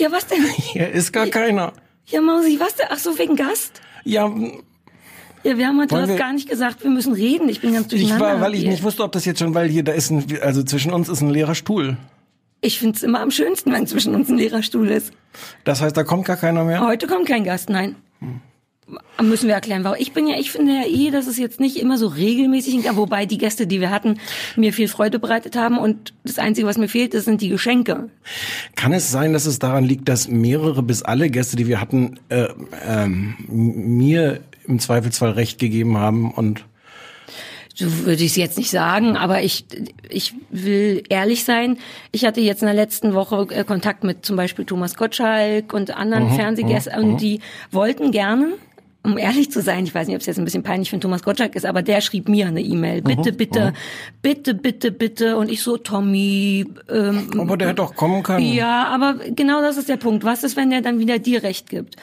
Ja, 0.00 0.10
was 0.10 0.26
denn? 0.26 0.42
hier 0.56 0.88
ist 0.90 1.12
gar 1.12 1.26
keiner. 1.26 1.72
Ja, 2.06 2.20
Mausi, 2.20 2.58
was 2.58 2.74
denn? 2.76 2.86
Ach 2.90 2.98
so, 2.98 3.18
wegen 3.18 3.36
Gast? 3.36 3.80
Ja, 4.04 4.32
Ja, 5.44 5.56
wir 5.58 5.66
haben 5.66 5.78
heute 5.80 6.08
wir- 6.08 6.16
gar 6.16 6.32
nicht 6.32 6.48
gesagt, 6.48 6.82
wir 6.82 6.90
müssen 6.90 7.12
reden. 7.12 7.48
Ich 7.50 7.60
bin 7.60 7.72
ganz 7.74 7.86
ich 7.92 8.00
durcheinander. 8.00 8.26
war, 8.26 8.40
weil 8.40 8.54
ich 8.54 8.62
hier. 8.62 8.70
nicht 8.70 8.82
wusste, 8.82 9.02
ob 9.04 9.12
das 9.12 9.24
jetzt 9.26 9.38
schon, 9.40 9.54
weil 9.54 9.68
hier, 9.68 9.82
da 9.82 9.92
ist 9.92 10.10
ein, 10.10 10.24
also 10.42 10.62
zwischen 10.62 10.92
uns 10.92 11.08
ist 11.08 11.20
ein 11.20 11.30
leerer 11.30 11.54
Stuhl. 11.54 11.96
Ich 12.62 12.78
find's 12.78 13.02
immer 13.02 13.20
am 13.20 13.30
schönsten, 13.30 13.72
wenn 13.72 13.86
zwischen 13.86 14.14
uns 14.14 14.28
ein 14.28 14.36
leerer 14.36 14.62
Stuhl 14.62 14.88
ist. 14.90 15.12
Das 15.64 15.80
heißt, 15.80 15.96
da 15.96 16.02
kommt 16.04 16.24
gar 16.26 16.36
keiner 16.36 16.64
mehr? 16.64 16.80
Heute 16.86 17.06
kommt 17.06 17.26
kein 17.26 17.44
Gast, 17.44 17.70
nein. 17.70 17.96
Müssen 19.22 19.48
wir 19.48 19.54
erklären, 19.54 19.84
warum. 19.84 19.98
Ich 20.00 20.12
bin 20.12 20.26
ja, 20.26 20.36
ich 20.38 20.50
finde 20.50 20.72
ja 20.72 20.84
eh, 20.86 21.10
dass 21.10 21.26
es 21.26 21.38
jetzt 21.38 21.60
nicht 21.60 21.76
immer 21.76 21.98
so 21.98 22.06
regelmäßig, 22.06 22.84
wobei 22.96 23.26
die 23.26 23.38
Gäste, 23.38 23.66
die 23.66 23.80
wir 23.80 23.90
hatten, 23.90 24.18
mir 24.56 24.72
viel 24.72 24.88
Freude 24.88 25.18
bereitet 25.18 25.56
haben 25.56 25.78
und 25.78 26.14
das 26.24 26.38
Einzige, 26.38 26.66
was 26.66 26.78
mir 26.78 26.88
fehlt, 26.88 27.14
das 27.14 27.24
sind 27.24 27.40
die 27.40 27.48
Geschenke. 27.48 28.08
Kann 28.76 28.92
es 28.92 29.10
sein, 29.10 29.32
dass 29.32 29.46
es 29.46 29.58
daran 29.58 29.84
liegt, 29.84 30.08
dass 30.08 30.28
mehrere 30.28 30.82
bis 30.82 31.02
alle 31.02 31.30
Gäste, 31.30 31.56
die 31.56 31.66
wir 31.66 31.80
hatten, 31.80 32.18
äh, 32.28 32.48
ähm, 32.86 33.36
mir 33.48 34.40
im 34.66 34.78
Zweifelsfall 34.78 35.30
recht 35.30 35.58
gegeben 35.58 35.98
haben 35.98 36.30
und 36.30 36.64
So 37.74 38.04
würde 38.04 38.22
ich 38.22 38.32
es 38.32 38.36
jetzt 38.36 38.58
nicht 38.58 38.70
sagen, 38.70 39.16
aber 39.16 39.42
ich, 39.42 39.64
ich 40.08 40.34
will 40.50 41.02
ehrlich 41.08 41.44
sein. 41.44 41.78
Ich 42.12 42.24
hatte 42.24 42.40
jetzt 42.40 42.60
in 42.60 42.66
der 42.66 42.74
letzten 42.74 43.14
Woche 43.14 43.46
äh, 43.50 43.64
Kontakt 43.64 44.04
mit 44.04 44.26
zum 44.26 44.36
Beispiel 44.36 44.64
Thomas 44.66 44.96
Gottschalk 44.96 45.72
und 45.72 45.96
anderen 45.96 46.30
Fernsehgästen 46.30 47.02
und 47.02 47.20
die 47.22 47.40
wollten 47.70 48.10
gerne, 48.10 48.52
um 49.02 49.16
ehrlich 49.16 49.50
zu 49.50 49.62
sein, 49.62 49.84
ich 49.84 49.94
weiß 49.94 50.06
nicht, 50.06 50.16
ob 50.16 50.20
es 50.20 50.26
jetzt 50.26 50.38
ein 50.38 50.44
bisschen 50.44 50.62
peinlich 50.62 50.90
für 50.90 51.00
Thomas 51.00 51.22
Gottschalk 51.22 51.56
ist, 51.56 51.64
aber 51.64 51.82
der 51.82 52.00
schrieb 52.00 52.28
mir 52.28 52.46
eine 52.46 52.60
E-Mail. 52.60 53.00
Bitte, 53.00 53.32
bitte, 53.32 53.72
bitte, 54.20 54.54
bitte, 54.54 54.92
bitte. 54.92 55.36
Und 55.38 55.50
ich 55.50 55.62
so, 55.62 55.78
Tommy, 55.78 56.66
ähm, 56.90 57.30
aber 57.38 57.56
der 57.56 57.68
hätte 57.68 57.76
doch 57.76 57.94
kommen 57.94 58.22
können. 58.22 58.52
ja, 58.52 58.88
aber 58.88 59.14
genau 59.34 59.62
das 59.62 59.78
ist 59.78 59.88
der 59.88 59.96
Punkt. 59.96 60.24
Was 60.24 60.44
ist, 60.44 60.56
wenn 60.56 60.70
der 60.70 60.82
dann 60.82 60.98
wieder 60.98 61.18
dir 61.18 61.42
recht 61.42 61.70
gibt? 61.70 61.96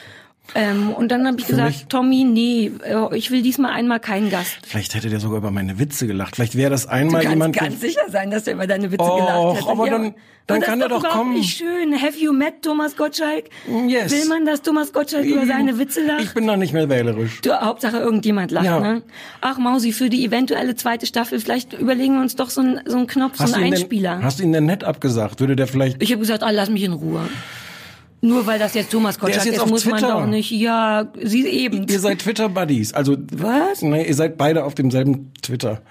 Ähm, 0.54 0.90
und 0.92 1.08
dann 1.12 1.26
habe 1.26 1.38
ich 1.38 1.46
gesagt, 1.46 1.68
mich- 1.68 1.86
Tommy, 1.88 2.24
nee, 2.24 2.72
äh, 2.84 3.16
ich 3.16 3.30
will 3.30 3.42
diesmal 3.42 3.72
einmal 3.72 4.00
keinen 4.00 4.30
Gast. 4.30 4.56
Vielleicht 4.66 4.94
hätte 4.94 5.10
der 5.10 5.20
sogar 5.20 5.38
über 5.38 5.50
meine 5.50 5.78
Witze 5.78 6.06
gelacht. 6.06 6.36
Vielleicht 6.36 6.56
wäre 6.56 6.70
das 6.70 6.86
einmal 6.86 7.22
Du 7.24 7.28
jemand. 7.30 7.54
ganz 7.56 7.80
sicher 7.80 8.00
sein, 8.10 8.30
dass 8.30 8.46
er 8.46 8.54
über 8.54 8.66
deine 8.66 8.90
Witze 8.90 9.04
Och, 9.04 9.16
gelacht 9.18 9.56
hätte. 9.58 9.68
aber 9.70 9.90
dann- 9.90 10.14
dann 10.46 10.60
das 10.60 10.66
kann 10.70 10.78
ist 10.78 10.84
er 10.84 10.88
doch 10.88 11.06
kommen. 11.06 11.34
nicht 11.34 11.58
schön. 11.58 12.00
Have 12.00 12.18
you 12.18 12.32
met 12.32 12.62
Thomas 12.62 12.96
Gottschalk? 12.96 13.44
Yes. 13.86 14.10
Will 14.10 14.26
man, 14.28 14.46
dass 14.46 14.62
Thomas 14.62 14.94
Gottschalk 14.94 15.26
über 15.26 15.44
seine 15.44 15.78
Witze 15.78 16.02
lacht? 16.06 16.22
Ich 16.22 16.32
bin 16.32 16.46
da 16.46 16.56
nicht 16.56 16.72
mehr 16.72 16.88
wählerisch. 16.88 17.42
Du, 17.42 17.52
Hauptsache 17.52 17.98
irgendjemand 17.98 18.50
lacht, 18.50 18.64
Ja. 18.64 18.80
ne? 18.80 19.02
Ach 19.42 19.58
Mausi, 19.58 19.92
für 19.92 20.08
die 20.08 20.24
eventuelle 20.24 20.74
zweite 20.74 21.04
Staffel, 21.04 21.38
vielleicht 21.40 21.74
überlegen 21.74 22.14
wir 22.14 22.22
uns 22.22 22.34
doch 22.34 22.48
so 22.48 22.62
einen 22.62 22.80
so 22.86 22.96
einen 22.96 23.06
Knopf, 23.06 23.36
so 23.36 23.44
Hast 23.44 23.52
du, 23.56 23.60
einen 23.60 23.74
Einspieler. 23.74 24.14
denn, 24.16 24.24
hast 24.24 24.38
du 24.38 24.44
ihn 24.44 24.52
denn 24.54 24.64
nett 24.64 24.84
abgesagt? 24.84 25.40
Würde 25.40 25.54
der 25.54 25.66
vielleicht. 25.66 26.02
ich 26.02 26.10
habe 26.12 26.20
gesagt, 26.20 26.42
ah, 26.42 26.50
lass 26.50 26.70
mich 26.70 26.82
in 26.84 26.94
Ruhe. 26.94 27.28
Nur 28.20 28.46
weil 28.46 28.58
das 28.58 28.74
jetzt 28.74 28.90
Thomas 28.90 29.18
Gottschalk 29.18 29.46
jetzt 29.46 29.56
ist, 29.58 29.66
muss 29.66 29.84
man 29.86 30.00
Twitter. 30.00 30.12
doch 30.14 30.26
nicht. 30.26 30.50
Ja, 30.50 31.12
sie 31.22 31.46
eben. 31.46 31.86
Ihr 31.86 32.00
seid 32.00 32.18
Twitter-Buddies. 32.20 32.92
Also. 32.92 33.16
Was? 33.32 33.82
Nee, 33.82 34.06
ihr 34.08 34.14
seid 34.14 34.36
beide 34.36 34.64
auf 34.64 34.74
demselben 34.74 35.32
Twitter. 35.40 35.82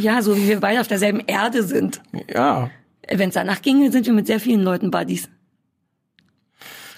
Ja, 0.00 0.20
so 0.22 0.36
wie 0.36 0.48
wir 0.48 0.58
beide 0.60 0.80
auf 0.80 0.88
derselben 0.88 1.20
Erde 1.26 1.62
sind. 1.62 2.00
Ja. 2.34 2.70
Wenn 3.08 3.28
es 3.28 3.34
danach 3.36 3.62
ginge, 3.62 3.92
sind 3.92 4.04
wir 4.06 4.12
mit 4.12 4.26
sehr 4.26 4.40
vielen 4.40 4.62
Leuten 4.62 4.90
Buddies. 4.90 5.28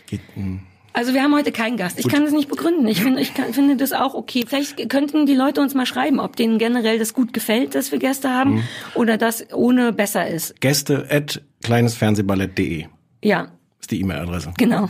Geht, 0.07 0.21
hm. 0.35 0.61
Also 0.95 1.13
wir 1.15 1.23
haben 1.23 1.35
heute 1.35 1.53
keinen 1.53 1.77
Gast. 1.77 2.01
Ich 2.01 2.09
kann 2.09 2.25
das 2.25 2.33
nicht 2.33 2.49
begründen. 2.49 2.89
Ich 2.89 3.03
finde, 3.03 3.21
ich 3.21 3.35
kann, 3.35 3.53
finde 3.53 3.77
das 3.77 3.93
auch 3.93 4.15
okay. 4.15 4.45
Vielleicht 4.49 4.89
könnten 4.89 5.27
die 5.27 5.35
Leute 5.35 5.61
uns 5.61 5.75
mal 5.75 5.87
schreiben, 5.87 6.19
ob 6.19 6.35
denen 6.35 6.59
generell 6.59 6.99
das 6.99 7.13
gut 7.15 7.33
gefällt, 7.33 7.75
dass 7.77 7.93
wir 7.93 7.99
Gäste 8.01 8.31
haben, 8.31 8.55
Mhm. 8.55 8.63
oder 8.95 9.17
das 9.19 9.53
ohne 9.53 9.93
besser 9.93 10.27
ist. 10.27 10.61
Gäste 10.61 11.07
at 11.11 11.43
kleinesfernsehballett.de 11.63 12.87
Ja, 13.23 13.49
ist 13.89 13.91
die 13.93 14.01
E-Mail-Adresse. 14.03 14.53
genau. 14.59 14.89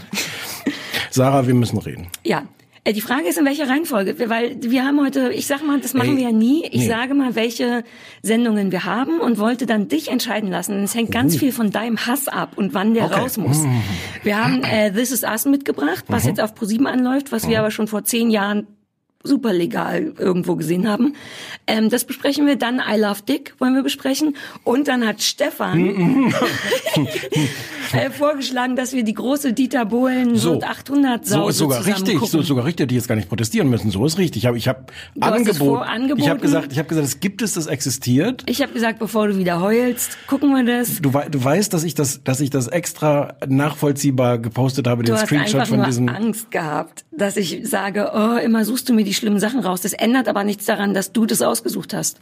Sarah, 1.10 1.46
wir 1.46 1.54
müssen 1.54 1.78
reden. 1.78 2.08
Ja. 2.24 2.42
Äh, 2.84 2.92
Die 2.92 3.00
Frage 3.00 3.28
ist, 3.28 3.38
in 3.38 3.44
welcher 3.44 3.68
Reihenfolge, 3.68 4.28
weil 4.28 4.56
wir 4.62 4.84
haben 4.84 5.00
heute, 5.00 5.30
ich 5.32 5.46
sag 5.46 5.64
mal, 5.66 5.80
das 5.80 5.94
machen 5.94 6.10
Ey, 6.10 6.16
wir 6.16 6.24
ja 6.24 6.32
nie. 6.32 6.64
Ich 6.66 6.82
nee. 6.82 6.88
sage 6.88 7.14
mal, 7.14 7.34
welche 7.34 7.84
Sendungen 8.22 8.72
wir 8.72 8.84
haben 8.84 9.20
und 9.20 9.38
wollte 9.38 9.66
dann 9.66 9.88
dich 9.88 10.10
entscheiden 10.10 10.50
lassen. 10.50 10.82
Es 10.82 10.94
hängt 10.94 11.10
ganz 11.12 11.36
viel 11.36 11.52
von 11.52 11.70
deinem 11.70 11.98
Hass 12.06 12.28
ab 12.28 12.52
und 12.56 12.74
wann 12.74 12.94
der 12.94 13.10
raus 13.10 13.36
muss. 13.36 13.64
Wir 14.22 14.42
haben 14.42 14.62
äh, 14.64 14.92
This 14.92 15.12
Is 15.12 15.22
Us 15.22 15.44
mitgebracht, 15.46 16.04
was 16.08 16.24
Mhm. 16.24 16.28
jetzt 16.30 16.40
auf 16.40 16.54
ProSieben 16.54 16.86
anläuft, 16.86 17.32
was 17.32 17.48
wir 17.48 17.58
aber 17.60 17.70
schon 17.70 17.88
vor 17.88 18.04
zehn 18.04 18.30
Jahren 18.30 18.66
super 19.28 19.52
legal 19.52 20.12
irgendwo 20.18 20.56
gesehen 20.56 20.88
haben. 20.88 21.14
Ähm, 21.66 21.90
das 21.90 22.04
besprechen 22.04 22.46
wir 22.46 22.56
dann. 22.56 22.80
I 22.80 22.98
Love 22.98 23.22
Dick 23.28 23.54
wollen 23.58 23.74
wir 23.74 23.82
besprechen. 23.82 24.36
Und 24.64 24.88
dann 24.88 25.06
hat 25.06 25.22
Stefan 25.22 26.32
äh, 27.92 28.10
vorgeschlagen, 28.10 28.74
dass 28.74 28.92
wir 28.92 29.04
die 29.04 29.14
große 29.14 29.52
Dieter 29.52 29.84
Bohlen 29.84 30.36
so, 30.36 30.60
800 30.60 31.26
Sau 31.26 31.42
so 31.44 31.48
ist 31.48 31.58
sogar 31.58 31.86
richtig, 31.86 32.14
gucken. 32.14 32.28
so 32.28 32.40
ist 32.40 32.46
sogar 32.46 32.64
richtig, 32.64 32.88
die 32.88 32.94
jetzt 32.94 33.08
gar 33.08 33.14
nicht 33.14 33.28
protestieren 33.28 33.68
müssen. 33.68 33.90
So 33.90 34.04
ist 34.04 34.18
richtig. 34.18 34.42
Ich 34.42 34.46
habe 34.46 34.56
ich 34.56 34.68
hab 34.68 34.90
ich 35.14 35.22
habe 36.28 36.40
gesagt, 36.40 36.72
ich 36.72 36.78
habe 36.78 36.88
gesagt, 36.88 37.06
es 37.06 37.20
gibt 37.20 37.42
es, 37.42 37.52
das 37.52 37.66
existiert. 37.66 38.44
Ich 38.46 38.62
habe 38.62 38.72
gesagt, 38.72 38.98
bevor 38.98 39.28
du 39.28 39.38
wieder 39.38 39.60
heulst, 39.60 40.16
gucken 40.26 40.50
wir 40.50 40.64
das. 40.64 41.00
Du, 41.00 41.10
du 41.10 41.44
weißt, 41.44 41.72
dass 41.72 41.84
ich 41.84 41.94
das, 41.94 42.22
dass 42.24 42.40
ich 42.40 42.50
das 42.50 42.68
extra 42.68 43.34
nachvollziehbar 43.46 44.38
gepostet 44.38 44.86
habe, 44.86 45.02
Du 45.02 45.12
den 45.12 45.20
hast 45.20 45.26
Screenshot 45.26 45.68
von 45.68 45.84
diesem. 45.84 46.08
Angst 46.08 46.50
gehabt, 46.50 47.04
dass 47.10 47.36
ich 47.36 47.60
sage, 47.68 48.10
oh, 48.14 48.36
immer 48.36 48.64
suchst 48.64 48.88
du 48.88 48.94
mir 48.94 49.04
die 49.04 49.14
schlimmen 49.18 49.40
Sachen 49.40 49.60
raus. 49.60 49.82
Das 49.82 49.92
ändert 49.92 50.28
aber 50.28 50.44
nichts 50.44 50.64
daran, 50.64 50.94
dass 50.94 51.12
du 51.12 51.26
das 51.26 51.42
ausgesucht 51.42 51.92
hast. 51.94 52.18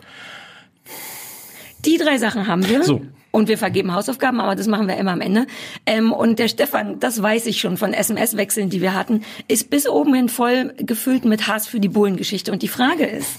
Die 1.84 1.98
drei 1.98 2.18
Sachen 2.18 2.46
haben 2.46 2.68
wir. 2.68 2.82
So. 2.82 3.00
Und 3.30 3.48
wir 3.48 3.58
vergeben 3.58 3.94
Hausaufgaben, 3.94 4.40
aber 4.40 4.56
das 4.56 4.66
machen 4.66 4.88
wir 4.88 4.96
immer 4.96 5.12
am 5.12 5.20
Ende. 5.20 5.46
Ähm, 5.84 6.12
und 6.12 6.38
der 6.38 6.48
Stefan, 6.48 7.00
das 7.00 7.22
weiß 7.22 7.46
ich 7.46 7.60
schon 7.60 7.76
von 7.76 7.92
SMS-Wechseln, 7.92 8.70
die 8.70 8.80
wir 8.80 8.94
hatten, 8.94 9.22
ist 9.46 9.68
bis 9.68 9.86
oben 9.86 10.14
hin 10.14 10.28
voll 10.28 10.72
gefüllt 10.78 11.26
mit 11.26 11.46
Hass 11.46 11.68
für 11.68 11.78
die 11.78 11.90
Bohlen-Geschichte. 11.90 12.50
Und 12.50 12.62
die 12.62 12.68
Frage 12.68 13.04
ist, 13.04 13.38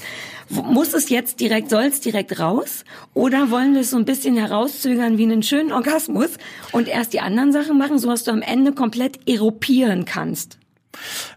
muss 0.49 0.93
es 0.93 1.09
jetzt 1.09 1.39
direkt, 1.39 1.69
soll 1.69 1.85
es 1.85 1.99
direkt 1.99 2.39
raus? 2.39 2.85
Oder 3.13 3.49
wollen 3.51 3.73
wir 3.73 3.81
es 3.81 3.89
so 3.89 3.97
ein 3.97 4.05
bisschen 4.05 4.37
herauszögern 4.37 5.17
wie 5.17 5.23
einen 5.23 5.43
schönen 5.43 5.71
Orgasmus 5.71 6.29
und 6.71 6.87
erst 6.87 7.13
die 7.13 7.19
anderen 7.19 7.51
Sachen 7.51 7.77
machen, 7.77 7.97
so 7.97 8.09
dass 8.09 8.23
du 8.23 8.31
am 8.31 8.41
Ende 8.41 8.71
komplett 8.71 9.27
eropieren 9.27 10.05
kannst? 10.05 10.56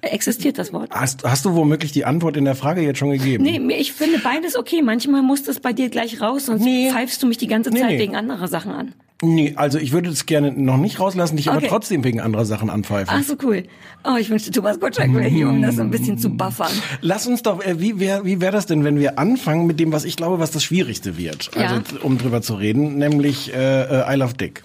Existiert 0.02 0.58
das 0.58 0.72
Wort? 0.72 0.90
Hast, 0.92 1.24
hast 1.24 1.44
du 1.44 1.54
womöglich 1.54 1.92
die 1.92 2.04
Antwort 2.04 2.36
in 2.36 2.44
der 2.44 2.54
Frage 2.54 2.80
jetzt 2.82 2.98
schon 2.98 3.10
gegeben? 3.10 3.44
Nee, 3.44 3.60
ich 3.78 3.92
finde 3.92 4.18
beides 4.18 4.56
okay. 4.56 4.82
Manchmal 4.82 5.22
muss 5.22 5.42
das 5.42 5.60
bei 5.60 5.72
dir 5.72 5.88
gleich 5.90 6.20
raus, 6.20 6.46
sonst 6.46 6.62
Nee. 6.62 6.90
pfeifst 6.90 7.22
du 7.22 7.26
mich 7.26 7.38
die 7.38 7.46
ganze 7.46 7.70
Nee, 7.70 7.80
Zeit 7.80 7.90
nee. 7.90 7.98
wegen 7.98 8.16
anderer 8.16 8.48
Sachen 8.48 8.72
an. 8.72 8.94
Nee, 9.22 9.52
also 9.56 9.76
ich 9.78 9.92
würde 9.92 10.08
es 10.08 10.24
gerne 10.24 10.50
noch 10.50 10.78
nicht 10.78 10.98
rauslassen, 10.98 11.36
dich 11.36 11.48
aber 11.48 11.58
Okay. 11.58 11.66
trotzdem 11.68 12.02
wegen 12.04 12.20
anderer 12.22 12.46
Sachen 12.46 12.70
anpfeifen. 12.70 13.14
Ach 13.14 13.22
so, 13.22 13.34
cool. 13.42 13.64
Oh, 14.02 14.16
ich 14.18 14.30
wünschte, 14.30 14.50
Thomas 14.50 14.80
Gottschalk 14.80 15.12
wäre 15.14 15.28
hier, 15.28 15.46
um 15.46 15.60
das 15.60 15.76
so 15.76 15.82
ein 15.82 15.90
bisschen 15.90 16.16
zu 16.16 16.30
buffern. 16.30 16.72
Lass 17.02 17.26
uns 17.26 17.42
doch, 17.42 17.62
äh, 17.62 17.78
wie 17.80 18.00
wäre 18.00 18.24
wie 18.24 18.40
wär 18.40 18.50
das 18.50 18.64
denn, 18.64 18.82
wenn 18.82 18.98
wir 18.98 19.18
anfangen 19.18 19.66
mit 19.66 19.78
dem, 19.78 19.92
was 19.92 20.04
ich 20.06 20.16
glaube, 20.16 20.38
was 20.38 20.52
das 20.52 20.64
Schwierigste 20.64 21.18
wird, 21.18 21.50
Ja. 21.54 21.66
also 21.66 21.82
um 22.02 22.16
drüber 22.16 22.40
zu 22.40 22.54
reden, 22.54 22.96
nämlich 22.96 23.52
äh, 23.52 23.82
äh, 23.82 24.14
I 24.14 24.16
Love 24.16 24.32
Dick. 24.34 24.62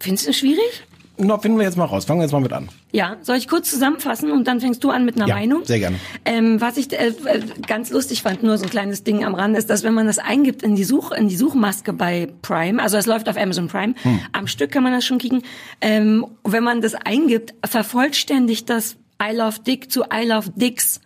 Findest 0.00 0.26
du 0.26 0.32
schwierig? 0.32 0.84
Na, 1.20 1.36
finden 1.38 1.58
wir 1.58 1.64
jetzt 1.64 1.76
mal 1.76 1.84
raus. 1.84 2.04
Fangen 2.04 2.20
wir 2.20 2.24
jetzt 2.24 2.32
mal 2.32 2.40
mit 2.40 2.52
an. 2.52 2.68
Ja, 2.92 3.16
soll 3.22 3.36
ich 3.36 3.48
kurz 3.48 3.68
zusammenfassen 3.70 4.30
und 4.30 4.46
dann 4.46 4.60
fängst 4.60 4.84
du 4.84 4.90
an 4.90 5.04
mit 5.04 5.16
einer 5.16 5.26
Ja, 5.26 5.34
Meinung? 5.34 5.64
sehr 5.64 5.80
gerne. 5.80 5.96
Ähm, 6.24 6.60
was 6.60 6.76
ich 6.76 6.92
äh, 6.92 7.08
äh, 7.08 7.40
ganz 7.66 7.90
lustig 7.90 8.22
fand, 8.22 8.42
nur 8.44 8.56
so 8.56 8.64
ein 8.64 8.70
kleines 8.70 9.02
Ding 9.02 9.24
am 9.24 9.34
Rand, 9.34 9.56
ist, 9.56 9.68
dass 9.68 9.82
wenn 9.82 9.94
man 9.94 10.06
das 10.06 10.18
eingibt 10.18 10.62
in 10.62 10.76
die 10.76 10.84
Such 10.84 11.10
in 11.12 11.28
die 11.28 11.36
Suchmaske 11.36 11.92
bei 11.92 12.28
Prime, 12.42 12.80
also 12.82 12.96
es 12.96 13.06
läuft 13.06 13.28
auf 13.28 13.36
Amazon 13.36 13.66
Prime, 13.68 13.94
Hm. 14.02 14.20
am 14.32 14.46
Stück 14.46 14.70
kann 14.70 14.82
man 14.84 14.92
das 14.92 15.04
schon 15.04 15.18
kriegen. 15.18 15.42
Ähm, 15.80 16.24
wenn 16.44 16.62
man 16.62 16.80
das 16.80 16.94
eingibt, 16.94 17.52
vervollständigt 17.66 18.70
das 18.70 18.96
I 19.20 19.34
Love 19.34 19.60
Dick 19.66 19.90
zu 19.90 20.02
I 20.04 20.24
Love 20.26 20.50
Dicks. 20.54 21.00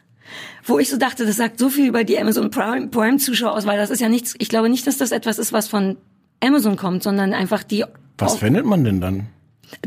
Wo 0.64 0.78
ich 0.78 0.88
so 0.90 0.96
dachte, 0.98 1.24
das 1.26 1.36
sagt 1.36 1.58
so 1.58 1.68
viel 1.70 1.88
über 1.88 2.04
die 2.04 2.18
Amazon 2.18 2.50
Prime, 2.50 2.88
Prime 2.88 3.16
Zuschauer 3.18 3.54
aus, 3.54 3.66
weil 3.66 3.78
das 3.78 3.90
ist 3.90 4.00
ja 4.00 4.08
nichts, 4.08 4.34
ich 4.38 4.48
glaube 4.48 4.68
nicht, 4.68 4.86
dass 4.86 4.96
das 4.98 5.10
etwas 5.10 5.38
ist, 5.38 5.52
was 5.52 5.68
von 5.68 5.96
Amazon 6.40 6.76
kommt, 6.76 7.02
sondern 7.02 7.32
einfach 7.32 7.62
die 7.62 7.84
Was 8.18 8.36
findet 8.36 8.64
man 8.66 8.84
denn 8.84 9.00
dann? 9.00 9.26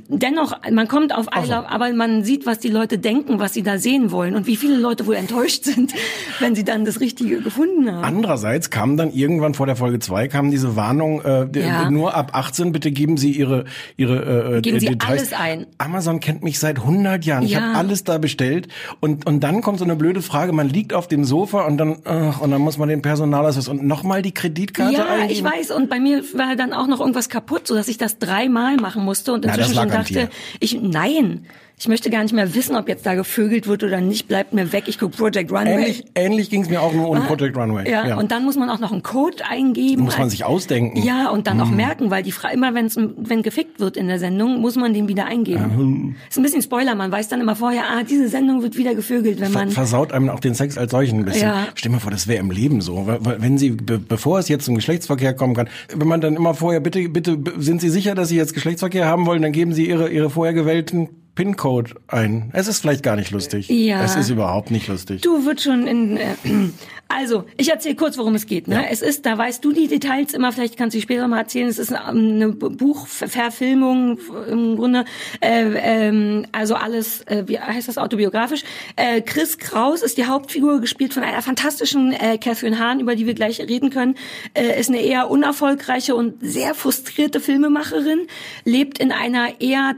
Dennoch, 0.08 0.54
man 0.72 0.88
kommt 0.88 1.14
auf 1.16 1.28
I 1.36 1.42
Love, 1.48 1.70
aber 1.70 1.92
man 1.94 2.24
sieht, 2.24 2.46
was 2.46 2.60
die 2.60 2.70
Leute 2.70 2.98
denken, 2.98 3.40
was 3.40 3.54
sie 3.54 3.64
da 3.64 3.78
sehen 3.78 4.12
wollen 4.12 4.36
und 4.36 4.48
wie 4.48 4.56
viele 4.56 4.78
Leute 4.78 5.06
wohl 5.08 5.16
enttäuscht 5.16 5.64
sind, 5.66 5.94
wenn 6.40 6.56
sie 6.56 6.64
dann 6.64 6.86
das 6.86 7.00
Richtige 7.00 7.42
gefunden 7.42 7.92
haben. 7.92 8.04
Andererseits 8.04 8.70
kam 8.70 8.98
dann 8.98 9.12
irgendwann 9.14 9.54
vor 9.54 9.66
der 9.66 9.76
Folge 9.76 10.00
2 10.00 10.28
kam 10.28 10.52
diese 10.52 10.76
Warnung, 10.76 11.22
äh, 11.24 11.48
Ja. 11.60 11.90
nur 11.90 12.14
ab 12.16 12.32
18 12.34 12.72
bitte 12.72 12.92
geben 12.92 13.18
Sie 13.18 13.32
Ihre 13.32 13.66
ihre 13.98 14.58
äh, 14.58 14.62
Geben 14.62 14.80
Sie 14.80 14.88
Details. 14.88 15.10
alles 15.10 15.34
ein. 15.34 15.66
Amazon 15.78 16.20
kennt 16.20 16.44
mich 16.44 16.60
seit 16.60 16.80
100 16.80 17.26
Jahren. 17.26 17.44
Ich 17.44 17.52
Ja. 17.52 17.62
habe 17.62 17.78
alles 17.78 18.04
da 18.04 18.18
bestellt 18.18 18.68
und 19.00 19.26
und 19.26 19.40
dann 19.42 19.62
kommt 19.62 19.80
so 19.80 19.86
eine 19.86 19.96
blöde 19.96 20.22
Frage, 20.22 20.52
man 20.54 20.70
liegt 20.70 20.94
auf 20.94 21.08
dem 21.08 21.24
Sofa 21.26 21.66
und 21.66 21.78
dann 21.78 21.98
ach, 22.06 22.42
und 22.42 22.52
dann 22.52 22.62
muss 22.62 22.78
man 22.78 22.90
den 22.90 23.02
Personalausweis 23.02 23.68
und 23.68 23.84
nochmal 23.84 24.22
die 24.22 24.34
Kreditkarte 24.34 24.94
Ja, 24.94 25.06
eingeben. 25.06 25.32
ich 25.32 25.44
weiß. 25.44 25.72
Und 25.72 25.90
bei 25.90 26.00
mir 26.00 26.24
war 26.34 26.56
dann 26.56 26.74
auch 26.74 26.88
noch 26.88 27.00
irgendwas 27.00 27.30
kaputt, 27.30 27.68
so 27.68 27.76
dass 27.76 27.88
ich 27.88 27.98
das 27.98 28.20
dreimal 28.20 28.78
machen 28.78 29.04
musste 29.04 29.34
und 29.34 29.46
inzwischen 29.46 29.75
schon 29.76 29.90
dachte, 29.90 30.30
ich 30.60 30.80
nein, 30.82 31.46
ich 31.78 31.90
möchte 31.90 32.10
gar 32.10 32.24
nicht 32.24 32.34
mehr 32.34 32.56
wissen, 32.56 32.76
ob 32.78 32.88
jetzt 32.88 33.06
da 33.06 33.16
gevögelt 33.16 33.68
wird 33.68 33.84
oder 33.84 34.00
nicht. 34.00 34.30
Bleibt 34.30 34.54
mir 34.54 34.72
weg. 34.72 34.86
Ich 34.88 34.98
gucke 34.98 35.18
Project 35.18 35.52
Runway. 35.52 35.74
Ähnlich, 35.74 36.06
ähnlich 36.16 36.50
ging 36.50 36.62
es 36.62 36.70
mir 36.70 36.82
auch 36.82 36.94
nur 36.94 37.10
ohne 37.10 37.22
Project 37.22 37.58
Runway. 37.58 37.90
Ja, 37.90 38.18
und 38.18 38.32
dann 38.32 38.46
muss 38.46 38.56
man 38.56 38.70
auch 38.70 38.80
noch 38.80 38.94
einen 38.94 39.04
Code 39.04 39.44
eingeben. 39.48 40.04
Muss 40.04 40.18
man 40.18 40.30
sich 40.30 40.46
ausdenken. 40.46 41.00
Mhm. 41.00 41.06
Ja, 41.06 41.30
und 41.30 41.48
dann 41.48 41.60
auch 41.60 41.70
merken, 41.70 42.12
weil 42.12 42.24
die 42.24 42.32
Frage 42.32 42.54
immer, 42.54 42.74
wenn's, 42.74 42.96
wenn 42.96 43.44
gefickt 43.44 43.82
wird 43.82 43.98
in 43.98 44.08
der 44.08 44.20
Sendung, 44.20 44.62
muss 44.62 44.78
man 44.78 44.94
den 44.94 45.10
wieder 45.10 45.26
eingeben. 45.26 46.16
Ist 46.30 46.38
ein 46.38 46.44
bisschen 46.44 46.62
Spoiler, 46.62 46.96
man 46.96 47.12
weiß 47.12 47.28
dann 47.28 47.42
immer 47.42 47.58
vorher, 47.58 47.84
ah, 47.92 48.04
diese 48.04 48.30
Sendung 48.30 48.64
wird 48.64 48.78
wieder 48.78 48.96
gevögelt, 48.96 49.42
wenn 49.42 49.52
man. 49.52 49.70
versaut 49.70 50.14
einem 50.14 50.30
auch 50.30 50.40
den 50.40 50.56
Sex 50.56 50.78
als 50.78 50.92
solchen 50.92 51.20
ein 51.20 51.26
bisschen. 51.26 51.50
Ja. 51.50 51.68
Stell 51.76 51.92
mal 51.92 52.00
vor, 52.00 52.12
das 52.12 52.28
wäre 52.28 52.40
im 52.40 52.52
Leben 52.52 52.80
so. 52.80 53.06
Wenn 53.06 53.58
Sie, 53.58 53.72
be 53.72 54.00
bevor 54.00 54.40
es 54.40 54.48
jetzt 54.48 54.66
zum 54.66 54.76
Geschlechtsverkehr 54.76 55.34
kommen 55.34 55.56
kann, 55.56 55.68
wenn 55.94 56.08
man 56.08 56.22
dann 56.22 56.36
immer 56.36 56.54
vorher, 56.54 56.80
bitte, 56.80 57.10
bitte, 57.10 57.38
sind 57.58 57.82
Sie 57.82 57.90
sicher, 57.90 58.16
dass 58.16 58.30
Sie 58.30 58.38
jetzt 58.38 58.54
Geschlechtsverkehr 58.54 59.06
haben 59.08 59.26
wollen, 59.26 59.42
dann 59.42 59.52
geben 59.52 59.74
Sie 59.74 59.88
Ihre, 59.88 60.10
Ihre 60.10 60.30
vorher 60.30 60.54
gewählten 60.54 61.10
PIN-Code 61.36 61.96
ein. 62.08 62.50
Es 62.54 62.68
ist 62.68 62.80
vielleicht 62.80 63.04
gar 63.04 63.18
nicht 63.18 63.32
lustig. 63.32 63.68
Ja. 63.70 64.04
Es 64.04 64.16
ist 64.16 64.30
überhaupt 64.30 64.72
nicht 64.72 64.88
lustig. 64.88 65.22
Du 65.22 65.46
wird 65.46 65.62
schon 65.62 65.86
in. 65.86 66.18
Äh, 66.18 66.36
also, 67.10 67.44
ich 67.58 67.70
erzähle 67.70 67.96
kurz, 67.96 68.18
worum 68.18 68.36
es 68.36 68.46
geht. 68.46 68.70
Ne? 68.70 68.76
Ja. 68.76 68.84
Es 68.90 69.02
ist, 69.02 69.26
da 69.26 69.38
weißt 69.38 69.64
du 69.64 69.74
die 69.74 69.88
Details 69.88 70.34
immer, 70.34 70.54
vielleicht 70.54 70.78
kannst 70.78 70.96
du 70.96 71.02
später 71.02 71.28
mal 71.28 71.40
erzählen. 71.40 71.68
Es 71.68 71.78
ist 71.78 71.92
ähm, 71.92 71.98
eine 72.08 72.50
Buchverfilmung 72.50 74.18
im 74.50 74.78
Grunde. 74.78 75.04
Äh, 75.42 75.74
ähm, 75.76 76.48
also 76.54 76.76
alles, 76.76 77.22
äh, 77.24 77.44
wie 77.48 77.60
heißt 77.60 77.90
das 77.90 77.98
autobiografisch? 77.98 78.64
Äh, 78.96 79.22
Chris 79.22 79.58
Kraus 79.58 80.04
ist 80.04 80.18
die 80.18 80.26
Hauptfigur, 80.26 80.80
gespielt 80.80 81.14
von 81.14 81.24
einer 81.24 81.42
fantastischen 81.42 82.14
äh, 82.14 82.38
Catherine 82.38 82.80
Hahn, 82.80 83.02
über 83.02 83.16
die 83.16 83.28
wir 83.28 83.34
gleich 83.34 83.60
reden 83.60 83.90
können. 83.90 84.16
Äh, 84.54 84.80
ist 84.80 84.90
eine 84.90 85.02
eher 85.02 85.30
unerfolgreiche 85.30 86.16
und 86.16 86.36
sehr 86.40 86.74
frustrierte 86.74 87.42
Filmemacherin, 87.42 88.28
lebt 88.64 89.00
in 89.00 89.12
einer 89.12 89.60
eher 89.60 89.96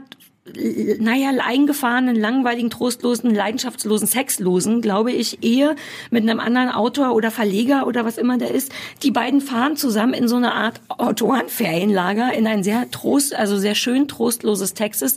naja, 0.98 1.30
eingefahrenen, 1.40 2.16
langweiligen, 2.16 2.70
trostlosen, 2.70 3.34
leidenschaftslosen, 3.34 4.06
sexlosen, 4.06 4.80
glaube 4.80 5.12
ich, 5.12 5.42
Ehe 5.42 5.76
mit 6.10 6.22
einem 6.22 6.40
anderen 6.40 6.70
Autor 6.70 7.14
oder 7.14 7.30
Verleger 7.30 7.86
oder 7.86 8.04
was 8.04 8.18
immer 8.18 8.38
der 8.38 8.52
ist. 8.52 8.72
Die 9.02 9.10
beiden 9.10 9.40
fahren 9.40 9.76
zusammen 9.76 10.14
in 10.14 10.28
so 10.28 10.36
eine 10.36 10.52
Art 10.52 10.80
Autorenferienlager 10.88 12.32
in 12.32 12.46
ein 12.46 12.62
sehr 12.62 12.90
trost, 12.90 13.34
also 13.34 13.58
sehr 13.58 13.74
schön 13.74 14.08
trostloses 14.08 14.74
Texas, 14.74 15.16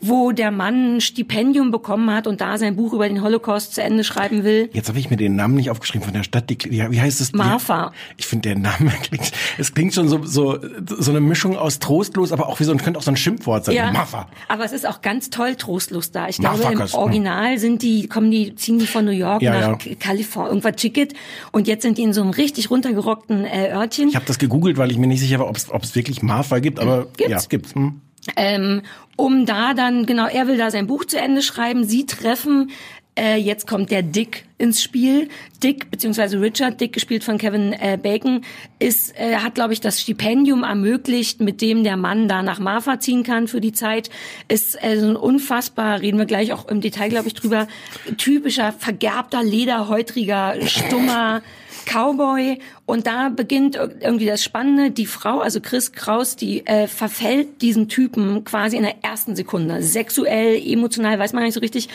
wo 0.00 0.32
der 0.32 0.50
Mann 0.50 0.96
ein 0.96 1.00
Stipendium 1.00 1.70
bekommen 1.70 2.10
hat 2.10 2.26
und 2.26 2.40
da 2.40 2.58
sein 2.58 2.76
Buch 2.76 2.92
über 2.92 3.08
den 3.08 3.22
Holocaust 3.22 3.74
zu 3.74 3.82
Ende 3.82 4.04
schreiben 4.04 4.44
will. 4.44 4.70
Jetzt 4.72 4.88
habe 4.88 4.98
ich 4.98 5.10
mir 5.10 5.16
den 5.16 5.36
Namen 5.36 5.54
nicht 5.54 5.70
aufgeschrieben 5.70 6.04
von 6.04 6.14
der 6.14 6.22
Stadt. 6.22 6.48
Die, 6.48 6.58
wie 6.60 7.00
heißt 7.00 7.20
es? 7.20 7.32
Marfa. 7.32 7.92
Ich 8.16 8.26
finde 8.26 8.50
der 8.50 8.58
Name 8.58 8.90
klingt, 9.02 9.30
es 9.58 9.74
klingt 9.74 9.94
schon 9.94 10.08
so, 10.08 10.24
so, 10.24 10.58
so 10.86 11.10
eine 11.10 11.20
Mischung 11.20 11.56
aus 11.56 11.78
trostlos, 11.78 12.32
aber 12.32 12.48
auch 12.48 12.60
wie 12.60 12.64
so 12.64 12.72
ein, 12.72 12.78
könnte 12.78 12.98
auch 12.98 13.02
so 13.02 13.10
ein 13.10 13.16
Schimpfwort 13.16 13.64
sein. 13.64 13.92
Marfa. 13.92 14.28
aber 14.48 14.64
es 14.64 14.72
ist 14.72 14.86
auch 14.86 15.02
ganz 15.02 15.30
toll 15.30 15.56
trostlos 15.56 16.12
da. 16.12 16.28
Ich 16.28 16.38
glaube, 16.38 16.56
im 16.56 16.62
Motherfuckers. 16.62 16.94
Original 16.94 17.58
sind 17.58 17.82
die, 17.82 18.08
kommen 18.08 18.30
die, 18.30 18.54
ziehen 18.54 18.78
die 18.78 18.86
von 18.86 19.04
New 19.04 19.10
York 19.10 19.42
Ja, 19.42 19.72
nach 19.72 19.84
ja. 19.84 19.94
Kalifornien, 19.96 20.50
irgendwas 20.50 20.76
Chicket. 20.76 21.14
Und 21.52 21.66
jetzt 21.66 21.82
sind 21.82 21.98
die 21.98 22.02
in 22.02 22.12
so 22.12 22.22
einem 22.22 22.30
richtig 22.30 22.70
runtergerockten 22.70 23.44
äh, 23.44 23.70
Örtchen. 23.72 24.08
Ich 24.08 24.16
habe 24.16 24.26
das 24.26 24.38
gegoogelt, 24.38 24.76
weil 24.78 24.90
ich 24.90 24.98
mir 24.98 25.06
nicht 25.06 25.20
sicher 25.20 25.38
war, 25.38 25.48
ob 25.48 25.56
es 25.56 25.94
wirklich 25.94 26.22
Marfa 26.22 26.58
gibt, 26.58 26.80
aber 26.80 27.06
Gibt's. 27.16 27.30
ja, 27.30 27.40
gibt's. 27.48 27.74
Hm. 27.74 28.00
Ähm, 28.36 28.82
um 29.16 29.46
da 29.46 29.74
dann, 29.74 30.06
genau, 30.06 30.26
er 30.26 30.46
will 30.46 30.56
da 30.56 30.70
sein 30.70 30.86
Buch 30.86 31.04
zu 31.04 31.18
Ende 31.18 31.42
schreiben, 31.42 31.84
sie 31.84 32.06
treffen, 32.06 32.70
äh, 33.18 33.36
jetzt 33.36 33.66
kommt 33.66 33.90
der 33.90 34.02
Dick 34.02 34.44
ins 34.56 34.82
Spiel. 34.82 35.28
Dick, 35.62 35.90
beziehungsweise 35.90 36.40
Richard, 36.40 36.80
Dick 36.80 36.92
gespielt 36.92 37.24
von 37.24 37.38
Kevin 37.38 37.72
äh, 37.72 37.98
Bacon, 38.00 38.42
ist, 38.78 39.18
äh, 39.18 39.36
hat, 39.36 39.56
glaube 39.56 39.72
ich, 39.72 39.80
das 39.80 40.00
Stipendium 40.00 40.62
ermöglicht, 40.62 41.40
mit 41.40 41.60
dem 41.60 41.84
der 41.84 41.96
Mann 41.96 42.28
da 42.28 42.42
nach 42.42 42.60
Marfa 42.60 43.00
ziehen 43.00 43.22
kann 43.22 43.48
für 43.48 43.60
die 43.60 43.72
Zeit. 43.72 44.10
Ist 44.48 44.82
äh, 44.82 44.98
so 44.98 45.08
ein 45.08 45.16
unfassbar, 45.16 46.00
reden 46.00 46.18
wir 46.18 46.26
gleich 46.26 46.52
auch 46.52 46.68
im 46.68 46.80
Detail, 46.80 47.10
glaube 47.10 47.28
ich, 47.28 47.34
drüber, 47.34 47.68
typischer, 48.16 48.72
vergerbter, 48.72 49.42
lederhäutriger, 49.42 50.54
stummer 50.66 51.42
Cowboy 51.86 52.58
und 52.86 53.06
da 53.06 53.28
beginnt 53.28 53.76
ir- 53.76 53.90
irgendwie 54.00 54.26
das 54.26 54.42
Spannende. 54.42 54.90
Die 54.90 55.06
Frau, 55.06 55.40
also 55.40 55.60
Chris 55.60 55.92
Kraus, 55.92 56.36
die 56.36 56.66
äh, 56.66 56.86
verfällt 56.88 57.62
diesen 57.62 57.88
Typen 57.88 58.44
quasi 58.44 58.76
in 58.76 58.82
der 58.82 59.02
ersten 59.04 59.36
Sekunde. 59.36 59.82
Sexuell, 59.82 60.60
emotional, 60.64 61.18
weiß 61.18 61.32
man 61.32 61.44
nicht 61.44 61.54
so 61.54 61.60
richtig. 61.60 61.88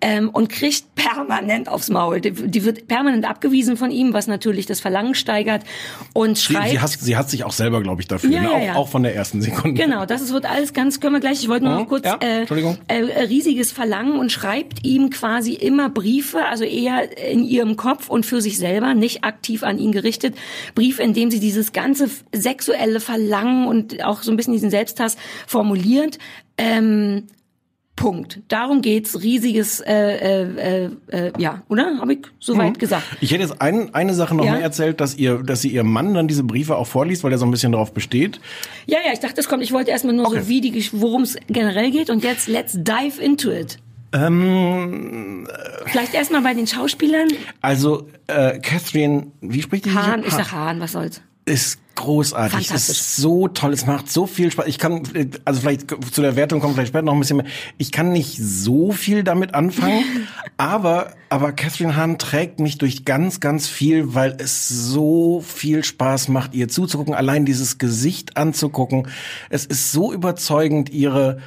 Ähm, 0.00 0.30
und 0.30 0.48
kriegt 0.48 0.84
permanent 0.94 1.68
aufs 1.68 1.90
Maul. 1.90 2.20
Die, 2.20 2.30
die 2.32 2.64
wird 2.64 2.86
permanent 2.88 3.28
abgewiesen 3.28 3.76
von 3.76 3.90
ihm, 3.90 4.12
was 4.12 4.26
natürlich 4.26 4.66
das 4.66 4.80
Verlangen 4.80 5.14
steigert. 5.14 5.62
Und 6.12 6.38
Sie, 6.38 6.54
schreibt... 6.54 6.70
sie, 6.70 6.80
hasst, 6.80 7.00
sie 7.04 7.16
hat 7.16 7.28
sich 7.30 7.44
auch 7.44 7.52
selber, 7.52 7.82
glaube 7.82 8.00
ich, 8.02 8.08
dafür. 8.08 8.30
Ja, 8.30 8.42
ne? 8.42 8.50
auch, 8.52 8.60
ja. 8.62 8.74
auch 8.76 8.88
von 8.88 9.02
der 9.02 9.14
ersten 9.14 9.42
Sekunde. 9.42 9.80
Genau, 9.82 10.06
das 10.06 10.22
ist, 10.22 10.32
wird 10.32 10.46
alles 10.46 10.72
ganz, 10.72 11.00
können 11.00 11.14
wir 11.14 11.20
gleich, 11.20 11.40
ich 11.42 11.48
wollte 11.48 11.64
nur 11.64 11.74
Mhm, 11.74 11.80
noch 11.80 11.88
kurz, 11.88 12.04
ja, 12.04 12.16
Entschuldigung. 12.20 12.78
äh, 12.88 13.00
äh, 13.00 13.22
riesiges 13.24 13.72
Verlangen 13.72 14.18
und 14.18 14.30
schreibt 14.32 14.84
ihm 14.86 15.10
quasi 15.10 15.52
immer 15.54 15.88
Briefe, 15.90 16.44
also 16.46 16.64
eher 16.64 17.18
in 17.30 17.44
ihrem 17.44 17.76
Kopf 17.76 18.08
und 18.08 18.24
für 18.24 18.40
sich 18.40 18.56
selber, 18.58 18.94
nicht 18.94 19.17
aktiv 19.22 19.62
an 19.62 19.78
ihn 19.78 19.92
gerichtet. 19.92 20.34
Briefe, 20.74 21.02
in 21.02 21.12
dem 21.12 21.30
sie 21.30 21.40
dieses 21.40 21.72
ganze 21.72 22.08
sexuelle 22.34 23.00
Verlangen 23.00 23.66
und 23.66 24.02
auch 24.04 24.22
so 24.22 24.30
ein 24.30 24.36
bisschen 24.36 24.52
diesen 24.52 24.70
Selbsthass 24.70 25.16
formuliert. 25.46 26.18
Ähm, 26.56 27.24
Punkt. 27.96 28.38
Darum 28.46 28.80
geht's. 28.80 29.20
Riesiges, 29.24 29.80
äh, 29.80 29.92
äh, 29.92 30.86
äh, 30.86 30.90
äh, 31.08 31.32
ja, 31.36 31.64
oder? 31.68 31.98
Habe 31.98 32.12
ich 32.12 32.20
soweit 32.38 32.78
gesagt. 32.78 33.02
Ich 33.20 33.32
hätte 33.32 33.42
jetzt 33.42 33.60
ein, 33.60 33.92
eine 33.92 34.14
Sache 34.14 34.36
noch 34.36 34.44
Ja? 34.44 34.52
mehr 34.52 34.60
erzählt, 34.62 35.00
dass 35.00 35.16
ihr, 35.16 35.42
dass 35.42 35.62
sie 35.62 35.68
ihrem 35.70 35.90
Mann 35.92 36.14
dann 36.14 36.28
diese 36.28 36.44
Briefe 36.44 36.76
auch 36.76 36.86
vorliest, 36.86 37.24
weil 37.24 37.32
er 37.32 37.38
so 37.38 37.44
ein 37.44 37.50
bisschen 37.50 37.72
darauf 37.72 37.92
besteht. 37.92 38.40
Ja, 38.86 38.98
ja, 39.04 39.12
ich 39.12 39.18
dachte, 39.18 39.40
es 39.40 39.48
kommt. 39.48 39.64
Ich 39.64 39.72
wollte 39.72 39.90
erstmal 39.90 40.14
nur 40.14 40.28
Okay. 40.28 40.42
so, 40.42 40.48
wie 40.48 40.60
die, 40.60 40.88
worum 40.92 41.22
es 41.22 41.36
generell 41.48 41.90
geht. 41.90 42.08
Und 42.08 42.22
jetzt 42.22 42.46
let's 42.46 42.74
dive 42.74 43.20
into 43.20 43.50
it. 43.50 43.78
Ähm, 44.12 45.46
Vielleicht 45.86 46.14
erstmal 46.14 46.42
bei 46.42 46.54
den 46.54 46.66
Schauspielern. 46.66 47.28
also 47.60 48.08
äh, 48.26 48.58
Catherine, 48.58 49.28
wie 49.40 49.62
spricht 49.62 49.84
die? 49.86 49.94
Hahn, 49.94 50.24
ich 50.24 50.32
sag 50.32 50.52
Hahn, 50.52 50.80
was 50.80 50.92
soll's. 50.92 51.20
ist 51.44 51.78
großartig, 51.94 52.68
Fantastisch. 52.68 53.00
ist 53.00 53.16
so 53.16 53.48
toll, 53.48 53.72
es 53.72 53.84
macht 53.84 54.08
so 54.10 54.26
viel 54.26 54.52
Spaß. 54.52 54.66
Ich 54.68 54.78
kann, 54.78 55.02
also 55.44 55.60
vielleicht 55.60 55.90
zu 56.12 56.22
der 56.22 56.36
Wertung 56.36 56.60
kommt 56.60 56.74
vielleicht 56.74 56.90
später 56.90 57.04
noch 57.04 57.14
ein 57.14 57.18
bisschen 57.18 57.38
mehr. 57.38 57.46
Ich 57.76 57.90
kann 57.90 58.12
nicht 58.12 58.36
so 58.38 58.92
viel 58.92 59.24
damit 59.24 59.54
anfangen, 59.54 60.04
aber, 60.56 61.14
aber 61.28 61.52
Catherine 61.52 61.96
Hahn 61.96 62.16
trägt 62.18 62.60
mich 62.60 62.78
durch 62.78 63.04
ganz, 63.04 63.40
ganz 63.40 63.66
viel, 63.66 64.14
weil 64.14 64.36
es 64.38 64.68
so 64.68 65.40
viel 65.44 65.82
Spaß 65.82 66.28
macht, 66.28 66.54
ihr 66.54 66.68
zuzugucken, 66.68 67.14
allein 67.14 67.44
dieses 67.44 67.78
Gesicht 67.78 68.36
anzugucken. 68.36 69.08
Es 69.50 69.66
ist 69.66 69.90
so 69.90 70.12
überzeugend, 70.12 70.90
ihre, 70.90 71.38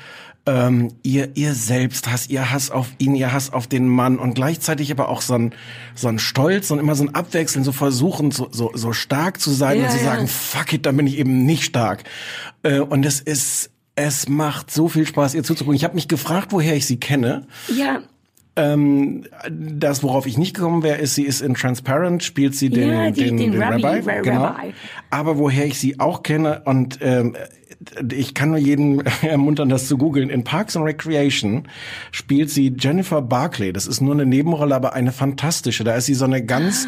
ähm, 0.45 0.93
ihr, 1.03 1.29
ihr 1.35 1.53
Selbsthass, 1.53 2.27
ihr 2.29 2.51
Hass 2.51 2.71
auf 2.71 2.87
ihn, 2.97 3.15
ihr 3.15 3.31
Hass 3.31 3.53
auf 3.53 3.67
den 3.67 3.87
Mann 3.87 4.17
und 4.17 4.33
gleichzeitig 4.33 4.91
aber 4.91 5.09
auch 5.09 5.21
so 5.21 5.35
ein, 5.35 5.53
so 5.93 6.07
ein 6.07 6.17
Stolz 6.19 6.71
und 6.71 6.79
immer 6.79 6.95
so 6.95 7.03
ein 7.03 7.13
Abwechseln, 7.13 7.63
so 7.63 7.71
versuchen, 7.71 8.31
so, 8.31 8.47
so, 8.51 8.71
so 8.73 8.91
stark 8.93 9.39
zu 9.39 9.51
sein 9.51 9.77
Ja, 9.79 9.85
und 9.85 9.91
zu 9.91 9.97
ja. 9.97 10.03
sagen, 10.03 10.27
fuck 10.27 10.73
it, 10.73 10.85
dann 10.85 10.97
bin 10.97 11.05
ich 11.07 11.17
eben 11.19 11.45
nicht 11.45 11.63
stark. 11.63 12.03
Äh, 12.63 12.79
und 12.79 13.05
es 13.05 13.19
ist, 13.19 13.69
es 13.95 14.27
macht 14.29 14.71
so 14.71 14.87
viel 14.87 15.05
Spaß, 15.05 15.35
ihr 15.35 15.43
zuzugucken. 15.43 15.75
Ich 15.75 15.83
habe 15.83 15.95
mich 15.95 16.07
gefragt, 16.07 16.47
woher 16.51 16.75
ich 16.75 16.87
sie 16.87 16.97
kenne. 16.97 17.45
Ja, 17.75 17.99
Ähm, 18.57 19.23
das, 19.49 20.03
worauf 20.03 20.25
ich 20.25 20.37
nicht 20.37 20.55
gekommen 20.55 20.83
wäre, 20.83 20.97
ist, 20.97 21.15
sie 21.15 21.23
ist 21.23 21.41
in 21.41 21.53
Transparent, 21.53 22.21
spielt 22.23 22.53
sie 22.55 22.69
den, 22.69 22.89
Ja, 22.89 23.09
die- 23.11 23.23
den, 23.25 23.37
den 23.37 23.51
den 23.53 23.61
Rabbi, 23.63 23.83
Rabbi, 23.83 24.09
Ra- 24.09 24.21
genau. 24.21 24.43
Rabbi. 24.43 24.73
Aber 25.09 25.37
woher 25.37 25.65
ich 25.65 25.79
sie 25.79 25.99
auch 26.01 26.21
kenne 26.23 26.63
und 26.65 26.97
ähm, 27.01 27.35
ich 28.11 28.33
kann 28.33 28.49
nur 28.49 28.57
jeden 28.57 29.05
ermuntern, 29.21 29.69
das 29.69 29.87
zu 29.87 29.97
googeln. 29.97 30.29
In 30.29 30.43
Parks 30.43 30.75
and 30.75 30.85
Recreation 30.85 31.67
spielt 32.11 32.49
sie 32.49 32.75
Jennifer 32.77 33.21
Barclay. 33.21 33.73
Das 33.73 33.87
ist 33.87 34.01
nur 34.01 34.13
eine 34.13 34.25
Nebenrolle, 34.25 34.75
aber 34.75 34.93
eine 34.93 35.11
fantastische. 35.11 35.83
Da 35.83 35.95
ist 35.95 36.05
sie 36.05 36.13
so 36.13 36.25
eine 36.25 36.43
ganz 36.45 36.87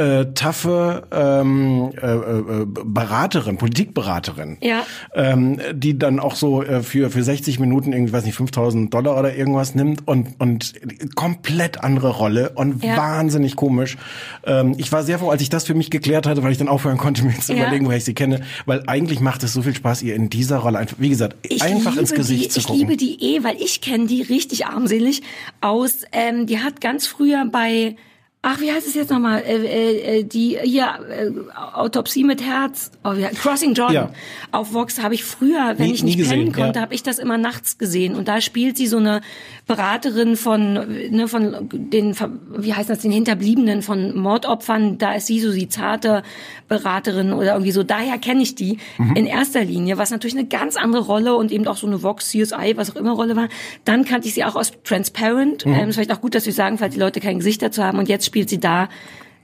äh, 0.00 0.32
taffe 0.34 1.02
ähm, 1.12 1.90
äh, 2.00 2.06
äh, 2.14 2.66
Beraterin, 2.66 3.58
Politikberaterin, 3.58 4.56
Ja. 4.62 4.84
ähm, 5.14 5.60
die 5.74 5.98
dann 5.98 6.20
auch 6.20 6.34
so 6.36 6.62
äh, 6.62 6.82
für 6.82 7.10
für 7.10 7.22
60 7.22 7.58
Minuten 7.58 7.92
irgendwie, 7.92 8.12
weiß 8.12 8.24
nicht, 8.24 8.34
5000 8.36 8.92
Dollar 8.94 9.18
oder 9.18 9.34
irgendwas 9.36 9.74
nimmt 9.74 10.06
und 10.08 10.28
und 10.38 10.72
komplett 11.14 11.82
andere 11.84 12.10
Rolle 12.10 12.50
und 12.54 12.82
Ja. 12.84 12.96
wahnsinnig 12.96 13.56
komisch. 13.56 13.96
Ähm, 14.44 14.74
ich 14.78 14.90
war 14.92 15.02
sehr 15.02 15.18
froh, 15.18 15.30
als 15.30 15.42
ich 15.42 15.50
das 15.50 15.64
für 15.64 15.74
mich 15.74 15.90
geklärt 15.90 16.26
hatte, 16.26 16.42
weil 16.42 16.52
ich 16.52 16.58
dann 16.58 16.68
aufhören 16.68 16.98
konnte, 16.98 17.22
mir 17.24 17.38
zu 17.38 17.52
Ja. 17.54 17.62
überlegen, 17.62 17.86
woher 17.86 17.98
ich 17.98 18.04
sie 18.04 18.14
kenne, 18.14 18.40
weil 18.66 18.82
eigentlich 18.86 19.20
macht 19.20 19.42
es 19.42 19.52
so 19.52 19.62
viel 19.62 19.74
Spaß, 19.74 20.02
ihr 20.02 20.14
in 20.14 20.30
dieser 20.30 20.58
Rolle 20.58 20.78
einfach, 20.78 20.96
wie 20.98 21.10
gesagt, 21.10 21.36
Ich 21.42 21.62
einfach 21.62 21.96
ins 21.96 22.12
Gesicht 22.14 22.44
die, 22.44 22.48
zu 22.48 22.60
ich 22.60 22.66
gucken. 22.66 22.80
liebe 22.80 22.96
die 22.96 23.20
eh, 23.36 23.44
weil 23.44 23.56
ich 23.60 23.80
kenne 23.80 24.06
die 24.06 24.22
richtig 24.22 24.66
armselig 24.66 25.22
aus. 25.60 25.98
Ähm, 26.12 26.46
die 26.46 26.58
hat 26.60 26.80
ganz 26.80 27.06
früher 27.06 27.44
bei 27.50 27.96
Ach, 28.42 28.58
wie 28.58 28.72
heißt 28.72 28.86
es 28.86 28.94
jetzt 28.94 29.10
nochmal? 29.10 29.42
Äh, 29.46 29.56
äh, 29.66 30.18
äh, 30.20 30.24
die 30.24 30.56
hier 30.62 30.86
äh, 31.10 31.30
Autopsie 31.74 32.24
mit 32.24 32.42
Herz, 32.42 32.90
oh, 33.04 33.12
wie, 33.14 33.24
Crossing 33.36 33.74
Jordan 33.74 33.94
Ja. 33.94 34.10
auf 34.50 34.72
Vox 34.72 35.02
habe 35.02 35.12
ich 35.12 35.24
früher, 35.24 35.74
wenn 35.76 35.88
Nie- 35.88 35.92
ich 35.92 36.02
nicht 36.02 36.16
gesehen, 36.16 36.38
pennen 36.50 36.52
konnte, 36.54 36.78
ja. 36.78 36.82
habe 36.82 36.94
ich 36.94 37.02
das 37.02 37.18
immer 37.18 37.36
nachts 37.36 37.76
gesehen 37.76 38.14
und 38.14 38.28
da 38.28 38.40
spielt 38.40 38.78
sie 38.78 38.86
so 38.86 38.96
eine 38.96 39.20
Beraterin 39.66 40.36
von 40.36 40.72
ne, 40.72 41.28
von 41.28 41.68
den 41.70 42.16
wie 42.56 42.72
heißt 42.72 42.88
das 42.88 43.00
den 43.00 43.12
Hinterbliebenen 43.12 43.82
von 43.82 44.16
Mordopfern. 44.16 44.96
Da 44.96 45.12
ist 45.12 45.26
sie 45.26 45.40
so 45.40 45.52
die 45.52 45.68
zarte 45.68 46.22
Beraterin 46.66 47.34
oder 47.34 47.52
irgendwie 47.52 47.72
so. 47.72 47.82
Daher 47.82 48.16
kenne 48.16 48.40
ich 48.42 48.54
die 48.54 48.78
Mhm. 48.96 49.16
in 49.16 49.26
erster 49.26 49.64
Linie, 49.64 49.98
was 49.98 50.10
natürlich 50.12 50.34
eine 50.36 50.46
ganz 50.48 50.76
andere 50.76 51.02
Rolle 51.04 51.34
und 51.34 51.52
eben 51.52 51.66
auch 51.68 51.76
so 51.76 51.86
eine 51.86 52.02
Vox 52.02 52.30
CSI, 52.30 52.72
was 52.76 52.90
auch 52.90 52.96
immer 52.96 53.12
Rolle 53.12 53.36
war. 53.36 53.48
Dann 53.84 54.06
kannte 54.06 54.28
ich 54.28 54.34
sie 54.34 54.44
auch 54.44 54.56
aus 54.56 54.72
Transparent. 54.84 55.66
Mhm. 55.66 55.74
Ähm, 55.74 55.88
ist 55.90 55.96
vielleicht 55.96 56.12
auch 56.12 56.22
gut, 56.22 56.34
dass 56.34 56.44
Sie 56.44 56.52
sagen, 56.52 56.78
falls 56.78 56.94
die 56.94 57.00
Leute 57.00 57.20
kein 57.20 57.36
Gesicht 57.38 57.60
dazu 57.60 57.82
haben. 57.84 57.98
Und 57.98 58.08
jetzt 58.08 58.24
spielt 58.30 58.48
sie 58.48 58.60
da 58.60 58.88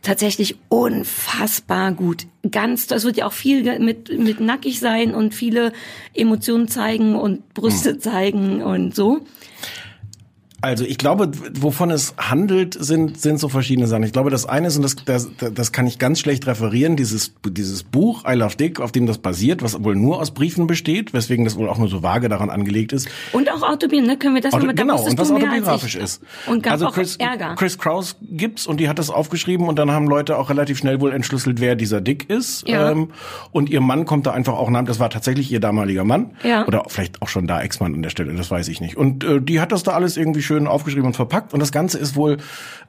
tatsächlich 0.00 0.54
unfassbar 0.68 1.90
gut. 1.90 2.28
Ganz, 2.48 2.86
das 2.86 3.02
wird 3.02 3.16
ja 3.16 3.26
auch 3.26 3.32
viel 3.32 3.80
mit, 3.80 4.16
mit 4.16 4.38
nackig 4.38 4.78
sein 4.78 5.12
und 5.12 5.34
viele 5.34 5.72
Emotionen 6.14 6.68
zeigen 6.68 7.16
und 7.16 7.52
Brüste 7.52 7.94
Mhm. 7.94 8.00
zeigen 8.00 8.62
und 8.62 8.94
so. 8.94 9.22
Also 10.62 10.84
ich 10.84 10.96
glaube, 10.96 11.30
wovon 11.60 11.90
es 11.90 12.14
handelt, 12.16 12.76
sind 12.78 13.20
sind 13.20 13.38
so 13.38 13.48
verschiedene 13.48 13.86
Sachen. 13.86 14.04
Ich 14.04 14.12
glaube, 14.12 14.30
das 14.30 14.46
eine 14.46 14.68
ist 14.68 14.76
und 14.76 14.82
das 14.82 14.96
das, 15.04 15.28
das 15.54 15.72
kann 15.72 15.86
ich 15.86 15.98
ganz 15.98 16.18
schlecht 16.18 16.46
referieren. 16.46 16.96
Dieses 16.96 17.34
dieses 17.46 17.82
Buch 17.82 18.24
I 18.26 18.34
Love 18.34 18.56
Dick, 18.56 18.80
auf 18.80 18.90
dem 18.90 19.06
das 19.06 19.18
basiert, 19.18 19.62
was 19.62 19.82
wohl 19.84 19.94
nur 19.94 20.20
aus 20.20 20.30
Briefen 20.30 20.66
besteht, 20.66 21.12
weswegen 21.12 21.44
das 21.44 21.56
wohl 21.56 21.68
auch 21.68 21.78
nur 21.78 21.88
so 21.88 22.02
vage 22.02 22.28
daran 22.28 22.48
angelegt 22.50 22.92
ist. 22.92 23.08
Und 23.32 23.50
auch 23.50 23.62
autobiografisch, 23.62 24.08
ne? 24.08 24.16
Können 24.16 24.34
wir 24.34 24.42
das 24.42 24.54
Auto, 24.54 24.66
nochmal, 24.66 24.74
genau, 24.74 25.02
und 25.02 25.18
was 25.18 25.30
autobiografisch 25.30 25.96
ist. 25.96 26.22
Und 26.46 26.62
gab 26.62 26.72
also 26.72 26.86
auch 26.86 26.94
Chris, 26.94 27.16
Ärger. 27.16 27.54
Chris 27.56 27.78
Kraus 27.78 28.16
gibt's 28.22 28.66
und 28.66 28.80
die 28.80 28.88
hat 28.88 28.98
das 28.98 29.10
aufgeschrieben 29.10 29.68
und 29.68 29.78
dann 29.78 29.90
haben 29.90 30.06
Leute 30.06 30.38
auch 30.38 30.48
relativ 30.48 30.78
schnell 30.78 31.00
wohl 31.00 31.12
entschlüsselt, 31.12 31.60
wer 31.60 31.76
dieser 31.76 32.00
Dick 32.00 32.30
ist. 32.30 32.66
Ja. 32.66 32.92
Ähm, 32.92 33.10
und 33.52 33.68
ihr 33.68 33.80
Mann 33.80 34.06
kommt 34.06 34.26
da 34.26 34.32
einfach 34.32 34.54
auch 34.54 34.70
nach, 34.70 34.84
das 34.84 35.00
war 35.00 35.10
tatsächlich 35.10 35.52
ihr 35.52 35.60
damaliger 35.60 36.04
Mann. 36.04 36.32
Ja. 36.42 36.66
Oder 36.66 36.84
vielleicht 36.88 37.20
auch 37.20 37.28
schon 37.28 37.46
da 37.46 37.60
Ex-Mann 37.60 37.94
an 37.94 38.02
der 38.02 38.10
Stelle, 38.10 38.32
das 38.34 38.50
weiß 38.50 38.68
ich 38.68 38.80
nicht. 38.80 38.96
Und 38.96 39.22
äh, 39.24 39.40
die 39.40 39.60
hat 39.60 39.72
das 39.72 39.82
da 39.82 39.92
alles 39.92 40.16
irgendwie 40.16 40.42
schön 40.46 40.66
aufgeschrieben 40.66 41.06
und 41.06 41.16
verpackt 41.16 41.52
und 41.52 41.60
das 41.60 41.72
Ganze 41.72 41.98
ist 41.98 42.16
wohl 42.16 42.38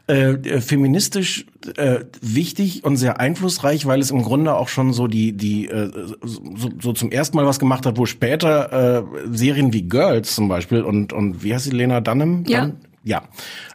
äh, 0.07 0.61
feministisch 0.61 1.45
äh, 1.75 1.99
wichtig 2.21 2.83
und 2.85 2.95
sehr 2.95 3.19
einflussreich, 3.19 3.85
weil 3.85 3.99
es 3.99 4.11
im 4.11 4.21
Grunde 4.21 4.55
auch 4.55 4.69
schon 4.69 4.93
so 4.93 5.07
die 5.07 5.33
die 5.33 5.67
äh, 5.67 5.91
so, 6.21 6.69
so 6.79 6.93
zum 6.93 7.11
ersten 7.11 7.35
Mal 7.35 7.45
was 7.45 7.59
gemacht 7.59 7.85
hat, 7.85 7.97
wo 7.97 8.05
später 8.05 8.99
äh, 8.99 9.03
Serien 9.31 9.73
wie 9.73 9.83
Girls 9.83 10.35
zum 10.35 10.47
Beispiel 10.47 10.83
und 10.83 11.11
und 11.11 11.43
wie 11.43 11.53
heißt 11.53 11.65
sie 11.65 11.71
Lena 11.71 11.99
Dunham? 11.99 12.45
Ja. 12.47 12.61
Dunn? 12.61 12.77
ja, 13.07 13.23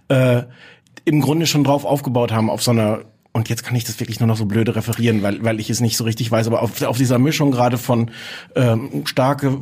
äh, 0.08 0.42
im 1.04 1.20
Grunde 1.20 1.46
schon 1.46 1.64
drauf 1.64 1.84
aufgebaut 1.84 2.32
haben 2.32 2.50
auf 2.50 2.62
so 2.62 2.70
einer 2.70 3.00
und 3.32 3.48
jetzt 3.48 3.64
kann 3.64 3.74
ich 3.74 3.84
das 3.84 3.98
wirklich 3.98 4.20
nur 4.20 4.26
noch 4.26 4.36
so 4.36 4.44
blöde 4.44 4.76
referieren, 4.76 5.22
weil, 5.22 5.42
weil 5.42 5.58
ich 5.58 5.70
es 5.70 5.80
nicht 5.80 5.96
so 5.96 6.04
richtig 6.04 6.30
weiß, 6.30 6.46
aber 6.46 6.62
auf, 6.62 6.82
auf 6.82 6.98
dieser 6.98 7.18
Mischung 7.18 7.50
gerade 7.50 7.78
von 7.78 8.10
ähm, 8.54 9.06
starke 9.06 9.58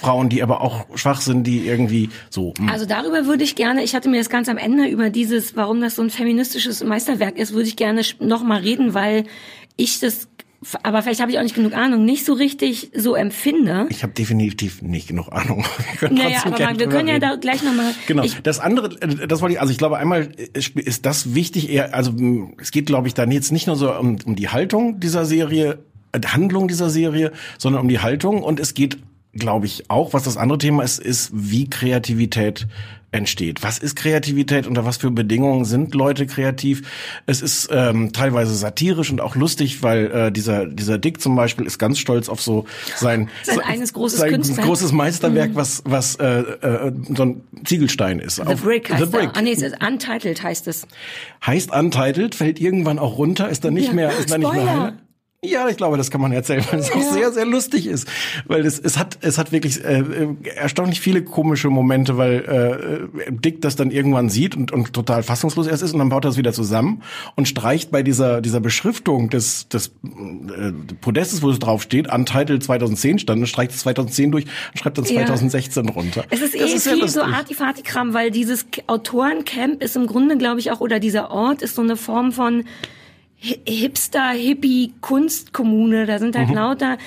Frauen, 0.00 0.28
die 0.28 0.42
aber 0.42 0.60
auch 0.60 0.86
schwach 0.96 1.20
sind, 1.20 1.46
die 1.46 1.66
irgendwie 1.66 2.10
so. 2.30 2.52
hm. 2.58 2.68
Also 2.68 2.84
darüber 2.84 3.26
würde 3.26 3.44
ich 3.44 3.54
gerne, 3.54 3.84
ich 3.84 3.94
hatte 3.94 4.08
mir 4.08 4.18
das 4.18 4.28
ganz 4.28 4.48
am 4.48 4.58
Ende 4.58 4.88
über 4.88 5.08
dieses, 5.10 5.56
warum 5.56 5.80
das 5.80 5.96
so 5.96 6.02
ein 6.02 6.10
feministisches 6.10 6.82
Meisterwerk 6.82 7.38
ist, 7.38 7.52
würde 7.52 7.68
ich 7.68 7.76
gerne 7.76 8.02
noch 8.18 8.42
mal 8.42 8.60
reden, 8.60 8.92
weil 8.92 9.24
ich 9.76 10.00
das, 10.00 10.28
aber 10.82 11.02
vielleicht 11.02 11.20
habe 11.20 11.30
ich 11.32 11.38
auch 11.38 11.42
nicht 11.42 11.54
genug 11.54 11.74
Ahnung, 11.74 12.04
nicht 12.04 12.24
so 12.24 12.32
richtig 12.34 12.90
so 12.94 13.14
empfinde. 13.14 13.86
Ich 13.88 14.02
habe 14.02 14.12
definitiv 14.12 14.82
nicht 14.82 15.08
genug 15.08 15.32
Ahnung. 15.32 15.64
Wir 15.90 16.08
können 16.08 16.18
Naja, 16.18 16.42
aber 16.44 16.58
mal, 16.58 16.78
wir 16.78 16.88
können 16.88 17.08
ja 17.08 17.14
reden. 17.14 17.28
da 17.30 17.36
gleich 17.36 17.62
noch 17.62 17.74
mal. 17.74 17.92
Genau. 18.06 18.22
Ich, 18.22 18.40
das 18.42 18.60
andere, 18.60 19.00
äh, 19.00 19.26
das 19.26 19.40
wollte 19.40 19.54
ich, 19.54 19.60
also 19.60 19.72
ich 19.72 19.78
glaube 19.78 19.98
einmal 19.98 20.28
ist 20.52 20.76
ist 20.76 21.06
das 21.06 21.34
wichtig 21.34 21.70
eher, 21.70 21.94
also 21.94 22.14
es 22.60 22.70
geht 22.70 22.86
glaube 22.86 23.08
ich 23.08 23.14
dann 23.14 23.30
jetzt 23.30 23.52
nicht 23.52 23.66
nur 23.66 23.76
so 23.76 23.92
um, 23.92 24.18
um 24.24 24.36
die 24.36 24.48
Haltung 24.48 25.00
dieser 25.00 25.24
Serie, 25.24 25.78
äh, 26.12 26.20
Handlung 26.26 26.68
dieser 26.68 26.90
Serie, 26.90 27.32
sondern 27.58 27.82
um 27.82 27.88
die 27.88 28.00
Haltung 28.00 28.42
und 28.42 28.60
es 28.60 28.74
geht 28.74 28.98
glaube 29.34 29.66
ich 29.66 29.90
auch, 29.90 30.12
was 30.12 30.24
das 30.24 30.36
andere 30.36 30.58
Thema 30.58 30.82
ist, 30.82 30.98
ist 30.98 31.30
wie 31.32 31.68
Kreativität 31.68 32.66
entsteht. 33.12 33.62
Was 33.62 33.78
ist 33.78 33.94
Kreativität? 33.94 34.66
Unter 34.66 34.84
was 34.84 34.96
für 34.96 35.10
Bedingungen 35.10 35.64
sind 35.64 35.94
Leute 35.94 36.26
kreativ? 36.26 36.82
Es 37.26 37.40
ist 37.42 37.68
ähm, 37.70 38.12
teilweise 38.12 38.54
satirisch 38.54 39.10
und 39.10 39.20
auch 39.20 39.36
lustig, 39.36 39.82
weil 39.82 40.10
äh, 40.10 40.32
dieser 40.32 40.66
dieser 40.66 40.98
Dick 40.98 41.20
zum 41.20 41.36
Beispiel 41.36 41.66
ist 41.66 41.78
ganz 41.78 41.98
stolz 41.98 42.28
auf 42.28 42.40
so 42.42 42.64
sein 42.96 43.28
Sein 43.42 43.60
eines 43.60 43.92
großes 43.92 44.18
sein 44.18 44.40
großes 44.42 44.92
Meisterwerk, 44.92 45.50
was 45.54 45.82
was 45.84 46.16
äh, 46.16 46.26
äh, 46.40 46.92
so 47.14 47.22
ein 47.24 47.42
Ziegelstein 47.64 48.18
ist. 48.18 48.36
The 48.36 48.42
Auf- 48.42 48.62
Brick 48.62 48.90
heißt 48.90 49.04
The 49.04 49.10
Brick. 49.10 49.30
Ah 49.34 49.42
nee, 49.42 49.52
es 49.52 49.62
ist 49.62 49.76
Untitled 49.86 50.42
heißt 50.42 50.66
es. 50.68 50.86
Heißt 51.46 51.70
Untitled, 51.72 52.34
fällt 52.34 52.60
irgendwann 52.60 52.98
auch 52.98 53.18
runter, 53.18 53.48
ist 53.50 53.64
dann 53.64 53.74
nicht 53.74 53.88
Ja. 53.88 53.92
mehr, 53.92 54.10
ist 54.18 54.30
dann 54.30 54.40
nicht 54.40 54.52
mehr 54.52 54.66
heile. 54.80 54.92
Ja, 55.44 55.68
ich 55.68 55.76
glaube, 55.76 55.96
das 55.96 56.12
kann 56.12 56.20
man 56.20 56.30
erzählen, 56.30 56.64
weil 56.70 56.78
es 56.78 56.92
auch 56.92 57.02
sehr, 57.02 57.32
sehr 57.32 57.44
lustig 57.44 57.88
ist. 57.88 58.06
Weil 58.46 58.64
es, 58.64 58.78
es 58.78 58.96
hat, 58.96 59.18
es 59.22 59.38
hat 59.38 59.50
wirklich 59.50 59.84
äh, 59.84 59.98
äh, 59.98 60.28
erstaunlich 60.54 61.00
viele 61.00 61.24
komische 61.24 61.68
Momente, 61.68 62.16
weil 62.16 63.08
äh, 63.26 63.32
Dick 63.32 63.60
das 63.60 63.74
dann 63.74 63.90
irgendwann 63.90 64.28
sieht 64.28 64.56
und, 64.56 64.70
und 64.70 64.92
total 64.92 65.24
fassungslos 65.24 65.66
erst 65.66 65.82
ist 65.82 65.94
und 65.94 65.98
dann 65.98 66.10
baut 66.10 66.24
er 66.24 66.30
es 66.30 66.36
wieder 66.36 66.52
zusammen 66.52 67.02
und 67.34 67.48
streicht 67.48 67.90
bei 67.90 68.04
dieser, 68.04 68.40
dieser 68.40 68.60
Beschriftung 68.60 69.30
des, 69.30 69.66
des 69.68 69.88
äh, 69.88 70.70
Podestes, 71.00 71.42
wo 71.42 71.50
es 71.50 71.58
drauf 71.58 71.82
steht, 71.82 72.12
Untitled 72.12 72.62
2010 72.62 73.18
stand, 73.18 73.40
und 73.40 73.46
streicht 73.48 73.72
es 73.72 73.78
2010 73.78 74.30
durch 74.30 74.44
und 74.44 74.78
schreibt 74.78 74.98
dann 74.98 75.06
Ja. 75.06 75.26
2016 75.26 75.88
runter. 75.88 76.24
Es 76.30 76.40
ist 76.40 76.54
Das 76.54 76.60
eh 76.70 76.76
sehr 76.78 76.94
viel 76.94 77.08
so. 77.08 77.20
Artifati-Kram, 77.22 78.14
weil 78.14 78.30
dieses 78.30 78.64
Autorencamp 78.86 79.82
ist 79.82 79.96
im 79.96 80.06
Grunde, 80.06 80.36
glaube 80.36 80.60
ich, 80.60 80.70
auch, 80.70 80.80
oder 80.80 81.00
dieser 81.00 81.32
Ort 81.32 81.62
ist 81.62 81.74
so 81.74 81.82
eine 81.82 81.96
Form 81.96 82.30
von 82.30 82.62
Hipster, 83.66 84.30
Hippie, 84.30 84.92
Kunstkommune. 85.00 86.06
Da 86.06 86.18
sind 86.18 86.36
halt 86.36 86.48
Mhm. 86.48 86.54
lauter 86.54 86.98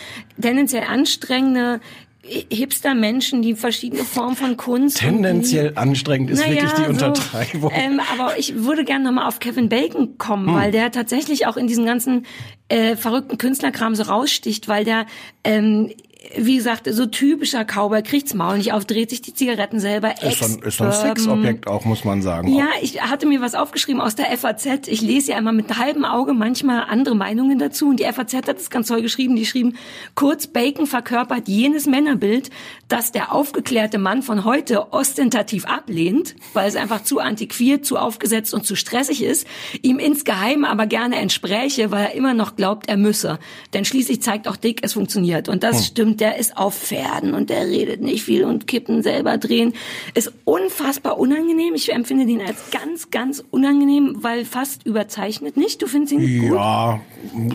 tendenziell 0.42 0.84
anstrengende 0.84 1.80
Hi- 2.28 2.46
Hipster-Menschen, 2.52 3.44
die 3.44 3.54
verschiedene 3.54 4.04
Formen 4.04 4.36
von 4.36 4.58
Kunst. 4.58 4.98
Tendenziell 4.98 5.74
anstrengend 5.76 6.32
ist 6.32 6.40
naja, 6.40 6.54
wirklich 6.64 6.72
die 6.74 6.84
so, 6.84 6.90
Untertreibung. 6.90 7.72
ähm, 7.74 8.02
aber 8.18 8.40
ich 8.40 8.56
würde 8.64 8.84
gerne 8.84 9.06
nochmal 9.06 9.28
auf 9.28 9.40
Kevin 9.40 9.70
Bacon 9.70 10.18
kommen, 10.18 10.48
Hm. 10.48 10.56
weil 10.56 10.72
der 10.72 10.92
tatsächlich 10.92 11.46
auch 11.46 11.56
in 11.56 11.68
diesen 11.68 11.86
ganzen 11.86 12.26
äh, 12.68 12.96
verrückten 12.96 13.38
Künstlerkram 13.38 13.94
so 13.94 14.02
raussticht, 14.04 14.68
weil 14.68 14.84
der 14.86 15.06
ähm, 15.44 15.92
wie 16.38 16.56
gesagt, 16.56 16.88
so 16.92 17.06
typischer 17.06 17.66
Cowboy 17.66 18.02
kriegt's 18.04 18.34
Maul 18.34 18.58
nicht 18.58 18.74
auf, 18.74 18.86
dreht 18.86 19.10
sich 19.10 19.22
die 19.22 19.34
Zigaretten 19.34 19.80
selber. 19.80 20.14
ist 20.22 20.40
so 20.40 20.46
ein, 20.46 20.60
ist 20.62 20.78
so 20.78 20.84
ein. 20.84 20.92
Sexobjekt 20.92 21.68
auch, 21.68 21.86
muss 21.86 22.04
man 22.04 22.22
sagen. 22.22 22.56
Ja, 22.56 22.68
ich 22.82 23.02
hatte 23.02 23.26
mir 23.26 23.42
was 23.42 23.56
aufgeschrieben 23.56 24.02
aus 24.02 24.16
der 24.16 24.26
FAZ. 24.38 24.88
Ich 24.88 25.02
lese 25.02 25.32
ja 25.32 25.38
immer 25.38 25.52
mit 25.52 25.78
halbem 25.78 26.06
Auge 26.06 26.34
manchmal 26.34 26.86
andere 26.90 27.16
Meinungen 27.16 27.60
dazu. 27.60 27.90
Und 27.90 28.00
die 28.00 28.06
FAZ 28.06 28.34
hat 28.34 28.58
es 28.58 28.70
ganz 28.70 28.88
toll 28.88 29.02
geschrieben. 29.02 29.36
Die 29.36 29.46
schrieben, 29.46 29.78
kurz 30.16 30.48
Bacon 30.48 30.88
verkörpert 30.88 31.48
jenes 31.48 31.86
Männerbild, 31.86 32.50
das 32.88 33.12
der 33.12 33.34
aufgeklärte 33.34 33.98
Mann 33.98 34.24
von 34.24 34.46
heute 34.46 34.94
ostentativ 34.94 35.66
ablehnt, 35.66 36.36
weil 36.54 36.68
es 36.68 36.76
einfach 36.76 37.04
zu 37.04 37.20
antiquiert, 37.20 37.86
zu 37.86 37.98
aufgesetzt 37.98 38.54
und 38.54 38.66
zu 38.66 38.76
stressig 38.76 39.24
ist, 39.24 39.48
ihm 39.82 40.00
insgeheim 40.00 40.66
aber 40.66 40.88
gerne 40.88 41.18
entspräche, 41.18 41.92
weil 41.92 42.06
er 42.06 42.14
immer 42.14 42.34
noch 42.34 42.56
glaubt, 42.56 42.88
er 42.90 42.98
müsse. 42.98 43.40
Denn 43.74 43.86
schließlich 43.86 44.22
zeigt 44.22 44.48
auch 44.48 44.56
Dick, 44.56 44.80
es 44.84 44.94
funktioniert. 44.94 45.50
Und 45.50 45.64
das 45.64 45.86
stimmt, 45.86 46.15
der 46.16 46.38
ist 46.38 46.58
auf 46.58 46.76
Pferden 46.78 47.34
und 47.34 47.50
der 47.50 47.68
redet 47.68 48.02
nicht 48.02 48.24
viel 48.24 48.44
und 48.44 48.68
Kippen 48.68 49.04
selber 49.04 49.38
drehen. 49.38 49.74
Ist 50.14 50.32
unfassbar 50.44 51.18
unangenehm. 51.18 51.76
Ich 51.76 51.92
empfinde 51.92 52.26
den 52.26 52.42
als 52.42 52.72
ganz, 52.72 53.12
ganz 53.12 53.44
unangenehm, 53.52 54.18
weil 54.22 54.46
fast 54.46 54.86
überzeichnet 54.86 55.58
nicht. 55.58 55.82
Du 55.82 55.88
findest 55.88 56.14
ihn 56.14 56.42
gut? 56.42 56.58
Ja, 56.58 57.02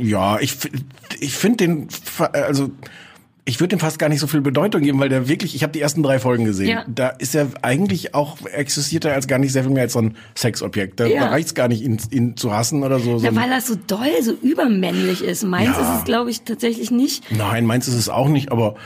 ja, 0.00 0.40
ich, 0.40 0.56
ich 1.20 1.34
finde 1.34 1.56
den, 1.58 1.88
also 2.32 2.70
ich 3.50 3.60
würde 3.60 3.76
dem 3.76 3.80
fast 3.80 3.98
gar 3.98 4.08
nicht 4.08 4.20
so 4.20 4.26
viel 4.26 4.40
Bedeutung 4.40 4.80
geben, 4.82 4.98
weil 5.00 5.08
der 5.08 5.28
wirklich, 5.28 5.54
ich 5.54 5.62
habe 5.62 5.72
die 5.72 5.80
ersten 5.80 6.02
drei 6.02 6.18
Folgen 6.18 6.44
gesehen. 6.44 6.68
Ja. 6.68 6.84
Da 6.88 7.08
ist 7.08 7.34
er 7.34 7.48
eigentlich 7.62 8.14
auch, 8.14 8.38
existiert 8.46 9.04
er 9.04 9.14
als 9.14 9.26
gar 9.26 9.38
nicht 9.38 9.52
sehr 9.52 9.64
viel 9.64 9.72
mehr 9.72 9.82
als 9.82 9.92
so 9.94 10.00
ein 10.00 10.16
Sexobjekt. 10.36 11.00
Da, 11.00 11.06
Ja. 11.06 11.24
da 11.24 11.30
reicht's 11.30 11.54
gar 11.54 11.68
nicht, 11.68 11.82
ihn, 11.82 11.98
ihn 12.10 12.36
zu 12.36 12.52
hassen 12.52 12.82
oder 12.82 12.98
so. 13.00 13.18
so 13.18 13.26
Ja, 13.26 13.34
weil 13.34 13.50
er 13.50 13.60
so 13.60 13.74
doll, 13.86 14.06
so 14.22 14.32
übermännlich 14.32 15.22
ist. 15.22 15.42
Meins 15.44 15.76
Ja. 15.76 15.94
ist 15.94 15.98
es, 16.00 16.04
glaube 16.04 16.30
ich, 16.30 16.42
tatsächlich 16.42 16.90
nicht. 16.90 17.24
Nein, 17.30 17.66
meins 17.66 17.88
ist 17.88 17.94
es 17.94 18.08
auch 18.08 18.28
nicht, 18.28 18.52
aber 18.52 18.76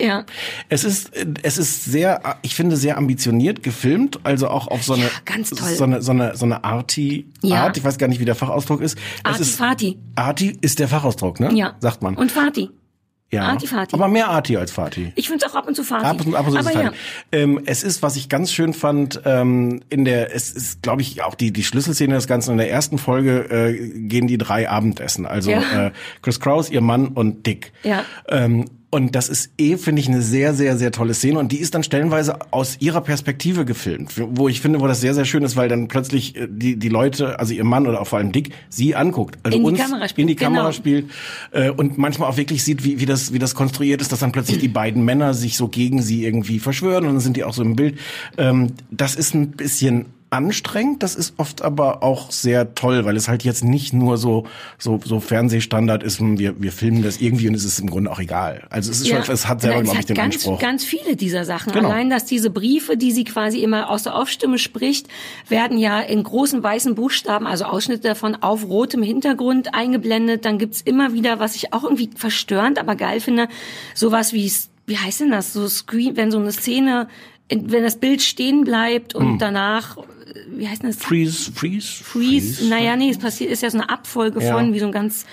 Ja. 0.00 0.24
Es 0.68 0.82
ist, 0.82 1.12
es 1.42 1.56
ist 1.58 1.84
sehr, 1.84 2.36
ich 2.42 2.56
finde, 2.56 2.76
sehr 2.76 2.98
ambitioniert 2.98 3.62
gefilmt, 3.62 4.18
also 4.24 4.48
auch 4.48 4.66
auf 4.66 4.82
so 4.82 4.94
eine, 4.94 5.04
Ja, 5.04 5.10
ganz 5.24 5.50
toll. 5.50 5.68
so 5.74 5.84
eine, 5.84 6.02
so 6.02 6.10
eine, 6.10 6.36
so 6.36 6.44
eine 6.46 6.64
Arty 6.64 7.26
Ja. 7.42 7.62
Art. 7.64 7.76
Ich 7.76 7.84
weiß 7.84 7.96
gar 7.98 8.08
nicht, 8.08 8.18
wie 8.20 8.24
der 8.24 8.34
Fachausdruck 8.34 8.80
ist. 8.80 8.98
Es 8.98 9.24
Arti 9.24 9.42
ist, 9.42 9.54
Fati. 9.56 9.98
Arty 10.16 10.58
ist 10.60 10.80
der 10.80 10.88
Fachausdruck, 10.88 11.38
ne? 11.38 11.52
Ja. 11.54 11.76
Sagt 11.78 12.02
man. 12.02 12.16
Und 12.16 12.32
Fati. 12.32 12.70
Ja. 13.32 13.42
Arti 13.42 13.66
Fati. 13.66 13.94
Aber 13.94 14.08
mehr 14.08 14.28
Arty 14.28 14.56
als 14.56 14.70
Fati. 14.70 15.12
Ich 15.16 15.28
finde 15.28 15.44
es 15.44 15.50
auch 15.52 15.56
ab 15.56 15.66
und 15.66 15.74
zu 15.74 15.82
Fati. 15.84 16.04
Ab 16.04 16.24
und, 16.24 16.34
ab 16.34 16.46
und 16.46 16.52
zu 16.52 16.58
ist 16.60 16.66
Aber 16.66 16.76
es 16.78 16.84
ja. 16.84 16.92
Ähm, 17.32 17.60
Es 17.66 17.82
ist, 17.82 18.02
was 18.02 18.16
ich 18.16 18.28
ganz 18.28 18.52
schön 18.52 18.72
fand, 18.72 19.20
ähm, 19.24 19.82
in 19.88 20.04
der, 20.04 20.34
es 20.34 20.50
ist, 20.52 20.82
glaube 20.82 21.02
ich, 21.02 21.22
auch 21.22 21.34
die, 21.34 21.52
die 21.52 21.64
Schlüsselszene 21.64 22.14
des 22.14 22.26
Ganzen. 22.28 22.52
In 22.52 22.58
der 22.58 22.70
ersten 22.70 22.98
Folge 22.98 23.40
äh, 23.50 23.90
gehen 24.08 24.26
die 24.28 24.38
drei 24.38 24.68
Abendessen. 24.70 25.26
Also 25.26 25.50
Ja. 25.50 25.86
äh, 25.86 25.90
Chris 26.22 26.38
Kraus, 26.40 26.70
ihr 26.70 26.80
Mann 26.80 27.08
und 27.08 27.46
Dick. 27.46 27.72
Ja. 27.82 28.04
Ähm, 28.28 28.66
und 28.88 29.16
das 29.16 29.28
ist 29.28 29.50
eh, 29.58 29.76
finde 29.76 30.00
ich, 30.00 30.08
eine 30.08 30.22
sehr, 30.22 30.54
sehr, 30.54 30.78
sehr 30.78 30.92
tolle 30.92 31.12
Szene. 31.12 31.40
Und 31.40 31.50
die 31.50 31.58
ist 31.58 31.74
dann 31.74 31.82
stellenweise 31.82 32.38
aus 32.52 32.76
ihrer 32.78 33.00
Perspektive 33.00 33.64
gefilmt. 33.64 34.12
Wo 34.16 34.48
ich 34.48 34.60
finde, 34.60 34.80
wo 34.80 34.86
das 34.86 35.00
sehr, 35.00 35.12
sehr 35.12 35.24
schön 35.24 35.42
ist, 35.42 35.56
weil 35.56 35.68
dann 35.68 35.88
plötzlich 35.88 36.36
äh, 36.36 36.46
die, 36.48 36.76
die 36.76 36.88
Leute, 36.88 37.38
also 37.38 37.52
ihr 37.52 37.64
Mann 37.64 37.86
oder 37.88 38.00
auch 38.00 38.06
vor 38.06 38.20
allem 38.20 38.30
Dick, 38.30 38.54
sie 38.68 38.94
anguckt. 38.94 39.38
Also 39.42 39.58
In 39.58 39.64
die 39.64 39.70
uns 39.70 39.80
Kamera 39.80 40.08
spielt, 40.08 40.22
in 40.22 40.26
die 40.28 40.36
Kamera 40.36 40.62
genau. 40.62 40.72
spielt 40.72 41.10
äh, 41.50 41.70
und 41.70 41.98
manchmal 41.98 42.30
auch 42.30 42.36
wirklich 42.36 42.62
sieht, 42.62 42.84
wie, 42.84 43.00
wie, 43.00 43.06
das, 43.06 43.32
wie 43.32 43.40
das 43.40 43.56
konstruiert 43.56 44.00
ist, 44.00 44.12
dass 44.12 44.20
dann 44.20 44.30
plötzlich 44.30 44.58
die 44.58 44.68
beiden 44.68 45.04
Männer 45.04 45.34
sich 45.34 45.56
so 45.56 45.66
gegen 45.66 46.00
sie 46.00 46.24
irgendwie 46.24 46.60
verschwören 46.60 47.06
und 47.06 47.14
dann 47.14 47.20
sind 47.20 47.36
die 47.36 47.44
auch 47.44 47.54
so 47.54 47.62
im 47.62 47.74
Bild. 47.74 47.98
Ähm, 48.38 48.72
das 48.90 49.16
ist 49.16 49.34
ein 49.34 49.50
bisschen 49.50 50.06
anstrengend, 50.36 51.02
das 51.02 51.14
ist 51.14 51.34
oft 51.38 51.62
aber 51.62 52.02
auch 52.02 52.30
sehr 52.30 52.74
toll, 52.74 53.04
weil 53.04 53.16
es 53.16 53.28
halt 53.28 53.44
jetzt 53.44 53.64
nicht 53.64 53.92
nur 53.92 54.18
so 54.18 54.46
so 54.78 55.00
so 55.04 55.20
Fernsehstandard 55.20 56.02
ist, 56.02 56.20
hm, 56.20 56.38
wir 56.38 56.60
wir 56.60 56.72
filmen 56.72 57.02
das 57.02 57.20
irgendwie 57.20 57.48
und 57.48 57.54
es 57.54 57.64
ist 57.64 57.78
im 57.78 57.90
Grunde 57.90 58.10
auch 58.10 58.20
egal. 58.20 58.66
Also 58.70 58.90
es 58.90 59.00
ist 59.00 59.08
schon, 59.08 59.18
es 59.18 59.48
hat 59.48 59.62
selber 59.62 59.82
glaube 59.82 60.00
ich 60.00 60.06
den 60.06 60.16
ganz, 60.16 60.36
Anspruch. 60.36 60.58
ganz 60.60 60.84
viele 60.84 61.16
dieser 61.16 61.44
Sachen. 61.44 61.72
Genau. 61.72 61.88
Allein, 61.88 62.10
dass 62.10 62.24
diese 62.24 62.50
Briefe, 62.50 62.96
die 62.96 63.12
sie 63.12 63.24
quasi 63.24 63.62
immer 63.62 63.90
aus 63.90 64.02
der 64.02 64.14
Aufstimme 64.14 64.58
spricht, 64.58 65.08
werden 65.48 65.78
ja 65.78 66.00
in 66.00 66.22
großen 66.22 66.62
weißen 66.62 66.94
Buchstaben, 66.94 67.46
also 67.46 67.64
Ausschnitte 67.64 68.08
davon 68.08 68.36
auf 68.36 68.64
rotem 68.64 69.02
Hintergrund 69.02 69.74
eingeblendet. 69.74 70.44
Dann 70.44 70.58
gibt's 70.58 70.80
immer 70.80 71.12
wieder, 71.12 71.38
was 71.38 71.56
ich 71.56 71.72
auch 71.72 71.84
irgendwie 71.84 72.10
verstörend, 72.14 72.78
aber 72.78 72.96
geil 72.96 73.20
finde, 73.20 73.48
sowas 73.94 74.32
wie, 74.32 74.50
wie 74.86 74.98
heißt 74.98 75.20
denn 75.20 75.30
das, 75.30 75.52
so 75.52 75.68
Screen, 75.68 76.16
wenn 76.16 76.30
so 76.30 76.38
eine 76.38 76.52
Szene, 76.52 77.08
wenn 77.50 77.82
das 77.82 77.98
Bild 77.98 78.22
stehen 78.22 78.64
bleibt 78.64 79.14
und 79.14 79.32
Hm. 79.32 79.38
danach, 79.38 79.96
wie 80.48 80.68
heißt 80.68 80.84
das? 80.84 80.96
Freeze, 80.96 81.52
freeze, 81.52 82.02
Freeze. 82.04 82.68
Naja, 82.68 82.96
nee, 82.96 83.10
es 83.10 83.18
passiert, 83.18 83.50
ist 83.50 83.62
ja 83.62 83.70
so 83.70 83.78
eine 83.78 83.88
Abfolge 83.88 84.42
Ja. 84.42 84.52
von, 84.54 84.72
wie 84.74 84.78
so 84.80 84.86
ein 84.86 84.92
ganz, 84.92 85.24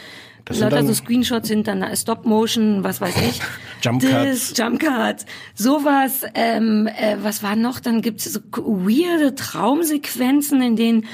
Das 0.46 0.60
lauter 0.60 0.78
dann- 0.78 0.88
so 0.88 0.94
Screenshots 0.94 1.48
sind 1.48 1.68
dann 1.68 1.84
Stop 1.96 2.26
Motion, 2.26 2.84
was 2.84 3.00
weiß 3.02 3.16
ich. 3.30 3.40
Jump 3.82 4.02
Cuts. 4.04 4.54
Jump 4.58 4.80
Cuts. 4.82 5.26
Sowas, 5.56 6.22
ähm, 6.36 6.88
äh, 6.88 7.18
was 7.22 7.44
war 7.44 7.56
noch? 7.56 7.80
Dann 7.80 8.02
gibt 8.02 8.20
es 8.26 8.34
so 8.34 8.40
weirde 8.52 9.36
Traumsequenzen, 9.36 10.62
in 10.62 10.76
denen 10.76 11.06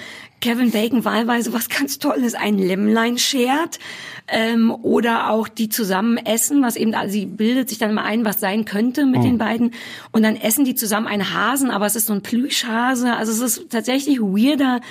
Kevin 0.41 0.72
Bacon 0.72 1.03
wahlweise 1.05 1.51
was 1.53 1.69
ganz 1.69 2.00
Tolles, 2.00 2.34
ein 2.36 2.58
Lämmlein 2.58 3.17
schert, 3.17 3.79
ähm, 4.27 4.72
oder 4.72 5.29
auch 5.31 5.48
die 5.48 5.69
zusammen 5.69 6.17
essen, 6.17 6.62
was 6.62 6.75
eben, 6.75 6.93
also 6.93 7.12
sie 7.12 7.25
bildet 7.25 7.69
sich 7.69 7.77
dann 7.77 7.93
mal 7.93 8.03
ein, 8.03 8.25
was 8.25 8.39
sein 8.39 8.65
könnte 8.65 9.05
mit 9.05 9.24
den 9.24 9.38
beiden, 9.38 9.74
und 10.12 10.24
dann 10.24 10.36
essen 10.36 10.65
die 10.65 10.75
zusammen 10.75 11.08
einen 11.08 11.34
Hasen, 11.34 11.72
aber 11.72 11.86
es 11.86 11.96
ist 11.96 12.08
so 12.08 12.13
ein 12.13 12.22
Plüschhase, 12.22 13.13
also 13.15 13.31
es 13.31 13.39
ist 13.58 13.69
tatsächlich 13.69 14.19
weirder 14.22 14.81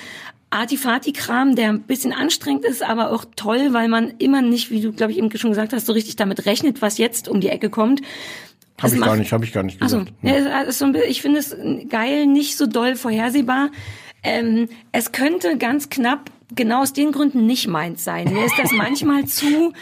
Artifati-Kram, 0.51 1.55
der 1.55 1.69
ein 1.69 1.81
bisschen 1.81 2.11
anstrengend 2.11 2.65
ist, 2.65 2.83
aber 2.83 3.11
auch 3.11 3.25
toll, 3.35 3.69
weil 3.71 3.87
man 3.87 4.13
immer 4.17 4.41
nicht, 4.41 4.71
wie 4.71 4.81
du, 4.81 4.91
glaube 4.91 5.11
ich, 5.11 5.17
eben 5.17 5.35
schon 5.37 5.51
gesagt 5.51 5.73
hast, 5.73 5.85
so 5.85 5.93
richtig 5.93 6.15
damit 6.15 6.45
rechnet, 6.45 6.81
was 6.81 6.97
jetzt 6.97 7.27
um 7.27 7.39
die 7.39 7.49
Ecke 7.49 7.69
kommt. 7.69 8.01
Habe 8.81 8.93
ich 8.95 8.99
gar 8.99 9.09
macht- 9.09 9.19
nicht, 9.19 9.31
habe 9.33 9.45
ich 9.45 9.53
gar 9.53 9.63
nicht 9.63 9.81
Also, 9.81 9.99
gesagt. 9.99 10.13
ja, 10.23 10.61
es 10.63 10.69
ist 10.69 10.79
so 10.79 10.85
ein 10.85 10.91
bisschen, 10.93 11.09
ich 11.09 11.21
finde 11.21 11.39
es 11.39 11.55
geil, 11.89 12.25
nicht 12.25 12.57
so 12.57 12.65
doll 12.65 12.95
vorhersehbar. 12.95 13.69
Ähm, 14.23 14.69
es 14.91 15.11
könnte 15.11 15.57
ganz 15.57 15.89
knapp 15.89 16.31
genau 16.55 16.81
aus 16.81 16.93
den 16.93 17.11
Gründen 17.11 17.45
nicht 17.45 17.67
meins 17.67 18.03
sein. 18.03 18.33
Mir 18.33 18.45
ist 18.45 18.57
das 18.57 18.71
manchmal 18.73 19.25
zu 19.25 19.73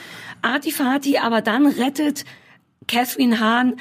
artifati, 0.41 1.17
aber 1.17 1.41
dann 1.41 1.65
rettet 1.67 2.25
Catherine 2.87 3.39
Hahn 3.39 3.75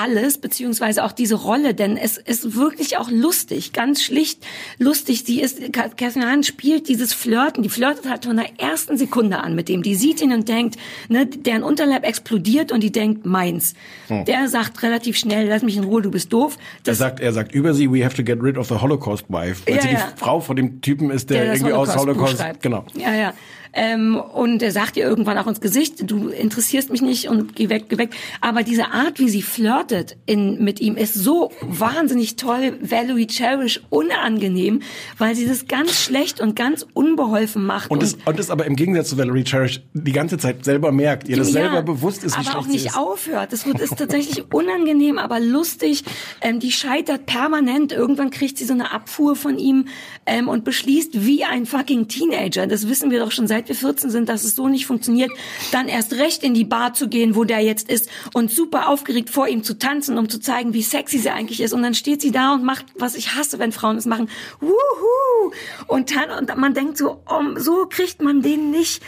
alles, 0.00 0.38
beziehungsweise 0.38 1.04
auch 1.04 1.12
diese 1.12 1.34
Rolle, 1.34 1.74
denn 1.74 1.96
es 1.96 2.16
ist 2.16 2.54
wirklich 2.56 2.96
auch 2.96 3.10
lustig, 3.10 3.72
ganz 3.72 4.02
schlicht 4.02 4.44
lustig. 4.78 5.24
Sie 5.26 5.40
ist, 5.40 5.72
Catherine 5.72 6.26
Hahn 6.26 6.42
spielt 6.42 6.88
dieses 6.88 7.12
Flirten, 7.12 7.62
die 7.62 7.68
flirtet 7.68 8.08
halt 8.08 8.24
von 8.24 8.36
der 8.36 8.58
ersten 8.58 8.96
Sekunde 8.96 9.38
an 9.38 9.54
mit 9.54 9.68
dem. 9.68 9.82
Die 9.82 9.94
sieht 9.94 10.20
ihn 10.22 10.32
und 10.32 10.48
denkt, 10.48 10.76
ne, 11.08 11.26
deren 11.26 11.62
Unterleib 11.62 12.04
explodiert 12.04 12.72
und 12.72 12.82
die 12.82 12.92
denkt, 12.92 13.26
meins. 13.26 13.74
Der 14.08 14.48
sagt 14.48 14.82
relativ 14.82 15.16
schnell, 15.16 15.48
lass 15.48 15.62
mich 15.62 15.76
in 15.76 15.84
Ruhe, 15.84 16.02
du 16.02 16.10
bist 16.10 16.32
doof. 16.32 16.56
Er 16.56 16.80
Das, 16.84 16.98
sagt, 16.98 17.20
er 17.20 17.32
sagt 17.32 17.52
über 17.52 17.74
sie, 17.74 17.90
we 17.90 18.04
have 18.04 18.16
to 18.16 18.22
get 18.22 18.42
rid 18.42 18.56
of 18.56 18.68
the 18.68 18.76
Holocaust 18.80 19.24
wife. 19.28 19.62
Weil 19.66 19.76
Ja, 19.76 19.82
sie 19.82 19.88
ja. 19.88 20.12
die 20.14 20.18
Frau 20.18 20.40
von 20.40 20.56
dem 20.56 20.80
Typen 20.80 21.10
ist, 21.10 21.30
der, 21.30 21.46
das 21.46 21.58
irgendwie 21.58 21.74
aus 21.74 21.96
Holocaust-Buch 21.96 22.38
Holocaust, 22.38 22.62
genau. 22.62 22.84
Ja, 22.96 23.14
ja. 23.14 23.34
Ähm, 23.72 24.16
und 24.16 24.62
er 24.62 24.72
sagt 24.72 24.96
ihr 24.96 25.04
irgendwann 25.04 25.38
auch 25.38 25.46
ins 25.46 25.60
Gesicht, 25.60 26.10
du 26.10 26.28
interessierst 26.28 26.90
mich 26.90 27.02
nicht 27.02 27.28
und 27.28 27.54
geh 27.54 27.68
weg, 27.68 27.84
geh 27.88 27.98
weg. 27.98 28.10
Aber 28.40 28.62
diese 28.62 28.90
Art, 28.92 29.18
wie 29.18 29.28
sie 29.28 29.42
flirtet 29.42 30.16
in, 30.26 30.62
mit 30.62 30.80
ihm, 30.80 30.96
ist 30.96 31.14
so 31.14 31.52
wahnsinnig 31.60 32.36
toll, 32.36 32.78
Valerie 32.82 33.26
Cherish 33.26 33.80
unangenehm, 33.90 34.82
weil 35.18 35.34
sie 35.34 35.46
das 35.46 35.66
ganz 35.68 36.00
schlecht 36.00 36.40
und 36.40 36.56
ganz 36.56 36.86
unbeholfen 36.94 37.64
macht. 37.64 37.90
Und 37.90 38.02
es, 38.02 38.16
und 38.24 38.38
es 38.40 38.50
aber 38.50 38.66
im 38.66 38.76
Gegensatz 38.76 39.10
zu 39.10 39.18
Valerie 39.18 39.44
Cherish 39.44 39.82
die 39.94 40.12
ganze 40.12 40.38
Zeit 40.38 40.64
selber 40.64 40.92
merkt, 40.92 41.28
ihr 41.28 41.36
das 41.36 41.48
Ja, 41.52 41.62
selber 41.62 41.82
bewusst 41.82 42.24
ist, 42.24 42.36
wie 42.38 42.46
aber 42.48 42.58
auch 42.58 42.66
nicht 42.66 42.86
ist. 42.86 42.96
aufhört. 42.96 43.52
Das 43.52 43.66
wird 43.66 43.80
ist 43.80 43.96
tatsächlich 43.98 44.52
unangenehm, 44.52 45.18
aber 45.18 45.40
lustig. 45.40 46.04
Ähm, 46.40 46.60
die 46.60 46.72
scheitert 46.72 47.26
permanent. 47.26 47.92
Irgendwann 47.92 48.30
kriegt 48.30 48.58
sie 48.58 48.64
so 48.64 48.72
eine 48.72 48.92
Abfuhr 48.92 49.36
von 49.36 49.58
ihm 49.58 49.86
ähm, 50.26 50.48
und 50.48 50.64
beschließt 50.64 51.24
wie 51.26 51.44
ein 51.44 51.66
fucking 51.66 52.08
Teenager. 52.08 52.66
Das 52.66 52.88
wissen 52.88 53.10
wir 53.10 53.20
doch 53.20 53.30
schon 53.32 53.46
seit 53.46 53.59
wir 53.68 53.74
14 53.74 54.10
sind, 54.10 54.28
dass 54.28 54.44
es 54.44 54.54
so 54.54 54.68
nicht 54.68 54.86
funktioniert. 54.86 55.30
Dann 55.72 55.88
erst 55.88 56.14
recht 56.14 56.42
in 56.42 56.54
die 56.54 56.64
Bar 56.64 56.94
zu 56.94 57.08
gehen, 57.08 57.34
wo 57.34 57.44
der 57.44 57.60
jetzt 57.60 57.90
ist 57.90 58.08
und 58.34 58.50
super 58.50 58.88
aufgeregt 58.88 59.30
vor 59.30 59.48
ihm 59.48 59.62
zu 59.62 59.78
tanzen, 59.78 60.18
um 60.18 60.28
zu 60.28 60.38
zeigen, 60.38 60.74
wie 60.74 60.82
sexy 60.82 61.18
sie 61.18 61.30
eigentlich 61.30 61.60
ist. 61.60 61.72
Und 61.72 61.82
dann 61.82 61.94
steht 61.94 62.20
sie 62.20 62.30
da 62.30 62.54
und 62.54 62.64
macht, 62.64 62.86
was 62.96 63.14
ich 63.14 63.34
hasse, 63.34 63.58
wenn 63.58 63.72
Frauen 63.72 63.96
es 63.96 64.06
machen. 64.06 64.28
Wuhu! 64.60 65.52
Und, 65.86 66.12
und 66.38 66.56
man 66.56 66.74
denkt 66.74 66.96
so, 66.96 67.22
oh, 67.28 67.58
so 67.58 67.86
kriegt 67.86 68.22
man 68.22 68.42
den 68.42 68.70
nicht. 68.70 69.02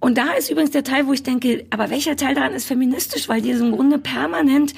Und 0.00 0.16
da 0.16 0.32
ist 0.32 0.50
übrigens 0.50 0.70
der 0.70 0.84
Teil, 0.84 1.06
wo 1.06 1.12
ich 1.12 1.24
denke, 1.24 1.66
aber 1.70 1.90
welcher 1.90 2.16
Teil 2.16 2.34
daran 2.34 2.52
ist 2.52 2.66
feministisch, 2.66 3.28
weil 3.28 3.42
die 3.42 3.54
so 3.54 3.64
im 3.64 3.72
Grunde 3.72 3.98
permanent 3.98 4.74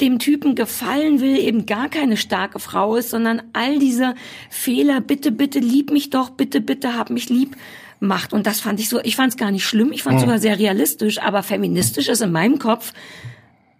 dem 0.00 0.18
Typen 0.18 0.54
gefallen 0.54 1.20
will, 1.20 1.36
eben 1.38 1.66
gar 1.66 1.88
keine 1.88 2.16
starke 2.16 2.58
Frau 2.58 2.96
ist, 2.96 3.10
sondern 3.10 3.42
all 3.52 3.78
diese 3.78 4.14
Fehler, 4.48 5.00
bitte, 5.00 5.30
bitte 5.30 5.58
lieb 5.58 5.90
mich 5.90 6.10
doch, 6.10 6.30
bitte, 6.30 6.60
bitte 6.60 6.96
hab 6.96 7.10
mich 7.10 7.28
lieb 7.28 7.56
macht. 8.00 8.32
Und 8.32 8.46
das 8.46 8.60
fand 8.60 8.80
ich 8.80 8.88
so, 8.88 9.00
ich 9.02 9.16
fand 9.16 9.32
es 9.32 9.36
gar 9.36 9.50
nicht 9.50 9.64
schlimm, 9.64 9.92
ich 9.92 10.02
fand 10.02 10.16
es 10.16 10.22
sogar 10.22 10.38
sehr 10.38 10.58
realistisch, 10.58 11.20
aber 11.20 11.42
feministisch 11.42 12.08
ist 12.08 12.20
in 12.22 12.32
meinem 12.32 12.58
Kopf 12.58 12.92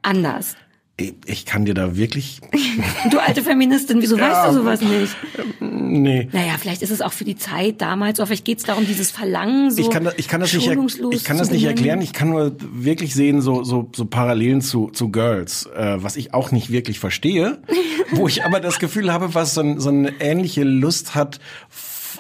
anders. 0.02 0.56
Ich, 0.96 1.14
ich 1.24 1.46
kann 1.46 1.64
dir 1.64 1.72
da 1.72 1.96
wirklich, 1.96 2.40
Du 3.10 3.18
alte 3.18 3.42
Feministin, 3.42 4.02
wieso 4.02 4.20
weißt 4.20 4.48
du 4.50 4.52
sowas 4.60 4.82
nicht? 4.82 5.16
nee. 5.60 6.28
Naja, 6.30 6.52
vielleicht 6.58 6.82
ist 6.82 6.90
es 6.90 7.00
auch 7.00 7.12
für 7.12 7.24
die 7.24 7.36
Zeit 7.36 7.80
damals, 7.80 8.18
oder 8.20 8.26
vielleicht 8.26 8.44
geht 8.44 8.58
es 8.58 8.64
darum, 8.64 8.86
dieses 8.86 9.10
Verlangen 9.10 9.70
so 9.70 9.80
ich 9.80 9.88
kann, 9.88 10.04
das- 10.04 10.14
ich 10.18 10.28
kann 10.28 10.40
das 10.42 10.52
nicht, 10.52 10.68
ich 11.12 11.24
kann 11.24 11.38
das 11.38 11.50
nicht 11.50 11.64
erklären. 11.64 12.02
Ich 12.02 12.12
kann 12.12 12.28
nur 12.28 12.54
wirklich 12.60 13.14
sehen, 13.14 13.40
so, 13.40 13.64
so, 13.64 13.88
so 13.96 14.04
Parallelen 14.04 14.60
zu, 14.60 14.88
zu 14.90 15.08
Girls, 15.10 15.64
äh, 15.74 15.96
was 16.02 16.16
ich 16.16 16.34
auch 16.34 16.50
nicht 16.52 16.70
wirklich 16.70 16.98
verstehe, 17.00 17.62
wo 18.10 18.28
ich 18.28 18.44
aber 18.44 18.60
das 18.60 18.78
Gefühl 18.78 19.10
habe, 19.10 19.34
was 19.34 19.54
so, 19.54 19.78
so 19.80 19.88
eine 19.88 20.12
ähnliche 20.20 20.64
Lust 20.64 21.14
hat, 21.14 21.40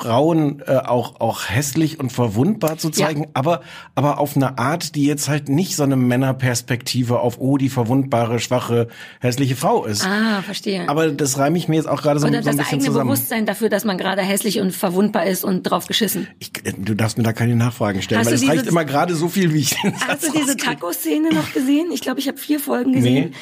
Frauen 0.00 0.62
äh, 0.66 0.76
auch 0.76 1.20
auch 1.20 1.48
hässlich 1.48 2.00
und 2.00 2.10
verwundbar 2.10 2.78
zu 2.78 2.90
zeigen, 2.90 3.28
aber 3.34 3.60
aber 3.94 4.18
auf 4.18 4.34
eine 4.34 4.58
Art, 4.58 4.94
die 4.94 5.04
jetzt 5.04 5.28
halt 5.28 5.48
nicht 5.48 5.76
so 5.76 5.82
eine 5.82 5.96
Männerperspektive 5.96 7.20
auf 7.20 7.38
oh 7.38 7.58
die 7.58 7.68
verwundbare 7.68 8.40
schwache 8.40 8.88
hässliche 9.20 9.56
Frau 9.56 9.84
ist. 9.84 10.06
Ah, 10.06 10.40
verstehe. 10.42 10.88
Aber 10.88 11.08
das 11.08 11.38
reime 11.38 11.58
ich 11.58 11.68
mir 11.68 11.76
jetzt 11.76 11.88
auch 11.88 12.00
gerade 12.00 12.18
so, 12.18 12.26
Oder 12.26 12.42
so 12.42 12.50
ein 12.50 12.56
das 12.56 12.66
bisschen 12.66 12.78
eigene 12.78 12.88
zusammen. 12.88 13.10
Bewusstsein 13.10 13.46
dafür, 13.46 13.68
dass 13.68 13.84
man 13.84 13.98
gerade 13.98 14.22
hässlich 14.22 14.60
und 14.60 14.72
verwundbar 14.72 15.26
ist 15.26 15.44
und 15.44 15.64
drauf 15.64 15.86
geschissen. 15.86 16.28
Ich, 16.38 16.50
äh, 16.64 16.72
du 16.76 16.94
darfst 16.94 17.18
mir 17.18 17.24
da 17.24 17.32
keine 17.32 17.54
Nachfragen 17.56 18.00
stellen, 18.00 18.20
Hast 18.20 18.28
weil 18.28 18.34
es 18.34 18.48
reicht 18.48 18.66
immer 18.66 18.84
gerade 18.84 19.14
so 19.14 19.28
viel, 19.28 19.52
wie 19.52 19.60
ich 19.60 19.76
den 19.82 19.92
Hast 19.94 20.22
Satz 20.22 20.32
du 20.32 20.38
diese. 20.38 20.56
Taco-Szene 20.56 21.34
noch 21.34 21.52
gesehen? 21.52 21.90
Ich 21.92 22.00
glaube, 22.00 22.20
ich 22.20 22.28
habe 22.28 22.38
vier 22.38 22.60
Folgen 22.60 22.92
gesehen. 22.92 23.30
Nee. 23.30 23.36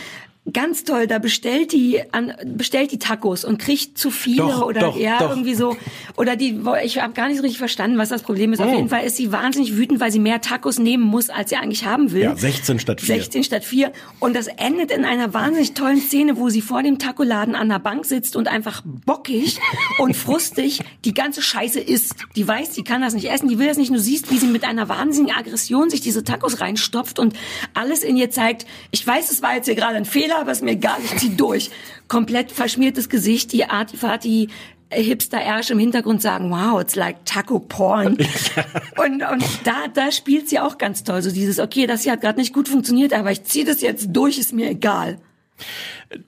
Ganz 0.50 0.84
toll, 0.84 1.06
da 1.06 1.18
bestellt 1.18 1.72
die 1.72 2.00
an, 2.12 2.32
bestellt 2.46 2.90
die 2.90 2.98
Tacos 2.98 3.44
und 3.44 3.58
kriegt 3.58 3.98
zu 3.98 4.10
viele 4.10 4.38
Doch, 4.44 4.62
oder 4.62 4.80
doch, 4.80 4.96
ja 4.98 5.18
doch. 5.18 5.28
irgendwie 5.28 5.52
so 5.54 5.76
oder 6.16 6.36
die 6.36 6.58
ich 6.84 7.02
habe 7.02 7.12
gar 7.12 7.28
nicht 7.28 7.36
so 7.36 7.42
richtig 7.42 7.58
verstanden, 7.58 7.98
was 7.98 8.08
das 8.08 8.22
Problem 8.22 8.54
ist. 8.54 8.60
Auf 8.60 8.68
Oh. 8.68 8.74
jeden 8.74 8.88
Fall 8.88 9.04
ist 9.04 9.16
sie 9.16 9.30
wahnsinnig 9.30 9.76
wütend, 9.76 10.00
weil 10.00 10.10
sie 10.10 10.18
mehr 10.18 10.40
Tacos 10.40 10.78
nehmen 10.78 11.02
muss, 11.04 11.28
als 11.28 11.50
sie 11.50 11.56
eigentlich 11.56 11.84
haben 11.84 12.12
will. 12.12 12.22
Ja, 12.22 12.34
16 12.34 12.78
statt 12.78 13.02
4. 13.02 13.16
16 13.16 13.44
statt 13.44 13.62
4 13.62 13.92
und 14.20 14.34
das 14.34 14.46
endet 14.46 14.90
in 14.90 15.04
einer 15.04 15.34
wahnsinnig 15.34 15.74
tollen 15.74 16.00
Szene, 16.00 16.38
wo 16.38 16.48
sie 16.48 16.62
vor 16.62 16.82
dem 16.82 16.98
Tacoladen 16.98 17.54
an 17.54 17.68
der 17.68 17.78
Bank 17.78 18.06
sitzt 18.06 18.34
und 18.34 18.48
einfach 18.48 18.80
bockig 18.84 19.58
und 19.98 20.16
frustig 20.16 20.80
die 21.04 21.12
ganze 21.12 21.42
Scheiße 21.42 21.78
isst. 21.78 22.14
Die 22.36 22.48
weiß, 22.48 22.70
die 22.70 22.84
kann 22.84 23.02
das 23.02 23.12
nicht 23.12 23.30
essen, 23.30 23.48
die 23.50 23.58
will 23.58 23.66
das 23.66 23.76
nicht. 23.76 23.92
Du 23.92 23.98
siehst, 24.00 24.30
wie 24.30 24.38
sie 24.38 24.46
mit 24.46 24.64
einer 24.64 24.88
wahnsinnigen 24.88 25.36
Aggression 25.36 25.90
sich 25.90 26.00
diese 26.00 26.24
Tacos 26.24 26.62
reinstopft 26.62 27.18
und 27.18 27.34
alles 27.74 28.02
in 28.02 28.16
ihr 28.16 28.30
zeigt, 28.30 28.64
ich 28.92 29.06
weiß, 29.06 29.30
es 29.30 29.42
war 29.42 29.54
jetzt 29.54 29.66
hier 29.66 29.74
gerade 29.74 29.96
ein 29.96 30.06
Fehler, 30.06 30.37
aber 30.40 30.52
ist 30.52 30.62
mir 30.62 30.72
egal, 30.72 30.98
ich 31.04 31.16
zieh 31.16 31.36
durch. 31.36 31.70
Komplett 32.08 32.52
verschmiertes 32.52 33.08
Gesicht, 33.08 33.52
die 33.52 33.64
Artifati 33.64 34.48
hipster 34.90 35.38
Ersch 35.38 35.70
im 35.70 35.78
Hintergrund 35.78 36.22
sagen, 36.22 36.50
wow, 36.50 36.80
it's 36.80 36.96
like 36.96 37.24
Taco 37.24 37.58
Porn. 37.58 38.16
und 38.96 39.22
und 39.22 39.44
da, 39.64 39.88
da 39.92 40.10
spielt 40.10 40.48
sie 40.48 40.58
auch 40.60 40.78
ganz 40.78 41.04
toll. 41.04 41.22
So 41.22 41.30
dieses, 41.30 41.58
okay, 41.58 41.86
das 41.86 42.02
hier 42.02 42.12
hat 42.12 42.20
gerade 42.20 42.38
nicht 42.38 42.54
gut 42.54 42.68
funktioniert, 42.68 43.12
aber 43.12 43.30
ich 43.30 43.44
ziehe 43.44 43.64
das 43.64 43.80
jetzt 43.80 44.08
durch, 44.12 44.38
ist 44.38 44.52
mir 44.52 44.70
egal. 44.70 45.18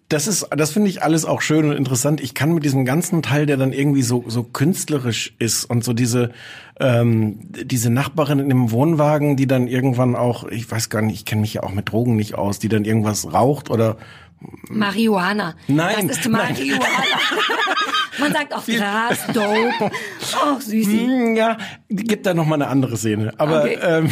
Das 0.08 0.26
ist, 0.26 0.46
das 0.56 0.72
finde 0.72 0.88
ich 0.90 1.02
alles 1.02 1.24
auch 1.24 1.40
schön 1.40 1.70
und 1.70 1.76
interessant. 1.76 2.20
Ich 2.20 2.34
kann 2.34 2.52
mit 2.52 2.64
diesem 2.64 2.84
ganzen 2.84 3.22
Teil, 3.22 3.46
der 3.46 3.56
dann 3.56 3.72
irgendwie 3.72 4.02
so 4.02 4.24
so 4.26 4.42
künstlerisch 4.42 5.34
ist 5.38 5.64
und 5.64 5.84
so 5.84 5.92
diese 5.92 6.32
ähm, 6.78 7.40
diese 7.52 7.90
Nachbarin 7.90 8.38
in 8.38 8.48
dem 8.48 8.70
Wohnwagen, 8.70 9.36
die 9.36 9.46
dann 9.46 9.66
irgendwann 9.68 10.16
auch, 10.16 10.44
ich 10.44 10.70
weiß 10.70 10.88
gar 10.90 11.02
nicht, 11.02 11.14
ich 11.14 11.24
kenne 11.24 11.42
mich 11.42 11.54
ja 11.54 11.62
auch 11.62 11.72
mit 11.72 11.90
Drogen 11.90 12.16
nicht 12.16 12.34
aus, 12.34 12.58
die 12.58 12.68
dann 12.68 12.84
irgendwas 12.84 13.32
raucht 13.32 13.70
oder 13.70 13.96
Marihuana. 14.68 15.54
Nein, 15.68 16.08
Das 16.08 16.18
ist. 16.18 16.28
Marihuana. 16.28 16.80
Man 18.18 18.32
sagt 18.32 18.52
auch 18.54 18.64
Gras, 18.66 19.18
Dope. 19.32 19.90
Oh, 20.34 20.58
Süßi. 20.60 21.06
Hm, 21.06 21.36
Ja, 21.36 21.58
gibt 21.88 22.26
da 22.26 22.34
noch 22.34 22.44
mal 22.46 22.56
eine 22.56 22.66
andere 22.68 22.96
Szene. 22.96 23.32
Aber 23.38 23.62
Okay. 23.62 23.78
ähm, 23.82 24.10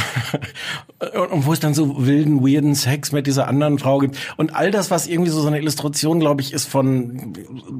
und, 1.33 1.47
wo 1.47 1.53
es 1.53 1.61
dann 1.61 1.75
so 1.75 2.07
wilden, 2.07 2.41
weirden 2.47 2.75
Sex 2.75 3.13
mit 3.13 3.27
dieser 3.27 3.49
anderen 3.49 3.79
Frau 3.79 3.99
gibt 3.99 4.17
und 4.37 4.55
all 4.55 4.71
das, 4.71 4.91
was 4.91 5.07
irgendwie 5.07 5.31
so 5.31 5.41
so 5.41 5.49
eine 5.49 5.59
Illustration, 5.59 6.21
glaube 6.21 6.43
ich, 6.43 6.53
ist 6.53 6.69
von 6.69 7.33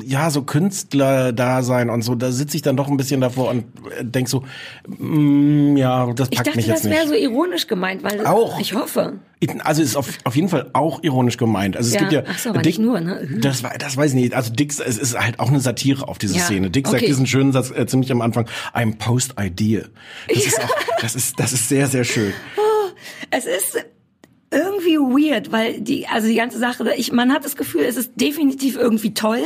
ja 0.05 0.31
so 0.31 0.43
Künstler-Dasein 0.43 1.91
und 1.91 2.03
so. 2.03 2.15
Da 2.15 2.33
sitze 2.33 2.57
ich 2.57 2.63
dann 2.63 2.77
doch 2.77 2.89
ein 2.89 2.97
bisschen 2.97 3.21
davor 3.21 3.51
und 3.51 3.65
denk 4.01 4.29
so, 4.29 4.45
mm, 4.87 5.77
ja, 5.77 6.13
das 6.13 6.29
Ich 6.31 6.37
packt 6.37 6.49
dachte, 6.49 6.57
mich 6.59 6.67
jetzt 6.67 6.85
das 6.85 6.91
wäre 6.91 7.07
nicht. 7.07 7.09
so 7.09 7.15
ironisch 7.15 7.67
gemeint, 7.67 8.03
weil 8.03 8.27
Auch. 8.27 8.59
ich 8.61 8.75
hoffe. 8.75 9.21
Also 9.61 9.83
ist 9.83 9.95
auf, 9.97 10.09
auf 10.25 10.35
jeden 10.35 10.49
Fall 10.49 10.71
auch 10.73 11.03
ironisch 11.05 11.37
gemeint. 11.37 11.77
Also 11.77 11.89
es 11.89 11.95
Ja, 11.95 12.01
gibt 12.01 12.13
ja 12.13 12.23
ach 12.29 12.39
so, 12.39 12.51
aber 12.51 12.63
nicht 12.63 12.79
nur, 12.81 13.01
ne? 13.01 13.29
Das, 13.41 13.63
war- 13.63 13.77
das 13.79 13.97
weiß 13.97 14.11
ich 14.11 14.17
nicht. 14.21 14.35
Also 14.35 14.53
Dick, 14.53 14.71
es 14.73 14.99
ist 14.99 15.19
halt 15.19 15.39
auch 15.39 15.49
eine 15.49 15.61
Satire 15.61 16.09
auf 16.09 16.19
diese 16.19 16.37
Ja, 16.39 16.45
Szene. 16.45 16.71
Dick 16.71 16.87
sagt 16.89 16.99
okay. 17.03 17.07
diesen 17.07 17.27
schönen 17.27 17.53
Satz 17.53 17.71
äh, 17.71 17.87
ziemlich 17.87 18.11
am 18.11 18.21
Anfang: 18.21 18.49
I'm 18.75 18.97
post 18.99 19.35
idea. 19.41 19.83
Das 20.29 20.45
ist 20.45 20.61
auch, 20.61 20.71
das 21.01 21.15
ist, 21.15 21.39
das 21.39 21.53
ist 21.53 21.69
sehr, 21.69 21.87
sehr 21.87 22.03
schön. 22.05 22.33
Es 23.31 23.45
ist 23.45 23.77
irgendwie 24.51 24.97
weird, 24.97 25.53
weil 25.53 25.81
die, 25.83 26.07
also 26.07 26.27
die 26.27 26.35
ganze 26.35 26.59
Sache, 26.59 26.91
ich, 26.97 27.13
man 27.13 27.33
hat 27.33 27.45
das 27.45 27.55
Gefühl, 27.55 27.83
es 27.83 27.97
ist 27.99 28.13
definitiv 28.17 28.77
irgendwie 28.77 29.13
toll, 29.13 29.43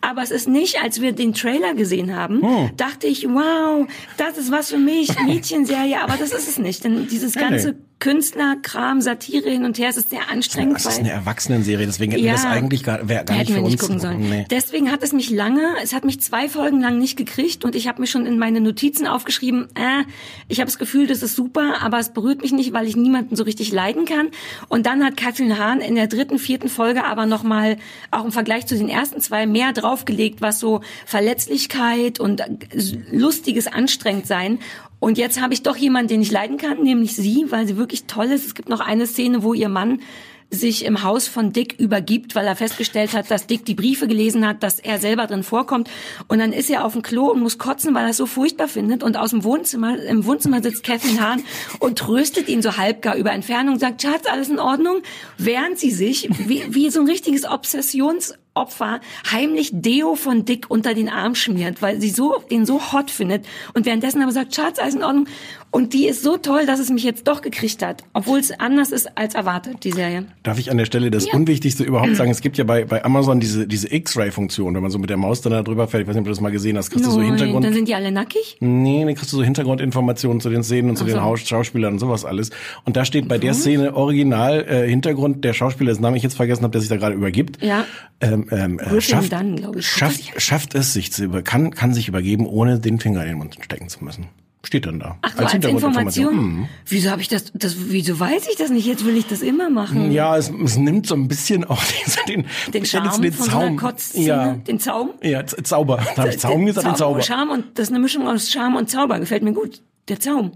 aber 0.00 0.22
es 0.22 0.30
ist 0.30 0.46
nicht, 0.46 0.80
als 0.80 1.00
wir 1.00 1.10
den 1.12 1.34
Trailer 1.34 1.74
gesehen 1.74 2.14
haben, 2.14 2.40
Hm. 2.42 2.70
dachte 2.76 3.08
ich, 3.08 3.26
wow, 3.28 3.86
das 4.16 4.38
ist 4.38 4.52
was 4.52 4.70
für 4.70 4.78
mich, 4.78 5.10
Mädchenserie, 5.26 6.00
aber 6.00 6.14
das 6.16 6.30
ist 6.32 6.48
es 6.48 6.58
nicht, 6.58 6.84
denn 6.84 7.08
dieses 7.08 7.34
ganze. 7.34 7.74
Künstlerkram, 8.00 9.00
Satire 9.00 9.50
hin 9.50 9.64
und 9.64 9.78
her, 9.78 9.88
es 9.88 9.96
ist 9.96 10.10
sehr 10.10 10.30
anstrengend. 10.30 10.76
Das 10.76 10.86
ist 10.86 10.98
eine 11.00 11.10
Erwachsenenserie, 11.10 11.84
deswegen 11.84 12.12
hätten 12.12 12.24
wir 12.24 12.32
das 12.32 12.44
eigentlich 12.44 12.84
gar, 12.84 13.08
wär, 13.08 13.24
gar 13.24 13.34
nicht 13.34 13.48
hätten 13.48 13.54
für 13.54 13.62
wir 13.62 13.70
nicht 13.70 13.80
gucken 13.80 13.98
sollen. 13.98 14.30
Nee. 14.30 14.46
Deswegen 14.50 14.92
hat 14.92 15.02
es 15.02 15.12
mich 15.12 15.30
lange, 15.30 15.62
es 15.82 15.92
hat 15.92 16.04
mich 16.04 16.20
zwei 16.20 16.48
Folgen 16.48 16.80
lang 16.80 16.98
nicht 16.98 17.16
gekriegt 17.16 17.64
und 17.64 17.74
ich 17.74 17.88
habe 17.88 18.00
mir 18.00 18.06
schon 18.06 18.24
in 18.24 18.38
meine 18.38 18.60
Notizen 18.60 19.08
aufgeschrieben, 19.08 19.68
äh, 19.74 20.04
ich 20.46 20.60
habe 20.60 20.66
das 20.66 20.78
Gefühl, 20.78 21.08
das 21.08 21.22
ist 21.22 21.34
super, 21.34 21.82
aber 21.82 21.98
es 21.98 22.10
berührt 22.10 22.40
mich 22.42 22.52
nicht, 22.52 22.72
weil 22.72 22.86
ich 22.86 22.96
niemanden 22.96 23.34
so 23.34 23.42
richtig 23.42 23.72
leiden 23.72 24.04
kann. 24.04 24.28
Und 24.68 24.86
dann 24.86 25.04
hat 25.04 25.16
Katrin 25.16 25.58
Hahn 25.58 25.80
in 25.80 25.96
der 25.96 26.06
dritten, 26.06 26.38
vierten 26.38 26.68
Folge 26.68 27.04
aber 27.04 27.26
nochmal, 27.26 27.78
auch 28.12 28.24
im 28.24 28.32
Vergleich 28.32 28.66
zu 28.66 28.76
den 28.76 28.88
ersten 28.88 29.20
zwei, 29.20 29.46
mehr 29.46 29.72
draufgelegt, 29.72 30.40
was 30.40 30.60
so 30.60 30.82
Verletzlichkeit 31.04 32.20
und 32.20 32.40
äh, 32.40 32.46
lustiges 33.10 33.66
anstrengend 33.66 34.28
sein. 34.28 34.60
Und 35.00 35.18
jetzt 35.18 35.40
habe 35.40 35.54
ich 35.54 35.62
doch 35.62 35.76
jemanden, 35.76 36.08
den 36.08 36.22
ich 36.22 36.30
leiden 36.30 36.56
kann, 36.56 36.82
nämlich 36.82 37.14
sie, 37.14 37.46
weil 37.48 37.66
sie 37.66 37.76
wirklich 37.76 38.04
toll 38.04 38.26
ist. 38.26 38.46
Es 38.46 38.54
gibt 38.54 38.68
noch 38.68 38.80
eine 38.80 39.06
Szene, 39.06 39.42
wo 39.42 39.54
ihr 39.54 39.68
Mann 39.68 40.00
sich 40.50 40.84
im 40.86 41.02
Haus 41.02 41.28
von 41.28 41.52
Dick 41.52 41.78
übergibt, 41.78 42.34
weil 42.34 42.46
er 42.46 42.56
festgestellt 42.56 43.12
hat, 43.12 43.30
dass 43.30 43.46
Dick 43.46 43.66
die 43.66 43.74
Briefe 43.74 44.08
gelesen 44.08 44.46
hat, 44.46 44.62
dass 44.62 44.78
er 44.78 44.98
selber 44.98 45.26
drin 45.26 45.42
vorkommt. 45.42 45.90
Und 46.26 46.38
dann 46.38 46.52
ist 46.52 46.70
er 46.70 46.84
auf 46.84 46.94
dem 46.94 47.02
Klo 47.02 47.26
und 47.30 47.40
muss 47.40 47.58
kotzen, 47.58 47.94
weil 47.94 48.04
er 48.04 48.10
es 48.10 48.16
so 48.16 48.26
furchtbar 48.26 48.68
findet. 48.68 49.02
Und 49.02 49.16
aus 49.18 49.30
dem 49.30 49.44
Wohnzimmer, 49.44 50.02
im 50.02 50.24
Wohnzimmer 50.24 50.62
sitzt 50.62 50.84
Catherine 50.84 51.20
Hahn 51.20 51.42
und 51.80 51.98
tröstet 51.98 52.48
ihn 52.48 52.62
so 52.62 52.78
halbgar 52.78 53.16
über 53.16 53.32
Entfernung 53.32 53.78
sagt, 53.78 54.02
Schatz, 54.02 54.26
alles 54.26 54.48
in 54.48 54.58
Ordnung? 54.58 55.02
Während 55.36 55.78
sie 55.78 55.90
sich, 55.90 56.28
wie, 56.46 56.62
wie 56.70 56.90
so 56.90 57.00
ein 57.00 57.06
richtiges 57.06 57.44
Obsessionsopfer, 58.58 59.00
heimlich 59.30 59.70
Deo 59.72 60.14
von 60.14 60.44
Dick 60.44 60.66
unter 60.68 60.94
den 60.94 61.08
Arm 61.08 61.34
schmiert, 61.34 61.82
weil 61.82 62.00
sie 62.00 62.10
so, 62.10 62.42
den 62.50 62.66
so 62.66 62.92
hot 62.92 63.10
findet. 63.10 63.44
Und 63.74 63.86
währenddessen 63.86 64.22
aber 64.22 64.32
sagt, 64.32 64.54
Schatz, 64.54 64.78
alles 64.78 64.94
in 64.94 65.02
Ordnung. 65.02 65.26
Und 65.70 65.92
die 65.92 66.06
ist 66.08 66.22
so 66.22 66.38
toll, 66.38 66.64
dass 66.64 66.80
es 66.80 66.88
mich 66.90 67.04
jetzt 67.04 67.28
doch 67.28 67.42
gekriegt 67.42 67.84
hat. 67.84 68.02
Obwohl 68.14 68.38
es 68.38 68.58
anders 68.58 68.90
ist 68.90 69.18
als 69.18 69.34
erwartet, 69.34 69.84
die 69.84 69.92
Serie. 69.92 70.24
Darf 70.42 70.58
ich 70.58 70.70
an 70.70 70.78
der 70.78 70.86
Stelle 70.86 71.10
das 71.10 71.26
Ja. 71.26 71.34
Unwichtigste 71.34 71.84
überhaupt 71.84 72.16
sagen? 72.16 72.30
Es 72.30 72.40
gibt 72.40 72.56
ja 72.56 72.64
bei, 72.64 72.84
bei 72.86 73.04
Amazon 73.04 73.38
diese, 73.38 73.66
diese 73.66 73.92
X-Ray-Funktion, 73.92 74.74
wenn 74.74 74.80
man 74.80 74.90
so 74.90 74.98
mit 74.98 75.10
der 75.10 75.18
Maus 75.18 75.42
dann 75.42 75.52
da 75.52 75.62
drüber 75.62 75.86
fährt. 75.86 76.02
Ich 76.02 76.08
weiß 76.08 76.14
nicht, 76.14 76.20
ob 76.22 76.26
du 76.26 76.30
das 76.30 76.40
mal 76.40 76.50
gesehen 76.50 76.78
hast. 76.78 76.90
Kriegst 76.90 77.06
du 77.06 77.10
so 77.10 77.20
Hintergrund. 77.20 77.64
dann 77.66 77.74
sind 77.74 77.86
die 77.86 77.94
alle 77.94 78.10
nackig? 78.10 78.56
Nee, 78.60 79.04
dann 79.04 79.14
kriegst 79.14 79.30
du 79.32 79.36
so 79.36 79.42
Hintergrundinformationen 79.42 80.40
zu 80.40 80.48
den 80.48 80.62
Szenen 80.62 80.90
und 80.90 80.96
zu 80.96 81.04
den 81.04 81.16
so. 81.16 81.22
Haus 81.22 81.40
Schauspielern 81.40 81.92
und 81.94 81.98
sowas 81.98 82.24
alles. 82.24 82.50
Und 82.84 82.96
da 82.96 83.04
steht 83.04 83.28
bei 83.28 83.36
der 83.36 83.52
Szene 83.52 83.94
original 83.94 84.64
äh, 84.66 84.88
Hintergrund 84.88 85.44
der 85.44 85.52
Schauspieler, 85.52 85.90
dessen 85.90 86.02
Namen 86.02 86.16
ich 86.16 86.22
jetzt 86.22 86.36
vergessen 86.36 86.62
habe, 86.62 86.72
der 86.72 86.80
sich 86.80 86.88
da 86.88 86.96
gerade 86.96 87.14
übergibt. 87.14 87.62
Ja. 87.62 87.84
Ähm, 88.20 88.47
ähm, 88.50 88.78
äh, 88.78 89.00
schafft, 89.00 89.32
ich. 89.76 89.86
schafft, 89.86 90.40
schafft 90.42 90.74
es, 90.74 90.92
sich 90.92 91.12
zu 91.12 91.24
über, 91.24 91.42
kann, 91.42 91.70
kann 91.70 91.94
sich 91.94 92.08
übergeben, 92.08 92.46
ohne 92.46 92.78
den 92.78 92.98
Finger 93.00 93.22
in 93.22 93.28
den 93.28 93.38
Mund 93.38 93.56
stecken 93.60 93.88
zu 93.88 94.04
müssen. 94.04 94.26
Steht 94.64 94.86
dann 94.86 94.98
da. 94.98 95.16
Ach 95.22 95.32
so, 95.36 95.44
als, 95.44 95.54
Information? 95.54 96.36
Mhm. 96.36 96.68
Wieso 96.84 97.10
habe 97.10 97.22
ich 97.22 97.28
das, 97.28 97.52
das, 97.54 97.76
wieso 97.90 98.18
weiß 98.18 98.48
ich 98.50 98.56
das 98.56 98.70
nicht? 98.70 98.86
Jetzt 98.86 99.04
will 99.04 99.16
ich 99.16 99.26
das 99.26 99.40
immer 99.40 99.70
machen. 99.70 100.10
Ja, 100.10 100.36
es, 100.36 100.50
es 100.50 100.76
nimmt 100.76 101.06
so 101.06 101.14
ein 101.14 101.28
bisschen 101.28 101.64
auch 101.64 101.82
den, 102.28 102.44
den, 102.44 102.72
Den 102.74 102.84
Charme 102.84 103.22
jetzt 103.22 103.38
von 103.38 103.76
so 103.76 104.20
Ja, 104.20 104.54
den 104.54 104.80
Zaum. 104.80 105.10
ja 105.22 105.46
Zauber. 105.46 105.98
Da 106.16 106.22
habe 106.22 106.30
ich 106.30 106.38
Zaum 106.38 106.66
gesagt, 106.66 106.86
den 106.86 106.96
Zauber. 106.96 107.22
Charme 107.22 107.50
und 107.50 107.78
das 107.78 107.84
ist 107.84 107.92
eine 107.94 108.00
Mischung 108.00 108.26
aus 108.26 108.50
Charme 108.50 108.76
und 108.76 108.90
Zauber. 108.90 109.20
Gefällt 109.20 109.42
mir 109.42 109.52
gut. 109.52 109.80
Der 110.08 110.18
Zaum. 110.18 110.52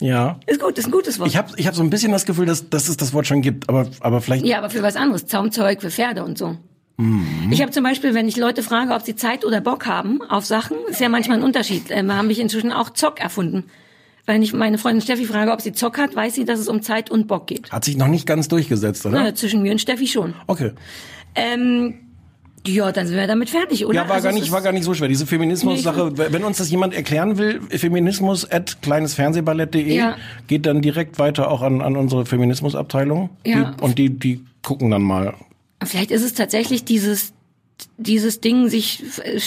Ja. 0.00 0.40
Ist 0.46 0.60
gut, 0.60 0.76
ist 0.78 0.86
ein 0.86 0.90
gutes 0.90 1.18
Wort. 1.18 1.28
Ich 1.28 1.36
habe 1.36 1.52
ich 1.56 1.66
hab 1.66 1.74
so 1.74 1.82
ein 1.82 1.90
bisschen 1.90 2.10
das 2.10 2.24
Gefühl, 2.24 2.46
dass, 2.46 2.68
dass 2.68 2.88
es 2.88 2.96
das 2.96 3.12
Wort 3.12 3.26
schon 3.26 3.42
gibt, 3.42 3.68
aber, 3.68 3.88
aber 4.00 4.20
vielleicht 4.20 4.44
ja, 4.44 4.58
aber 4.58 4.70
für 4.70 4.82
was 4.82 4.96
anderes. 4.96 5.26
Zaumzeug 5.26 5.80
für 5.82 5.90
Pferde 5.90 6.24
und 6.24 6.36
so. 6.38 6.56
Mhm. 6.96 7.48
Ich 7.50 7.60
habe 7.60 7.72
zum 7.72 7.82
Beispiel, 7.82 8.14
wenn 8.14 8.28
ich 8.28 8.36
Leute 8.36 8.62
frage, 8.62 8.92
ob 8.94 9.02
sie 9.02 9.16
Zeit 9.16 9.44
oder 9.44 9.60
Bock 9.60 9.86
haben 9.86 10.22
auf 10.22 10.44
Sachen, 10.46 10.76
ist 10.88 11.00
ja 11.00 11.08
manchmal 11.08 11.38
ein 11.38 11.42
Unterschied. 11.44 11.86
Ähm, 11.90 12.12
haben 12.14 12.30
ich 12.30 12.38
inzwischen 12.40 12.72
auch 12.72 12.90
Zock 12.90 13.20
erfunden. 13.20 13.64
Wenn 14.26 14.42
ich 14.42 14.54
meine 14.54 14.78
Freundin 14.78 15.02
Steffi 15.02 15.26
frage, 15.26 15.52
ob 15.52 15.60
sie 15.60 15.72
Zock 15.72 15.98
hat, 15.98 16.16
weiß 16.16 16.34
sie, 16.34 16.44
dass 16.44 16.58
es 16.58 16.68
um 16.68 16.82
Zeit 16.82 17.10
und 17.10 17.26
Bock 17.26 17.46
geht. 17.46 17.70
hat 17.72 17.84
sich 17.84 17.96
noch 17.96 18.08
nicht 18.08 18.26
ganz 18.26 18.48
durchgesetzt, 18.48 19.04
oder? 19.04 19.22
Na, 19.22 19.34
zwischen 19.34 19.60
mir 19.62 19.72
und 19.72 19.80
Steffi 19.80 20.06
schon. 20.06 20.34
Okay. 20.46 20.70
Ähm, 21.34 21.94
ja, 22.66 22.90
dann 22.92 23.06
sind 23.06 23.16
wir 23.16 23.26
damit 23.26 23.50
fertig, 23.50 23.84
oder? 23.84 23.94
Ja, 23.94 24.08
war 24.08 24.14
Also 24.14 24.28
gar 24.28 24.32
nicht, 24.34 24.50
war 24.50 24.62
gar 24.62 24.72
nicht 24.72 24.84
so 24.84 24.94
schwer. 24.94 25.08
Diese 25.08 25.26
Feminismus-Sache, 25.26 26.16
wenn 26.16 26.44
uns 26.44 26.56
das 26.56 26.70
jemand 26.70 26.94
erklären 26.94 27.36
will, 27.36 27.60
Feminismus 27.68 28.50
at 28.50 28.80
kleinesfernsehballett.de 28.80 29.94
Ja. 29.94 30.16
geht 30.46 30.64
dann 30.64 30.80
direkt 30.80 31.18
weiter 31.18 31.50
auch 31.50 31.60
an, 31.60 31.82
an 31.82 31.94
unsere 31.96 32.24
Feminismusabteilung. 32.24 33.28
Ja. 33.44 33.72
Die, 33.78 33.82
und 33.82 33.98
die, 33.98 34.08
die 34.10 34.44
gucken 34.62 34.90
dann 34.90 35.02
mal. 35.02 35.34
Vielleicht 35.86 36.10
ist 36.10 36.22
es 36.22 36.34
tatsächlich 36.34 36.84
dieses 36.84 37.33
dieses 37.96 38.40
Ding, 38.40 38.68
sich 38.68 39.02
äh, 39.22 39.40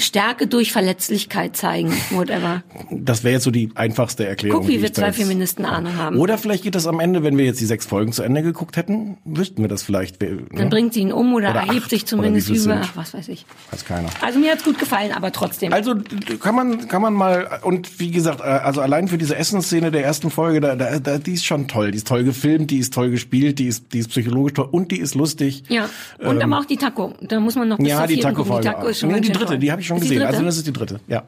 Stärke 0.00 0.46
durch 0.46 0.72
Verletzlichkeit 0.72 1.56
zeigen, 1.56 1.92
whatever. 2.10 2.62
Das 2.90 3.24
wäre 3.24 3.34
jetzt 3.34 3.44
so 3.44 3.50
die 3.50 3.70
einfachste 3.74 4.26
Erklärung. 4.26 4.60
Guck, 4.60 4.68
wie 4.68 4.82
wir 4.82 4.92
zwei 4.92 5.12
Feministen 5.12 5.64
Ahnung 5.64 5.96
haben. 5.96 6.18
Oder 6.18 6.36
vielleicht 6.36 6.62
geht 6.64 6.74
das 6.74 6.86
am 6.86 7.00
Ende, 7.00 7.22
wenn 7.22 7.38
wir 7.38 7.44
jetzt 7.44 7.60
die 7.60 7.64
sechs 7.66 7.86
Folgen 7.86 8.12
zu 8.12 8.22
Ende 8.22 8.42
geguckt 8.42 8.76
hätten, 8.76 9.18
wüssten 9.24 9.62
wir 9.62 9.68
das 9.68 9.82
vielleicht. 9.82 10.20
Ne? 10.20 10.46
Dann 10.52 10.68
bringt 10.68 10.94
sie 10.94 11.00
ihn 11.00 11.12
um 11.12 11.34
oder, 11.34 11.50
Oder 11.50 11.60
erhebt 11.60 11.90
sich 11.90 12.04
zumindest 12.06 12.48
über, 12.48 12.58
sind. 12.58 12.72
ach, 12.72 12.96
was 12.96 13.14
weiß 13.14 13.28
ich. 13.28 13.46
Weiß 13.70 13.84
keiner. 13.84 14.08
Also 14.20 14.38
mir 14.38 14.52
hat's 14.52 14.64
gut 14.64 14.78
gefallen, 14.78 15.12
aber 15.12 15.32
trotzdem. 15.32 15.72
Also 15.72 15.94
kann 16.40 16.54
man 16.54 16.88
kann 16.88 17.02
man 17.02 17.14
mal 17.14 17.60
und 17.62 17.98
wie 17.98 18.10
gesagt, 18.10 18.40
äh, 18.40 18.44
also 18.44 18.80
allein 18.80 19.08
für 19.08 19.18
diese 19.18 19.36
Essensszene 19.36 19.90
der 19.90 20.04
ersten 20.04 20.30
Folge, 20.30 20.60
da, 20.60 20.76
da, 20.76 20.98
da 20.98 21.18
die 21.18 21.32
ist 21.32 21.46
schon 21.46 21.68
toll, 21.68 21.92
die 21.92 21.98
ist 21.98 22.06
toll 22.06 22.24
gefilmt, 22.24 22.70
die 22.70 22.78
ist 22.78 22.92
toll 22.92 23.10
gespielt, 23.10 23.58
die 23.58 23.66
ist 23.66 23.92
die 23.92 24.00
ist 24.00 24.08
psychologisch 24.08 24.54
toll 24.54 24.68
und 24.70 24.90
die 24.90 24.98
ist 24.98 25.14
lustig. 25.14 25.64
ja, 25.68 25.88
und 26.18 26.42
aber 26.42 26.58
auch 26.58 26.64
die 26.64 26.76
Taco. 26.76 27.14
Da 27.22 27.40
muss 27.40 27.54
man 27.54 27.65
noch 27.68 27.78
bis 27.78 27.88
Ja, 27.88 28.06
die. 28.06 28.20
Taco-Folge. 28.20 28.68
Die 28.68 28.74
Taco 28.74 28.86
ist 28.88 29.00
schon 29.00 29.10
nee, 29.10 29.20
die 29.20 29.32
dritte, 29.32 29.58
die 29.58 29.70
habe 29.70 29.80
ich 29.80 29.86
schon 29.86 29.96
Ist 29.98 30.04
gesehen. 30.04 30.22
Also 30.22 30.42
das 30.42 30.56
ist 30.56 30.66
die 30.66 30.72
dritte, 30.72 31.00
ja. 31.08 31.24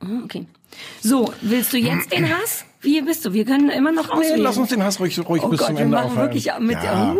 Ah, 0.00 0.06
Okay. 0.24 0.46
So, 1.02 1.32
willst 1.42 1.72
du 1.72 1.78
jetzt 1.78 2.12
den 2.12 2.28
Hass? 2.34 2.64
Wie 2.82 3.00
bist 3.02 3.26
du? 3.26 3.32
Wir 3.34 3.44
können 3.44 3.68
immer 3.68 3.92
noch 3.92 4.06
Nee, 4.06 4.12
auswählen. 4.20 4.40
lass 4.40 4.56
uns 4.56 4.70
den 4.70 4.82
Hass 4.82 4.98
ruhig, 5.00 5.18
ruhig 5.28 5.42
Oh 5.44 5.48
bis 5.48 5.58
Gott, 5.60 5.68
zum 5.68 5.76
wir 5.76 5.82
Ende 5.84 5.96
machen 5.96 6.06
aufhalten. 6.12 6.34
wirklich 6.34 6.50
mit- 6.60 6.82
ja. 6.82 7.14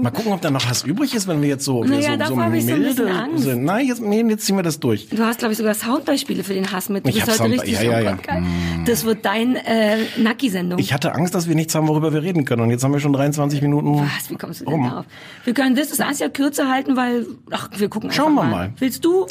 Mal 0.00 0.10
gucken, 0.10 0.32
ob 0.32 0.40
da 0.40 0.50
noch 0.50 0.64
Hass 0.66 0.84
übrig 0.84 1.14
ist, 1.14 1.28
wenn 1.28 1.42
wir 1.42 1.50
jetzt 1.50 1.66
so, 1.66 1.82
wir 1.82 1.90
Naja, 1.90 2.26
so, 2.26 2.34
so 2.34 2.40
hab 2.42 2.54
ich 2.54 2.64
so 2.64 2.72
ein 2.72 2.82
bisschen 2.82 3.04
milde 3.04 3.10
Angst. 3.12 3.44
sind. 3.44 3.64
Nein, 3.64 3.86
jetzt, 3.86 4.00
nee, 4.00 4.22
jetzt 4.22 4.46
ziehen 4.46 4.56
wir 4.56 4.62
das 4.62 4.80
durch. 4.80 5.08
Du 5.10 5.22
hast, 5.22 5.38
glaube 5.40 5.52
ich, 5.52 5.58
sogar 5.58 5.74
Soundbeispiele 5.74 6.42
für 6.44 6.54
den 6.54 6.72
Hass 6.72 6.88
mit. 6.88 7.04
Du 7.04 7.10
Ich 7.10 7.22
bist 7.22 7.36
Sound- 7.36 7.52
richtig 7.52 7.74
ja, 7.74 7.82
ja, 7.82 8.00
ja. 8.00 8.12
Geil. 8.14 8.42
Das 8.86 9.04
wird 9.04 9.24
dein 9.26 9.56
äh, 9.56 9.98
Nacki-Sendung. 10.16 10.78
Ich 10.78 10.94
hatte 10.94 11.14
Angst, 11.14 11.34
dass 11.34 11.46
wir 11.46 11.54
nichts 11.54 11.74
haben, 11.74 11.88
worüber 11.88 12.14
wir 12.14 12.22
reden 12.22 12.46
können. 12.46 12.62
Und 12.62 12.70
jetzt 12.70 12.82
haben 12.82 12.92
wir 12.92 13.00
schon 13.00 13.12
23 13.12 13.60
Minuten. 13.60 14.00
Was? 14.00 14.30
Wie 14.30 14.36
kommst 14.36 14.62
du 14.62 14.64
denn 14.64 14.72
rum. 14.74 14.84
darauf? 14.88 15.04
Wir 15.44 15.52
können 15.52 15.76
das, 15.76 15.90
das 15.90 16.00
Asia 16.00 16.30
kürzer 16.30 16.70
halten, 16.70 16.96
weil, 16.96 17.26
ach, 17.50 17.68
wir 17.76 17.90
gucken 17.90 18.10
Schauen 18.12 18.34
wir 18.34 18.44
mal. 18.44 18.50
mal. 18.50 18.72
Willst 18.78 19.04
du? 19.04 19.26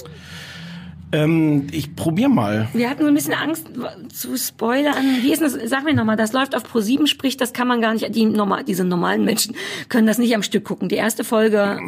Ähm, 1.13 1.67
ich 1.71 1.95
probier 1.95 2.29
mal. 2.29 2.69
Wir 2.73 2.89
hatten 2.89 3.01
so 3.01 3.07
ein 3.07 3.13
bisschen 3.13 3.33
Angst 3.33 3.67
zu 4.13 4.37
spoilern. 4.37 4.95
Wie 5.21 5.33
ist 5.33 5.41
das? 5.41 5.57
Sag 5.65 5.83
mir 5.83 5.93
nochmal, 5.93 6.15
das 6.15 6.31
läuft 6.33 6.55
auf 6.55 6.63
Pro7, 6.63 7.07
sprich, 7.07 7.35
das 7.37 7.53
kann 7.53 7.67
man 7.67 7.81
gar 7.81 7.93
nicht, 7.93 8.15
die 8.15 8.25
normal, 8.25 8.63
diese 8.63 8.83
normalen 8.85 9.25
Menschen 9.25 9.55
können 9.89 10.07
das 10.07 10.17
nicht 10.17 10.33
am 10.35 10.43
Stück 10.43 10.63
gucken. 10.63 10.87
Die 10.89 10.95
erste 10.95 11.23
Folge, 11.23 11.79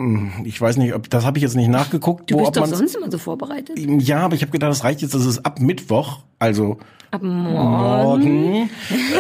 Ich 0.44 0.60
weiß 0.60 0.78
nicht, 0.78 0.94
ob 0.94 1.10
das 1.10 1.26
habe 1.26 1.38
ich 1.38 1.44
jetzt 1.44 1.56
nicht 1.56 1.70
nachgeguckt, 1.70 2.30
du 2.32 2.36
wo 2.36 2.40
bist 2.40 2.58
doch 2.58 2.66
sonst 2.66 2.96
immer 2.96 3.10
so 3.10 3.18
vorbereitet. 3.18 3.78
Ja, 3.80 4.20
aber 4.20 4.36
ich 4.36 4.42
habe 4.42 4.52
gedacht, 4.52 4.72
das 4.72 4.84
reicht 4.84 5.02
jetzt, 5.02 5.14
das 5.14 5.26
ist 5.26 5.46
ab 5.46 5.60
Mittwoch, 5.62 6.20
also 6.40 6.78
Ab 7.12 7.22
morgen. 7.22 8.42
morgen, 8.42 8.70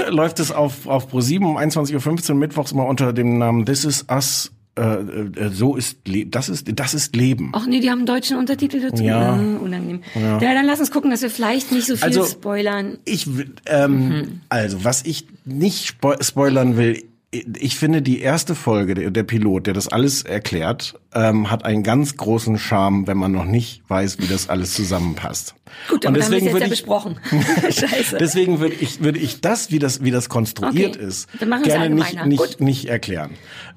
äh, 0.05 0.09
läuft 0.09 0.39
es 0.39 0.51
auf, 0.51 0.87
auf 0.87 1.13
Pro7 1.13 1.45
um 1.45 1.57
21.15 1.57 2.29
Uhr 2.31 2.35
mittwochs 2.35 2.73
mal 2.73 2.83
unter 2.83 3.13
dem 3.13 3.37
Namen 3.37 3.65
This 3.65 3.85
is 3.85 4.05
Us. 4.11 4.51
Äh, 4.75 4.81
äh, 4.81 5.49
so 5.51 5.75
ist 5.75 6.07
Le 6.07 6.25
das 6.25 6.49
ist 6.49 6.67
das 6.79 6.95
ist 6.95 7.15
Leben. 7.15 7.51
Ach 7.53 7.67
nee, 7.67 7.79
die 7.79 7.91
haben 7.91 7.99
einen 7.99 8.05
deutschen 8.07 8.37
Untertitel 8.37 8.81
dazu. 8.81 9.03
Ja. 9.03 9.35
Äh, 9.35 9.57
unangenehm. 9.57 10.01
Ja. 10.15 10.39
dann 10.39 10.65
lass 10.65 10.79
uns 10.79 10.89
gucken, 10.89 11.11
dass 11.11 11.21
wir 11.21 11.29
vielleicht 11.29 11.71
nicht 11.71 11.85
so 11.85 11.95
viel 11.95 12.03
Also- 12.05 12.25
spoilern. 12.25 12.97
Ich 13.05 13.27
ähm, 13.67 14.09
Mhm. 14.09 14.41
also 14.49 14.83
was 14.83 15.05
ich 15.05 15.27
nicht 15.45 15.85
spo 15.85 16.15
spoilern 16.21 16.75
will, 16.75 17.03
ich 17.33 17.75
finde 17.77 18.01
die 18.01 18.21
erste 18.21 18.53
Folge, 18.53 18.93
der, 18.93 19.09
der 19.11 19.23
Pilot, 19.23 19.65
der 19.67 19.73
das 19.73 19.87
alles 19.87 20.21
erklärt, 20.21 20.93
ähm, 21.15 21.49
hat 21.49 21.65
einen 21.65 21.81
ganz 21.83 22.15
großen 22.17 22.57
Charme, 22.59 23.07
wenn 23.07 23.17
man 23.17 23.31
noch 23.31 23.45
nicht 23.45 23.81
weiß, 23.87 24.19
wie 24.19 24.27
das 24.27 24.49
alles 24.49 24.73
zusammenpasst. 24.73 25.55
Gut, 25.89 26.05
Und 26.05 26.07
aber 26.07 26.17
dann 26.19 26.25
haben 26.25 26.31
wir 26.31 26.37
es 26.37 26.43
jetzt 26.43 26.53
würde 26.53 26.59
ja 26.59 26.65
ich- 26.65 26.79
besprochen. 26.79 27.19
Scheiße. 27.69 28.17
Deswegen 28.19 28.59
würde 28.59 28.75
ich, 28.79 29.03
würde 29.03 29.17
ich 29.19 29.41
das, 29.41 29.71
wie 29.71 29.79
das, 29.79 30.03
wie 30.03 30.11
das 30.11 30.29
konstruiert 30.29 30.95
Okay, 30.97 31.05
ist, 31.05 31.27
gerne 31.39 31.89
nicht, 31.89 32.25
nicht, 32.25 32.37
Gut. 32.39 32.61
nicht 32.61 32.85
erklären. 32.85 33.31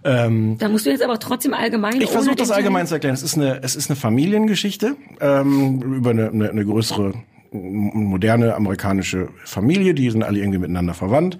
Ähm, 0.05 0.57
da 0.59 0.69
musst 0.69 0.85
du 0.87 0.91
jetzt 0.91 1.03
aber 1.03 1.19
trotzdem 1.19 1.55
allgemein. 1.55 2.01
ich 2.01 2.11
versuche 2.11 2.37
das 2.37 2.51
allgemein 2.51 2.87
zu 2.87 2.95
erklären. 2.95 3.15
Es 3.15 3.23
ist 3.23 3.37
eine, 3.37 3.63
es 3.63 3.75
ist 3.75 3.89
eine 3.91 3.97
Familiengeschichte 3.97 4.97
ähm, 5.21 5.81
über 5.83 6.11
eine, 6.11 6.29
eine, 6.29 6.51
eine 6.51 6.65
größere 6.65 7.15
moderne 7.57 8.55
amerikanische 8.55 9.29
Familie, 9.45 9.95
die 9.95 10.11
sind 10.11 10.23
alle 10.23 10.39
irgendwie 10.39 10.59
miteinander 10.59 10.95
verwandt. 10.95 11.39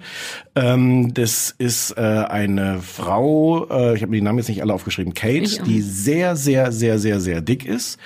Ähm, 0.55 1.13
das 1.13 1.53
ist 1.57 1.91
äh, 1.97 2.01
eine 2.01 2.79
Frau, 2.81 3.67
äh, 3.69 3.95
ich 3.95 4.01
habe 4.01 4.11
mir 4.11 4.17
die 4.17 4.23
Namen 4.23 4.39
jetzt 4.39 4.49
nicht 4.49 4.61
alle 4.61 4.73
aufgeschrieben, 4.73 5.13
Kate, 5.13 5.63
die 5.63 5.81
sehr, 5.81 6.35
sehr, 6.35 6.71
sehr, 6.71 6.99
sehr, 6.99 7.19
sehr 7.19 7.41
dick 7.41 7.65
ist. 7.65 7.99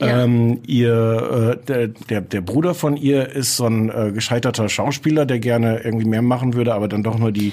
Ja. 0.00 0.24
Ähm, 0.24 0.60
ihr, 0.66 1.58
äh, 1.60 1.64
der, 1.66 1.88
der, 1.88 2.20
der 2.20 2.40
Bruder 2.40 2.74
von 2.74 2.96
ihr 2.96 3.28
ist 3.28 3.56
so 3.56 3.66
ein 3.66 3.90
äh, 3.90 4.12
gescheiterter 4.12 4.68
Schauspieler, 4.68 5.26
der 5.26 5.38
gerne 5.38 5.80
irgendwie 5.84 6.06
mehr 6.06 6.22
machen 6.22 6.54
würde, 6.54 6.74
aber 6.74 6.88
dann 6.88 7.02
doch 7.02 7.18
nur 7.18 7.32
die 7.32 7.52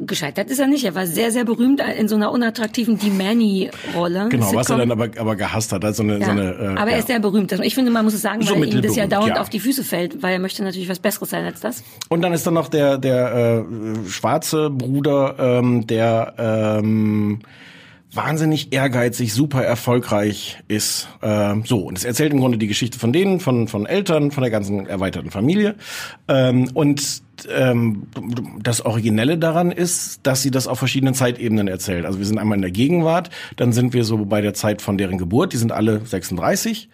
Gescheitert 0.00 0.48
ist 0.50 0.60
er 0.60 0.68
nicht. 0.68 0.84
Er 0.84 0.94
war 0.94 1.06
sehr, 1.06 1.32
sehr 1.32 1.44
berühmt 1.44 1.82
in 1.98 2.08
so 2.08 2.14
einer 2.14 2.30
unattraktiven 2.30 2.98
D-Manny-Rolle. 2.98 4.28
Genau, 4.30 4.54
was 4.54 4.70
er 4.70 4.78
dann 4.78 4.92
aber, 4.92 5.08
aber 5.18 5.34
gehasst 5.36 5.72
hat. 5.72 5.84
Also 5.84 6.02
eine, 6.02 6.18
Ja. 6.18 6.24
so 6.26 6.30
eine, 6.30 6.50
äh, 6.52 6.66
aber 6.68 6.86
er 6.86 6.90
ja. 6.92 6.96
ist 6.98 7.08
sehr 7.08 7.18
berühmt. 7.18 7.50
Ich 7.52 7.74
finde, 7.74 7.90
man 7.90 8.04
muss 8.04 8.14
es 8.14 8.22
sagen, 8.22 8.42
So 8.42 8.54
weil 8.54 8.72
ihm 8.72 8.82
das 8.82 8.94
ja 8.96 9.06
dauernd 9.06 9.34
ja. 9.36 9.40
auf 9.40 9.48
die 9.48 9.60
Füße 9.60 9.82
fällt, 9.82 10.22
weil 10.22 10.34
er 10.34 10.38
möchte 10.38 10.62
natürlich 10.62 10.88
was 10.88 11.00
Besseres 11.00 11.30
sein 11.30 11.44
als 11.44 11.60
das. 11.60 11.82
Und 12.08 12.22
dann 12.22 12.32
ist 12.32 12.46
dann 12.46 12.54
noch 12.54 12.68
der 12.68 12.98
der 12.98 13.64
äh, 13.66 14.08
schwarze 14.08 14.70
Bruder, 14.70 15.34
ähm, 15.38 15.86
der 15.86 16.34
ähm, 16.38 17.40
wahnsinnig 18.12 18.72
ehrgeizig, 18.72 19.34
super 19.34 19.62
erfolgreich 19.64 20.58
ist. 20.68 21.08
Ähm, 21.22 21.64
so 21.66 21.80
und 21.80 21.98
es 21.98 22.04
erzählt 22.04 22.32
im 22.32 22.40
Grunde 22.40 22.58
die 22.58 22.68
Geschichte 22.68 22.98
von 22.98 23.12
denen, 23.12 23.40
von 23.40 23.68
von 23.68 23.84
Eltern, 23.86 24.30
von 24.30 24.42
der 24.42 24.50
ganzen 24.50 24.86
erweiterten 24.86 25.30
Familie. 25.30 25.74
Ähm, 26.28 26.70
und 26.74 27.22
ähm, 27.46 28.04
das 28.62 28.84
Originelle 28.84 29.38
daran 29.38 29.70
ist, 29.70 30.20
dass 30.24 30.42
sie 30.42 30.50
das 30.50 30.66
auf 30.66 30.78
verschiedenen 30.78 31.14
Zeitebenen 31.14 31.68
erzählt. 31.68 32.06
Also 32.06 32.18
wir 32.18 32.26
sind 32.26 32.38
einmal 32.38 32.56
in 32.56 32.62
der 32.62 32.70
Gegenwart, 32.70 33.30
dann 33.56 33.72
sind 33.72 33.92
wir 33.92 34.04
so 34.04 34.24
bei 34.24 34.40
der 34.40 34.54
Zeit 34.54 34.82
von 34.82 34.98
deren 34.98 35.18
Geburt, 35.18 35.52
die 35.52 35.58
sind 35.58 35.72
alle 35.72 36.04
36, 36.04 36.88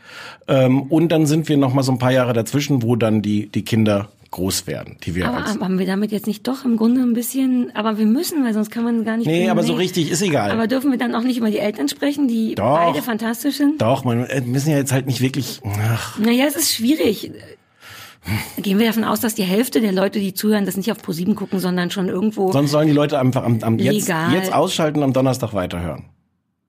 ähm, 0.48 0.82
und 0.82 1.10
dann 1.10 1.26
sind 1.26 1.48
wir 1.48 1.56
noch 1.56 1.72
mal 1.72 1.82
so 1.82 1.92
ein 1.92 1.98
paar 1.98 2.12
Jahre 2.12 2.32
dazwischen, 2.32 2.82
wo 2.82 2.96
dann 2.96 3.22
die 3.22 3.48
die 3.48 3.64
Kinder 3.64 4.08
groß 4.34 4.66
werden, 4.66 4.96
die 5.04 5.14
wir 5.14 5.28
Aber 5.28 5.44
haben 5.44 5.78
wir 5.78 5.86
damit 5.86 6.10
jetzt 6.10 6.26
nicht 6.26 6.48
doch 6.48 6.64
im 6.64 6.76
Grunde 6.76 7.02
ein 7.02 7.12
bisschen, 7.12 7.70
aber 7.74 7.98
wir 7.98 8.06
müssen, 8.06 8.44
weil 8.44 8.52
sonst 8.52 8.70
kann 8.70 8.82
man 8.82 9.04
gar 9.04 9.16
nicht. 9.16 9.26
Nee, 9.26 9.48
aber 9.48 9.62
so 9.62 9.74
richtig 9.74 10.10
ist 10.10 10.22
egal. 10.22 10.50
Aber 10.50 10.66
dürfen 10.66 10.90
wir 10.90 10.98
dann 10.98 11.14
auch 11.14 11.22
nicht 11.22 11.38
über 11.38 11.50
die 11.50 11.60
Eltern 11.60 11.88
sprechen, 11.88 12.26
die 12.26 12.56
Doch. 12.56 12.78
beide 12.78 13.00
fantastisch 13.00 13.58
sind? 13.58 13.80
Doch, 13.80 14.04
man 14.04 14.28
wir 14.28 14.42
müssen 14.42 14.70
ja 14.70 14.76
jetzt 14.76 14.92
halt 14.92 15.06
nicht 15.06 15.20
wirklich. 15.20 15.60
Ach, 15.64 16.18
Naja, 16.18 16.46
es 16.48 16.56
ist 16.56 16.72
schwierig. 16.72 17.30
Gehen 18.58 18.78
wir 18.78 18.86
davon 18.86 19.04
aus, 19.04 19.20
dass 19.20 19.34
die 19.34 19.42
Hälfte 19.42 19.80
der 19.80 19.92
Leute, 19.92 20.18
die 20.18 20.32
zuhören, 20.34 20.64
das 20.64 20.76
nicht 20.76 20.90
auf 20.90 21.02
ProSieben 21.02 21.34
gucken, 21.34 21.58
sondern 21.58 21.90
schon 21.90 22.08
irgendwo. 22.08 22.50
sonst 22.52 22.70
sollen 22.70 22.86
die 22.86 22.94
Leute 22.94 23.18
einfach 23.18 23.44
am, 23.44 23.58
am 23.62 23.78
jetzt, 23.78 24.08
jetzt 24.32 24.52
ausschalten 24.52 24.98
und 24.98 25.04
am 25.04 25.12
Donnerstag 25.12 25.52
weiterhören. 25.54 26.04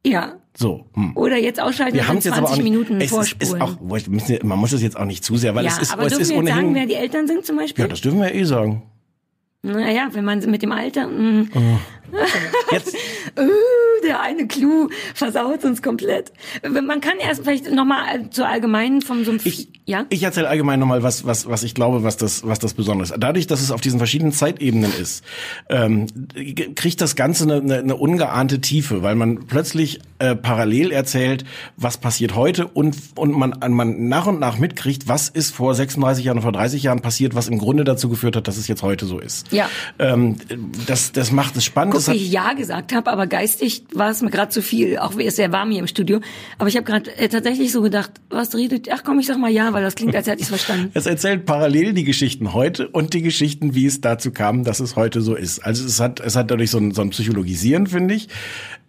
ja. 0.05 0.33
So. 0.57 0.85
Hm. 0.93 1.17
Oder 1.17 1.35
jetzt 1.37 1.59
ausschalten 1.59 1.95
Wir 1.95 2.03
und 2.03 2.07
haben 2.07 2.13
dann 2.15 2.19
es 2.19 2.23
jetzt 2.23 2.37
aber 2.37 2.47
20 2.47 2.53
auch 2.53 2.63
nicht. 2.63 2.71
Minuten 2.71 3.01
es 3.01 3.09
vorspulen. 3.09 3.55
ist 3.55 3.61
auch, 3.61 4.07
müssen, 4.07 4.37
man 4.43 4.57
muss 4.57 4.71
es 4.71 4.81
jetzt 4.81 4.95
auch 4.95 5.03
nicht 5.03 5.21
zu 5.21 5.35
sehr, 5.35 5.53
weil 5.53 5.65
ja, 5.65 5.71
es 5.71 5.79
ist, 5.79 5.91
aber 5.91 6.03
es 6.03 6.09
dürfen 6.09 6.21
ist 6.21 6.29
wir 6.29 6.37
ohnehin. 6.37 6.55
sagen, 6.55 6.75
wer 6.75 6.85
die 6.85 6.93
Eltern 6.93 7.27
sind 7.27 7.45
zum 7.45 7.57
Beispiel? 7.57 7.83
ja, 7.83 7.89
das 7.89 7.99
dürfen 7.99 8.21
wir 8.21 8.29
ja 8.29 8.35
eh 8.35 8.43
sagen. 8.45 8.83
naja, 9.63 10.07
wenn 10.13 10.23
man 10.23 10.39
mit 10.49 10.61
dem 10.61 10.71
Alter, 10.71 11.07
mh, 11.07 11.47
Jetzt, 12.71 12.95
Uh, 13.37 13.43
der 14.05 14.21
eine 14.21 14.47
Clou 14.47 14.89
versaut 15.13 15.63
uns 15.63 15.81
komplett. 15.81 16.31
Man 16.63 17.01
kann 17.01 17.17
erst 17.19 17.43
vielleicht 17.43 17.71
nochmal 17.71 18.29
zur 18.29 18.47
allgemeinen 18.47 19.01
vom 19.01 19.25
so 19.25 19.31
einem, 19.31 19.39
Ich, 19.43 19.67
ja? 19.85 20.05
ich 20.09 20.23
erzähle 20.23 20.47
allgemein 20.47 20.79
nochmal, 20.79 21.03
was, 21.03 21.25
was, 21.25 21.47
was 21.47 21.63
ich 21.63 21.73
glaube, 21.73 22.03
was 22.03 22.17
das, 22.17 22.45
was 22.45 22.59
das 22.59 22.73
Besondere 22.73 23.05
ist. 23.05 23.15
Dadurch, 23.17 23.47
dass 23.47 23.61
es 23.61 23.71
auf 23.71 23.81
diesen 23.81 23.97
verschiedenen 23.97 24.31
Zeitebenen 24.31 24.91
ist, 25.01 25.23
ähm, 25.69 26.07
kriegt 26.75 27.01
das 27.01 27.15
Ganze 27.15 27.43
eine, 27.43 27.55
eine, 27.55 27.79
eine 27.79 27.95
ungeahnte 27.95 28.61
Tiefe, 28.61 29.01
weil 29.01 29.15
man 29.15 29.47
plötzlich 29.47 29.99
äh, 30.19 30.35
parallel 30.35 30.91
erzählt, 30.91 31.43
was 31.75 31.97
passiert 31.97 32.35
heute 32.35 32.67
und, 32.67 32.95
und 33.15 33.31
man, 33.31 33.55
man 33.69 34.07
nach 34.07 34.27
und 34.27 34.39
nach 34.39 34.57
mitkriegt, 34.57 35.07
was 35.07 35.29
ist 35.29 35.55
vor 35.55 35.73
36 35.73 36.25
Jahren, 36.25 36.41
vor 36.41 36.51
30 36.51 36.83
Jahren 36.83 37.01
passiert, 37.01 37.35
was 37.35 37.47
im 37.47 37.57
Grunde 37.57 37.83
dazu 37.83 38.07
geführt 38.07 38.35
hat, 38.35 38.47
dass 38.47 38.57
es 38.57 38.67
jetzt 38.67 38.83
heute 38.83 39.05
so 39.05 39.19
ist. 39.19 39.51
Ja. 39.51 39.67
Ähm, 39.99 40.37
das, 40.85 41.11
das 41.11 41.31
macht 41.31 41.57
es 41.57 41.65
spannend. 41.65 41.93
Guck, 41.93 42.01
Das 42.05 42.15
hat, 42.15 42.19
wie 42.19 42.25
ich 42.25 42.31
Ja 42.31 42.53
gesagt 42.53 42.93
habe, 42.93 43.11
aber 43.11 43.27
geistig 43.27 43.83
war 43.93 44.09
es 44.09 44.21
mir 44.21 44.29
gerade 44.29 44.49
zu 44.49 44.61
viel. 44.61 44.97
Auch 44.97 45.13
es 45.17 45.25
ist 45.25 45.35
sehr 45.37 45.51
warm 45.51 45.71
hier 45.71 45.79
im 45.79 45.87
Studio. 45.87 46.19
Aber 46.57 46.67
ich 46.67 46.75
habe 46.75 46.85
gerade 46.85 47.15
äh, 47.17 47.29
tatsächlich 47.29 47.71
so 47.71 47.81
gedacht, 47.81 48.11
was 48.29 48.55
redet? 48.55 48.89
Ach 48.91 49.03
komm, 49.03 49.19
ich 49.19 49.27
sag 49.27 49.37
mal 49.37 49.51
Ja, 49.51 49.73
weil 49.73 49.83
das 49.83 49.95
klingt, 49.95 50.15
als 50.15 50.27
hätte 50.27 50.37
ich 50.37 50.43
es 50.43 50.49
verstanden. 50.49 50.91
Es 50.93 51.05
erzählt 51.05 51.45
parallel 51.45 51.93
die 51.93 52.03
Geschichten 52.03 52.53
heute 52.53 52.87
und 52.87 53.13
die 53.13 53.21
Geschichten, 53.21 53.75
wie 53.75 53.85
es 53.85 54.01
dazu 54.01 54.31
kam, 54.31 54.63
dass 54.63 54.79
es 54.79 54.95
heute 54.95 55.21
so 55.21 55.35
ist. 55.35 55.59
Also 55.59 55.85
es 55.85 55.99
hat, 55.99 56.19
es 56.19 56.35
hat 56.35 56.51
dadurch 56.51 56.71
so 56.71 56.77
ein, 56.77 56.91
so 56.91 57.01
ein 57.01 57.09
Psychologisieren, 57.09 57.87
finde 57.87 58.15
ich. 58.15 58.29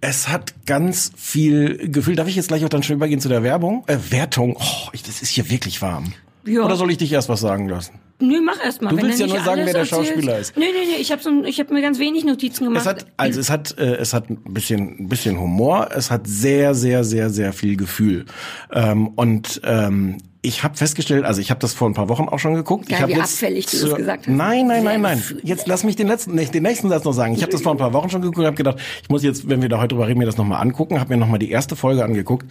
Es 0.01 0.29
hat 0.29 0.55
ganz 0.67 1.13
viel 1.17 1.91
Gefühl. 1.91 2.17
Darf 2.17 2.29
ich 2.29 2.37
jetzt 2.37 2.49
gleich 2.49 2.65
auch 2.65 2.69
dann 2.69 2.83
schon 2.83 2.97
übergehen 2.97 3.21
zu 3.21 3.29
der 3.29 3.43
Werbung? 3.43 3.85
Äh, 3.87 3.99
Wertung. 4.11 4.57
Oh, 4.59 4.89
ich, 4.93 5.03
das 5.03 5.23
ist 5.23 5.31
hier 5.31 5.51
wirklich 5.51 5.83
warm. 5.83 6.13
Ja. 6.45 6.63
Oder 6.63 6.77
soll 6.77 6.91
ich 6.91 6.99
dich 6.99 7.13
erst 7.13 7.29
was 7.29 7.41
sagen 7.41 7.69
lassen? 7.69 7.99
Nö, 8.19 8.41
mach 8.41 8.63
erst 8.65 8.81
mal. 8.81 8.91
Du 8.91 9.03
willst 9.03 9.21
ja 9.21 9.27
nur 9.27 9.41
sagen, 9.41 9.63
wer 9.65 9.73
der 9.73 9.83
erzählt. 9.83 10.07
Schauspieler 10.07 10.39
ist. 10.39 10.57
Nee, 10.57 10.67
nee, 10.73 10.87
nee, 10.91 11.01
ich 11.01 11.13
habe 11.13 11.23
so, 11.23 11.45
ich 11.45 11.61
hab 11.61 11.71
mir 11.71 11.83
ganz 11.83 11.99
wenig 11.99 12.25
Notizen 12.25 12.65
gemacht. 12.65 12.83
Es 12.83 12.87
hat, 12.87 13.07
also 13.17 13.41
es 13.41 13.51
hat, 13.51 13.79
äh, 13.79 13.97
es 13.97 14.15
hat 14.15 14.31
ein 14.31 14.55
bisschen, 14.55 15.01
ein 15.01 15.09
bisschen 15.09 15.39
Humor. 15.39 15.91
Es 15.95 16.11
hat 16.11 16.27
sehr, 16.27 16.75
sehr, 16.75 17.05
sehr, 17.05 17.29
sehr 17.29 17.53
viel 17.53 17.77
Gefühl. 17.77 18.25
Ähm, 18.73 19.09
und 19.09 19.61
ähm, 19.65 20.19
ich 20.47 20.63
habe 20.63 20.77
festgestellt, 20.77 21.25
also 21.25 21.41
ich 21.41 21.51
habe 21.51 21.61
das 21.61 21.75
vor 21.75 21.89
ein 21.89 21.95
paar 21.95 22.09
Wochen 22.09 22.29
auch 22.29 22.39
schon 22.39 22.55
geguckt. 22.55 22.89
Geil, 22.89 22.97
ich 22.97 23.03
hab 23.03 23.09
wie 23.09 23.13
jetzt 23.15 23.23
abfällig 23.35 23.67
du 23.67 23.79
das 23.79 23.97
gesagt 23.97 24.27
hast. 24.27 24.35
Nein, 24.35 24.67
nein, 24.67 24.85
nein, 24.85 25.01
nein. 25.01 25.23
Jetzt 25.43 25.67
lass 25.67 25.83
mich 25.85 25.97
den 25.97 26.07
letzten, 26.09 26.35
nicht 26.35 26.55
den 26.55 26.63
nächsten 26.63 26.89
Satz 26.89 27.05
noch 27.05 27.13
sagen. 27.13 27.35
Ich 27.35 27.43
habe 27.43 27.51
das 27.53 27.63
vor 27.63 27.73
ein 27.73 27.79
paar 27.79 27.93
Wochen 27.93 28.09
schon 28.11 28.21
geguckt 28.23 28.39
und 28.39 28.47
habe 28.47 28.57
gedacht, 28.57 28.79
ich 29.03 29.09
muss 29.09 29.23
jetzt, 29.23 29.49
wenn 29.49 29.61
wir 29.61 29.69
da 29.69 29.79
heute 29.79 29.89
drüber 29.95 30.07
reden, 30.07 30.19
mir 30.19 30.27
das 30.27 30.37
nochmal 30.37 30.63
angucken. 30.63 31.01
Habe 31.01 31.15
mir 31.15 31.17
nochmal 31.19 31.39
die 31.39 31.51
erste 31.51 31.77
Folge 31.77 32.05
angeguckt. 32.05 32.47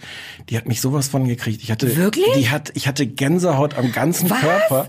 Die 0.50 0.56
hat 0.56 0.68
mich 0.68 0.80
sowas 0.80 1.08
von 1.08 1.26
gekriegt. 1.26 1.62
Ich 1.62 1.70
hatte 1.70 1.96
Wirklich? 1.96 2.26
Die 2.36 2.50
hat, 2.50 2.70
ich 2.74 2.86
hatte 2.86 3.06
Gänsehaut 3.06 3.78
am 3.78 3.90
ganzen 3.92 4.28
Was? 4.30 4.40
Körper, 4.40 4.88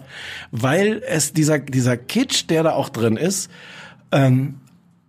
weil 0.51 1.01
es 1.07 1.33
dieser 1.33 1.59
dieser 1.59 1.97
Kitsch, 1.97 2.45
der 2.49 2.63
da 2.63 2.73
auch 2.73 2.89
drin 2.89 3.17
ist. 3.17 3.49
Ähm, 4.11 4.55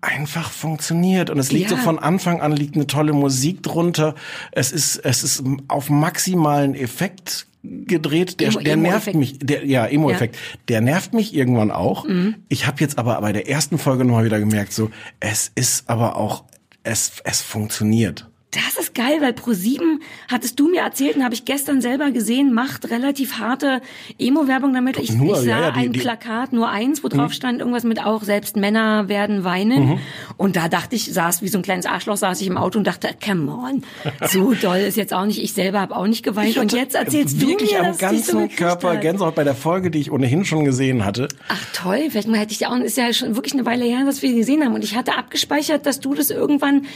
einfach 0.01 0.51
funktioniert 0.53 1.29
und 1.29 1.39
es 1.39 1.51
liegt 1.51 1.71
Ja. 1.71 1.77
so 1.77 1.83
von 1.83 1.99
Anfang 1.99 2.41
an 2.41 2.53
liegt 2.53 2.77
eine 2.77 2.87
tolle 2.87 3.13
Musik 3.13 3.63
drunter. 3.65 4.15
Es 4.53 4.71
ist 4.71 4.97
es 4.97 5.25
ist 5.25 5.43
auf 5.67 5.91
maximalen 5.91 6.75
Effekt 6.77 7.47
gedreht. 7.63 8.41
Der, 8.41 8.49
Emo- 8.51 8.61
der 8.61 8.77
nervt 8.77 9.09
Emo-Effekt. 9.09 9.17
mich. 9.17 9.39
Der, 9.41 9.67
ja, 9.67 9.87
Emo-Effekt. 9.87 10.37
Der 10.69 10.81
nervt 10.81 11.13
mich 11.15 11.35
irgendwann 11.35 11.71
auch. 11.71 12.07
Mhm. 12.07 12.37
Ich 12.49 12.67
habe 12.67 12.81
jetzt 12.81 12.99
aber 12.99 13.21
bei 13.21 13.33
der 13.33 13.49
ersten 13.49 13.79
Folge 13.79 14.05
nochmal 14.05 14.25
wieder 14.25 14.39
gemerkt, 14.39 14.73
so 14.73 14.91
es 15.21 15.51
ist 15.55 15.89
aber 15.91 16.17
auch 16.17 16.45
es 16.85 17.13
es 17.25 17.41
funktioniert. 17.43 18.29
Das 18.51 18.79
ist 18.81 18.95
geil, 18.95 19.19
weil 19.21 19.33
Pro7 19.33 19.99
hattest 20.31 20.59
du 20.59 20.69
mir 20.71 20.81
erzählt 20.81 21.17
und 21.17 21.23
habe 21.23 21.35
ich 21.35 21.45
gestern 21.45 21.83
selber 21.83 22.11
gesehen, 22.13 22.55
macht 22.55 22.91
relativ 22.91 23.39
harte 23.39 23.83
Emo-Werbung 24.19 24.73
damit. 24.73 24.97
Ich, 24.99 25.13
Nur, 25.13 25.35
ich 25.35 25.41
sah 25.41 25.47
ja, 25.47 25.61
ja, 25.61 25.71
die- 25.73 25.81
ein 25.81 25.93
die- 25.93 25.99
Plakat, 26.01 26.55
nur 26.55 26.71
eins, 26.71 27.05
wo 27.05 27.09
drauf 27.09 27.35
stand 27.35 27.59
irgendwas 27.61 27.85
mit 27.85 28.03
auch 28.03 28.23
selbst 28.23 28.57
Männer 28.57 29.07
werden 29.11 29.45
weinen. 29.45 29.87
Mhm. 29.91 29.99
Und 30.39 30.57
da 30.57 30.69
dachte 30.69 30.97
ich, 30.97 31.13
saß 31.13 31.43
wie 31.43 31.49
so 31.49 31.59
ein 31.59 31.63
kleines 31.63 31.85
Arschloch, 31.85 32.17
saß 32.17 32.41
ich 32.41 32.47
im 32.47 32.57
Auto 32.57 32.79
und 32.79 32.87
dachte, 32.87 33.11
come 33.23 33.53
on, 33.53 33.83
so 34.29 34.55
doll 34.63 34.79
ist 34.79 34.97
jetzt 34.97 35.13
auch 35.13 35.27
nicht. 35.27 35.43
Ich 35.43 35.53
selber 35.53 35.81
habe 35.81 35.95
auch 35.95 36.07
nicht 36.07 36.23
geweint. 36.23 36.57
Und 36.57 36.73
jetzt 36.73 36.95
erzählst 36.95 37.43
du 37.43 37.49
mir, 37.49 37.81
am 37.81 37.85
dass 37.85 37.99
so 37.99 38.07
ganzen 38.07 38.39
gekriegt 38.39 38.57
Körper 38.57 38.93
hat. 38.93 39.03
Gänsehaut 39.03 39.35
bei 39.35 39.45
der 39.45 39.55
Folge, 39.57 39.91
die 39.91 39.99
ich 39.99 40.11
ohnehin 40.11 40.47
schon 40.47 40.65
gesehen 40.65 41.05
hatte. 41.05 41.29
Ach 41.51 41.65
toll, 41.75 42.07
vielleicht 42.09 42.29
mal 42.29 42.39
hätte 42.39 42.53
ich 42.53 42.61
ja 42.61 42.71
auch, 42.71 42.77
ist 42.79 42.97
ja 42.97 43.13
schon 43.13 43.37
wirklich 43.37 43.53
eine 43.53 43.67
Weile 43.67 43.85
her, 43.85 44.07
dass 44.07 44.23
wir 44.23 44.33
gesehen 44.35 44.65
haben. 44.65 44.73
Und 44.73 44.85
ich 44.85 44.97
hatte 44.97 45.19
abgespeichert, 45.19 45.85
dass 45.85 46.01
du 46.01 46.15
das 46.15 46.31
irgendwann 46.31 46.87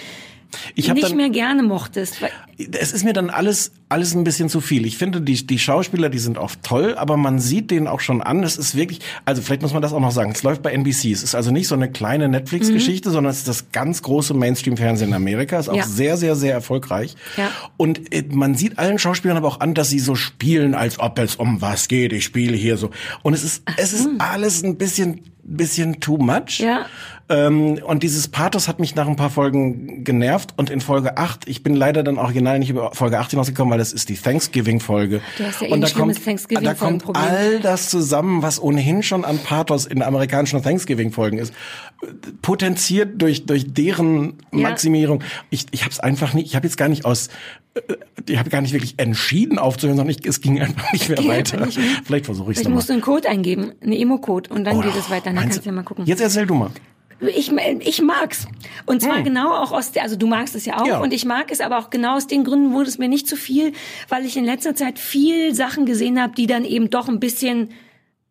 Ich 0.74 0.92
nicht 0.92 1.10
dann, 1.10 1.16
mehr 1.16 1.30
gerne 1.30 1.62
mochtest. 1.62 2.16
Es 2.58 2.92
ist 2.92 3.04
mir 3.04 3.12
dann 3.12 3.30
alles 3.30 3.72
alles 3.92 4.14
ein 4.14 4.24
bisschen 4.24 4.48
zu 4.48 4.60
viel. 4.60 4.86
Ich 4.86 4.96
finde 4.98 5.20
die 5.20 5.46
die 5.46 5.58
Schauspieler, 5.58 6.08
die 6.08 6.18
sind 6.18 6.38
oft 6.38 6.62
toll, 6.62 6.94
aber 6.96 7.16
man 7.16 7.38
sieht 7.38 7.70
denen 7.70 7.86
auch 7.86 8.00
schon 8.00 8.22
an, 8.22 8.42
es 8.42 8.56
ist 8.56 8.74
wirklich, 8.74 9.00
also 9.24 9.42
vielleicht 9.42 9.62
muss 9.62 9.72
man 9.72 9.82
das 9.82 9.92
auch 9.92 10.00
noch 10.00 10.10
sagen. 10.10 10.32
Es 10.34 10.42
läuft 10.42 10.62
bei 10.62 10.72
NBC. 10.72 11.12
Es 11.12 11.22
ist 11.22 11.34
also 11.34 11.50
nicht 11.50 11.68
so 11.68 11.74
eine 11.74 11.90
kleine 11.90 12.28
Netflix 12.28 12.68
Geschichte, 12.72 13.10
sondern 13.10 13.30
es 13.30 13.38
ist 13.38 13.48
das 13.48 13.70
ganz 13.72 14.02
große 14.02 14.34
Mainstream 14.34 14.76
Fernsehen 14.76 15.08
in 15.10 15.14
Amerika, 15.14 15.58
ist 15.58 15.68
auch 15.68 15.74
Mhm. 15.74 15.78
Ja. 15.78 15.86
sehr 15.86 16.16
sehr 16.16 16.34
sehr 16.36 16.54
erfolgreich. 16.54 17.14
Ja. 17.36 17.50
Und 17.76 18.12
äh, 18.14 18.24
man 18.30 18.54
sieht 18.54 18.78
allen 18.78 18.98
Schauspielern 18.98 19.36
aber 19.36 19.48
auch 19.48 19.60
an, 19.60 19.74
dass 19.74 19.90
sie 19.90 20.00
so 20.00 20.14
spielen, 20.14 20.74
als 20.74 20.98
ob 20.98 21.18
es 21.18 21.36
um 21.36 21.60
was 21.60 21.88
geht. 21.88 22.12
Ich 22.12 22.24
spiele 22.24 22.56
hier 22.56 22.76
so. 22.78 22.90
Und 23.22 23.34
es 23.34 23.44
ist 23.44 23.62
es 23.76 23.92
ist 23.92 24.08
alles 24.18 24.64
ein 24.64 24.76
bisschen 24.78 25.20
bisschen 25.44 25.98
too 26.00 26.18
much. 26.18 26.60
Ja. 26.60 26.86
Ähm, 27.28 27.80
und 27.84 28.02
dieses 28.04 28.28
Pathos 28.28 28.68
hat 28.68 28.78
mich 28.78 28.94
nach 28.94 29.08
ein 29.08 29.16
paar 29.16 29.30
Folgen 29.30 30.04
genervt. 30.04 30.54
Und 30.56 30.70
in 30.70 30.80
Folge 30.80 31.16
8, 31.16 31.48
ich 31.48 31.62
bin 31.64 31.74
leider 31.74 32.02
dann 32.04 32.16
original 32.18 32.58
nicht 32.60 32.70
über 32.70 32.92
Folge 32.94 33.18
8 33.18 33.30
hinausgekommen, 33.32 33.72
weil 33.72 33.78
das 33.82 33.92
ist 33.92 34.08
die 34.08 34.14
Thanksgiving-Folge. 34.16 35.20
Du 35.36 35.44
hast 35.44 35.60
ja 35.60 35.66
eh 35.66 35.72
und 35.72 35.80
da 35.80 35.88
kommt, 35.90 36.24
Thanksgiving 36.24 36.62
da 36.64 36.74
kommt 36.74 37.04
all 37.14 37.58
das 37.58 37.90
zusammen, 37.90 38.40
was 38.40 38.62
ohnehin 38.62 39.02
schon 39.02 39.24
an 39.24 39.38
Pathos 39.38 39.86
in 39.86 40.02
amerikanischen 40.02 40.62
Thanksgiving-Folgen 40.62 41.38
ist, 41.38 41.52
potenziert 42.42 43.20
durch, 43.20 43.44
durch 43.44 43.72
deren 43.72 44.34
Ja. 44.52 44.68
Maximierung. 44.68 45.22
Ich, 45.50 45.66
ich 45.72 45.82
habe 45.82 45.90
es 45.90 45.98
einfach 46.00 46.32
nicht, 46.32 46.46
ich 46.46 46.54
habe 46.54 46.66
jetzt 46.66 46.76
gar 46.76 46.88
nicht 46.88 47.04
aus, 47.04 47.28
äh, 47.74 47.80
ich 48.28 48.38
habe 48.38 48.50
gar 48.50 48.60
nicht 48.60 48.72
wirklich 48.72 48.94
entschieden 48.98 49.58
aufzuhören, 49.58 49.96
sondern 49.96 50.16
ich, 50.16 50.24
es 50.26 50.40
ging 50.40 50.60
einfach 50.60 50.92
nicht 50.92 51.08
mehr 51.08 51.24
weiter. 51.26 51.64
nicht 51.66 51.78
mehr. 51.78 51.86
Vielleicht 52.04 52.26
versuche 52.26 52.52
ich 52.52 52.58
es 52.58 52.64
nochmal. 52.64 52.76
musst 52.76 52.88
du 52.88 52.92
einen 52.92 53.02
Code 53.02 53.28
eingeben, 53.28 53.72
einen 53.82 53.92
Emo-Code, 53.94 54.50
und 54.50 54.64
dann 54.64 54.76
Oh, 54.76 54.80
geht 54.80 54.94
es 54.96 55.10
weiter. 55.10 55.24
Dann 55.32 55.36
kannst 55.36 55.58
du 55.58 55.62
ja 55.66 55.72
mal 55.72 55.82
gucken. 55.82 56.06
Jetzt 56.06 56.20
erzähl 56.20 56.46
du 56.46 56.54
mal. 56.54 56.70
Ich, 57.28 57.52
ich 57.52 58.02
mag's. 58.02 58.46
Und 58.86 59.02
zwar 59.02 59.18
Hm. 59.18 59.24
genau 59.24 59.52
auch 59.54 59.72
aus 59.72 59.92
der, 59.92 60.02
also 60.02 60.16
du 60.16 60.26
magst 60.26 60.54
es 60.54 60.64
ja 60.64 60.80
auch 60.80 60.86
Ja. 60.86 61.00
und 61.00 61.12
ich 61.12 61.24
mag 61.24 61.50
es 61.52 61.60
aber 61.60 61.78
auch 61.78 61.90
genau 61.90 62.16
aus 62.16 62.26
den 62.26 62.44
Gründen 62.44 62.72
wurde 62.72 62.88
es 62.88 62.98
mir 62.98 63.08
nicht 63.08 63.28
zu 63.28 63.36
viel, 63.36 63.72
weil 64.08 64.24
ich 64.26 64.36
in 64.36 64.44
letzter 64.44 64.74
Zeit 64.74 64.98
viel 64.98 65.54
Sachen 65.54 65.86
gesehen 65.86 66.20
habe, 66.20 66.34
die 66.34 66.46
dann 66.46 66.64
eben 66.64 66.90
doch 66.90 67.08
ein 67.08 67.20
bisschen 67.20 67.70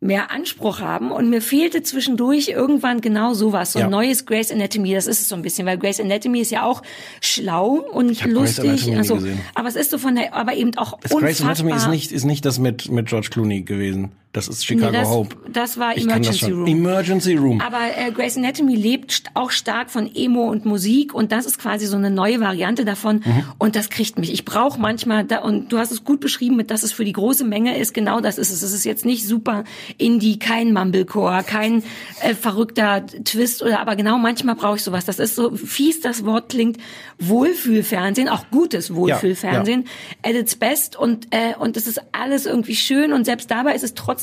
mehr 0.03 0.31
Anspruch 0.31 0.79
haben 0.81 1.11
und 1.11 1.29
mir 1.29 1.41
fehlte 1.43 1.83
zwischendurch 1.83 2.47
irgendwann 2.49 3.01
genau 3.01 3.35
sowas, 3.35 3.73
so 3.73 3.79
ein 3.79 3.83
Ja. 3.85 3.89
neues 3.91 4.25
Grey's 4.25 4.51
Anatomy, 4.51 4.95
das 4.95 5.05
ist 5.05 5.21
es 5.21 5.29
so 5.29 5.35
ein 5.35 5.43
bisschen, 5.43 5.67
weil 5.67 5.77
Grey's 5.77 5.99
Anatomy 5.99 6.41
ist 6.41 6.49
ja 6.49 6.63
auch 6.63 6.81
schlau 7.21 7.85
und 7.93 8.25
lustig, 8.25 8.91
also, 8.97 9.19
aber 9.53 9.67
es 9.67 9.75
ist 9.75 9.91
so 9.91 9.99
von 9.99 10.15
der, 10.15 10.33
aber 10.33 10.55
eben 10.55 10.75
auch 10.77 10.99
Das 11.01 11.11
unfassbar. 11.11 11.49
Anatomy 11.51 11.73
ist 11.75 11.87
nicht, 11.87 12.11
ist 12.11 12.23
nicht 12.25 12.45
das 12.45 12.57
mit, 12.57 12.89
mit 12.89 13.09
George 13.09 13.27
Clooney 13.31 13.61
gewesen. 13.61 14.11
Das 14.33 14.47
ist 14.47 14.61
Nee, 14.61 14.77
Chicago 14.77 14.93
das, 14.93 15.09
Hope. 15.09 15.35
das 15.51 15.77
war 15.77 15.97
Ich 15.97 16.03
Emergency. 16.03 16.51
Room. 16.51 16.65
Emergency 16.67 17.35
Room. 17.35 17.59
Aber 17.59 17.79
äh, 17.97 18.11
Grey's 18.11 18.37
Anatomy 18.37 18.75
lebt 18.75 19.23
auch 19.33 19.51
stark 19.51 19.91
von 19.91 20.09
Emo 20.15 20.49
und 20.49 20.63
Musik 20.65 21.13
und 21.13 21.33
das 21.33 21.45
ist 21.45 21.59
quasi 21.59 21.85
so 21.85 21.97
eine 21.97 22.09
neue 22.11 22.39
Variante 22.39 22.85
davon 22.85 23.17
Mhm. 23.25 23.43
und 23.57 23.75
das 23.75 23.89
kriegt 23.89 24.17
mich. 24.17 24.31
Ich 24.31 24.45
brauche 24.45 24.79
manchmal 24.79 25.25
da 25.25 25.39
und 25.39 25.73
du 25.73 25.77
hast 25.79 25.91
es 25.91 26.05
gut 26.05 26.21
beschrieben, 26.21 26.55
mit 26.55 26.71
dass 26.71 26.83
es 26.83 26.93
für 26.93 27.03
die 27.03 27.11
große 27.11 27.43
Menge 27.43 27.77
ist. 27.77 27.93
Genau 27.93 28.21
das 28.21 28.37
ist 28.37 28.51
es. 28.51 28.61
Es 28.61 28.71
ist 28.71 28.85
jetzt 28.85 29.03
nicht 29.03 29.27
super 29.27 29.65
Indie, 29.97 30.39
kein 30.39 30.71
Mumblecore, 30.71 31.43
kein 31.45 31.83
äh, 32.21 32.33
verrückter 32.33 33.05
Twist 33.05 33.61
oder 33.61 33.81
aber 33.81 33.97
genau 33.97 34.17
manchmal 34.17 34.55
brauche 34.55 34.77
ich 34.77 34.83
sowas. 34.83 35.03
Das 35.03 35.19
ist 35.19 35.35
so 35.35 35.53
fies 35.57 35.99
das 35.99 36.23
Wort 36.23 36.47
klingt 36.47 36.77
Wohlfühlfernsehen, 37.19 38.29
auch 38.29 38.45
gutes 38.49 38.95
Wohlfühlfernsehen 38.95 39.85
at 40.23 40.35
its 40.35 40.55
best 40.55 40.95
und 40.95 41.27
äh, 41.31 41.53
und 41.59 41.75
es 41.75 41.85
ist 41.87 42.01
alles 42.13 42.45
irgendwie 42.45 42.75
schön 42.75 43.11
und 43.11 43.25
selbst 43.25 43.51
dabei 43.51 43.75
ist 43.75 43.83
es 43.83 43.93
trotzdem 43.93 44.20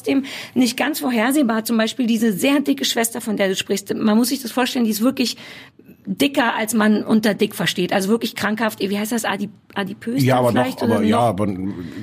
nicht 0.55 0.77
ganz 0.77 1.01
vorhersehbar. 1.01 1.65
Zum 1.65 1.77
Beispiel 1.77 2.07
diese 2.07 2.33
sehr 2.33 2.61
dicke 2.61 2.85
Schwester, 2.85 3.21
von 3.21 3.37
der 3.37 3.49
du 3.49 3.57
sprichst. 3.57 3.95
Man 3.95 4.17
muss 4.17 4.29
sich 4.29 4.43
das 4.43 4.51
vorstellen, 4.51 4.85
die 4.85 4.91
ist 4.91 5.03
wirklich 5.03 5.37
dicker, 6.09 6.55
als 6.55 6.73
man 6.73 7.05
unter 7.05 7.35
dick 7.35 7.55
versteht. 7.55 7.93
Also 7.93 8.09
wirklich 8.09 8.35
krankhaft. 8.35 8.81
Wie 8.81 8.99
heißt 8.99 9.13
das? 9.13 9.25
Adip 9.25 9.51
adipös 9.75 10.25
ja, 10.25 10.39
aber 10.39 10.51
vielleicht 10.51 10.81
noch, 10.83 10.89
aber 10.97 11.03
ja, 11.05 11.19
aber 11.21 11.47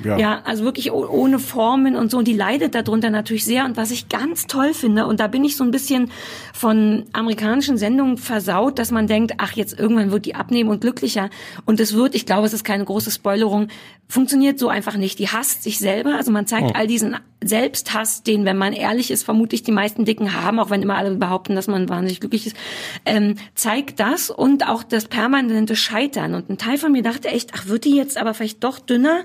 ja. 0.04 0.16
Ja, 0.18 0.40
also 0.44 0.64
wirklich 0.64 0.92
oh- 0.92 1.06
ohne 1.08 1.38
Formen 1.40 1.96
und 1.96 2.10
so. 2.10 2.18
Und 2.18 2.28
die 2.28 2.32
leidet 2.32 2.74
darunter 2.74 3.10
natürlich 3.10 3.44
sehr. 3.44 3.64
Und 3.64 3.76
was 3.76 3.90
ich 3.90 4.08
ganz 4.08 4.46
toll 4.46 4.72
finde, 4.72 5.06
und 5.06 5.18
da 5.20 5.26
bin 5.26 5.44
ich 5.44 5.56
so 5.56 5.64
ein 5.64 5.72
bisschen 5.72 6.10
von 6.54 7.04
amerikanischen 7.12 7.76
Sendungen 7.76 8.16
versaut, 8.16 8.78
dass 8.78 8.90
man 8.92 9.08
denkt, 9.08 9.34
ach, 9.38 9.52
jetzt 9.52 9.78
irgendwann 9.78 10.10
wird 10.12 10.24
die 10.24 10.36
abnehmen 10.36 10.70
und 10.70 10.80
glücklicher. 10.80 11.28
Und 11.66 11.80
es 11.80 11.92
wird, 11.94 12.14
ich 12.14 12.24
glaube, 12.24 12.46
es 12.46 12.52
ist 12.54 12.64
keine 12.64 12.84
große 12.84 13.10
Spoilerung, 13.10 13.68
funktioniert 14.08 14.58
so 14.58 14.68
einfach 14.68 14.96
nicht. 14.96 15.18
Die 15.18 15.28
hasst 15.28 15.64
sich 15.64 15.78
selber. 15.78 16.14
Also 16.16 16.30
man 16.30 16.46
zeigt 16.46 16.68
Oh. 16.68 16.72
all 16.74 16.86
diesen 16.86 17.16
Selbsthass, 17.44 18.22
den, 18.22 18.44
wenn 18.44 18.56
man 18.56 18.72
ehrlich 18.72 19.10
ist, 19.10 19.24
vermutlich 19.24 19.62
die 19.62 19.72
meisten 19.72 20.04
Dicken 20.04 20.32
haben, 20.32 20.58
auch 20.58 20.70
wenn 20.70 20.80
immer 20.82 20.96
alle 20.96 21.14
behaupten, 21.16 21.54
dass 21.54 21.66
man 21.66 21.88
wahnsinnig 21.88 22.20
glücklich 22.20 22.46
ist, 22.46 22.56
ähm, 23.04 23.34
zeigt 23.54 23.95
das 23.96 24.30
und 24.30 24.68
auch 24.68 24.82
das 24.82 25.06
permanente 25.06 25.76
Scheitern. 25.76 26.34
Und 26.34 26.48
ein 26.48 26.58
Teil 26.58 26.78
von 26.78 26.92
mir 26.92 27.02
dachte 27.02 27.28
echt, 27.28 27.52
ach, 27.54 27.66
wird 27.66 27.84
die 27.84 27.96
jetzt 27.96 28.16
aber 28.16 28.34
vielleicht 28.34 28.62
doch 28.62 28.78
dünner? 28.78 29.24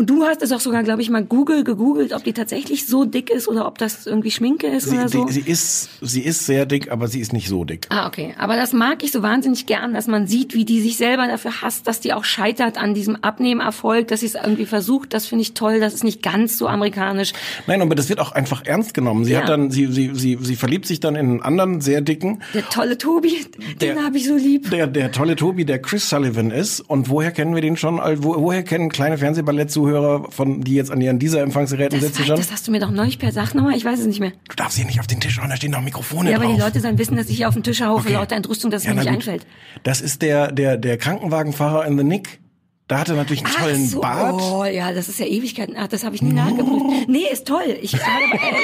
Und 0.00 0.08
du 0.08 0.22
hast 0.22 0.42
es 0.42 0.52
auch 0.52 0.60
sogar, 0.60 0.84
glaube 0.84 1.02
ich, 1.02 1.10
mal 1.10 1.24
Google 1.24 1.64
gegoogelt, 1.64 2.12
ob 2.12 2.22
die 2.22 2.32
tatsächlich 2.32 2.86
so 2.86 3.04
dick 3.04 3.30
ist 3.30 3.48
oder 3.48 3.66
ob 3.66 3.78
das 3.78 4.06
irgendwie 4.06 4.30
Schminke 4.30 4.68
ist 4.68 4.84
Sie, 4.88 4.96
oder 4.96 5.08
so. 5.08 5.24
die, 5.24 5.32
sie 5.32 5.40
ist, 5.40 5.88
sie 6.00 6.20
ist 6.22 6.46
sehr 6.46 6.66
dick, 6.66 6.92
aber 6.92 7.08
sie 7.08 7.18
ist 7.18 7.32
nicht 7.32 7.48
so 7.48 7.64
dick. 7.64 7.86
Ah, 7.90 8.06
okay. 8.06 8.32
Aber 8.38 8.54
das 8.54 8.72
mag 8.72 9.02
ich 9.02 9.10
so 9.10 9.22
wahnsinnig 9.24 9.66
gern, 9.66 9.94
dass 9.94 10.06
man 10.06 10.28
sieht, 10.28 10.54
wie 10.54 10.64
die 10.64 10.80
sich 10.80 10.96
selber 10.98 11.26
dafür 11.26 11.62
hasst, 11.62 11.88
dass 11.88 11.98
die 11.98 12.12
auch 12.12 12.22
scheitert 12.22 12.78
an 12.80 12.94
diesem 12.94 13.16
Abnehmerfolg, 13.16 14.06
dass 14.06 14.20
sie 14.20 14.26
es 14.26 14.36
irgendwie 14.36 14.66
versucht. 14.66 15.12
Das 15.14 15.26
finde 15.26 15.42
ich 15.42 15.54
toll. 15.54 15.80
Das 15.80 15.94
ist 15.94 16.04
nicht 16.04 16.22
ganz 16.22 16.58
so 16.58 16.68
amerikanisch. 16.68 17.32
Nein, 17.66 17.82
aber 17.82 17.96
das 17.96 18.08
wird 18.08 18.20
auch 18.20 18.30
einfach 18.30 18.64
ernst 18.66 18.94
genommen. 18.94 19.24
Sie 19.24 19.32
Ja. 19.32 19.40
hat 19.40 19.48
dann, 19.48 19.72
sie, 19.72 19.86
sie, 19.86 20.12
sie, 20.14 20.38
sie 20.40 20.54
verliebt 20.54 20.86
sich 20.86 21.00
dann 21.00 21.16
in 21.16 21.26
einen 21.28 21.42
anderen 21.42 21.80
sehr 21.80 22.02
dicken, 22.02 22.40
Der 22.54 22.62
tolle 22.68 22.98
Tobi, 22.98 23.46
Der- 23.80 23.94
den 23.96 24.04
habe 24.04 24.16
ich 24.16 24.28
so 24.28 24.36
lieb. 24.36 24.70
der, 24.70 24.86
der 24.86 25.10
tolle 25.10 25.34
Tobi, 25.34 25.64
der 25.64 25.80
Chris 25.82 26.08
Sullivan 26.08 26.52
ist. 26.52 26.78
Und 26.82 27.08
woher 27.08 27.32
kennen 27.32 27.56
wir 27.56 27.62
den 27.62 27.76
schon? 27.76 27.98
Also, 27.98 28.22
Wo, 28.22 28.36
woher 28.40 28.62
kennen 28.62 28.90
kleine 28.90 29.18
Fernsehballett-Zuhörer 29.18 29.87
von, 30.30 30.60
die 30.62 30.74
jetzt 30.74 30.90
an 30.90 31.00
ihren 31.00 31.18
dieser 31.18 31.42
Empfangsgeräten 31.42 31.98
Das, 32.00 32.08
sitzen 32.08 32.24
schon? 32.26 32.36
das 32.36 32.50
hast 32.52 32.66
du 32.66 32.70
mir 32.72 32.80
doch 32.80 32.90
neulich 32.90 33.18
per 33.18 33.32
Sach 33.32 33.54
nochmal, 33.54 33.76
ich 33.76 33.84
weiß 33.84 34.00
es 34.00 34.06
nicht 34.06 34.20
mehr. 34.20 34.32
Du 34.48 34.56
darfst 34.56 34.76
hier 34.76 34.86
nicht 34.86 35.00
auf 35.00 35.06
den 35.06 35.20
Tisch 35.20 35.40
hauen, 35.40 35.48
da 35.50 35.56
stehen 35.56 35.70
noch 35.72 35.80
Mikrofone 35.80 36.30
Ja, 36.30 36.36
aber 36.36 36.46
drauf. 36.46 36.54
die 36.56 36.60
Leute 36.60 36.80
sollen 36.80 36.98
wissen, 36.98 37.16
dass 37.16 37.28
ich 37.28 37.36
hier 37.36 37.48
auf 37.48 37.54
den 37.54 37.62
Tisch 37.62 37.80
haue 37.82 37.98
Okay. 38.00 38.12
lauter 38.12 38.36
Entrüstung, 38.36 38.70
dass 38.70 38.82
es 38.82 38.86
Ja, 38.88 38.94
mir 38.94 39.00
nicht 39.00 39.08
gut. 39.08 39.14
einfällt. 39.16 39.46
Das 39.82 40.00
ist 40.00 40.22
der, 40.22 40.52
der, 40.52 40.76
der 40.76 40.96
Krankenwagenfahrer 40.98 41.86
in 41.86 41.96
The 41.98 42.04
Nick. 42.04 42.40
Da 42.88 43.00
hat 43.00 43.08
er 43.10 43.16
natürlich 43.16 43.44
einen 43.44 43.54
tollen 43.54 43.84
Ach 43.86 43.90
so, 43.90 44.00
Bart. 44.00 44.34
Oh, 44.40 44.64
ja, 44.64 44.92
das 44.92 45.08
ist 45.10 45.20
ja 45.20 45.26
Ewigkeiten. 45.26 45.74
Ach, 45.78 45.88
das 45.88 46.04
habe 46.04 46.14
ich 46.16 46.22
nie 46.22 46.32
nachgeprüft. 46.32 47.08
Nee, 47.08 47.24
ist 47.30 47.46
toll. 47.46 47.76
Ich, 47.82 47.92
äh, 47.94 47.98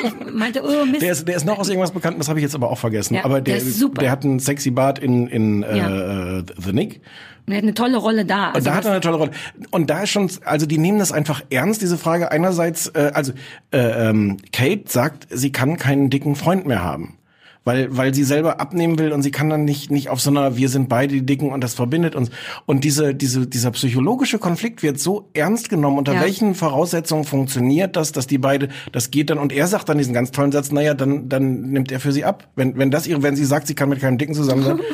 ich 0.02 0.32
meinte, 0.32 0.62
oh 0.64 0.86
Mist. 0.86 1.02
Der 1.02 1.12
ist, 1.12 1.28
der 1.28 1.36
ist 1.36 1.44
noch 1.44 1.58
aus 1.58 1.68
irgendwas 1.68 1.90
bekannt, 1.92 2.18
das 2.18 2.28
habe 2.28 2.38
ich 2.38 2.42
jetzt 2.42 2.54
aber 2.54 2.70
auch 2.70 2.78
vergessen. 2.78 3.14
Ja, 3.14 3.24
aber 3.26 3.42
der, 3.42 3.56
der 3.58 3.62
ist 3.62 3.78
super. 3.78 4.00
der 4.00 4.10
hat 4.10 4.24
einen 4.24 4.38
sexy 4.40 4.70
Bart 4.70 4.98
in, 4.98 5.26
in 5.28 5.60
Ja. 5.62 6.38
äh, 6.38 6.42
The 6.58 6.72
Nick. 6.72 7.02
Und 7.46 7.52
er 7.52 7.58
hat 7.58 7.64
eine 7.64 7.74
tolle 7.74 7.98
Rolle 7.98 8.24
da. 8.24 8.48
Und 8.48 8.54
Also 8.56 8.70
da 8.70 8.76
hat 8.76 8.84
er 8.86 8.92
eine 8.92 9.00
tolle 9.02 9.16
Rolle. 9.18 9.30
Und 9.70 9.90
da 9.90 10.04
ist 10.04 10.10
schon, 10.10 10.30
also 10.46 10.64
die 10.64 10.78
nehmen 10.78 10.98
das 10.98 11.12
einfach 11.12 11.42
ernst, 11.50 11.82
diese 11.82 11.98
Frage. 11.98 12.32
Einerseits, 12.32 12.86
äh, 12.88 13.10
also 13.12 13.32
äh, 13.72 14.08
ähm, 14.08 14.38
Kate 14.52 14.84
sagt, 14.86 15.26
sie 15.30 15.52
kann 15.52 15.76
keinen 15.76 16.08
dicken 16.08 16.34
Freund 16.34 16.66
mehr 16.66 16.82
haben. 16.82 17.18
Weil, 17.64 17.96
weil 17.96 18.12
sie 18.14 18.24
selber 18.24 18.60
abnehmen 18.60 18.98
will 18.98 19.12
und 19.12 19.22
sie 19.22 19.30
kann 19.30 19.48
dann 19.48 19.64
nicht, 19.64 19.90
nicht 19.90 20.10
auf 20.10 20.20
so 20.20 20.28
einer, 20.28 20.56
wir 20.56 20.68
sind 20.68 20.90
beide 20.90 21.14
die 21.14 21.24
Dicken 21.24 21.50
und 21.50 21.62
das 21.64 21.72
verbindet 21.72 22.14
uns. 22.14 22.30
Und 22.66 22.84
diese, 22.84 23.14
diese, 23.14 23.46
dieser 23.46 23.70
psychologische 23.70 24.38
Konflikt 24.38 24.82
wird 24.82 25.00
so 25.00 25.30
ernst 25.32 25.70
genommen. 25.70 25.96
Unter 25.96 26.12
Ja. 26.14 26.20
welchen 26.20 26.54
Voraussetzungen 26.54 27.24
funktioniert 27.24 27.96
das, 27.96 28.12
dass 28.12 28.26
die 28.26 28.36
beide, 28.38 28.68
das 28.92 29.10
geht 29.10 29.30
dann, 29.30 29.38
und 29.38 29.50
er 29.50 29.66
sagt 29.66 29.88
dann 29.88 29.96
diesen 29.96 30.12
ganz 30.12 30.30
tollen 30.30 30.52
Satz, 30.52 30.72
naja, 30.72 30.92
dann, 30.92 31.28
dann 31.30 31.62
nimmt 31.70 31.90
er 31.90 32.00
für 32.00 32.12
sie 32.12 32.24
ab. 32.24 32.48
Wenn, 32.54 32.76
wenn 32.76 32.90
das 32.90 33.06
ihre, 33.06 33.22
wenn 33.22 33.34
sie 33.34 33.46
sagt, 33.46 33.66
sie 33.66 33.74
kann 33.74 33.88
mit 33.88 34.00
keinem 34.00 34.18
Dicken 34.18 34.34
zusammen 34.34 34.62
sein. 34.62 34.80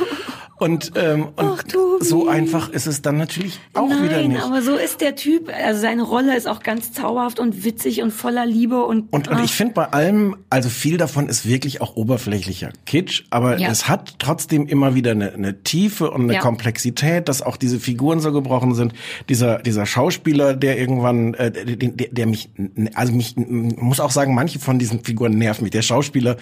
Und, 0.61 0.92
ähm, 0.94 1.29
und 1.37 1.46
Ach, 1.59 1.64
so 2.01 2.29
einfach 2.29 2.68
ist 2.68 2.87
es 2.87 3.01
dann 3.03 3.16
natürlich 3.16 3.59
auch 3.75 3.88
Nein, 3.88 4.03
wieder 4.05 4.29
nicht. 4.29 4.42
aber 4.42 4.61
so 4.61 4.77
ist 4.77 5.01
der 5.01 5.16
Typ. 5.16 5.51
Also 5.64 5.81
seine 5.81 6.03
Rolle 6.03 6.37
ist 6.37 6.46
auch 6.46 6.62
ganz 6.62 6.92
zauberhaft 6.92 7.40
und 7.40 7.64
witzig 7.64 8.03
und 8.03 8.11
voller 8.11 8.44
Liebe 8.44 8.85
und 8.85 9.12
Und, 9.12 9.29
und 9.29 9.37
ach, 9.38 9.44
ich 9.44 9.53
finde 9.53 9.73
bei 9.73 9.87
allem, 9.87 10.37
also 10.51 10.68
viel 10.68 10.99
davon 10.99 11.29
ist 11.31 11.49
wirklich 11.49 11.81
auch 11.81 11.96
oberflächlicher 11.96 12.70
Kitsch, 12.85 13.25
aber 13.31 13.59
Ja. 13.59 13.70
es 13.70 13.88
hat 13.88 14.16
trotzdem 14.18 14.66
immer 14.66 14.94
wieder 14.94 15.12
eine, 15.12 15.33
eine 15.33 15.62
Tiefe 15.62 16.11
und 16.11 16.25
eine 16.25 16.35
Ja. 16.35 16.40
Komplexität, 16.40 17.29
dass 17.29 17.40
auch 17.40 17.57
diese 17.57 17.81
Figuren 17.81 18.20
so 18.20 18.31
gebrochen 18.31 18.75
sind. 18.75 18.92
Dieser, 19.31 19.59
dieser 19.61 19.87
Schauspieler, 19.87 20.55
der 20.55 20.79
irgendwann, 20.79 21.33
äh, 21.35 21.51
der, 21.51 21.77
der, 21.77 22.09
der 22.11 22.27
mich, 22.27 22.51
also 22.94 23.12
mich, 23.14 23.35
muss 23.37 23.99
auch 23.99 24.11
sagen, 24.11 24.35
manche 24.35 24.59
von 24.59 24.79
diesen 24.79 25.03
Figuren 25.05 25.38
nerven 25.38 25.62
mich. 25.64 25.70
Der 25.73 25.83
Schauspieler 25.83 26.37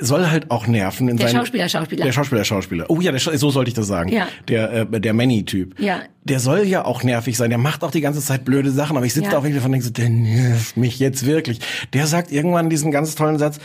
soll 0.00 0.26
halt 0.30 0.50
auch 0.50 0.66
nerven. 0.66 1.08
In 1.08 1.16
Der 1.16 1.28
seinen, 1.28 1.38
Schauspieler, 1.40 1.68
Schauspieler. 1.68 2.04
Der 2.04 2.12
Schauspieler, 2.12 2.44
Schauspieler. 2.44 2.84
Oh 2.88 3.00
ja, 3.00 3.10
der, 3.12 3.20
so 3.20 3.34
so 3.36 3.50
sollte 3.50 3.68
ich 3.68 3.74
das 3.74 3.86
sagen. 3.86 4.10
Ja. 4.10 4.28
Der, 4.48 4.72
äh, 4.92 5.00
der 5.00 5.14
Manny-Typ. 5.14 5.80
Ja. 5.80 6.00
Der 6.24 6.40
soll 6.40 6.64
ja 6.64 6.84
auch 6.84 7.04
nervig 7.04 7.36
sein. 7.36 7.50
Der 7.50 7.58
macht 7.58 7.84
auch 7.84 7.90
die 7.92 8.00
ganze 8.00 8.20
Zeit 8.20 8.44
blöde 8.44 8.70
Sachen. 8.72 8.96
Aber 8.96 9.06
ich 9.06 9.14
sitze 9.14 9.26
Ja. 9.26 9.32
da 9.32 9.38
auch 9.38 9.42
wirklich 9.42 9.56
davon 9.56 9.68
und 9.72 9.72
denke 9.72 9.86
so, 9.86 9.92
der 9.92 10.08
nervt 10.10 10.76
mich 10.76 10.98
jetzt 10.98 11.24
wirklich. 11.24 11.60
Der 11.92 12.06
sagt 12.06 12.32
irgendwann 12.32 12.68
diesen 12.68 12.90
ganz 12.90 13.14
tollen 13.14 13.38
Satz, 13.38 13.58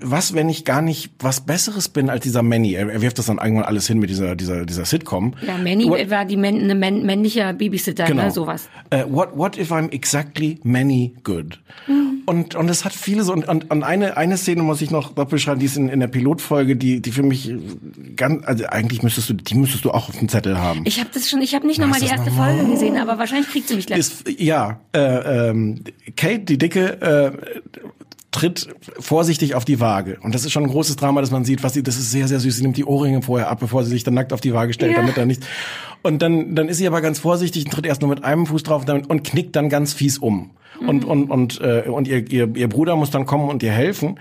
was, 0.00 0.34
wenn 0.34 0.48
ich 0.48 0.64
gar 0.64 0.82
nicht 0.82 1.12
was 1.18 1.40
Besseres 1.40 1.88
bin 1.88 2.10
als 2.10 2.22
dieser 2.22 2.42
Manny? 2.42 2.74
Er, 2.74 2.88
er 2.90 3.00
wirft 3.02 3.18
das 3.18 3.26
dann 3.26 3.38
irgendwann 3.38 3.64
alles 3.64 3.86
hin 3.86 3.98
mit 3.98 4.10
dieser, 4.10 4.36
dieser, 4.36 4.66
dieser 4.66 4.84
Sitcom. 4.84 5.34
Ja, 5.46 5.56
Manny 5.56 5.88
What- 5.88 6.10
war 6.10 6.24
die 6.24 6.36
männ, 6.36 6.60
eine 6.62 6.74
männ, 6.74 7.04
männliche 7.06 7.52
Babysitter, 7.54 8.04
Genau. 8.04 8.24
ne, 8.24 8.30
sowas. 8.30 8.68
Äh, 8.90 9.04
what, 9.08 9.30
what 9.36 9.56
if 9.58 9.72
I'm 9.72 9.90
exactly 9.92 10.58
many 10.62 11.14
good? 11.24 11.60
Mhm. 11.88 12.22
Und, 12.26 12.54
und 12.54 12.70
es 12.70 12.84
hat 12.86 12.92
viele 12.94 13.22
so, 13.22 13.32
und, 13.32 13.46
und, 13.48 13.70
und 13.70 13.82
eine, 13.82 14.16
eine 14.16 14.36
Szene 14.38 14.62
muss 14.62 14.80
ich 14.80 14.90
noch 14.90 15.12
beschreiben, 15.12 15.60
die 15.64 15.66
ist 15.66 15.78
in, 15.78 15.88
in 15.88 16.00
der 16.00 16.08
Pilotfolge, 16.08 16.76
die, 16.76 17.00
die 17.00 17.10
für 17.10 17.22
mich 17.22 17.50
ganz, 18.16 18.44
also 18.44 18.66
eigentlich 18.66 19.02
müsstest 19.02 19.30
du, 19.30 19.32
die 19.32 19.54
müsstest 19.54 19.86
du 19.86 19.92
auch 19.92 20.10
auf 20.10 20.18
dem 20.18 20.28
Zettel 20.28 20.58
haben. 20.58 20.82
Ich 20.84 21.00
habe 21.00 21.08
das 21.14 21.30
schon, 21.30 21.40
ich 21.40 21.54
habe 21.54 21.66
nicht 21.66 21.80
nochmal 21.80 22.00
die 22.00 22.06
erste 22.06 22.28
noch 22.28 22.36
mal? 22.36 22.54
Folge 22.54 22.70
gesehen, 22.70 22.98
aber 22.98 23.16
wahrscheinlich 23.18 23.48
kriegt 23.48 23.68
sie 23.68 23.76
mich 23.76 23.86
gleich. 23.86 23.98
ist, 23.98 24.28
ja, 24.38 24.80
äh, 24.94 25.48
ähm, 25.48 25.84
Kate, 26.16 26.40
die 26.40 26.58
Dicke, 26.58 27.00
äh, 27.00 27.32
tritt 28.30 28.68
vorsichtig 28.98 29.54
auf 29.54 29.64
die 29.64 29.80
Waage. 29.80 30.18
Und 30.20 30.34
das 30.34 30.44
ist 30.44 30.52
schon 30.52 30.64
ein 30.64 30.68
großes 30.68 30.96
Drama, 30.96 31.22
dass 31.22 31.30
man 31.30 31.46
sieht, 31.46 31.62
was 31.62 31.72
sie, 31.72 31.82
das 31.82 31.96
ist 31.96 32.10
sehr, 32.10 32.28
sehr 32.28 32.40
süß. 32.40 32.56
Sie 32.56 32.62
nimmt 32.62 32.76
die 32.76 32.84
Ohrringe 32.84 33.22
vorher 33.22 33.48
ab, 33.48 33.60
bevor 33.60 33.84
sie 33.84 33.90
sich 33.90 34.04
dann 34.04 34.12
nackt 34.12 34.34
auf 34.34 34.42
die 34.42 34.52
Waage 34.52 34.74
stellt, 34.74 34.92
Ja. 34.92 34.98
damit 34.98 35.16
er 35.16 35.24
nicht, 35.24 35.46
und 36.02 36.20
dann, 36.20 36.54
dann 36.54 36.68
ist 36.68 36.76
sie 36.76 36.86
aber 36.86 37.00
ganz 37.00 37.18
vorsichtig 37.20 37.64
und 37.64 37.70
tritt 37.70 37.86
erst 37.86 38.02
nur 38.02 38.10
mit 38.10 38.24
einem 38.24 38.44
Fuß 38.44 38.64
drauf 38.64 38.82
und, 38.82 38.88
dann, 38.88 39.04
und 39.06 39.24
knickt 39.24 39.56
dann 39.56 39.70
ganz 39.70 39.94
fies 39.94 40.18
um. 40.18 40.50
Und, 40.80 41.04
und, 41.04 41.30
und, 41.30 41.60
äh, 41.60 41.84
und 41.88 42.08
ihr, 42.08 42.30
ihr, 42.30 42.54
ihr 42.56 42.68
Bruder 42.68 42.96
muss 42.96 43.10
dann 43.10 43.26
kommen 43.26 43.48
und 43.48 43.62
ihr 43.62 43.70
helfen. 43.72 44.18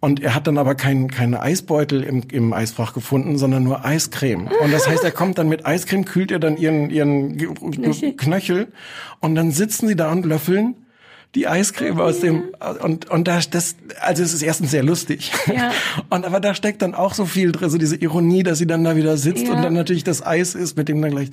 Und 0.00 0.20
er 0.22 0.34
hat 0.34 0.46
dann 0.46 0.58
aber 0.58 0.74
keinen 0.74 1.10
keinen 1.10 1.34
Eisbeutel 1.34 2.02
im, 2.02 2.22
im 2.32 2.52
Eisfach 2.52 2.94
gefunden, 2.94 3.36
sondern 3.38 3.64
nur 3.64 3.84
Eiscreme. 3.84 4.48
Und 4.62 4.72
das 4.72 4.88
heißt, 4.88 5.04
er 5.04 5.10
kommt 5.12 5.38
dann 5.38 5.48
mit 5.48 5.66
Eiscreme, 5.66 6.04
kühlt 6.04 6.30
er 6.32 6.38
dann 6.38 6.56
ihren, 6.56 6.90
ihren 6.90 7.36
Ge- 7.36 8.12
Knöchel. 8.16 8.68
Und 9.20 9.34
dann 9.34 9.50
sitzen 9.50 9.88
sie 9.88 9.96
da 9.96 10.10
und 10.10 10.24
löffeln 10.24 10.74
die 11.34 11.46
Eiscreme 11.46 12.00
aus 12.00 12.20
dem 12.20 12.42
und 12.82 13.08
und 13.08 13.28
da 13.28 13.38
das 13.50 13.76
also 14.00 14.22
es 14.22 14.34
ist 14.34 14.42
erstens 14.42 14.72
sehr 14.72 14.82
lustig 14.82 15.30
Ja. 15.46 15.70
und 16.10 16.24
aber 16.24 16.40
da 16.40 16.54
steckt 16.54 16.82
dann 16.82 16.94
auch 16.94 17.14
so 17.14 17.24
viel 17.24 17.52
drin 17.52 17.70
so 17.70 17.78
diese 17.78 17.96
Ironie 17.96 18.42
dass 18.42 18.58
sie 18.58 18.66
dann 18.66 18.82
da 18.82 18.96
wieder 18.96 19.16
sitzt 19.16 19.46
Ja. 19.46 19.52
und 19.54 19.62
dann 19.62 19.74
natürlich 19.74 20.02
das 20.04 20.26
Eis 20.26 20.54
ist 20.56 20.76
mit 20.76 20.88
dem 20.88 21.00
dann 21.00 21.12
gleich 21.12 21.28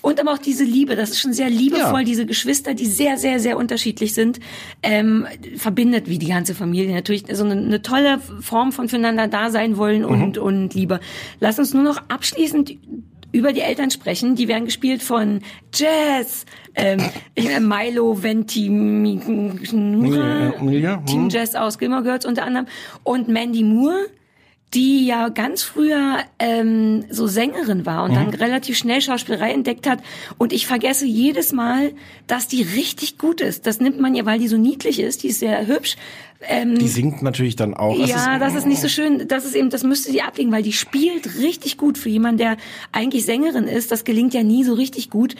Und 0.00 0.18
aber 0.20 0.32
auch 0.32 0.38
diese 0.38 0.64
Liebe, 0.64 0.96
das 0.96 1.10
ist 1.10 1.20
schon 1.20 1.32
sehr 1.34 1.50
liebevoll, 1.50 2.00
Ja. 2.00 2.04
diese 2.04 2.26
Geschwister, 2.26 2.74
die 2.74 2.86
sehr, 2.86 3.16
sehr, 3.18 3.38
sehr 3.40 3.56
unterschiedlich 3.56 4.12
sind, 4.14 4.38
ähm, 4.82 5.26
verbindet 5.56 6.08
wie 6.08 6.18
die 6.18 6.28
ganze 6.28 6.54
Familie 6.54 6.94
natürlich 6.94 7.24
so 7.32 7.44
eine, 7.44 7.52
eine 7.54 7.80
tolle 7.82 8.20
Form 8.40 8.72
von 8.72 8.88
füreinander 8.88 9.28
da 9.28 9.50
sein 9.50 9.76
wollen 9.78 10.04
und, 10.04 10.36
und 10.38 10.74
Liebe. 10.74 11.00
Lass 11.40 11.58
uns 11.58 11.72
nur 11.72 11.82
noch 11.82 12.02
abschließend 12.08 12.76
über 13.32 13.52
die 13.52 13.62
Eltern 13.62 13.90
sprechen. 13.90 14.36
Die 14.36 14.46
werden 14.46 14.66
gespielt 14.66 15.02
von 15.02 15.40
Jazz, 15.74 16.44
ähm, 16.74 17.00
ich- 17.34 17.48
äh, 17.50 17.60
Milo 17.60 18.22
Ventimiglia, 18.22 20.52
Ja, 20.72 20.96
Team 20.98 21.22
hm. 21.22 21.28
Jazz 21.28 21.54
aus 21.54 21.78
Gilmore 21.78 22.02
Girls 22.02 22.26
unter 22.26 22.44
anderem 22.44 22.66
und 23.02 23.28
Mandy 23.28 23.62
Moore, 23.62 24.06
die 24.74 25.06
ja 25.06 25.28
ganz 25.28 25.62
früher 25.62 26.18
ähm, 26.38 27.04
so 27.10 27.26
Sängerin 27.26 27.86
war 27.86 28.04
und 28.04 28.10
Mhm. 28.10 28.14
dann 28.16 28.28
relativ 28.30 28.76
schnell 28.76 29.00
Schauspielerei 29.00 29.52
entdeckt 29.52 29.86
hat. 29.88 30.00
Und 30.38 30.52
ich 30.52 30.66
vergesse 30.66 31.06
jedes 31.06 31.52
Mal, 31.52 31.92
dass 32.26 32.48
die 32.48 32.62
richtig 32.62 33.16
gut 33.18 33.40
ist. 33.40 33.66
Das 33.66 33.80
nimmt 33.80 34.00
man 34.00 34.14
ihr, 34.14 34.26
weil 34.26 34.38
die 34.38 34.48
so 34.48 34.56
niedlich 34.56 35.00
ist, 35.00 35.22
die 35.22 35.28
ist 35.28 35.38
sehr 35.40 35.66
hübsch. 35.66 35.96
Ähm, 36.46 36.78
die 36.78 36.88
singt 36.88 37.22
natürlich 37.22 37.56
dann 37.56 37.72
auch 37.72 37.98
Es 37.98 38.10
ja, 38.10 38.38
das 38.38 38.54
ist 38.54 38.66
nicht 38.66 38.82
so 38.82 38.88
schön. 38.88 39.26
Das 39.28 39.46
ist 39.46 39.54
eben, 39.54 39.70
das 39.70 39.82
müsste 39.82 40.10
sie 40.12 40.20
ablegen, 40.20 40.52
weil 40.52 40.62
die 40.62 40.72
spielt 40.74 41.38
richtig 41.38 41.78
gut 41.78 41.96
für 41.96 42.10
jemanden, 42.10 42.38
der 42.38 42.56
eigentlich 42.92 43.24
Sängerin 43.24 43.64
ist. 43.64 43.90
Das 43.92 44.04
gelingt 44.04 44.34
ja 44.34 44.42
nie 44.42 44.64
so 44.64 44.74
richtig 44.74 45.08
gut. 45.08 45.36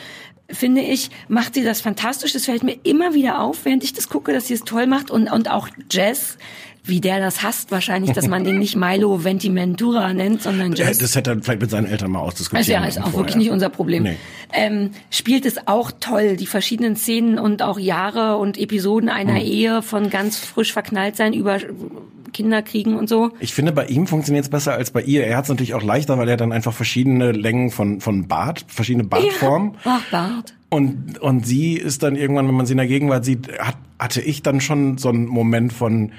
Finde 0.51 0.81
ich, 0.83 1.11
macht 1.29 1.55
sie 1.55 1.65
das 1.65 1.81
fantastisch. 1.81 2.33
Das 2.33 2.45
fällt 2.47 2.63
mir 2.63 2.77
immer 2.85 3.13
wieder 3.15 3.41
auf, 3.41 3.65
während 3.65 3.83
ich 3.85 3.93
das 3.93 4.09
gucke, 4.09 4.33
dass 4.33 4.47
sie 4.47 4.55
es 4.55 4.61
toll 4.63 4.87
macht 4.87 5.11
und, 5.11 5.31
und 5.31 5.51
auch 5.51 5.69
Jazz, 5.91 6.39
wie 6.87 7.01
der 7.01 7.19
das 7.19 7.43
hasst 7.43 7.71
wahrscheinlich, 7.71 8.13
dass 8.13 8.29
man 8.29 8.45
den 8.45 8.59
nicht 8.59 8.77
Milo 8.77 9.25
Ventimentura 9.25 10.13
nennt, 10.13 10.43
sondern 10.43 10.75
äh, 10.75 10.77
Jazz. 10.77 10.99
das 10.99 11.17
hätte 11.17 11.31
er 11.31 11.43
vielleicht 11.43 11.63
mit 11.63 11.71
seinen 11.71 11.87
Eltern 11.87 12.11
mal 12.11 12.21
ausdiskutieren 12.21 12.61
Also 12.63 12.73
ja, 12.73 12.85
ist 12.89 12.99
auch 12.99 13.05
vorher. 13.05 13.19
wirklich 13.21 13.37
nicht 13.37 13.51
unser 13.51 13.71
Problem. 13.71 14.03
Nee. 14.03 14.17
Ähm, 14.53 14.91
spielt 15.11 15.47
es 15.47 15.67
auch 15.67 15.91
toll, 15.99 16.37
die 16.37 16.47
verschiedenen 16.47 16.95
Szenen 16.97 17.39
und 17.39 17.63
auch 17.63 17.79
Jahre 17.79 18.37
und 18.37 18.59
Episoden 18.59 19.09
einer 19.09 19.37
Hm. 19.37 19.47
Ehe 19.47 19.83
von 19.83 20.11
ganz 20.11 20.39
frisch 20.39 20.73
verknallt 20.75 21.17
sein 21.17 21.33
über 21.33 21.59
Kinderkriegen 22.33 22.97
und 22.97 23.09
so. 23.09 23.31
Ich 23.41 23.55
finde, 23.55 23.73
bei 23.73 23.87
ihm 23.87 24.07
funktioniert 24.07 24.45
es 24.45 24.51
besser 24.51 24.75
als 24.75 24.91
bei 24.91 25.01
ihr. 25.03 25.25
Er 25.27 25.37
hat 25.37 25.45
es 25.45 25.49
natürlich 25.51 25.73
auch 25.75 25.83
leichter, 25.83 26.19
weil 26.19 26.29
er 26.29 26.37
dann 26.37 26.53
einfach 26.53 26.73
verschiedene 26.75 27.33
Längen 27.33 27.71
von, 27.71 28.01
von 28.01 28.27
Bart, 28.29 28.65
verschiedene 28.69 29.05
Bartformen. 29.05 29.77
Ach, 29.85 30.03
Bart. 30.11 30.55
Und, 30.69 31.19
und 31.21 31.47
sie 31.47 31.75
ist 31.75 32.03
dann 32.03 32.17
irgendwann, 32.17 32.49
wenn 32.49 32.55
man 32.57 32.67
sie 32.67 32.73
in 32.73 32.79
der 32.79 32.89
Gegenwart 32.89 33.25
sieht, 33.25 33.49
hat, 33.61 33.77
hatte 33.99 34.21
ich 34.21 34.43
dann 34.43 34.61
schon 34.61 34.99
so 34.99 35.09
einen 35.09 35.27
Moment 35.27 35.73
von, 35.73 36.11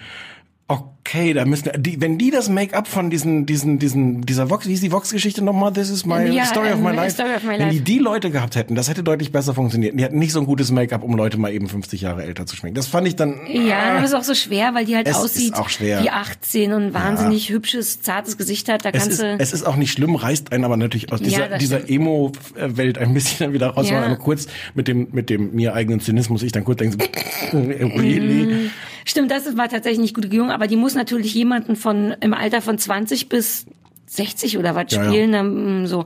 okay, 0.67 1.33
da 1.33 1.45
müssen 1.45 1.69
die, 1.77 2.01
wenn 2.01 2.17
die 2.17 2.31
das 2.31 2.49
Make-up 2.49 2.87
von 2.87 3.11
diesen, 3.11 3.45
diesen, 3.45 3.77
diesen, 3.77 4.21
dieser 4.23 4.49
Vox, 4.49 4.67
wie 4.67 4.73
ist 4.73 4.81
die 4.81 4.91
Vox-Geschichte 4.91 5.43
nochmal? 5.43 5.71
This 5.73 5.89
is 5.91 6.05
my 6.07 6.25
Ja, 6.25 6.45
story 6.45 6.71
of 6.71 6.79
my 6.79 6.89
ähm, 6.89 6.95
life. 6.95 7.11
Story 7.11 7.35
of 7.35 7.43
my 7.43 7.49
wenn 7.59 7.69
die 7.69 7.75
life. 7.75 7.81
die 7.83 7.99
Leute 7.99 8.31
gehabt 8.31 8.55
hätten, 8.55 8.73
das 8.73 8.89
hätte 8.89 9.03
deutlich 9.03 9.31
besser 9.31 9.53
funktioniert. 9.53 9.99
Die 9.99 10.03
hatten 10.03 10.17
nicht 10.17 10.31
so 10.31 10.39
ein 10.39 10.47
gutes 10.47 10.71
Make-up, 10.71 11.03
um 11.03 11.15
Leute 11.15 11.37
mal 11.37 11.53
eben 11.53 11.69
50 11.69 12.01
Jahre 12.01 12.23
älter 12.23 12.47
zu 12.47 12.55
schminken. 12.55 12.75
Das 12.75 12.87
fand 12.87 13.07
ich 13.07 13.15
dann. 13.15 13.35
Ja, 13.47 13.91
aber 13.91 13.99
es 13.99 14.09
ist 14.09 14.15
auch 14.15 14.23
so 14.23 14.33
schwer, 14.33 14.73
weil 14.73 14.85
die 14.85 14.95
halt 14.95 15.13
aussieht 15.13 15.53
wie 15.79 16.09
18 16.09 16.73
und 16.73 16.93
wahnsinnig 16.95 17.49
hübsches, 17.49 18.01
zartes 18.01 18.35
Gesicht 18.37 18.67
hat. 18.67 18.83
Da 18.85 18.89
Es 18.89 19.03
kannst 19.03 19.11
ist, 19.11 19.21
du 19.21 19.35
es 19.37 19.53
ist 19.53 19.63
auch 19.63 19.75
nicht 19.75 19.91
schlimm, 19.91 20.15
reißt 20.15 20.51
einen 20.51 20.63
aber 20.65 20.77
natürlich 20.77 21.13
aus 21.13 21.19
Ja, 21.19 21.25
dieser, 21.27 21.47
das 21.49 21.59
dieser. 21.59 21.89
Emo-Welt 21.89 22.97
ein 22.97 23.13
bisschen 23.13 23.45
dann 23.45 23.53
wieder 23.53 23.67
raus. 23.67 23.87
Ja. 23.89 24.01
Ja. 24.09 24.15
kurz 24.15 24.47
mit 24.73 24.87
dem, 24.87 25.09
mit 25.11 25.29
dem 25.29 25.53
mir 25.53 25.75
eigenen 25.75 25.99
Zynismus 25.99 26.41
ich 26.41 26.51
dann 26.51 26.63
kurz 26.63 26.79
denke, 26.79 26.97
really? 27.53 28.71
Stimmt, 29.15 29.31
das 29.31 29.55
war 29.55 29.69
tatsächlich 29.69 30.01
nicht 30.01 30.13
gut 30.13 30.29
gelungen, 30.29 30.51
aber 30.51 30.67
die 30.67 30.75
muss 30.75 30.93
natürlich 30.93 31.33
jemanden 31.33 31.77
von 31.77 32.17
im 32.19 32.33
Alter 32.33 32.61
von 32.61 32.77
20 32.77 33.29
bis 33.29 33.65
60 34.07 34.57
oder 34.57 34.75
was 34.75 34.91
Ja, 34.91 35.03
ja. 35.03 35.09
spielen, 35.09 35.33
ähm, 35.33 35.87
so. 35.87 36.03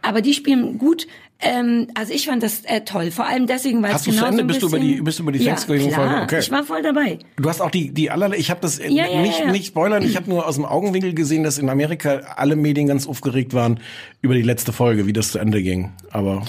Aber 0.00 0.22
die 0.22 0.32
spielen 0.32 0.78
gut. 0.78 1.06
Ähm, 1.38 1.88
also 1.94 2.14
ich 2.14 2.26
fand 2.26 2.42
das 2.42 2.62
äh, 2.64 2.80
toll, 2.80 3.10
vor 3.10 3.26
allem 3.26 3.46
deswegen, 3.46 3.82
weil 3.82 3.90
es 3.90 3.96
Hast 3.96 4.04
zu 4.04 4.10
genau 4.10 4.24
Ende? 4.26 4.36
so 4.38 4.42
ein 4.42 4.46
Bist 4.46 4.62
du 4.62 4.66
über 4.68 4.78
bisschen- 4.78 4.94
die- 4.96 5.02
bist 5.02 5.18
du 5.18 5.22
über 5.22 5.32
die 5.32 5.38
ja, 5.40 5.44
Thanksgiving-Folge? 5.52 6.10
klar. 6.10 6.22
Okay. 6.22 6.38
Ich 6.40 6.50
war 6.50 6.64
voll 6.64 6.80
dabei. 6.82 7.18
Du 7.36 7.48
hast 7.48 7.60
auch 7.60 7.70
die, 7.70 7.90
die 7.92 8.10
allerlei, 8.10 8.36
ich 8.38 8.50
habe 8.50 8.60
das 8.62 8.78
äh, 8.78 8.88
Ja, 8.90 9.06
ja, 9.06 9.20
nicht, 9.20 9.38
ja, 9.40 9.44
ja. 9.46 9.52
nicht 9.52 9.66
spoilern, 9.66 10.02
ich 10.02 10.16
habe 10.16 10.30
nur 10.30 10.46
aus 10.46 10.54
dem 10.54 10.64
Augenwinkel 10.64 11.12
gesehen, 11.12 11.42
dass 11.42 11.58
in 11.58 11.68
Amerika 11.68 12.20
alle 12.36 12.56
Medien 12.56 12.86
ganz 12.86 13.06
aufgeregt 13.06 13.52
waren 13.52 13.80
über 14.22 14.32
die 14.34 14.40
letzte 14.40 14.72
Folge, 14.72 15.06
wie 15.06 15.12
das 15.12 15.32
zu 15.32 15.38
Ende 15.38 15.62
ging. 15.62 15.92
Aber 16.10 16.42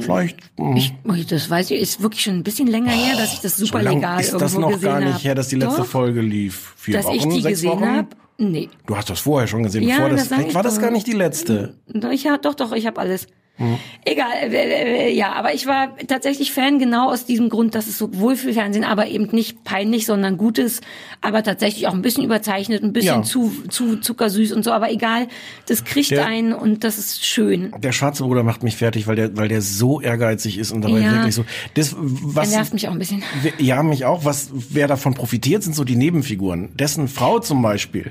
vielleicht, 0.00 0.38
mh, 0.58 0.76
Ich, 0.76 0.92
oh, 1.08 1.12
das 1.28 1.48
weiß 1.48 1.70
ich, 1.70 1.80
ist 1.80 2.02
wirklich 2.02 2.22
schon 2.22 2.34
ein 2.34 2.42
bisschen 2.42 2.66
länger 2.66 2.90
her, 2.90 3.14
dass 3.16 3.34
ich 3.34 3.40
das 3.40 3.56
so 3.56 3.64
super 3.66 3.82
lang 3.82 3.94
legal 3.94 4.20
ist 4.20 4.32
das 4.34 4.58
noch 4.58 4.80
gar 4.80 4.98
nicht 4.98 5.14
hab. 5.14 5.24
her, 5.24 5.34
dass 5.36 5.48
die 5.48 5.56
letzte 5.56 5.82
Doch, 5.82 5.86
Folge 5.86 6.20
lief. 6.20 6.74
Vier 6.78 6.94
dass 6.96 7.06
Wochen, 7.06 7.14
ich 7.16 7.22
die 7.36 7.42
sechs 7.42 7.60
gesehen 7.60 7.70
Wochen? 7.80 7.86
habe. 7.86 8.08
Nee. 8.38 8.70
Du 8.86 8.96
hast 8.96 9.08
das 9.08 9.20
vorher 9.20 9.46
schon 9.46 9.62
gesehen, 9.62 9.84
Ja, 9.84 9.96
bevor 10.00 10.10
das, 10.16 10.28
das 10.30 10.38
ich 10.40 10.54
war 10.54 10.64
das 10.64 10.74
doch. 10.74 10.82
gar 10.82 10.90
nicht 10.90 11.06
die 11.06 11.12
letzte. 11.12 11.74
Ich 12.10 12.26
hab, 12.26 12.42
doch, 12.42 12.54
doch, 12.54 12.72
ich 12.72 12.86
habe 12.88 13.00
alles. 13.00 13.28
Hm. 13.56 13.76
Egal, 14.06 14.28
äh, 14.50 15.08
äh, 15.08 15.14
ja, 15.14 15.32
aber 15.34 15.52
ich 15.52 15.66
war 15.66 15.94
tatsächlich 16.08 16.52
Fan 16.52 16.78
genau 16.78 17.10
aus 17.12 17.26
diesem 17.26 17.50
Grund, 17.50 17.74
dass 17.74 17.86
es 17.86 17.98
so 17.98 18.08
Wohlfühlfernsehen, 18.18 18.82
aber 18.84 19.08
eben 19.08 19.28
nicht 19.32 19.62
peinlich, 19.62 20.06
sondern 20.06 20.38
gutes, 20.38 20.80
aber 21.20 21.42
tatsächlich 21.42 21.86
auch 21.86 21.92
ein 21.92 22.00
bisschen 22.02 22.24
überzeichnet, 22.24 22.82
ein 22.82 22.92
bisschen 22.94 23.16
Ja. 23.18 23.22
zu, 23.22 23.52
zu 23.68 23.98
zuckersüß 23.98 24.52
und 24.52 24.64
so, 24.64 24.72
aber 24.72 24.90
egal, 24.90 25.28
das 25.66 25.84
kriegt 25.84 26.10
Der- 26.12 26.26
einen 26.26 26.54
und 26.54 26.82
das 26.82 26.96
ist 26.98 27.24
schön. 27.26 27.72
Der 27.78 27.92
schwarze 27.92 28.22
Bruder 28.24 28.42
macht 28.42 28.62
mich 28.62 28.76
fertig, 28.76 29.06
weil 29.06 29.16
der, 29.16 29.36
weil 29.36 29.48
der 29.48 29.60
so 29.60 30.00
ehrgeizig 30.00 30.56
ist 30.58 30.72
und 30.72 30.80
dabei 30.82 31.00
Ja. 31.00 31.12
wirklich 31.12 31.34
so. 31.34 31.44
Das, 31.74 31.94
was, 31.98 32.50
nervt 32.50 32.72
mich 32.72 32.88
auch 32.88 32.92
ein 32.92 32.98
bisschen. 32.98 33.22
Ja, 33.58 33.82
mich 33.82 34.04
auch. 34.06 34.24
Was, 34.24 34.50
wer 34.70 34.88
davon 34.88 35.12
profitiert, 35.14 35.62
sind 35.62 35.76
so 35.76 35.84
die 35.84 35.94
Nebenfiguren. 35.96 36.70
Dessen 36.74 37.06
Frau 37.06 37.38
zum 37.38 37.60
Beispiel, 37.62 38.10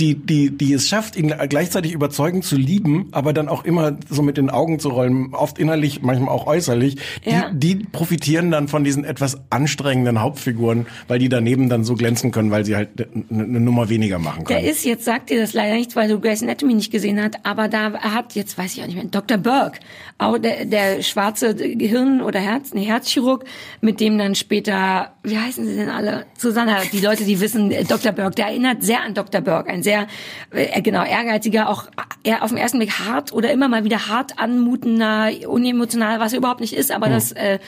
die, 0.00 0.14
die, 0.14 0.50
die 0.50 0.72
es 0.72 0.88
schafft, 0.88 1.14
ihn 1.16 1.32
gleichzeitig 1.48 1.92
überzeugend 1.92 2.44
zu 2.44 2.56
lieben, 2.56 3.08
aber 3.12 3.32
dann 3.34 3.48
auch 3.48 3.64
immer 3.64 3.96
so 4.08 4.22
mit 4.22 4.36
den 4.38 4.48
Augen 4.50 4.77
zu 4.78 4.90
rollen, 4.90 5.34
oft 5.34 5.58
innerlich, 5.58 6.02
manchmal 6.02 6.28
auch 6.34 6.46
äußerlich. 6.46 6.96
Die, 7.24 7.30
Ja. 7.30 7.50
die 7.52 7.76
profitieren 7.76 8.50
dann 8.50 8.68
von 8.68 8.84
diesen 8.84 9.04
etwas 9.04 9.38
anstrengenden 9.50 10.20
Hauptfiguren, 10.20 10.86
weil 11.08 11.18
die 11.18 11.28
daneben 11.28 11.68
dann 11.68 11.84
so 11.84 11.94
glänzen 11.94 12.30
können, 12.30 12.50
weil 12.50 12.64
sie 12.64 12.76
halt 12.76 12.90
eine, 13.30 13.44
eine 13.44 13.60
Nummer 13.60 13.88
weniger 13.88 14.18
machen 14.18 14.44
Der 14.44 14.58
können. 14.58 14.68
ist, 14.68 14.84
jetzt 14.84 15.04
sagt 15.04 15.30
dir 15.30 15.40
das 15.40 15.52
leider 15.54 15.74
nicht, 15.74 15.96
weil 15.96 16.08
du 16.08 16.20
Grey's 16.20 16.42
Anatomy 16.42 16.74
nicht 16.74 16.90
gesehen 16.90 17.20
hast, 17.22 17.38
aber 17.44 17.68
da 17.68 17.92
hat, 17.94 18.34
jetzt 18.34 18.56
weiß 18.58 18.76
ich 18.76 18.82
auch 18.82 18.86
nicht 18.86 18.96
mehr, 18.96 19.04
Dr. 19.06 19.38
Burke, 19.38 19.78
auch 20.18 20.38
der, 20.38 20.64
der 20.64 21.02
schwarze 21.02 21.54
Gehirn- 21.54 22.20
oder 22.22 22.40
Herz, 22.40 22.74
nee, 22.74 22.84
Herzchirurg, 22.84 23.44
mit 23.80 24.00
dem 24.00 24.18
dann 24.18 24.34
später, 24.34 25.12
wie 25.22 25.38
heißen 25.38 25.66
sie 25.66 25.76
denn 25.76 25.88
alle? 25.88 26.26
Susanna, 26.36 26.78
die 26.92 27.00
Leute, 27.00 27.24
die 27.24 27.40
wissen, 27.40 27.70
äh, 27.70 27.84
Dr. 27.84 28.12
Burke, 28.12 28.34
der 28.36 28.46
erinnert 28.46 28.82
sehr 28.82 29.02
an 29.02 29.14
Dr. 29.14 29.40
Burke, 29.40 29.70
ein 29.70 29.82
sehr, 29.82 30.06
äh, 30.50 30.80
genau, 30.82 31.04
ehrgeiziger, 31.04 31.68
auch 31.68 31.84
eher 32.24 32.42
auf 32.42 32.48
den 32.50 32.58
ersten 32.58 32.78
Blick 32.78 32.98
hart 32.98 33.32
oder 33.32 33.52
immer 33.52 33.68
mal 33.68 33.84
wieder 33.84 34.08
hart 34.08 34.38
anmutender, 34.68 35.30
unemotional, 35.48 36.20
was 36.20 36.32
er 36.32 36.38
überhaupt 36.38 36.60
nicht 36.60 36.74
ist, 36.74 36.90
aber 36.92 37.08
das, 37.08 37.32
äh, 37.32 37.58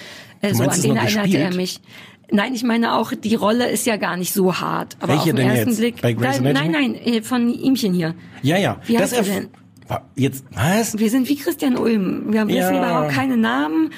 äh, 0.42 0.54
so 0.54 0.64
Hm. 0.64 0.70
an 0.70 0.82
den 0.82 0.96
erinnerte 0.96 1.38
er 1.38 1.54
mich. 1.54 1.80
Nein, 2.32 2.54
ich 2.54 2.62
meine 2.62 2.94
auch, 2.94 3.12
die 3.12 3.34
Rolle 3.34 3.68
ist 3.70 3.86
ja 3.86 3.96
gar 3.96 4.16
nicht 4.16 4.32
so 4.32 4.60
hart. 4.60 4.96
Aber 5.00 5.08
Welche 5.14 5.20
auf 5.20 5.26
den 5.30 5.36
denn 5.36 5.48
ersten 5.50 5.68
jetzt? 5.70 5.78
Blick. 5.80 6.00
Bei 6.00 6.12
Grey's 6.12 6.36
da, 6.40 6.52
nein, 6.52 6.70
nein, 6.70 6.94
äh, 6.94 7.22
von 7.22 7.48
ihmchen 7.52 7.92
hier. 7.92 8.14
Ja, 8.42 8.56
ja. 8.56 8.80
Wie 8.86 8.92
das 8.92 9.12
heißt 9.18 9.28
er 9.28 9.34
denn? 9.34 9.48
Jetzt, 10.14 10.44
was? 10.52 10.96
Wir 10.96 11.10
sind 11.10 11.28
wie 11.28 11.34
Christian 11.36 11.76
Ulm. 11.76 12.32
Wir 12.32 12.40
haben 12.40 12.48
Ja. 12.50 12.62
wissen 12.68 12.76
überhaupt 12.76 13.10
keine 13.10 13.36
Namen. 13.36 13.90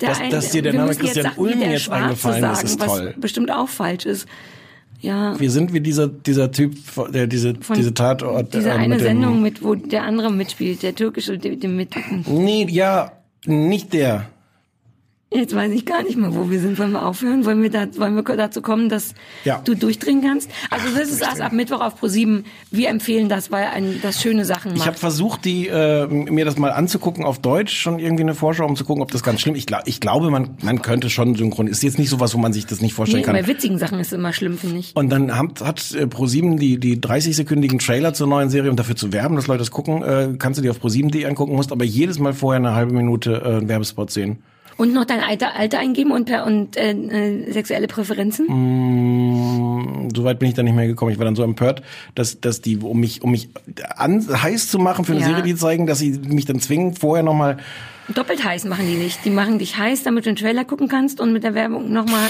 Der 0.00 0.08
Dass- 0.08 0.28
dass 0.30 0.50
dir 0.50 0.62
der 0.62 0.72
Name 0.72 0.94
Christian 0.94 1.26
jetzt 1.26 1.38
Ulm 1.38 1.60
jetzt 1.60 1.82
Schwarze 1.82 2.04
eingefallen 2.04 2.36
ist, 2.36 2.40
sagen, 2.56 2.66
ist 2.66 2.80
was 2.80 2.86
toll. 2.86 3.14
bestimmt 3.18 3.50
auch 3.52 3.68
falsch 3.68 4.06
ist. 4.06 4.26
Ja. 5.00 5.38
Wir 5.38 5.50
sind 5.50 5.72
wie 5.74 5.80
dieser, 5.80 6.08
dieser 6.08 6.50
Typ, 6.50 6.76
der 7.12 7.26
diese, 7.26 7.54
Von 7.60 7.76
diese 7.76 7.92
Tatort. 7.94 8.54
Diese 8.54 8.70
äh, 8.70 8.72
eine 8.72 8.96
dem- 8.96 9.02
Sendung 9.04 9.42
mit, 9.42 9.62
wo 9.62 9.74
der 9.74 10.04
andere 10.04 10.32
mitspielt, 10.32 10.82
der 10.82 10.94
türkische, 10.94 11.36
der 11.38 11.68
mit. 11.68 11.90
Nee, 12.26 12.66
ja, 12.70 13.12
nicht 13.46 13.92
der. 13.92 14.26
Jetzt 15.34 15.52
weiß 15.52 15.72
ich 15.72 15.84
gar 15.84 16.04
nicht 16.04 16.16
mehr, 16.16 16.32
wo 16.32 16.48
wir 16.48 16.60
sind. 16.60 16.78
Wollen 16.78 16.92
wir 16.92 17.04
aufhören? 17.04 17.44
Wollen 17.44 17.60
wir, 17.60 17.68
da, 17.70 17.86
wollen 17.96 18.14
wir 18.14 18.22
dazu 18.36 18.62
kommen, 18.62 18.88
dass 18.88 19.14
Ja. 19.44 19.60
du 19.64 19.74
durchdringen 19.74 20.22
kannst? 20.22 20.48
Also 20.70 20.86
das 20.96 21.10
ist 21.10 21.22
erst 21.22 21.40
ab 21.40 21.52
Mittwoch 21.52 21.80
auf 21.80 22.00
Pro7. 22.00 22.44
Wir 22.70 22.88
empfehlen 22.88 23.28
das, 23.28 23.50
weil 23.50 23.66
ein, 23.66 23.98
das 24.00 24.22
schöne 24.22 24.44
Sachen 24.44 24.70
macht. 24.70 24.80
Ich 24.80 24.86
habe 24.86 24.96
versucht, 24.96 25.44
die 25.44 25.66
äh, 25.66 26.06
mir 26.06 26.44
das 26.44 26.56
mal 26.56 26.70
anzugucken 26.70 27.24
auf 27.24 27.40
Deutsch, 27.40 27.76
schon 27.76 27.98
irgendwie 27.98 28.22
eine 28.22 28.36
Vorschau, 28.36 28.64
um 28.64 28.76
zu 28.76 28.84
gucken, 28.84 29.02
ob 29.02 29.10
das 29.10 29.24
ganz 29.24 29.40
schlimm. 29.40 29.56
Ich, 29.56 29.66
glaub, 29.66 29.82
ich 29.86 29.98
glaube, 29.98 30.30
man, 30.30 30.50
man 30.62 30.82
könnte 30.82 31.10
schon 31.10 31.34
synchron. 31.34 31.66
Ist 31.66 31.82
jetzt 31.82 31.98
nicht 31.98 32.10
sowas, 32.10 32.32
wo 32.34 32.38
man 32.38 32.52
sich 32.52 32.66
das 32.66 32.80
nicht 32.80 32.94
vorstellen 32.94 33.22
nee, 33.22 33.26
kann. 33.26 33.34
bei 33.34 33.48
witzigen 33.48 33.78
Sachen 33.78 33.98
ist 33.98 34.08
es 34.08 34.12
immer 34.12 34.32
schlimm, 34.32 34.56
finde 34.56 34.78
ich. 34.78 34.92
Und 34.94 35.10
dann 35.10 35.36
hat, 35.36 35.60
hat 35.62 35.92
äh, 35.94 36.06
ProSieben 36.06 36.58
die, 36.58 36.78
die 36.78 36.98
30-sekündigen 37.00 37.84
Trailer 37.84 38.14
zur 38.14 38.28
neuen 38.28 38.50
Serie, 38.50 38.70
um 38.70 38.76
dafür 38.76 38.94
zu 38.94 39.12
werben, 39.12 39.34
dass 39.34 39.48
Leute 39.48 39.58
das 39.58 39.72
gucken, 39.72 40.02
äh, 40.04 40.34
kannst 40.38 40.58
du 40.58 40.62
dir 40.62 40.70
auf 40.70 40.78
ProSieben.de 40.78 41.24
angucken, 41.24 41.56
musst 41.56 41.72
aber 41.72 41.84
jedes 41.84 42.20
Mal 42.20 42.34
vorher 42.34 42.60
eine 42.60 42.76
halbe 42.76 42.94
Minute 42.94 43.42
äh, 43.44 43.48
einen 43.56 43.68
Werbespot 43.68 44.12
sehen. 44.12 44.38
Und 44.76 44.92
noch 44.92 45.04
dein 45.04 45.20
Alter, 45.20 45.54
Alter 45.56 45.78
eingeben 45.78 46.10
und, 46.10 46.24
per, 46.24 46.46
und 46.46 46.76
äh, 46.76 46.92
äh, 46.92 47.52
sexuelle 47.52 47.86
Präferenzen? 47.86 48.46
Mm, 48.46 50.08
Soweit 50.14 50.38
bin 50.38 50.48
ich 50.48 50.54
dann 50.54 50.64
nicht 50.64 50.74
mehr 50.74 50.86
gekommen. 50.86 51.12
Ich 51.12 51.18
war 51.18 51.24
dann 51.24 51.36
so 51.36 51.42
empört, 51.42 51.82
dass, 52.14 52.40
dass 52.40 52.60
die, 52.60 52.78
um 52.78 53.00
mich, 53.00 53.22
um 53.22 53.30
mich 53.30 53.48
an, 53.96 54.26
heiß 54.42 54.68
zu 54.68 54.78
machen 54.78 55.04
für 55.04 55.12
eine 55.12 55.20
Ja. 55.20 55.28
Serie, 55.28 55.42
die 55.42 55.54
zeigen, 55.56 55.86
dass 55.86 55.98
sie 55.98 56.10
mich 56.10 56.44
dann 56.44 56.60
zwingen, 56.60 56.94
vorher 56.94 57.22
nochmal 57.22 57.58
Doppelt 58.08 58.44
heiß 58.44 58.64
machen 58.64 58.86
die 58.86 58.96
nicht. 58.96 59.24
Die 59.24 59.30
machen 59.30 59.58
dich 59.58 59.78
heiß, 59.78 60.02
damit 60.02 60.26
du 60.26 60.30
den 60.30 60.36
Trailer 60.36 60.64
gucken 60.64 60.88
kannst 60.88 61.20
und 61.20 61.32
mit 61.32 61.42
der 61.42 61.54
Werbung 61.54 61.90
nochmal. 61.92 62.28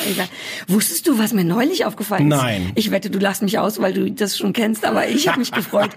Wusstest 0.68 1.08
du, 1.08 1.18
was 1.18 1.32
mir 1.32 1.44
neulich 1.44 1.84
aufgefallen 1.84 2.30
ist? 2.30 2.38
Nein. 2.38 2.72
Ich 2.76 2.90
wette, 2.90 3.10
du 3.10 3.18
lachst 3.18 3.42
mich 3.42 3.58
aus, 3.58 3.80
weil 3.80 3.92
du 3.92 4.10
das 4.10 4.38
schon 4.38 4.52
kennst, 4.52 4.84
aber 4.84 5.08
ich 5.08 5.26
habe 5.26 5.40
mich 5.40 5.50
gefreut. 5.52 5.90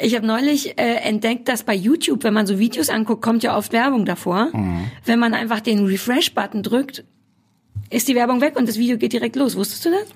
Ich 0.00 0.14
habe 0.14 0.26
neulich 0.26 0.78
äh, 0.78 0.96
entdeckt, 1.02 1.48
dass 1.48 1.64
bei 1.64 1.74
YouTube, 1.74 2.22
wenn 2.22 2.34
man 2.34 2.46
so 2.46 2.58
Videos 2.58 2.90
anguckt, 2.90 3.22
kommt 3.22 3.42
ja 3.42 3.56
oft 3.56 3.72
Werbung 3.72 4.04
davor. 4.04 4.50
Mhm. 4.52 4.84
Wenn 5.04 5.18
man 5.18 5.34
einfach 5.34 5.60
den 5.60 5.84
Refresh-Button 5.84 6.62
drückt, 6.62 7.04
ist 7.90 8.08
die 8.08 8.14
Werbung 8.14 8.40
weg 8.40 8.56
und 8.56 8.68
das 8.68 8.78
Video 8.78 8.98
geht 8.98 9.12
direkt 9.12 9.36
los. 9.36 9.56
Wusstest 9.56 9.84
du 9.84 9.90
das? 9.90 10.06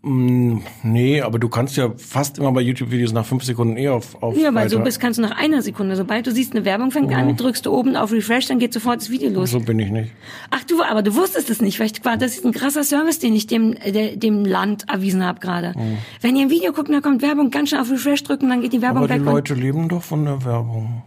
Nee, 0.00 1.20
aber 1.22 1.40
du 1.40 1.48
kannst 1.48 1.76
ja 1.76 1.92
fast 1.96 2.38
immer 2.38 2.52
bei 2.52 2.60
YouTube-Videos 2.60 3.12
nach 3.12 3.26
fünf 3.26 3.42
Sekunden 3.42 3.76
eh 3.76 3.88
auf, 3.88 4.22
auf 4.22 4.36
Ja, 4.36 4.54
weil 4.54 4.68
so 4.68 4.76
weiter. 4.76 4.84
bist 4.84 5.00
kannst 5.00 5.18
du 5.18 5.22
nach 5.22 5.36
einer 5.36 5.60
Sekunde. 5.60 5.96
Sobald 5.96 6.24
du 6.24 6.30
siehst, 6.30 6.54
eine 6.54 6.64
Werbung 6.64 6.92
fängt 6.92 7.12
an, 7.12 7.36
drückst 7.36 7.66
du 7.66 7.72
oben 7.72 7.96
auf 7.96 8.12
Refresh, 8.12 8.46
dann 8.46 8.60
geht 8.60 8.72
sofort 8.72 9.00
das 9.00 9.10
Video 9.10 9.28
los. 9.28 9.50
So 9.50 9.58
bin 9.58 9.78
ich 9.80 9.90
nicht. 9.90 10.12
Ach 10.50 10.62
du, 10.64 10.84
aber 10.84 11.02
du 11.02 11.16
wusstest 11.16 11.50
es 11.50 11.60
nicht. 11.60 11.76
Vielleicht 11.76 12.04
war 12.04 12.16
das 12.16 12.36
ist 12.36 12.46
ein 12.46 12.52
krasser 12.52 12.84
Service, 12.84 13.18
den 13.18 13.34
ich 13.34 13.48
dem, 13.48 13.72
äh, 13.72 14.16
dem 14.16 14.44
Land 14.44 14.88
erwiesen 14.88 15.24
habe 15.24 15.40
gerade. 15.40 15.74
Mhm. 15.76 15.98
Wenn 16.20 16.36
ihr 16.36 16.42
ein 16.42 16.50
Video 16.50 16.72
guckt, 16.72 16.90
da 16.90 17.00
kommt 17.00 17.20
Werbung, 17.20 17.50
ganz 17.50 17.70
schnell 17.70 17.80
auf 17.80 17.90
Refresh 17.90 18.22
drücken, 18.22 18.48
dann 18.48 18.60
geht 18.60 18.72
die 18.72 18.82
Werbung 18.82 18.98
Aber 19.04 19.08
die 19.12 19.20
weg. 19.20 19.26
Leute 19.26 19.54
leben 19.54 19.88
doch 19.88 20.04
von 20.04 20.24
der 20.24 20.44
Werbung. 20.44 21.02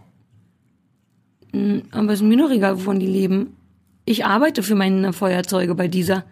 Und, 1.52 1.84
aber 1.92 2.08
es 2.12 2.20
ist 2.20 2.26
mir 2.26 2.36
noch 2.36 2.50
egal, 2.50 2.76
wovon 2.76 3.00
die 3.00 3.06
leben. 3.06 3.56
Ich 4.04 4.26
arbeite 4.26 4.62
für 4.62 4.74
meine 4.74 5.14
Feuerzeuge 5.14 5.74
bei 5.74 5.88
dieser. 5.88 6.24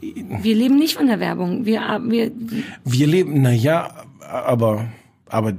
Wir 0.00 0.54
leben 0.54 0.76
nicht 0.76 0.94
von 0.94 1.06
der 1.06 1.20
Werbung. 1.20 1.64
Wir, 1.64 2.00
wir, 2.04 2.30
Wir 2.84 3.06
leben, 3.06 3.42
na 3.42 3.52
ja, 3.52 3.90
aber, 4.20 4.88
aber 5.28 5.54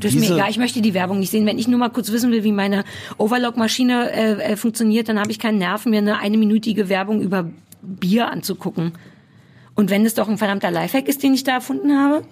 das 0.00 0.14
ist 0.14 0.28
mir 0.28 0.36
egal, 0.36 0.50
ich 0.50 0.58
möchte 0.58 0.80
die 0.80 0.94
Werbung 0.94 1.18
nicht 1.18 1.30
sehen. 1.30 1.46
Wenn 1.46 1.58
ich 1.58 1.68
nur 1.68 1.78
mal 1.78 1.90
kurz 1.90 2.10
wissen 2.10 2.30
will, 2.30 2.44
wie 2.44 2.52
meine 2.52 2.84
Overlock-Maschine 3.18 4.12
äh, 4.12 4.52
äh, 4.52 4.56
funktioniert, 4.56 5.08
dann 5.08 5.18
habe 5.18 5.30
ich 5.30 5.38
keinen 5.38 5.58
Nerv, 5.58 5.86
mir 5.86 5.98
eine 5.98 6.18
einminütige 6.18 6.88
Werbung 6.88 7.20
über 7.20 7.50
Bier 7.82 8.30
anzugucken. 8.30 8.92
Und 9.74 9.90
wenn 9.90 10.04
es 10.04 10.14
doch 10.14 10.28
ein 10.28 10.38
verdammter 10.38 10.70
Lifehack 10.70 11.08
ist, 11.08 11.22
den 11.22 11.34
ich 11.34 11.44
da 11.44 11.52
erfunden 11.52 11.96
habe, 11.96 12.24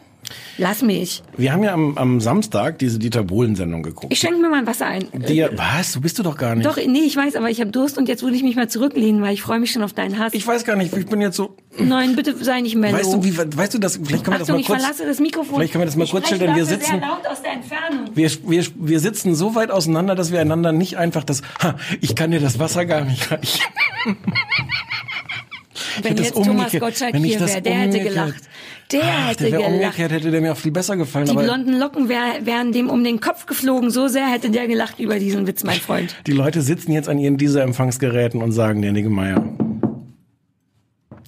lass 0.58 0.82
mich. 0.82 1.22
wir 1.36 1.52
haben 1.52 1.62
ja 1.62 1.72
am, 1.72 1.96
am 1.98 2.20
Samstag 2.20 2.78
diese 2.78 2.98
Dieter 2.98 3.22
Bohlen-Sendung 3.22 3.82
geguckt. 3.82 4.12
Ich 4.12 4.18
schenke 4.18 4.38
mir 4.40 4.48
mal 4.48 4.58
ein 4.58 4.66
Wasser 4.66 4.86
ein. 4.86 5.08
Die, 5.12 5.46
was? 5.54 5.92
Du 5.92 6.00
bist 6.00 6.18
du 6.18 6.22
doch 6.22 6.36
gar 6.36 6.54
nicht. 6.54 6.66
Doch, 6.66 6.76
nee, 6.76 7.00
ich 7.00 7.16
weiß, 7.16 7.36
aber 7.36 7.50
ich 7.50 7.60
habe 7.60 7.70
Durst 7.70 7.96
und 7.98 8.08
jetzt 8.08 8.22
will 8.22 8.34
ich 8.34 8.42
mich 8.42 8.56
mal 8.56 8.68
zurücklehnen, 8.68 9.22
weil 9.22 9.34
ich 9.34 9.42
freue 9.42 9.60
mich 9.60 9.70
schon 9.72 9.82
auf 9.82 9.92
deinen 9.92 10.18
Hass. 10.18 10.34
Ich 10.34 10.46
weiß 10.46 10.64
gar 10.64 10.76
nicht, 10.76 10.96
ich 10.96 11.06
bin 11.06 11.20
jetzt 11.20 11.36
so. 11.36 11.56
Nein, 11.78 12.16
bitte 12.16 12.36
sei 12.42 12.60
nicht 12.60 12.74
mellow. 12.76 12.96
Weißt 12.98 13.12
du, 13.12 13.22
wie, 13.24 13.36
weißt 13.36 13.74
du 13.74 13.78
das? 13.78 13.96
Vielleicht 14.02 14.24
können 14.24 14.34
wir 14.34 14.38
das 14.38 14.42
Achtung, 14.48 14.54
mal 14.56 14.60
ich 14.60 14.66
kurz. 14.66 14.80
verlasse 14.80 15.06
das 15.06 15.20
Mikrofon. 15.20 15.56
Vielleicht 15.56 15.72
können 15.72 15.82
wir 15.82 15.86
das 15.86 15.96
mal 15.96 16.04
ich 16.04 16.10
kurz 16.10 16.28
schildern. 16.28 16.56
Wir 16.56 16.64
sitzen- 16.64 16.86
sehr 16.92 17.00
laut 17.00 17.26
aus 17.30 17.42
der 17.42 17.52
Entfernung. 17.52 18.10
Wir, 18.14 18.30
wir, 18.48 18.64
wir 18.76 19.00
sitzen 19.00 19.34
so 19.34 19.54
weit 19.54 19.70
auseinander, 19.70 20.14
dass 20.14 20.32
wir 20.32 20.40
einander 20.40 20.72
nicht 20.72 20.96
einfach 20.96 21.22
das. 21.24 21.42
Ha, 21.62 21.76
ich 22.00 22.14
kann 22.16 22.30
dir 22.30 22.40
das 22.40 22.58
Wasser 22.58 22.86
gar 22.86 23.02
nicht 23.04 23.30
reichen. 23.30 23.60
Wenn 26.02 26.16
jetzt 26.16 26.34
Thomas 26.34 26.72
Gottschalk 26.72 27.14
ich 27.14 27.22
hier 27.24 27.38
das 27.38 27.52
wäre, 27.52 27.62
der 27.62 27.74
hätte 27.74 28.00
gelacht. 28.00 28.42
Der 28.92 29.02
Ach, 29.02 29.30
hätte 29.30 29.50
der 29.50 29.66
umgekehrt, 29.66 30.12
hätte 30.12 30.30
der 30.30 30.40
mir 30.40 30.52
auch 30.52 30.56
viel 30.56 30.70
besser 30.70 30.96
gefallen. 30.96 31.26
Die 31.26 31.34
blonden 31.34 31.76
Locken 31.78 32.08
wär, 32.08 32.46
wären 32.46 32.70
dem 32.72 32.88
um 32.88 33.02
den 33.02 33.20
Kopf 33.20 33.46
geflogen. 33.46 33.90
So 33.90 34.06
sehr 34.06 34.26
hätte 34.26 34.50
der 34.50 34.68
gelacht 34.68 35.00
über 35.00 35.18
diesen 35.18 35.46
Witz, 35.46 35.64
mein 35.64 35.80
Freund. 35.80 36.14
die 36.26 36.32
Leute 36.32 36.62
sitzen 36.62 36.92
jetzt 36.92 37.08
an 37.08 37.18
ihren 37.18 37.36
dieser 37.36 37.62
Empfangsgeräten 37.62 38.42
und 38.42 38.52
sagen, 38.52 38.82
der 38.82 38.92
Niggemeier, 38.92 39.44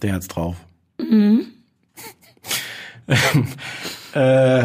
der 0.02 0.12
hat's 0.14 0.28
drauf. 0.28 0.56
Mhm. 0.98 1.46
äh, 4.14 4.62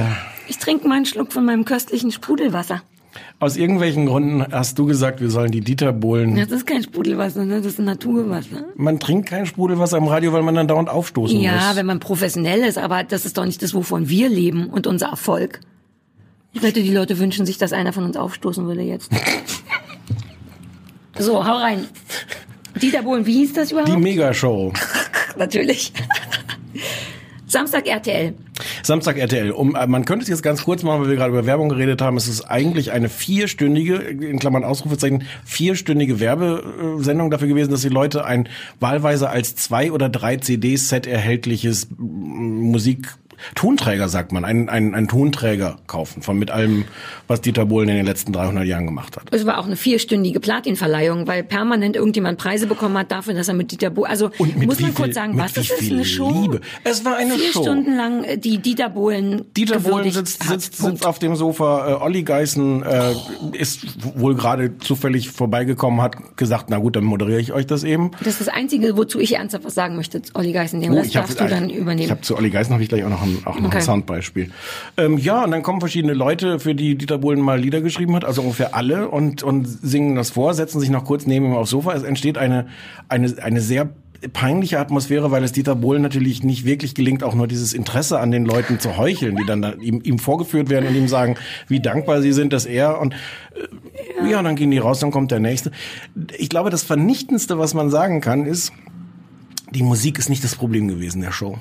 Ich 0.48 0.58
trinke 0.60 0.88
mal 0.88 0.96
einen 0.96 1.06
Schluck 1.06 1.34
von 1.34 1.46
meinem 1.46 1.66
köstlichen 1.66 2.12
Sprudelwasser. 2.12 2.84
Aus 3.44 3.58
irgendwelchen 3.58 4.06
Gründen 4.06 4.46
hast 4.52 4.80
du 4.80 4.86
gesagt, 4.86 5.22
wir 5.22 5.30
sollen 5.30 5.52
die 5.52 5.62
Dieter 5.62 5.94
Bohlen. 5.94 6.36
Das 6.36 6.52
ist 6.52 6.66
kein 6.66 6.82
Sprudelwasser, 6.84 7.46
ne? 7.46 7.58
das 7.58 7.74
ist 7.74 7.80
Naturwasser. 7.80 8.66
Man 8.76 9.00
trinkt 9.00 9.30
kein 9.30 9.46
Sprudelwasser 9.46 9.98
im 9.98 10.08
Radio, 10.08 10.34
weil 10.34 10.42
man 10.42 10.56
dann 10.56 10.68
dauernd 10.68 10.90
aufstoßen 10.90 11.40
Ja, 11.40 11.68
muss. 11.68 11.76
wenn 11.76 11.86
man 11.86 12.00
professionell 12.00 12.62
ist, 12.62 12.78
aber 12.78 13.04
das 13.04 13.26
ist 13.26 13.38
doch 13.38 13.46
nicht 13.46 13.62
das, 13.62 13.74
wovon 13.74 14.10
wir 14.10 14.30
leben 14.30 14.68
und 14.68 14.88
unser 14.88 15.08
Erfolg. 15.08 15.60
Ich 16.54 16.62
wette, 16.62 16.82
die 16.82 16.94
Leute 16.94 17.20
wünschen 17.20 17.46
sich, 17.46 17.58
dass 17.58 17.74
einer 17.74 17.94
von 17.94 18.04
uns 18.04 18.16
aufstoßen 18.16 18.66
würde 18.66 18.82
jetzt. 18.82 19.12
so, 21.18 21.46
hau 21.46 21.58
rein. 21.58 21.86
Dieter 22.82 23.04
Bohlen, 23.04 23.26
wie 23.26 23.34
hieß 23.34 23.54
das 23.54 23.72
überhaupt? 23.72 23.90
Die 23.90 23.98
Megashow. 23.98 24.72
Natürlich. 25.38 25.94
Samstag 27.54 27.88
RTL. 27.88 28.34
Samstag 28.82 29.18
RTL. 29.18 29.52
Um, 29.52 29.76
äh, 29.76 29.86
man 29.88 30.06
könnte 30.06 30.24
es 30.24 30.30
jetzt 30.30 30.42
ganz 30.42 30.64
kurz 30.64 30.84
machen, 30.84 31.02
weil 31.02 31.10
wir 31.10 31.16
gerade 31.16 31.32
über 31.32 31.46
Werbung 31.46 31.70
geredet 31.70 32.02
haben. 32.02 32.18
Es 32.18 32.28
ist 32.28 32.42
eigentlich 32.42 32.92
eine 32.92 33.10
vierstündige, 33.10 33.96
in 33.96 34.40
Klammern 34.40 34.64
Ausrufezeichen, 34.64 35.24
vierstündige 35.46 36.20
Werbesendung 36.20 37.30
dafür 37.30 37.48
gewesen, 37.48 37.70
dass 37.70 37.82
die 37.82 37.90
Leute 37.90 38.26
ein 38.26 38.50
wahlweise 38.80 39.30
als 39.30 39.56
zwei 39.56 39.92
oder 39.92 40.10
drei 40.10 40.38
CDs-Set 40.38 41.06
erhältliches 41.06 41.88
Musik 41.98 43.16
Tonträger, 43.56 44.10
sagt 44.10 44.32
man, 44.32 44.46
einen, 44.46 44.70
einen, 44.70 44.96
einen 44.96 45.08
Tonträger 45.08 45.78
kaufen, 45.88 46.22
von 46.22 46.38
mit 46.38 46.52
allem, 46.52 46.86
was 47.28 47.42
Dieter 47.42 47.66
Bohlen 47.66 47.90
in 47.90 47.96
den 47.96 48.06
letzten 48.06 48.34
300 48.34 48.66
Jahren 48.66 48.86
gemacht 48.86 49.16
hat. 49.18 49.24
Es 49.32 49.46
war 49.46 49.58
auch 49.60 49.66
eine 49.66 49.76
vierstündige 49.76 50.40
Platinverleihung, 50.40 51.28
weil 51.28 51.44
permanent 51.44 51.96
irgendjemand 51.96 52.38
Preise 52.38 52.68
bekommen 52.68 52.98
hat 52.98 53.12
dafür, 53.12 53.34
dass 53.34 53.48
er 53.48 53.54
mit 53.54 53.72
Dieter 53.72 53.90
Bohlen, 53.90 54.10
also 54.10 54.30
muss 54.40 54.80
man 54.80 54.94
kurz 54.94 55.06
viel- 55.08 55.14
sagen, 55.14 55.36
mit 55.36 55.44
was 55.46 55.54
das 55.54 55.70
ist, 55.70 55.92
eine 55.92 56.06
Show? 56.06 56.30
Liebe. 56.42 56.62
Es 56.84 57.04
war 57.06 57.16
eine 57.18 57.34
Vier 57.36 57.52
Show. 57.52 57.62
Stunden 57.64 57.96
lang 57.96 58.24
äh, 58.24 58.38
die 58.38 58.58
Dieter 58.60 58.90
Bohlen 58.90 59.44
Dieter 59.56 59.80
Bohlen 59.80 60.12
sitzt, 60.12 60.44
sitzt, 60.44 60.78
Punkt. 60.80 60.98
sitzt 60.98 61.06
auf 61.06 61.20
dem 61.20 61.36
Sofa. 61.36 61.90
Äh, 61.90 61.94
Olli 62.04 62.24
Geißen 62.24 62.84
äh, 62.84 63.14
ist 63.54 63.86
wohl 64.20 64.36
gerade 64.36 64.78
zufällig 64.78 65.30
vorbeigekommen, 65.32 66.02
hat 66.02 66.38
gesagt, 66.38 66.66
na 66.70 66.78
gut, 66.78 66.96
dann 66.96 67.04
moderiere 67.04 67.40
ich 67.40 67.54
euch 67.54 67.66
das 67.68 67.84
eben. 67.84 68.12
Das 68.20 68.28
ist 68.34 68.42
das 68.42 68.48
Einzige, 68.50 68.98
wozu 68.98 69.20
ich 69.20 69.36
ernsthaft 69.36 69.66
was 69.66 69.76
sagen 69.76 69.96
möchte, 69.96 70.22
Olli 70.34 70.52
Geißen. 70.52 70.80
Den 70.82 70.92
Oh, 70.94 70.98
hab- 71.00 71.12
darfst 71.12 71.40
du 71.40 71.48
dann 71.48 71.70
Ich 71.70 71.76
übernehmen. 71.78 72.12
habe 72.12 72.22
zu 72.22 72.36
Olli 72.38 72.50
Geißen 72.50 72.74
habe 72.74 72.84
ich 72.84 72.90
gleich 72.90 73.04
auch 73.04 73.10
noch 73.10 73.23
ein, 73.24 73.40
auch 73.46 73.60
noch 73.60 73.68
Okay. 73.68 73.78
ein 73.78 73.84
Soundbeispiel. 73.84 74.52
Ähm, 74.98 75.18
ja, 75.18 75.44
und 75.44 75.52
dann 75.52 75.64
kommen 75.64 75.80
verschiedene 75.80 76.14
Leute, 76.14 76.60
für 76.60 76.76
die 76.76 76.96
Dieter 76.96 77.18
Bohlen 77.18 77.42
mal 77.42 77.60
Lieder 77.60 77.82
geschrieben 77.82 78.16
hat, 78.16 78.26
also 78.26 78.42
ungefähr 78.42 78.76
alle, 78.76 79.10
und, 79.10 79.44
und 79.44 79.66
singen 79.66 80.16
das 80.16 80.32
vor, 80.32 80.54
setzen 80.54 80.80
sich 80.80 80.90
noch 80.90 81.06
kurz 81.06 81.26
neben 81.26 81.46
ihm 81.46 81.54
aufs 81.54 81.72
Sofa. 81.72 81.94
Es 81.94 82.04
entsteht 82.04 82.38
eine, 82.38 82.68
eine, 83.10 83.34
eine 83.42 83.62
sehr 83.62 83.90
peinliche 84.32 84.80
Atmosphäre, 84.80 85.32
weil 85.32 85.44
es 85.44 85.52
Dieter 85.52 85.76
Bohlen 85.76 86.02
natürlich 86.02 86.44
nicht 86.44 86.66
wirklich 86.66 86.96
gelingt, 86.96 87.24
auch 87.24 87.36
nur 87.36 87.48
dieses 87.48 87.74
Interesse 87.74 88.20
an 88.20 88.32
den 88.32 88.46
Leuten 88.46 88.80
zu 88.80 88.98
heucheln, 88.98 89.36
die 89.36 89.46
dann 89.46 89.62
da 89.62 89.74
ihm, 89.74 90.02
ihm 90.04 90.18
vorgeführt 90.18 90.70
werden 90.70 90.88
und 90.88 90.96
ihm 90.96 91.08
sagen, 91.10 91.36
wie 91.68 91.82
dankbar 91.82 92.22
sie 92.22 92.32
sind, 92.32 92.54
dass 92.54 92.66
er 92.66 93.02
und 93.02 93.14
äh, 94.24 94.30
ja, 94.30 94.42
dann 94.42 94.56
gehen 94.56 94.72
die 94.72 94.78
raus, 94.78 95.00
dann 95.00 95.12
kommt 95.12 95.32
der 95.32 95.40
nächste. 95.40 95.72
Ich 96.38 96.48
glaube, 96.48 96.70
das 96.70 96.84
Vernichtendste, 96.84 97.60
was 97.60 97.74
man 97.74 97.90
sagen 97.90 98.22
kann, 98.22 98.46
ist, 98.46 98.72
die 99.72 99.84
Musik 99.84 100.20
ist 100.20 100.30
nicht 100.30 100.44
das 100.44 100.56
Problem 100.56 100.88
gewesen 100.88 101.22
der 101.22 101.32
Show. 101.32 101.58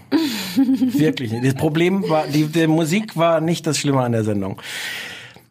Wirklich 0.56 1.32
nicht. 1.32 1.44
Das 1.44 1.54
Problem 1.54 2.08
war, 2.08 2.26
die, 2.26 2.46
die 2.46 2.66
Musik 2.66 3.16
war 3.16 3.40
nicht 3.40 3.66
das 3.66 3.78
Schlimme 3.78 4.00
an 4.02 4.12
der 4.12 4.24
Sendung. 4.24 4.60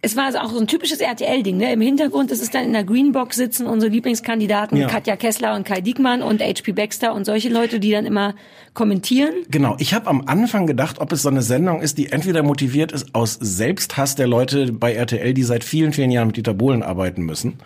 es 0.03 0.15
war 0.15 0.25
also 0.25 0.39
auch 0.39 0.49
so 0.51 0.59
ein 0.59 0.65
typisches 0.67 0.99
RTL-Ding. 0.99 1.57
Ne? 1.57 1.71
Im 1.73 1.81
Hintergrund 1.81 2.31
ist 2.31 2.41
es 2.41 2.49
dann 2.49 2.63
in 2.65 2.73
der 2.73 2.83
Greenbox 2.83 3.35
sitzen 3.35 3.67
unsere 3.67 3.91
Lieblingskandidaten 3.91 4.77
Ja. 4.77 4.87
Katja 4.87 5.15
Kessler 5.15 5.55
und 5.55 5.63
Kai 5.65 5.81
Diekmann 5.81 6.23
und 6.23 6.41
HP 6.41 6.71
Baxter 6.71 7.13
und 7.13 7.25
solche 7.25 7.49
Leute, 7.49 7.79
die 7.79 7.91
dann 7.91 8.05
immer 8.05 8.33
kommentieren. 8.73 9.33
Genau, 9.49 9.75
ich 9.79 9.93
habe 9.93 10.07
am 10.07 10.23
Anfang 10.25 10.65
gedacht, 10.65 10.99
ob 10.99 11.11
es 11.11 11.21
so 11.21 11.29
eine 11.29 11.41
Sendung 11.43 11.81
ist, 11.81 11.97
die 11.99 12.11
entweder 12.11 12.41
motiviert 12.41 12.91
ist 12.93 13.13
aus 13.13 13.37
Selbsthass 13.39 14.15
der 14.15 14.27
Leute 14.27 14.71
bei 14.71 14.93
RTL, 14.93 15.33
die 15.33 15.43
seit 15.43 15.63
vielen, 15.63 15.93
vielen 15.93 16.09
Jahren 16.09 16.27
mit 16.27 16.37
Dieter 16.37 16.53
Bohlen 16.55 16.81
arbeiten 16.81 17.21
müssen. 17.23 17.59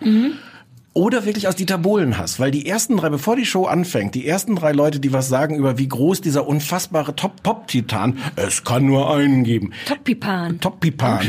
Oder 0.96 1.26
wirklich 1.26 1.46
aus 1.46 1.56
Dieter 1.56 1.76
Bohlen 1.76 2.16
Hass, 2.16 2.40
weil 2.40 2.50
die 2.50 2.66
ersten 2.66 2.96
drei, 2.96 3.10
bevor 3.10 3.36
die 3.36 3.44
Show 3.44 3.66
anfängt, 3.66 4.14
die 4.14 4.26
ersten 4.26 4.56
drei 4.56 4.72
Leute, 4.72 4.98
die 4.98 5.12
was 5.12 5.28
sagen 5.28 5.54
über 5.56 5.76
wie 5.76 5.88
groß 5.88 6.22
dieser 6.22 6.48
unfassbare 6.48 7.14
Top-Pop-Titan, 7.14 8.16
es 8.36 8.64
kann 8.64 8.86
nur 8.86 9.14
einen 9.14 9.44
geben. 9.44 9.74
Top-Pipan. 9.84 10.58
Top-Pipan. 10.58 11.26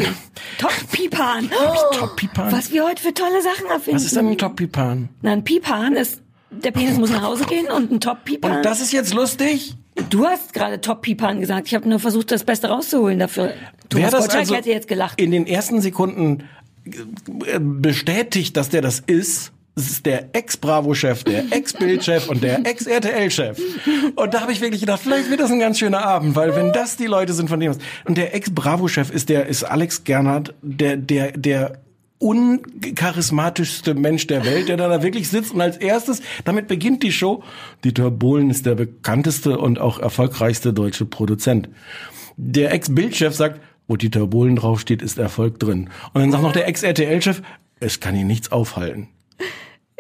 Top-Pipan. 0.58 1.50
Top-Pipan? 2.00 2.50
Was 2.54 2.72
wir 2.72 2.86
heute 2.86 3.02
für 3.02 3.14
tolle 3.14 3.42
Sachen 3.42 3.66
erfinden. 3.66 3.98
Was 3.98 4.06
ist 4.06 4.16
denn 4.16 4.30
ein 4.30 4.38
Top-Pipan? 4.38 5.10
Na, 5.22 5.34
ein 5.34 5.44
Pipan 5.44 5.98
ist, 5.98 6.22
der 6.50 6.72
Penis 6.72 6.98
muss 6.98 7.10
nach 7.10 7.24
Hause 7.24 7.44
gehen 7.44 7.68
und 7.68 7.92
ein 7.92 8.00
Top-Pipan. 8.00 8.56
Und 8.60 8.64
das 8.66 8.80
ist 8.80 8.94
jetzt 8.94 9.14
lustig? 9.14 9.76
Du 10.10 10.26
hast 10.26 10.54
gerade 10.54 10.80
Top-Pipan 10.80 11.42
gesagt. 11.42 11.68
Ich 11.68 11.76
habe 11.76 11.90
nur 11.90 12.00
versucht, 12.00 12.32
das 12.32 12.46
Beste 12.46 12.70
rauszuholen 12.70 13.20
dafür. 13.20 13.48
Wer 13.48 13.90
Thomas 13.90 14.12
das 14.12 14.22
Gottschalk 14.22 14.40
also 14.44 14.56
hätte 14.56 14.70
jetzt 14.70 14.88
gelacht. 14.88 15.20
in 15.20 15.32
den 15.32 15.46
ersten 15.46 15.82
Sekunden 15.82 16.46
äh, 16.86 17.60
bestätigt, 17.60 18.56
dass 18.56 18.70
der 18.70 18.82
das 18.82 19.02
ist, 19.02 19.52
es 19.78 19.92
ist 19.92 20.06
der 20.08 20.36
Ex-Bravo-Chef, 20.36 21.24
der 21.24 21.46
Ex-Bild-Chef 21.52 22.28
und 22.30 22.42
der 22.42 22.66
Ex-RTL-Chef. 22.66 23.60
Und 24.16 24.34
da 24.34 24.42
habe 24.42 24.52
ich 24.52 24.60
wirklich 24.60 24.82
gedacht, 24.82 25.02
vielleicht 25.04 25.30
wird 25.30 25.40
das 25.40 25.52
ein 25.52 25.60
ganz 25.60 25.78
schöner 25.78 26.04
Abend, 26.04 26.36
weil 26.36 26.56
wenn 26.56 26.74
das 26.74 26.98
die 26.98 27.06
Leute 27.06 27.34
sind, 27.34 27.48
von 27.48 27.60
dem 27.60 27.70
was. 27.70 27.78
Und 28.06 28.18
der 28.18 28.34
Ex-Bravo-Chef 28.34 29.12
ist 29.12 29.30
der, 29.30 29.46
ist 29.46 29.64
Alex 29.64 30.04
Gernhardt, 30.04 30.56
der, 30.64 30.98
der, 30.98 31.32
der 31.34 31.80
uncharismatischste 32.18 33.94
Mensch 33.94 34.26
der 34.26 34.44
Welt, 34.46 34.68
der 34.68 34.78
da 34.78 35.04
wirklich 35.04 35.30
sitzt 35.30 35.54
und 35.54 35.62
als 35.62 35.78
erstes, 35.78 36.24
damit 36.44 36.68
beginnt 36.68 37.04
die 37.04 37.12
Show, 37.12 37.44
Dieter 37.84 38.10
Bohlen 38.10 38.50
ist 38.50 38.66
der 38.66 38.74
bekannteste 38.74 39.60
und 39.60 39.80
auch 39.80 40.00
erfolgreichste 40.00 40.74
deutsche 40.74 41.06
Produzent. 41.06 41.70
Der 42.36 42.72
Ex-Bildchef 42.72 43.36
sagt, 43.36 43.62
wo 43.88 43.96
Dieter 43.96 44.26
Bohlen 44.26 44.56
draufsteht, 44.56 45.04
ist 45.04 45.20
Erfolg 45.20 45.60
drin. 45.60 45.92
Und 46.14 46.22
dann 46.22 46.32
sagt 46.32 46.44
noch 46.44 46.52
der 46.52 46.68
Ex-RTL-Chef, 46.68 47.44
es 47.80 48.00
kann 48.00 48.16
ihn 48.16 48.26
nichts 48.26 48.52
aufhalten. 48.52 49.10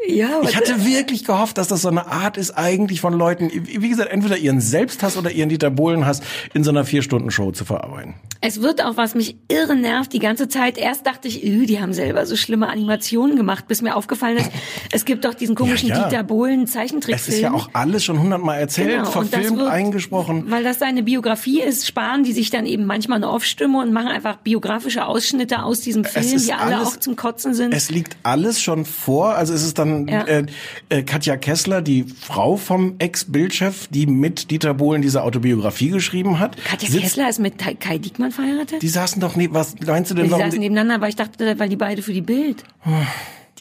Ja, 0.06 0.42
Ich 0.44 0.56
hatte 0.56 0.86
wirklich 0.86 1.26
gehofft, 1.26 1.58
dass 1.58 1.68
das 1.70 1.82
so 1.82 1.90
eine 1.90 2.06
Art 2.08 2.38
ist 2.38 2.52
eigentlich 2.52 3.02
von 3.02 3.14
Leuten, 3.14 3.50
wie 3.52 3.90
gesagt, 3.90 4.12
entweder 4.12 4.38
ihren 4.38 4.62
Selbsthass 4.62 5.18
oder 5.18 5.32
ihren 5.32 5.50
Dieter 5.50 5.72
Bohlen-Hass 5.72 6.22
in 6.54 6.64
so 6.64 6.70
einer 6.70 6.86
Vier-Stunden-Show 6.86 7.52
zu 7.52 7.66
verarbeiten. 7.66 8.14
Es 8.40 8.62
wird 8.62 8.84
auch, 8.86 8.96
was 8.96 9.16
mich 9.16 9.38
irre 9.48 9.76
nervt, 9.76 10.14
die 10.14 10.20
ganze 10.20 10.48
Zeit. 10.48 10.78
Erst 10.78 11.08
dachte 11.08 11.28
ich, 11.28 11.44
öh, 11.44 11.66
die 11.66 11.82
haben 11.82 11.94
selber 11.94 12.28
so 12.28 12.36
schlimme 12.36 12.68
Animationen 12.70 13.36
gemacht, 13.38 13.68
bis 13.68 13.82
mir 13.82 13.96
aufgefallen 13.96 14.38
ist, 14.38 14.52
es 14.92 15.04
gibt 15.04 15.26
doch 15.26 15.34
diesen 15.34 15.56
komischen 15.56 15.90
Ja, 15.90 15.98
ja. 15.98 16.08
Dieter 16.10 16.24
Bohlen 16.24 16.66
Es 16.66 17.28
ist 17.28 17.40
ja 17.40 17.52
auch 17.52 17.72
alles 17.74 18.04
schon 18.06 18.20
hundertmal 18.20 18.60
erzählt, 18.60 18.90
Genau, 18.92 19.06
verfilmt, 19.10 19.58
wird- 19.58 19.68
eingesprochen. 19.70 20.52
Weil 20.52 20.64
das 20.64 20.78
seine 20.78 21.02
Biografie 21.02 21.62
ist, 21.62 21.88
sparen 21.88 22.24
die 22.24 22.34
sich 22.34 22.52
dann 22.52 22.68
eben 22.68 22.86
manchmal 22.86 23.16
eine 23.16 23.32
Off-Stimme 23.32 23.80
und 23.82 23.92
machen 23.92 24.10
einfach 24.10 24.38
biografische 24.38 25.08
Ausschnitte 25.08 25.64
aus 25.64 25.82
diesem 25.82 26.06
Film, 26.06 26.38
die 26.38 26.54
alle 26.54 26.76
alles- 26.78 26.88
auch 26.90 26.98
zum 26.98 27.16
Kotzen 27.16 27.56
sind. 27.56 27.74
Es 27.74 27.90
liegt 27.90 28.16
alles 28.22 28.62
schon 28.62 28.86
vor. 28.86 29.34
Also 29.34 29.56
es 29.56 29.64
ist 29.66 29.80
dann 29.80 29.87
Ja. 30.08 30.24
äh, 30.26 30.46
äh, 30.90 31.04
Katja 31.04 31.38
Kessler, 31.38 31.82
die 31.82 32.04
Frau 32.04 32.58
vom 32.58 32.96
Ex-Bildchef, 33.00 33.88
die 33.90 34.06
mit 34.08 34.52
Dieter 34.52 34.74
Bohlen 34.74 35.02
diese 35.02 35.24
Autobiografie 35.24 35.90
geschrieben 35.90 36.40
hat. 36.40 36.58
Katja 36.64 36.90
Sitzt- 36.90 37.02
Kessler 37.04 37.30
ist 37.30 37.40
mit 37.40 37.58
Kai- 37.58 37.98
Diekmann 37.98 38.32
verheiratet? 38.32 38.82
Die 38.82 38.88
saßen 38.88 39.20
doch 39.22 39.36
nie, 39.36 39.50
was 39.52 39.76
meinst 39.86 40.12
du 40.12 40.16
denn, 40.16 40.26
die 40.26 40.32
warum 40.32 40.46
saßen 40.46 40.60
nebeneinander, 40.60 40.96
aber 40.96 41.08
ich 41.10 41.16
dachte, 41.16 41.58
weil 41.60 41.70
die 41.70 41.76
beide 41.76 42.02
für 42.02 42.14
die 42.14 42.22
Bild. 42.22 42.64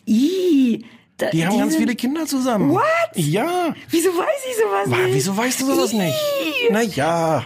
Ih, 0.07 0.85
da, 1.17 1.31
die 1.31 1.47
haben 1.47 1.59
ganz 1.59 1.73
sind- 1.73 1.83
viele 1.83 1.95
Kinder 1.95 2.27
zusammen. 2.27 2.71
What? 2.71 2.83
Ja. 3.15 3.75
Wieso 3.91 4.11
weiß 4.11 4.43
ich 4.51 4.57
sowas 4.57 4.91
Wa- 4.91 5.05
nicht? 5.05 5.15
Wieso 5.15 5.37
weißt 5.37 5.61
du 5.63 5.67
sowas 5.67 5.93
nicht? 5.93 6.15
Ih. 6.15 6.69
Na 6.73 6.83
ja. 6.83 7.45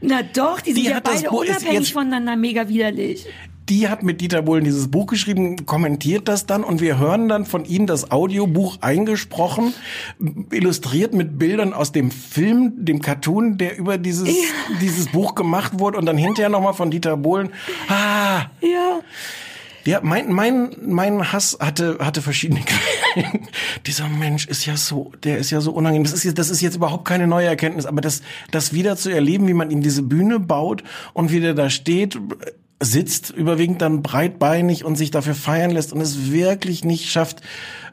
Na 0.00 0.22
doch, 0.22 0.60
die 0.60 0.72
sind 0.72 0.84
Die 0.84 0.90
ja 0.90 1.00
beide 1.00 1.30
unabhängig 1.30 1.72
jetzt- 1.80 1.92
voneinander 1.92 2.36
mega 2.36 2.68
widerlich. 2.68 3.26
Die 3.68 3.88
hat 3.88 4.02
mit 4.02 4.20
Dieter 4.20 4.42
Bohlen 4.42 4.64
dieses 4.64 4.88
Buch 4.90 5.06
geschrieben, 5.06 5.66
kommentiert 5.66 6.26
das 6.26 6.46
dann 6.46 6.64
und 6.64 6.80
wir 6.80 6.98
hören 6.98 7.28
dann 7.28 7.44
von 7.44 7.64
ihnen 7.66 7.86
das 7.86 8.10
Audiobuch 8.10 8.78
eingesprochen, 8.80 9.74
illustriert 10.50 11.12
mit 11.12 11.38
Bildern 11.38 11.74
aus 11.74 11.92
dem 11.92 12.10
Film, 12.10 12.72
dem 12.78 13.02
Cartoon, 13.02 13.58
der 13.58 13.76
über 13.76 13.98
dieses, 13.98 14.28
dieses 14.80 15.08
Buch 15.08 15.34
gemacht 15.34 15.78
wurde 15.78 15.98
und 15.98 16.06
dann 16.06 16.16
hinterher 16.16 16.48
nochmal 16.48 16.72
von 16.74 16.90
Dieter 16.90 17.16
Bohlen. 17.18 17.50
Ah, 17.88 18.46
Ja. 18.62 19.00
ja, 19.84 20.00
mein, 20.02 20.32
mein, 20.32 20.70
mein 20.86 21.32
Hass 21.32 21.58
hatte, 21.60 21.98
hatte 22.00 22.22
verschiedene 22.22 22.60
Quellen. 23.14 23.48
Dieser 23.86 24.08
Mensch 24.08 24.46
ist 24.46 24.64
ja 24.66 24.76
so, 24.76 25.12
der 25.24 25.38
ist 25.38 25.50
ja 25.50 25.60
so 25.60 25.72
unangenehm. 25.72 26.04
Das 26.04 26.12
ist 26.12 26.24
jetzt, 26.24 26.38
das 26.38 26.48
ist 26.50 26.60
jetzt 26.60 26.76
überhaupt 26.76 27.04
keine 27.06 27.26
neue 27.26 27.46
Erkenntnis, 27.46 27.84
aber 27.86 28.00
das, 28.00 28.22
das 28.50 28.72
wieder 28.72 28.96
zu 28.96 29.10
erleben, 29.10 29.46
wie 29.46 29.54
man 29.54 29.70
ihm 29.70 29.82
diese 29.82 30.02
Bühne 30.02 30.40
baut 30.40 30.84
und 31.12 31.32
wie 31.32 31.40
der 31.40 31.54
da 31.54 31.68
steht, 31.70 32.18
sitzt, 32.80 33.30
überwiegend 33.30 33.82
dann 33.82 34.02
breitbeinig 34.02 34.84
und 34.84 34.96
sich 34.96 35.10
dafür 35.10 35.34
feiern 35.34 35.70
lässt 35.70 35.92
und 35.92 36.00
es 36.00 36.30
wirklich 36.30 36.84
nicht 36.84 37.10
schafft, 37.10 37.40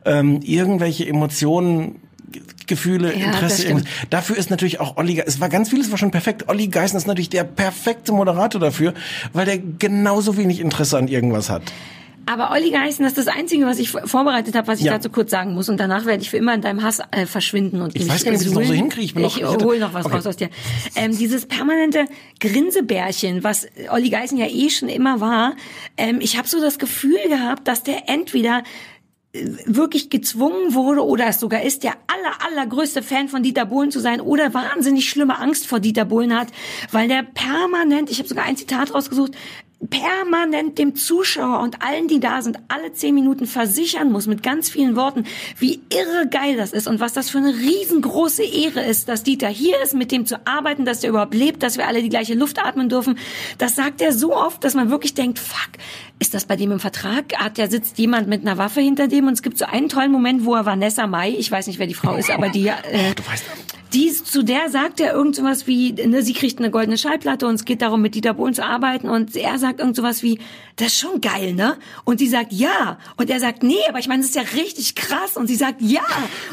ähm, 0.05 0.41
irgendwelche 0.43 1.07
Emotionen 1.07 2.01
Ge- 2.31 2.41
Gefühle, 2.67 3.15
Ja, 3.17 3.27
Interesse. 3.27 3.83
Dafür 4.09 4.35
ist 4.37 4.49
natürlich 4.49 4.79
auch 4.79 4.97
Olli, 4.97 5.21
es 5.25 5.39
war 5.39 5.49
ganz 5.49 5.69
vieles 5.69 5.91
war 5.91 5.97
schon 5.97 6.11
perfekt. 6.11 6.49
Olli 6.49 6.67
Geißen 6.67 6.97
ist 6.97 7.07
natürlich 7.07 7.29
der 7.29 7.43
perfekte 7.43 8.11
Moderator 8.11 8.59
dafür, 8.59 8.93
weil 9.33 9.45
der 9.45 9.59
genauso 9.59 10.35
wenig 10.37 10.59
Interesse 10.59 10.97
an 10.97 11.07
irgendwas 11.07 11.49
hat. 11.49 11.61
Aber 12.27 12.51
Olli 12.51 12.71
Geißen, 12.71 13.03
das 13.03 13.13
ist 13.17 13.27
das 13.27 13.35
Einzige, 13.35 13.65
was 13.65 13.77
ich 13.79 13.89
vor- 13.91 14.07
vorbereitet 14.07 14.55
habe, 14.55 14.67
was 14.67 14.79
ich 14.79 14.85
Ja. 14.85 14.93
dazu 14.93 15.09
kurz 15.09 15.29
sagen 15.31 15.53
muss. 15.53 15.69
Und 15.69 15.77
danach 15.79 16.05
werde 16.05 16.23
ich 16.23 16.29
für 16.29 16.37
immer 16.37 16.53
in 16.53 16.61
deinem 16.61 16.81
Hass 16.81 16.99
äh, 17.11 17.25
verschwinden 17.25 17.81
und 17.81 17.95
Ich 17.95 18.07
weiß 18.09 18.23
gar 18.23 18.31
nicht, 18.31 18.41
wie 18.41 18.45
ich 18.47 18.51
das 18.53 18.59
noch 18.61 18.67
so 18.67 18.73
hinkriege. 18.73 19.05
Ich 19.05 19.13
bin 19.13 19.23
noch- 19.23 19.35
ich 19.37 19.43
ich 19.43 19.47
hatte- 19.47 19.65
hole 19.65 19.79
noch 19.79 19.93
was 19.93 20.05
Okay. 20.05 20.15
raus 20.15 20.25
aus 20.25 20.35
dir. 20.37 20.49
Ähm, 20.95 21.15
dieses 21.17 21.45
permanente 21.45 22.05
Grinsebärchen, 22.39 23.43
was 23.43 23.67
Olli 23.89 24.09
Geißen 24.09 24.37
ja 24.37 24.47
eh 24.47 24.69
schon 24.69 24.89
immer 24.89 25.19
war. 25.19 25.55
Ähm, 25.97 26.19
ich 26.21 26.37
habe 26.37 26.47
so 26.47 26.59
das 26.61 26.79
Gefühl 26.79 27.19
gehabt, 27.27 27.67
dass 27.67 27.83
der 27.83 28.09
entweder 28.09 28.63
äh, 29.33 29.47
wirklich 29.65 30.09
gezwungen 30.09 30.73
wurde 30.73 31.03
oder 31.05 31.27
es 31.27 31.39
sogar 31.39 31.61
ist, 31.61 31.83
der 31.83 31.91
aller, 32.07 32.57
allergrößte 32.59 33.03
Fan 33.03 33.27
von 33.27 33.43
Dieter 33.43 33.65
Bohlen 33.65 33.91
zu 33.91 33.99
sein 33.99 34.21
oder 34.21 34.53
wahnsinnig 34.53 35.09
schlimme 35.09 35.37
Angst 35.37 35.67
vor 35.67 35.79
Dieter 35.81 36.05
Bohlen 36.05 36.33
hat, 36.37 36.47
weil 36.91 37.07
der 37.09 37.23
permanent, 37.23 38.09
ich 38.09 38.19
habe 38.19 38.29
sogar 38.29 38.45
ein 38.45 38.55
Zitat 38.57 38.93
rausgesucht, 38.93 39.33
permanent 39.89 40.77
dem 40.77 40.95
Zuschauer 40.95 41.59
und 41.59 41.81
allen, 41.81 42.07
die 42.07 42.19
da 42.19 42.41
sind, 42.41 42.57
alle 42.67 42.93
zehn 42.93 43.13
Minuten 43.15 43.45
versichern 43.47 44.11
muss 44.11 44.27
mit 44.27 44.43
ganz 44.43 44.69
vielen 44.69 44.95
Worten, 44.95 45.25
wie 45.59 45.81
irre 45.89 46.27
geil 46.29 46.57
das 46.57 46.71
ist 46.73 46.87
und 46.87 46.99
was 46.99 47.13
das 47.13 47.29
für 47.29 47.37
eine 47.39 47.53
riesengroße 47.55 48.43
Ehre 48.43 48.81
ist, 48.83 49.07
dass 49.09 49.23
Dieter 49.23 49.47
hier 49.47 49.81
ist, 49.81 49.93
mit 49.93 50.11
dem 50.11 50.25
zu 50.25 50.39
arbeiten, 50.45 50.85
dass 50.85 50.99
der 51.01 51.09
überhaupt 51.11 51.33
lebt, 51.33 51.63
dass 51.63 51.77
wir 51.77 51.87
alle 51.87 52.01
die 52.01 52.09
gleiche 52.09 52.33
Luft 52.33 52.59
atmen 52.63 52.89
dürfen. 52.89 53.17
Das 53.57 53.75
sagt 53.75 54.01
er 54.01 54.11
so 54.13 54.35
oft, 54.35 54.63
dass 54.63 54.73
man 54.73 54.89
wirklich 54.89 55.13
denkt, 55.13 55.39
fuck, 55.39 55.71
ist 56.19 56.33
das 56.33 56.45
bei 56.45 56.55
dem 56.55 56.71
im 56.71 56.79
Vertrag? 56.79 57.35
Hat 57.37 57.57
der 57.57 57.69
sitzt 57.69 57.97
jemand 57.97 58.27
mit 58.27 58.41
einer 58.41 58.57
Waffe 58.57 58.81
hinter 58.81 59.07
dem 59.07 59.27
und 59.27 59.33
es 59.33 59.41
gibt 59.41 59.57
so 59.57 59.65
einen 59.65 59.89
tollen 59.89 60.11
Moment, 60.11 60.45
wo 60.45 60.55
er 60.55 60.65
Vanessa 60.65 61.07
Mai, 61.07 61.35
ich 61.37 61.51
weiß 61.51 61.67
nicht, 61.67 61.79
wer 61.79 61.87
die 61.87 61.93
Frau 61.93 62.15
ist, 62.15 62.29
aber 62.31 62.49
die, 62.49 62.67
äh, 62.67 62.73
die 63.93 64.07
ist- 64.07 64.27
zu 64.27 64.43
der 64.43 64.69
sagt 64.69 64.99
er 64.99 65.13
irgend 65.13 65.35
sowas 65.35 65.67
wie, 65.67 65.91
ne, 65.93 66.21
sie 66.21 66.33
kriegt 66.33 66.59
eine 66.59 66.71
goldene 66.71 66.97
Schallplatte 66.97 67.47
und 67.47 67.55
es 67.55 67.65
geht 67.65 67.81
darum, 67.81 68.01
mit 68.01 68.15
Dieter 68.15 68.33
Bohlen 68.33 68.53
zu 68.53 68.63
arbeiten 68.65 69.09
und 69.09 69.35
er 69.35 69.57
sagt 69.59 69.74
irgend 69.79 69.95
sowas 69.95 70.23
wie, 70.23 70.39
das 70.77 70.87
ist 70.87 70.99
schon 70.99 71.21
geil, 71.21 71.53
ne? 71.53 71.77
Und 72.03 72.19
sie 72.19 72.27
sagt, 72.27 72.51
ja. 72.51 72.97
Und 73.17 73.29
er 73.29 73.39
sagt, 73.39 73.63
nee, 73.63 73.79
aber 73.87 73.99
ich 73.99 74.07
meine, 74.07 74.21
das 74.21 74.29
ist 74.29 74.35
ja 74.35 74.41
richtig 74.41 74.95
krass. 74.95 75.37
Und 75.37 75.47
sie 75.47 75.55
sagt, 75.55 75.81
ja. 75.81 76.05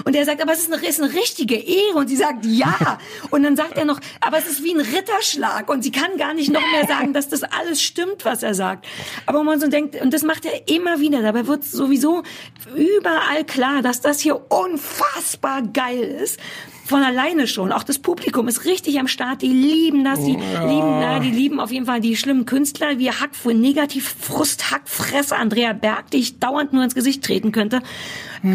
Und 0.04 0.14
er 0.14 0.24
sagt, 0.24 0.40
aber 0.40 0.52
es 0.52 0.60
ist 0.60 0.72
eine, 0.72 0.86
ist 0.86 1.00
eine 1.00 1.12
richtige 1.12 1.56
Ehre. 1.56 1.96
Und 1.96 2.08
sie 2.08 2.16
sagt, 2.16 2.46
ja. 2.46 2.98
Und 3.30 3.42
dann 3.42 3.56
sagt 3.56 3.76
er 3.78 3.84
noch, 3.84 4.00
aber 4.20 4.38
es 4.38 4.46
ist 4.46 4.62
wie 4.62 4.72
ein 4.72 4.80
Ritterschlag. 4.80 5.68
Und 5.68 5.82
sie 5.82 5.90
kann 5.90 6.16
gar 6.18 6.34
nicht 6.34 6.52
noch 6.52 6.62
mehr 6.72 6.86
sagen, 6.86 7.12
dass 7.12 7.28
das 7.28 7.42
alles 7.42 7.82
stimmt, 7.82 8.24
was 8.24 8.42
er 8.42 8.54
sagt. 8.54 8.86
Aber 9.26 9.42
man 9.42 9.60
so 9.60 9.68
denkt, 9.68 10.00
und 10.00 10.12
das 10.12 10.22
macht 10.22 10.44
er 10.44 10.68
immer 10.68 11.00
wieder. 11.00 11.22
Dabei 11.22 11.46
wird 11.46 11.64
sowieso 11.64 12.22
überall 12.76 13.44
klar, 13.44 13.82
dass 13.82 14.00
das 14.00 14.20
hier 14.20 14.40
unfassbar 14.50 15.62
geil 15.62 16.02
ist. 16.02 16.38
Von 16.84 17.02
alleine 17.02 17.46
schon. 17.46 17.70
Auch 17.72 17.84
das 17.84 17.98
Publikum 17.98 18.48
ist 18.48 18.64
richtig 18.64 18.98
am 18.98 19.06
Start. 19.08 19.42
Die 19.42 19.48
lieben 19.48 20.04
das. 20.04 20.18
Die 20.20 20.32
lieben, 20.32 20.40
na, 21.00 21.20
die 21.20 21.30
lieben 21.30 21.60
auf 21.60 21.70
jeden 21.70 21.86
Fall 21.86 22.00
die 22.00 22.16
schlimmen 22.16 22.44
Künstler 22.44 22.98
wie 22.98 23.10
Hack, 23.10 23.30
negativ 23.44 24.14
Frust, 24.20 24.70
Hackfresse 24.70 25.36
Andrea 25.36 25.72
Berg, 25.72 26.10
die 26.10 26.18
ich 26.18 26.38
dauernd 26.40 26.72
nur 26.72 26.82
ins 26.84 26.94
Gesicht 26.94 27.24
treten 27.24 27.52
könnte. 27.52 27.80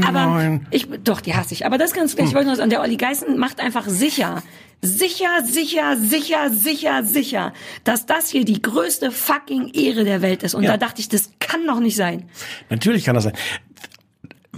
Aber 0.05 0.25
Nein. 0.25 0.67
ich, 0.71 0.87
doch, 1.03 1.21
die 1.21 1.33
hasse 1.35 1.53
ich. 1.53 1.65
Aber 1.65 1.77
das 1.77 1.93
ganz, 1.93 2.13
ich 2.15 2.33
wollte 2.33 2.49
nur, 2.51 2.61
und 2.61 2.69
der 2.69 2.81
Olli 2.81 2.97
Geißen 2.97 3.37
macht 3.37 3.59
einfach 3.61 3.87
sicher. 3.87 4.43
Sicher, 4.81 5.29
sicher, 5.43 5.97
sicher, 5.97 6.51
sicher, 6.51 7.03
sicher, 7.03 7.53
dass 7.83 8.05
das 8.05 8.29
hier 8.29 8.45
die 8.45 8.61
größte 8.61 9.09
fucking 9.11 9.69
Ehre 9.73 10.03
der 10.03 10.21
Welt 10.21 10.43
ist. 10.43 10.53
Und 10.53 10.63
Ja. 10.63 10.71
da 10.71 10.77
dachte 10.77 11.01
ich, 11.01 11.09
das 11.09 11.31
kann 11.39 11.65
doch 11.65 11.79
nicht 11.79 11.95
sein. 11.95 12.25
Natürlich 12.69 13.05
kann 13.05 13.15
das 13.15 13.23
sein. 13.23 13.33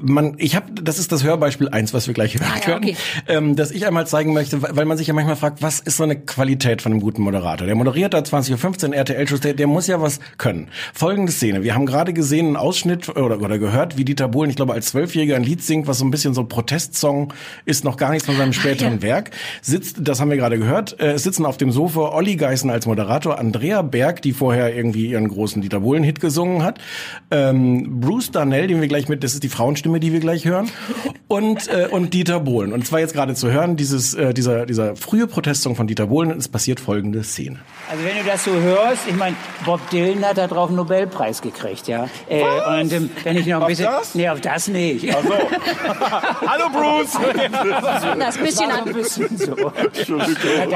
Man, 0.02 0.36
ich 0.38 0.56
habe, 0.56 0.68
das 0.82 1.00
ist 1.00 1.12
das 1.12 1.24
Hörbeispiel 1.24 1.70
eins, 1.70 1.94
was 1.94 2.08
wir 2.08 2.14
gleich 2.14 2.36
hören 2.36 2.48
Ah, 2.50 2.56
ja, 2.56 2.62
können, 2.62 2.84
okay. 2.84 2.98
ähm, 3.28 3.56
dass 3.56 3.72
ich 3.72 3.86
einmal 3.86 4.08
zeigen 4.08 4.34
möchte, 4.34 4.62
weil 4.62 4.86
man 4.86 4.98
sich 4.98 5.08
ja 5.08 5.14
manchmal 5.14 5.36
fragt, 5.36 5.62
was 5.62 5.80
ist 5.80 5.98
so 5.98 6.04
eine 6.04 6.16
Qualität 6.16 6.82
von 6.82 6.92
einem 6.92 7.02
guten 7.02 7.22
Moderator? 7.22 7.68
Der 7.68 7.76
moderiert 7.76 8.14
da 8.14 8.20
20.15 8.20 8.90
Uhr 8.90 8.96
RTL-Shows, 8.96 9.42
der, 9.42 9.54
der 9.54 9.68
muss 9.68 9.88
ja 9.88 10.02
was 10.02 10.20
können. 10.38 10.70
Folgende 10.94 11.32
Szene, 11.32 11.64
wir 11.64 11.76
haben 11.76 11.86
gerade 11.86 12.14
gesehen, 12.14 12.48
einen 12.48 12.56
Ausschnitt 12.56 13.10
oder, 13.10 13.40
oder 13.42 13.60
gehört, 13.60 13.98
wie 13.98 14.06
Dieter 14.06 14.28
Bohlen, 14.28 14.50
ich 14.50 14.56
glaube 14.56 14.74
als 14.74 14.88
Zwölfjähriger 14.88 15.36
ein 15.36 15.44
Lied 15.44 15.64
singt, 15.64 15.88
was 15.88 16.00
so 16.00 16.06
ein 16.06 16.12
bisschen 16.12 16.34
so 16.34 16.42
ein 16.42 16.48
Protestsong 16.50 17.34
ist, 17.66 17.84
noch 17.84 17.98
gar 17.98 18.12
nichts 18.12 18.26
von 18.26 18.38
seinem 18.38 18.54
späteren 18.54 18.96
ja. 18.96 19.02
Werk. 19.02 19.32
Sitzt, 19.62 19.98
das 20.02 20.20
haben 20.20 20.30
wir 20.30 20.38
gerade 20.38 20.58
gehört, 20.58 21.00
äh, 21.02 21.18
sitzen 21.18 21.46
auf 21.46 21.58
dem 21.58 21.72
Sofa 21.72 22.10
Olli 22.14 22.36
Geißen 22.36 22.70
als 22.70 22.86
Moderator, 22.86 23.40
Andrea 23.40 23.82
Berg, 23.82 24.22
die 24.22 24.34
vorher 24.34 24.76
irgendwie 24.76 25.08
ihren 25.08 25.28
großen 25.28 25.62
Dieter 25.62 25.82
Bohlen-Hit 25.82 26.20
gesungen 26.20 26.64
hat, 26.64 26.80
ähm, 27.32 28.00
Bruce 28.00 28.32
Darnell, 28.32 28.68
den 28.68 28.82
wir 28.82 28.88
gleich 28.88 29.10
mit, 29.10 29.24
das 29.24 29.34
ist 29.34 29.44
die 29.44 29.50
Frauenstimme, 29.50 29.89
die 29.98 30.14
wir 30.14 30.20
gleich 30.20 30.46
hören, 30.46 30.70
und, 31.28 31.68
äh, 31.68 31.88
und 31.90 32.14
Dieter 32.14 32.40
Bohlen. 32.40 32.74
Und 32.74 32.86
zwar 32.86 33.00
jetzt 33.00 33.14
gerade 33.14 33.36
zu 33.36 33.52
hören, 33.52 33.76
dieses, 33.76 34.14
äh, 34.14 34.34
dieser, 34.34 34.66
dieser 34.66 34.96
frühe 34.96 35.28
Protestsong 35.28 35.76
von 35.76 35.88
Dieter 35.88 36.08
Bohlen, 36.08 36.32
es 36.38 36.48
passiert 36.48 36.80
folgende 36.80 37.24
Szene. 37.24 37.60
Also 37.90 38.04
wenn 38.04 38.18
du 38.18 38.24
das 38.30 38.44
so 38.44 38.52
hörst, 38.52 39.08
ich 39.08 39.16
meine, 39.16 39.36
Bob 39.66 39.80
Dylan 39.90 40.24
hat 40.26 40.38
da 40.38 40.48
drauf 40.48 40.68
einen 40.70 40.78
Nobelpreis 40.78 41.42
gekriegt, 41.42 41.88
ja. 41.88 42.08
Äh, 42.30 42.44
und 42.82 42.94
ähm, 42.94 43.10
wenn 43.24 43.38
ich 43.38 43.48
noch 43.48 43.58
ein 43.58 43.62
Auf 43.64 43.68
bisschen, 43.68 43.86
das? 43.86 44.16
nee, 44.16 44.30
auf 44.30 44.42
das 44.42 44.68
nicht. 44.68 45.08
Ach 45.12 45.24
so. 45.24 45.34
Hallo 46.48 46.70
Bruce. 46.72 47.18
Das 48.20 48.38
bisschen 48.38 48.70
War 48.70 48.82
an. 48.82 48.88
ein 48.88 48.94
bisschen 48.94 49.38
so. 49.38 49.54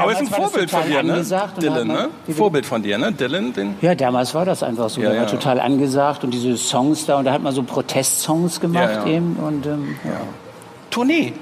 Aber 0.00 0.12
ist 0.12 0.20
ein 0.20 0.26
Vorbild 0.26 0.70
von 0.70 0.86
dir, 0.86 1.02
ne? 1.02 1.24
Dylan, 1.60 1.86
ne? 1.86 2.08
Vorbild 2.28 2.66
von 2.66 2.82
dir, 2.82 2.98
ne? 2.98 3.12
Dylan, 3.12 3.52
den. 3.52 3.74
Ja, 3.80 3.94
damals 3.94 4.34
war 4.34 4.44
das 4.44 4.62
einfach 4.62 4.88
so. 4.88 5.00
Ja, 5.00 5.12
ja. 5.12 5.26
total 5.26 5.60
angesagt 5.60 6.24
und 6.24 6.32
diese 6.32 6.56
Songs 6.56 7.06
da 7.06 7.18
und 7.18 7.24
da 7.24 7.32
hat 7.32 7.42
man 7.42 7.54
so 7.54 7.62
Protestsongs 7.62 8.60
gemacht 8.60 8.90
Ja, 8.94 9.03
ja. 9.06 9.14
eben 9.16 9.36
und 9.36 9.66
ähm, 9.66 9.96
ja. 10.04 10.20
Tournee. 10.90 11.32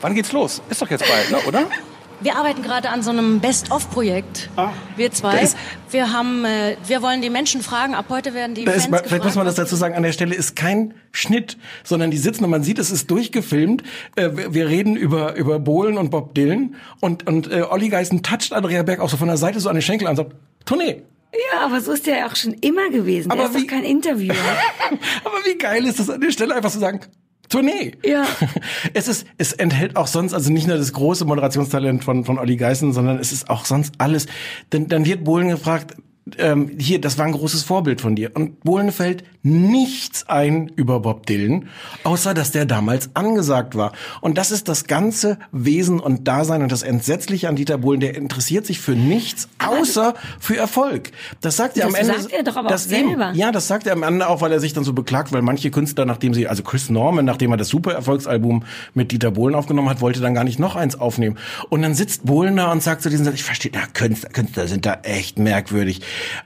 Wann 0.00 0.14
geht's 0.14 0.32
los? 0.32 0.62
Ist 0.68 0.82
doch 0.82 0.90
jetzt 0.90 1.04
bald, 1.08 1.30
ne? 1.30 1.38
Oder? 1.46 1.66
Wir 2.22 2.36
arbeiten 2.36 2.62
gerade 2.62 2.88
an 2.90 3.02
so 3.02 3.10
einem 3.10 3.40
Best-of-Projekt. 3.40 4.48
Wir 4.96 5.10
zwei. 5.10 5.40
ist- 5.40 5.56
Wir 5.90 6.12
haben, 6.12 6.44
äh, 6.44 6.76
wir 6.86 7.02
wollen 7.02 7.20
die 7.20 7.30
Menschen 7.30 7.62
fragen. 7.62 7.96
Ab 7.96 8.04
heute 8.10 8.32
werden 8.32 8.54
die 8.54 8.64
Da 8.64 8.70
ist, 8.70 8.82
Fans 8.82 8.86
vielleicht 8.86 9.04
gefragt, 9.04 9.24
muss 9.24 9.34
man 9.34 9.44
das 9.44 9.56
dazu 9.56 9.74
sagen, 9.74 9.94
an 9.96 10.04
der 10.04 10.12
Stelle 10.12 10.34
ist 10.36 10.54
kein 10.54 10.94
Schnitt, 11.10 11.58
sondern 11.82 12.12
die 12.12 12.16
sitzen 12.18 12.44
und 12.44 12.50
man 12.50 12.62
sieht, 12.62 12.78
es 12.78 12.92
ist 12.92 13.10
durchgefilmt. 13.10 13.82
Äh, 14.14 14.30
wir, 14.36 14.54
wir 14.54 14.68
reden 14.68 14.94
über, 14.94 15.34
über 15.34 15.58
Bohlen 15.58 15.98
und 15.98 16.10
Bob 16.10 16.32
Dylan 16.34 16.76
und, 17.00 17.26
und 17.26 17.50
äh, 17.50 17.62
Olli 17.62 17.88
Geißen 17.88 18.22
toucht 18.22 18.52
Andrea 18.52 18.84
Berg 18.84 19.00
auch 19.00 19.08
so 19.10 19.16
von 19.16 19.26
der 19.26 19.36
Seite 19.36 19.58
so 19.58 19.68
an 19.68 19.74
den 19.74 19.82
Schenkel 19.82 20.06
an 20.06 20.12
und 20.12 20.16
sagt, 20.16 20.32
Tournee. 20.64 21.02
Ja, 21.32 21.60
aber 21.60 21.80
so 21.80 21.92
ist 21.92 22.06
der 22.06 22.18
ja 22.18 22.26
auch 22.26 22.36
schon 22.36 22.52
immer 22.54 22.90
gewesen. 22.90 23.30
Aber 23.30 23.42
der 23.42 23.50
ist 23.50 23.56
wie- 23.56 23.60
doch 23.66 23.68
kein 23.74 23.84
Interviewer. 23.84 24.34
Aber 25.24 25.36
wie 25.46 25.56
geil 25.56 25.86
ist 25.86 25.98
das 25.98 26.10
an 26.10 26.20
der 26.20 26.30
Stelle 26.30 26.54
einfach 26.54 26.70
zu 26.70 26.78
sagen, 26.78 27.00
Tournee. 27.48 27.92
Ja. 28.04 28.26
Es 28.94 29.08
ist, 29.08 29.26
es 29.38 29.52
enthält 29.54 29.96
auch 29.96 30.06
sonst, 30.06 30.34
also 30.34 30.50
nicht 30.52 30.66
nur 30.66 30.76
das 30.76 30.92
große 30.92 31.24
Moderationstalent 31.24 32.04
von, 32.04 32.24
von 32.24 32.38
Olli 32.38 32.56
Geißen, 32.56 32.92
sondern 32.92 33.18
es 33.18 33.32
ist 33.32 33.48
auch 33.48 33.64
sonst 33.64 33.94
alles. 33.98 34.26
Denn 34.72 34.88
dann 34.88 35.04
wird 35.06 35.24
Bohlen 35.24 35.48
gefragt, 35.48 35.94
ähm, 36.38 36.70
hier, 36.78 37.00
das 37.00 37.18
war 37.18 37.26
ein 37.26 37.32
großes 37.32 37.64
Vorbild 37.64 38.00
von 38.00 38.14
dir. 38.14 38.30
Und 38.34 38.60
Bohlen 38.60 38.92
fällt 38.92 39.24
nichts 39.42 40.28
ein 40.28 40.68
über 40.76 41.00
Bob 41.00 41.26
Dylan, 41.26 41.68
außer 42.04 42.32
dass 42.32 42.52
der 42.52 42.64
damals 42.64 43.10
angesagt 43.14 43.74
war. 43.74 43.92
Und 44.20 44.38
das 44.38 44.52
ist 44.52 44.68
das 44.68 44.84
ganze 44.84 45.38
Wesen 45.50 45.98
und 45.98 46.28
Dasein 46.28 46.62
und 46.62 46.70
das 46.70 46.82
Entsetzliche 46.82 47.48
an 47.48 47.56
Dieter 47.56 47.78
Bohlen. 47.78 47.98
Der 48.00 48.14
interessiert 48.14 48.66
sich 48.66 48.78
für 48.80 48.92
nichts, 48.92 49.48
außer 49.58 50.14
für 50.38 50.56
Erfolg. 50.56 51.10
Das 51.40 51.56
sagt 51.56 51.76
er 51.76 51.86
Das 51.86 51.94
am 51.94 52.00
Ende. 52.00 52.20
sagt 52.22 52.32
er 52.32 52.42
doch 52.44 52.56
aber 52.56 52.68
das 52.68 52.86
auch 52.86 52.90
selber. 52.90 53.28
Eben, 53.30 53.38
ja, 53.38 53.50
das 53.50 53.66
sagt 53.66 53.88
er 53.88 53.94
am 53.94 54.04
Ende 54.04 54.28
auch, 54.28 54.40
weil 54.40 54.52
er 54.52 54.60
sich 54.60 54.72
dann 54.74 54.84
so 54.84 54.92
beklagt, 54.92 55.32
weil 55.32 55.42
manche 55.42 55.72
Künstler, 55.72 56.04
nachdem 56.04 56.34
sie, 56.34 56.46
also 56.46 56.62
Chris 56.62 56.88
Norman, 56.88 57.24
nachdem 57.24 57.50
er 57.50 57.56
das 57.56 57.68
Super-Erfolgsalbum 57.68 58.64
mit 58.94 59.10
Dieter 59.10 59.32
Bohlen 59.32 59.56
aufgenommen 59.56 59.88
hat, 59.88 60.00
wollte 60.00 60.20
dann 60.20 60.34
gar 60.34 60.44
nicht 60.44 60.60
noch 60.60 60.76
eins 60.76 60.94
aufnehmen. 60.94 61.36
Und 61.68 61.82
dann 61.82 61.94
sitzt 61.96 62.24
Bohlen 62.26 62.56
da 62.56 62.70
und 62.70 62.80
sagt 62.80 63.02
zu 63.02 63.10
diesen, 63.10 63.24
Satz, 63.24 63.34
ich 63.34 63.42
verstehe, 63.42 63.72
na, 63.74 63.86
Künstler, 63.92 64.30
Künstler 64.30 64.68
sind 64.68 64.86
da 64.86 65.00
echt 65.02 65.38
merkwürdig. 65.40 66.00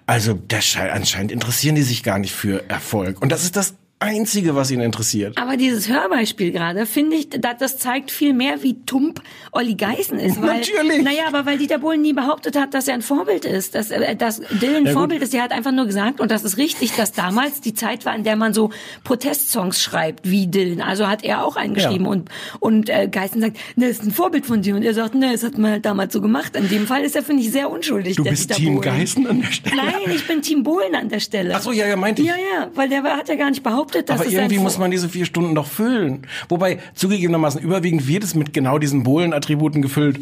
Also, 0.06 0.34
das 0.34 0.64
anscheinend 0.76 1.32
interessieren 1.32 1.74
die 1.74 1.82
sich 1.82 2.02
gar 2.02 2.18
nicht 2.18 2.34
für 2.34 2.68
Erfolg. 2.68 3.20
Und 3.20 3.30
das 3.30 3.44
ist 3.44 3.56
das 3.56 3.74
Einzige, 3.98 4.54
was 4.54 4.70
ihn 4.70 4.80
interessiert. 4.80 5.38
Aber 5.38 5.56
dieses 5.56 5.88
Hörbeispiel 5.88 6.52
gerade, 6.52 6.84
finde 6.84 7.16
ich, 7.16 7.30
da- 7.30 7.54
das 7.54 7.78
zeigt 7.78 8.10
viel 8.10 8.34
mehr, 8.34 8.62
wie 8.62 8.74
tump 8.84 9.22
Olli 9.52 9.74
Geißen 9.74 10.18
ist. 10.18 10.40
Weil, 10.42 10.60
Natürlich. 10.60 11.02
Naja, 11.02 11.22
aber 11.28 11.46
weil 11.46 11.56
Dieter 11.56 11.78
Bohlen 11.78 12.02
nie 12.02 12.12
behauptet 12.12 12.56
hat, 12.58 12.74
dass 12.74 12.88
er 12.88 12.94
ein 12.94 13.00
Vorbild 13.02 13.46
ist, 13.46 13.74
dass, 13.74 13.90
äh, 13.90 14.14
dass 14.14 14.40
Dylan 14.60 14.76
ein 14.82 14.86
Ja. 14.86 14.92
Vorbild 14.92 15.22
ist. 15.22 15.32
Er 15.32 15.42
hat 15.42 15.52
einfach 15.52 15.72
nur 15.72 15.86
gesagt, 15.86 16.20
und 16.20 16.30
das 16.30 16.44
ist 16.44 16.58
richtig, 16.58 16.94
dass 16.94 17.12
damals 17.12 17.62
die 17.62 17.72
Zeit 17.72 18.04
war, 18.04 18.14
in 18.14 18.22
der 18.22 18.36
man 18.36 18.52
so 18.52 18.68
Protestsongs 19.02 19.80
schreibt, 19.82 20.30
wie 20.30 20.46
Dylan. 20.46 20.82
Also 20.82 21.06
hat 21.08 21.24
er 21.24 21.42
auch 21.42 21.56
einen 21.56 21.74
Ja. 21.74 21.82
geschrieben. 21.86 22.06
Und, 22.06 22.28
und 22.60 22.90
äh, 22.90 23.08
Geißen 23.08 23.40
sagt, 23.40 23.56
ne, 23.76 23.86
ist 23.86 24.02
ein 24.02 24.10
Vorbild 24.10 24.44
von 24.44 24.60
dir. 24.60 24.76
Und 24.76 24.82
er 24.82 24.92
sagt, 24.92 25.14
ne, 25.14 25.32
das 25.32 25.42
hat 25.42 25.56
man 25.56 25.70
halt 25.70 25.86
damals 25.86 26.12
so 26.12 26.20
gemacht. 26.20 26.54
In 26.54 26.68
dem 26.68 26.86
Fall 26.86 27.02
ist 27.02 27.16
er, 27.16 27.22
finde 27.22 27.42
ich, 27.42 27.50
sehr 27.50 27.70
unschuldig. 27.70 28.16
Du 28.16 28.24
bist 28.24 28.50
Dieter 28.50 28.54
Team 28.56 28.74
Bohlen. 28.74 28.82
Geißen 28.98 29.26
an 29.26 29.40
der 29.40 29.52
Stelle. 29.52 29.76
Nein, 29.76 30.14
ich 30.14 30.26
bin 30.26 30.42
Team 30.42 30.62
Bohlen 30.64 30.94
an 30.94 31.08
der 31.08 31.20
Stelle. 31.20 31.54
Ach 31.56 31.62
so, 31.62 31.72
ja, 31.72 31.86
ja, 31.86 31.96
meinte 31.96 32.20
ich. 32.20 32.28
Ja, 32.28 32.34
ja, 32.36 32.68
weil 32.74 32.90
der 32.90 33.02
hat 33.04 33.28
ja 33.30 33.36
gar 33.36 33.48
nicht 33.48 33.62
behauptet, 33.62 33.85
dass 33.92 34.20
Aber 34.20 34.26
es 34.26 34.32
irgendwie 34.32 34.58
muss 34.58 34.78
man 34.78 34.90
diese 34.90 35.08
vier 35.08 35.24
Stunden 35.24 35.54
doch 35.54 35.66
füllen. 35.66 36.26
Wobei, 36.48 36.78
zugegebenermaßen, 36.94 37.60
überwiegend 37.60 38.06
wird 38.08 38.24
es 38.24 38.34
mit 38.34 38.52
genau 38.52 38.78
diesen 38.78 39.02
Bohlen-Attributen 39.02 39.82
gefüllt. 39.82 40.20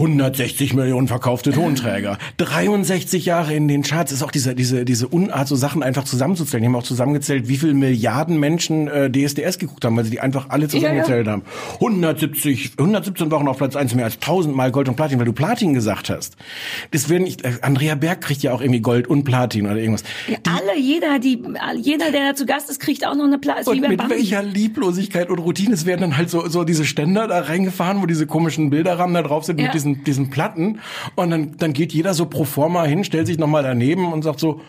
160 0.00 0.72
Millionen 0.74 1.08
verkaufte 1.08 1.52
Tonträger. 1.52 2.16
63 2.38 3.26
Jahre 3.26 3.54
in 3.54 3.68
den 3.68 3.82
Charts. 3.82 4.12
Ist 4.12 4.22
auch 4.22 4.30
diese, 4.30 4.54
diese, 4.54 4.84
diese 4.86 5.06
Unart, 5.08 5.46
so 5.46 5.56
Sachen 5.56 5.82
einfach 5.82 6.04
zusammenzuzählen. 6.04 6.62
Die 6.62 6.68
haben 6.68 6.74
auch 6.76 6.82
zusammengezählt, 6.82 7.48
wie 7.48 7.58
viel 7.58 7.74
Milliarden 7.74 8.40
Menschen 8.40 8.88
äh, 8.88 9.10
DSDS 9.10 9.58
geguckt 9.58 9.84
haben, 9.84 9.96
weil 9.96 10.04
sie 10.04 10.10
die 10.10 10.20
einfach 10.20 10.46
alle 10.48 10.68
zusammengezählt 10.68 11.28
haben. 11.28 11.42
170, 11.74 12.72
117 12.78 13.30
Wochen 13.30 13.46
auf 13.46 13.58
Platz 13.58 13.76
1, 13.76 13.94
mehr 13.94 14.06
als 14.06 14.14
1000 14.14 14.56
Mal 14.56 14.70
Gold 14.72 14.88
und 14.88 14.96
Platin, 14.96 15.18
weil 15.18 15.26
du 15.26 15.32
Platin 15.34 15.74
gesagt 15.74 16.08
hast. 16.08 16.36
Das 16.92 17.08
werden 17.10 17.24
nicht, 17.24 17.44
äh, 17.44 17.52
Andrea 17.60 17.94
Berg 17.94 18.22
kriegt 18.22 18.42
ja 18.42 18.52
auch 18.52 18.60
irgendwie 18.62 18.80
Gold 18.80 19.06
und 19.06 19.24
Platin 19.24 19.66
oder 19.66 19.76
irgendwas. 19.76 20.02
Ja, 20.28 20.38
alle, 20.50 20.78
jeder, 20.80 21.18
die, 21.18 21.42
jeder, 21.82 22.10
der 22.10 22.30
da 22.30 22.34
zu 22.34 22.46
Gast 22.46 22.70
ist, 22.70 22.80
kriegt 22.80 23.06
auch 23.06 23.14
noch 23.14 23.24
eine 23.24 23.38
Platz. 23.38 23.66
wie 23.66 23.70
Und 23.70 23.80
mit 23.88 23.98
Bambi. 23.98 24.14
welcher 24.14 24.42
Lieblosigkeit 24.42 25.28
und 25.28 25.38
Routine 25.40 25.74
es 25.74 25.84
werden 25.84 26.00
dann 26.00 26.16
halt 26.16 26.30
so, 26.30 26.48
so 26.48 26.64
diese 26.64 26.84
Ständer 26.86 27.28
da 27.28 27.40
reingefahren, 27.40 28.00
wo 28.02 28.06
diese 28.06 28.26
komischen 28.26 28.70
Bilderrahmen 28.70 29.14
da 29.14 29.22
drauf 29.22 29.44
sind 29.44 29.58
Ja. 29.60 29.66
mit 29.66 29.74
diesen, 29.74 29.89
diesen 30.04 30.30
Platten. 30.30 30.80
Und 31.16 31.30
dann, 31.30 31.56
dann 31.56 31.72
geht 31.72 31.92
jeder 31.92 32.14
so 32.14 32.26
pro 32.26 32.44
forma 32.44 32.84
hin, 32.84 33.04
stellt 33.04 33.26
sich 33.26 33.38
nochmal 33.38 33.62
daneben 33.62 34.12
und 34.12 34.22
sagt 34.22 34.40
so, 34.40 34.60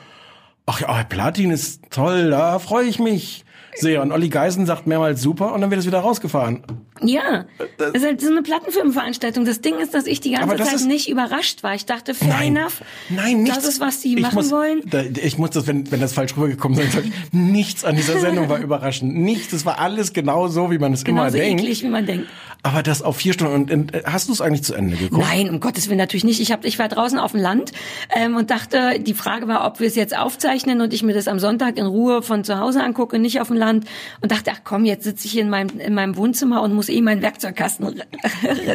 ach 0.66 0.82
ja, 0.82 1.04
Platin 1.04 1.52
ist 1.52 1.84
toll, 1.90 2.30
da 2.30 2.60
freue 2.60 2.86
ich 2.86 3.00
mich. 3.00 3.46
Sehr. 3.76 4.02
Und 4.02 4.12
Olli 4.12 4.30
Geisen 4.30 4.66
sagt 4.66 4.88
mehrmals 4.88 5.22
super 5.22 5.54
und 5.54 5.62
dann 5.62 5.70
wird 5.70 5.80
es 5.80 5.88
wieder 5.88 6.00
rausgefahren. 6.00 6.64
Ja, 7.04 7.46
das 7.78 7.92
ist 7.94 8.06
halt 8.06 8.22
so 8.22 8.30
eine 8.30 8.42
Plattenfilmveranstaltung. 8.42 9.46
Das 9.46 9.62
Ding 9.62 9.80
ist, 9.80 9.94
dass 9.94 10.06
ich 10.06 10.22
die 10.22 10.32
ganze 10.32 10.58
Zeit 10.58 10.86
nicht 10.86 11.10
überrascht 11.10 11.64
war. 11.64 11.74
Ich 11.76 11.86
dachte, 11.86 12.14
fair 12.14 12.28
Nein. 12.30 12.56
enough. 12.56 12.82
Nein, 13.10 13.44
nichts. 13.44 13.58
Das 13.58 13.68
ist, 13.68 13.80
was 13.80 14.02
die 14.02 14.16
Ich 14.16 14.22
machen 14.22 14.36
muss, 14.36 14.52
wollen. 14.52 14.82
Da, 14.86 15.02
ich 15.02 15.38
muss 15.38 15.52
das, 15.52 15.68
wenn, 15.68 15.92
wenn 15.92 16.00
das 16.00 16.14
falsch 16.14 16.36
rübergekommen 16.38 16.78
sein 16.78 16.92
soll, 16.92 17.04
nichts 17.32 17.84
an 17.84 17.96
dieser 17.96 18.20
Sendung 18.20 18.50
war 18.50 18.60
überraschend. 18.62 19.16
Nichts. 19.16 19.54
Es 19.54 19.66
war 19.66 19.80
alles 19.80 20.14
genau 20.14 20.48
so, 20.48 20.72
wie 20.72 20.78
man 20.78 20.94
es 20.94 21.04
immer 21.04 21.22
Genauso 21.22 21.38
denkt. 21.38 21.64
eklig, 21.64 21.84
wie 21.84 21.90
man 21.90 22.06
denkt. 22.06 22.28
Aber 22.64 22.84
das 22.84 23.02
auf 23.02 23.18
vier 23.18 23.34
Stunden. 23.34 23.56
Und, 23.56 23.72
und 23.72 23.94
äh, 23.94 24.04
hast 24.06 24.28
du 24.30 24.34
es 24.34 24.42
eigentlich 24.42 24.64
zu 24.64 24.76
Ende 24.76 24.96
geguckt? 24.96 25.24
Nein, 25.24 25.50
um 25.50 25.60
Gottes 25.60 25.88
Willen 25.88 25.98
natürlich 25.98 26.24
nicht. 26.24 26.40
Ich, 26.40 26.52
hab, 26.52 26.64
ich 26.66 26.78
war 26.78 26.88
draußen 26.88 27.18
auf 27.18 27.32
dem 27.32 27.42
Land 27.42 27.72
ähm, 28.16 28.36
und 28.36 28.52
dachte, 28.52 29.00
die 29.00 29.16
Frage 29.16 29.48
war, 29.48 29.66
ob 29.66 29.80
wir 29.80 29.88
es 29.88 29.96
jetzt 29.96 30.16
aufzeichnen 30.16 30.82
und 30.82 30.94
ich 30.94 31.02
mir 31.02 31.14
das 31.14 31.28
am 31.28 31.40
Sonntag 31.40 31.78
in 31.78 31.88
Ruhe 31.88 32.22
von 32.22 32.44
zu 32.44 32.60
Hause 32.60 32.84
angucke, 32.84 33.18
nicht 33.18 33.42
auf 33.42 33.48
dem 33.48 33.58
Land. 33.58 33.86
Und 34.22 34.32
dachte, 34.32 34.52
ach 34.54 34.62
komm, 34.64 34.86
jetzt 34.86 35.04
sitze 35.06 35.26
ich 35.26 35.32
hier 35.32 35.42
in 35.42 35.50
meinem, 35.50 35.80
in 35.80 35.96
meinem 35.96 36.16
Wohnzimmer 36.18 36.62
und 36.62 36.74
muss 36.74 36.90
eh 36.92 37.02
meinen 37.02 37.22
Werkzeugkasten 37.22 38.02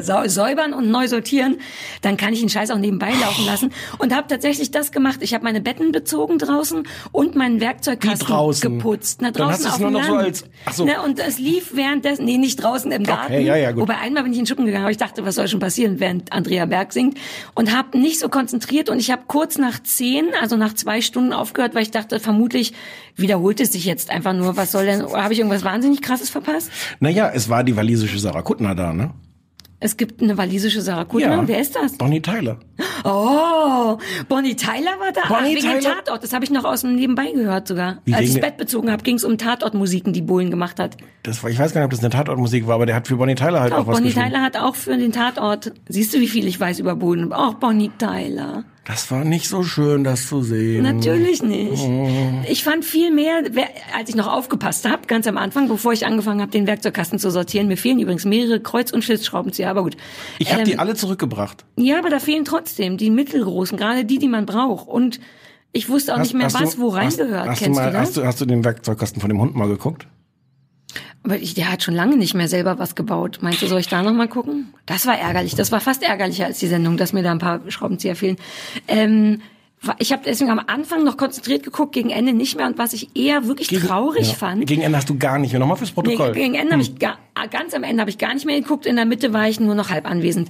säu- 0.02 0.28
säubern 0.28 0.72
und 0.72 0.90
neu 0.90 1.08
sortieren. 1.08 1.58
Dann 2.02 2.16
kann 2.16 2.32
ich 2.32 2.40
den 2.40 2.48
Scheiß 2.48 2.70
auch 2.70 2.78
nebenbei 2.78 3.10
laufen 3.20 3.46
lassen. 3.46 3.72
Und 3.98 4.14
habe 4.14 4.26
tatsächlich 4.28 4.70
das 4.70 4.92
gemacht. 4.92 5.18
Ich 5.20 5.34
habe 5.34 5.44
meine 5.44 5.60
Betten 5.60 5.92
bezogen 5.92 6.38
draußen 6.38 6.84
und 7.12 7.36
meinen 7.36 7.60
Werkzeugkasten 7.60 8.26
geputzt. 8.60 9.20
Na, 9.22 9.30
Dann 9.30 9.48
draußen 9.48 9.50
hast 9.52 9.64
du 9.64 9.68
es 9.68 9.74
auf 9.74 9.80
nur 9.80 9.90
dem 9.90 9.92
noch 9.94 10.04
so 10.04 10.14
Land. 10.14 10.26
als- 10.26 10.44
ach 10.64 10.72
so. 10.72 10.84
Ne, 10.84 11.02
und 11.02 11.18
es 11.18 11.38
lief 11.38 11.74
währenddessen, 11.74 12.24
nee, 12.24 12.38
nicht 12.38 12.62
draußen 12.62 12.90
im 12.92 13.04
Garten. 13.04 13.32
Okay, 13.34 13.44
ja, 13.44 13.56
ja, 13.56 13.72
gut. 13.72 13.82
Wobei 13.82 13.98
einmal 13.98 14.22
bin 14.22 14.32
ich 14.32 14.38
in 14.38 14.44
den 14.44 14.48
Schuppen 14.48 14.66
gegangen, 14.66 14.84
aber 14.84 14.90
ich 14.90 14.96
dachte, 14.96 15.24
was 15.24 15.34
soll 15.34 15.48
schon 15.48 15.60
passieren, 15.60 16.00
während 16.00 16.32
Andrea 16.32 16.66
Berg 16.66 16.92
singt. 16.92 17.18
Und 17.54 17.76
habe 17.76 17.98
nicht 17.98 18.18
so 18.18 18.28
konzentriert 18.28 18.88
und 18.88 18.98
ich 18.98 19.10
habe 19.10 19.22
kurz 19.26 19.58
nach 19.58 19.82
zehn, 19.82 20.26
also 20.40 20.56
nach 20.56 20.74
zwei 20.74 21.00
Stunden 21.00 21.32
aufgehört, 21.32 21.74
weil 21.74 21.82
ich 21.82 21.90
dachte, 21.90 22.20
vermutlich 22.20 22.72
wiederholt 23.16 23.60
es 23.60 23.72
sich 23.72 23.84
jetzt 23.84 24.10
einfach 24.10 24.32
nur. 24.34 24.56
Was 24.56 24.72
soll 24.72 24.84
denn, 24.86 25.02
habe 25.12 25.32
ich 25.32 25.38
irgendwas 25.38 25.64
wahnsinnig 25.64 26.02
krasses 26.02 26.28
verpasst? 26.30 26.70
Naja, 27.00 27.30
es 27.34 27.48
war 27.48 27.64
die 27.64 27.72
walisische 27.96 28.18
Sarah 28.18 28.42
Kuttner 28.42 28.74
da, 28.74 28.92
ne? 28.92 29.10
Es 29.78 29.96
gibt 29.98 30.22
eine 30.22 30.36
walisische 30.38 30.80
Sarah 30.80 31.04
Kuttner. 31.04 31.46
Wer 31.46 31.60
ist 31.60 31.76
das? 31.76 31.98
Bonnie 31.98 32.20
Tyler. 32.22 32.58
Oh, 33.04 33.98
Bonnie 34.28 34.56
Tyler 34.56 34.98
war 34.98 35.12
da. 35.12 35.20
Bonnie 35.28 35.34
Ach, 35.34 35.44
wegen 35.44 35.60
dem 35.60 35.80
Tyler? 35.80 35.94
Tatort. 35.96 36.22
Das 36.22 36.32
habe 36.32 36.44
ich 36.44 36.50
noch 36.50 36.64
aus 36.64 36.80
dem 36.80 36.94
Nebenbei 36.94 37.30
gehört 37.32 37.68
sogar. 37.68 37.98
Wie 38.04 38.14
Als 38.14 38.34
ich 38.34 38.40
Bett 38.40 38.56
bezogen 38.56 38.90
habe, 38.90 39.02
ging 39.02 39.16
es 39.16 39.24
um 39.24 39.36
Tatortmusiken, 39.36 40.12
die 40.14 40.22
Bohlen 40.22 40.50
gemacht 40.50 40.80
hat. 40.80 40.96
Das 41.22 41.42
war, 41.42 41.50
ich 41.50 41.58
weiß 41.58 41.74
gar 41.74 41.82
nicht, 41.82 41.86
ob 41.86 41.90
das 41.90 42.00
eine 42.00 42.10
Tatortmusik 42.10 42.66
war, 42.66 42.74
aber 42.76 42.86
der 42.86 42.94
hat 42.94 43.06
für 43.06 43.16
Bonnie 43.16 43.34
Tyler 43.34 43.60
halt 43.60 43.72
auch, 43.74 43.80
Auch 43.80 43.86
was 43.86 43.96
Bonnie 43.96 44.08
geschrieben. 44.08 44.30
Tyler 44.30 44.42
hat 44.42 44.56
auch 44.56 44.74
für 44.74 44.96
den 44.96 45.12
Tatort. 45.12 45.72
Siehst 45.88 46.14
du, 46.14 46.20
wie 46.20 46.28
viel 46.28 46.46
ich 46.46 46.58
weiß 46.58 46.78
über 46.78 46.96
Bohlen? 46.96 47.32
Auch 47.32 47.54
Bonnie 47.54 47.90
Tyler. 47.98 48.64
Das 48.86 49.10
war 49.10 49.24
nicht 49.24 49.48
so 49.48 49.64
schön, 49.64 50.04
das 50.04 50.28
zu 50.28 50.42
sehen. 50.42 50.84
Natürlich 50.84 51.42
nicht. 51.42 51.82
Oh. 51.82 52.08
Ich 52.48 52.62
fand 52.62 52.84
viel 52.84 53.10
mehr, 53.10 53.42
als 53.96 54.08
ich 54.08 54.14
noch 54.14 54.28
aufgepasst 54.28 54.88
habe, 54.88 55.08
ganz 55.08 55.26
am 55.26 55.36
Anfang, 55.36 55.66
bevor 55.66 55.92
ich 55.92 56.06
angefangen 56.06 56.40
habe, 56.40 56.52
den 56.52 56.68
Werkzeugkasten 56.68 57.18
zu 57.18 57.30
sortieren. 57.32 57.66
Mir 57.66 57.76
fehlen 57.76 57.98
übrigens 57.98 58.24
mehrere 58.24 58.60
Kreuz- 58.60 58.92
und 58.92 59.02
Schlitzschraubenzieher, 59.02 59.70
aber 59.70 59.82
gut. 59.82 59.96
Ich 60.38 60.50
habe 60.52 60.60
Ähm, 60.60 60.66
die 60.66 60.78
alle 60.78 60.94
zurückgebracht. 60.94 61.64
Ja, 61.76 61.98
aber 61.98 62.10
da 62.10 62.20
fehlen 62.20 62.44
trotzdem 62.44 62.96
die 62.96 63.10
mittelgroßen, 63.10 63.76
gerade 63.76 64.04
die, 64.04 64.18
die 64.18 64.28
man 64.28 64.46
braucht. 64.46 64.86
Und 64.86 65.18
ich 65.72 65.88
wusste 65.88 66.14
auch 66.14 66.18
nicht 66.18 66.34
mehr, 66.34 66.52
was 66.54 66.76
du, 66.76 66.80
wo 66.80 66.96
hast, 66.96 67.18
reingehört. 67.18 67.48
hast, 67.48 67.60
du 67.60 67.64
Kennst 67.64 67.80
mal, 67.80 67.86
du 67.86 67.92
das? 67.92 68.00
Hast 68.02 68.16
du, 68.16 68.24
hast 68.24 68.40
du 68.40 68.44
den 68.46 68.64
Werkzeugkasten 68.64 69.20
von 69.20 69.28
dem 69.28 69.40
Hund 69.40 69.56
mal 69.56 69.66
geguckt? 69.66 70.06
Aber 71.26 71.38
ich, 71.38 71.54
der 71.54 71.72
hat 71.72 71.82
schon 71.82 71.94
lange 71.94 72.16
nicht 72.16 72.34
mehr 72.34 72.46
selber 72.46 72.78
was 72.78 72.94
gebaut. 72.94 73.38
Meinst 73.40 73.60
du, 73.60 73.66
soll 73.66 73.80
ich 73.80 73.88
da 73.88 74.00
noch 74.00 74.12
mal 74.12 74.28
gucken? 74.28 74.72
Das 74.86 75.06
war 75.06 75.18
ärgerlich. 75.18 75.56
Das 75.56 75.72
war 75.72 75.80
fast 75.80 76.04
ärgerlicher 76.04 76.46
als 76.46 76.60
die 76.60 76.68
Sendung, 76.68 76.96
dass 76.96 77.12
mir 77.12 77.24
da 77.24 77.32
ein 77.32 77.40
paar 77.40 77.60
Schraubenzieher 77.68 78.14
fehlen. 78.14 78.36
Ähm, 78.86 79.42
ich 79.98 80.10
habe 80.12 80.22
deswegen 80.24 80.50
am 80.50 80.58
Anfang 80.66 81.04
noch 81.04 81.16
konzentriert 81.16 81.62
geguckt, 81.62 81.92
gegen 81.92 82.10
Ende 82.10 82.32
nicht 82.32 82.56
mehr. 82.56 82.66
Und 82.66 82.78
was 82.78 82.92
ich 82.92 83.10
eher 83.14 83.46
wirklich 83.46 83.68
traurig 83.68 84.28
ja. 84.28 84.34
fand, 84.34 84.66
Gegen 84.66 84.82
Ende 84.82 84.96
hast 84.98 85.08
du 85.08 85.16
gar 85.18 85.38
nicht. 85.38 85.52
mehr. 85.52 85.60
Nochmal 85.60 85.76
fürs 85.76 85.90
Nee, 85.90 85.94
Protokoll. 86.02 86.32
gegen 86.32 86.54
Ende 86.54 86.72
habe 86.72 86.82
ich 86.82 86.98
gar, 86.98 87.18
ah, 87.34 87.46
ganz 87.46 87.72
am 87.74 87.82
Ende 87.84 88.00
habe 88.00 88.10
ich 88.10 88.18
gar 88.18 88.32
nicht 88.34 88.46
mehr 88.46 88.58
geguckt. 88.60 88.86
In 88.86 88.96
der 88.96 89.04
Mitte 89.04 89.32
war 89.32 89.48
ich 89.48 89.60
nur 89.60 89.74
noch 89.74 89.90
halb 89.90 90.10
anwesend. 90.10 90.48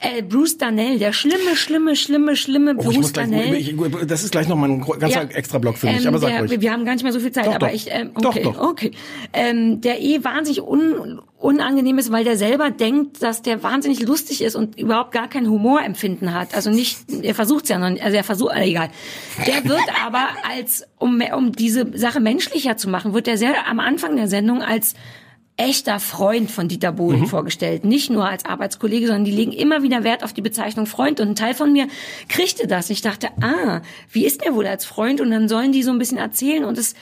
Äh, 0.00 0.22
Bruce 0.22 0.58
Darnell, 0.58 0.98
der 0.98 1.12
schlimme, 1.12 1.56
schlimme, 1.56 1.96
schlimme, 1.96 2.36
schlimme 2.36 2.74
Oh, 2.76 2.82
Bruce 2.82 3.12
gleich, 3.12 3.28
Darnell. 3.30 3.54
ich, 3.54 3.74
das 4.06 4.22
ist 4.22 4.30
gleich 4.30 4.46
noch 4.46 4.56
mal 4.56 4.68
ein 4.70 4.80
ganzer 4.82 5.22
Ja. 5.22 5.28
extra 5.30 5.58
Block 5.58 5.78
für 5.78 5.86
mich, 5.86 6.02
Ähm, 6.02 6.08
aber 6.08 6.18
sag 6.18 6.30
der, 6.30 6.40
ruhig. 6.40 6.60
Wir 6.60 6.72
haben 6.72 6.84
gar 6.84 6.92
nicht 6.92 7.02
mehr 7.02 7.12
so 7.12 7.18
viel 7.20 7.32
Zeit, 7.32 7.46
Doch, 7.46 7.54
aber 7.54 7.66
doch. 7.68 7.74
ich, 7.74 7.88
ähm, 7.90 8.10
Doch, 8.20 8.30
okay, 8.30 8.42
doch. 8.44 8.58
okay. 8.60 8.90
Ähm, 9.32 9.80
der 9.80 10.00
eh 10.02 10.22
wahnsinnig 10.22 10.62
un, 10.62 11.20
unangenehm 11.46 11.96
ist, 11.98 12.10
weil 12.12 12.24
der 12.24 12.36
selber 12.36 12.70
denkt, 12.70 13.22
dass 13.22 13.40
der 13.40 13.62
wahnsinnig 13.62 14.02
lustig 14.02 14.42
ist 14.42 14.56
und 14.56 14.78
überhaupt 14.78 15.12
gar 15.12 15.28
kein 15.28 15.48
Humorempfinden 15.48 16.34
hat. 16.34 16.54
Also 16.54 16.70
nicht, 16.70 16.98
er 17.22 17.34
versucht's 17.34 17.68
ja 17.68 17.78
noch 17.78 17.90
nicht, 17.90 18.02
also 18.02 18.16
er 18.16 18.24
versucht, 18.24 18.54
äh, 18.54 18.64
egal. 18.64 18.90
Der 19.46 19.64
wird 19.64 19.80
aber 20.04 20.28
als, 20.50 20.84
um, 20.98 21.22
um 21.36 21.52
diese 21.52 21.96
Sache 21.96 22.20
menschlicher 22.20 22.76
zu 22.76 22.88
machen, 22.90 23.14
wird 23.14 23.28
er 23.28 23.38
sehr 23.38 23.66
am 23.68 23.80
Anfang 23.80 24.16
der 24.16 24.28
Sendung 24.28 24.60
als 24.62 24.94
echter 25.58 26.00
Freund 26.00 26.50
von 26.50 26.68
Dieter 26.68 26.92
Bohlen 26.92 27.20
Mhm. 27.20 27.26
vorgestellt. 27.28 27.84
Nicht 27.86 28.10
nur 28.10 28.28
als 28.28 28.44
Arbeitskollege, 28.44 29.06
sondern 29.06 29.24
die 29.24 29.30
legen 29.30 29.52
immer 29.52 29.82
wieder 29.82 30.04
Wert 30.04 30.22
auf 30.22 30.34
die 30.34 30.42
Bezeichnung 30.42 30.84
Freund. 30.84 31.18
Und 31.18 31.28
ein 31.28 31.34
Teil 31.34 31.54
von 31.54 31.72
mir 31.72 31.88
kriegte 32.28 32.66
das. 32.66 32.90
Ich 32.90 33.00
dachte, 33.00 33.28
ah, 33.40 33.80
wie 34.12 34.26
ist 34.26 34.44
der 34.44 34.54
wohl 34.54 34.66
als 34.66 34.84
Freund? 34.84 35.18
Und 35.22 35.30
dann 35.30 35.48
sollen 35.48 35.72
die 35.72 35.82
so 35.82 35.92
ein 35.92 35.98
bisschen 35.98 36.18
erzählen 36.18 36.64
und 36.64 36.76
es 36.76 36.94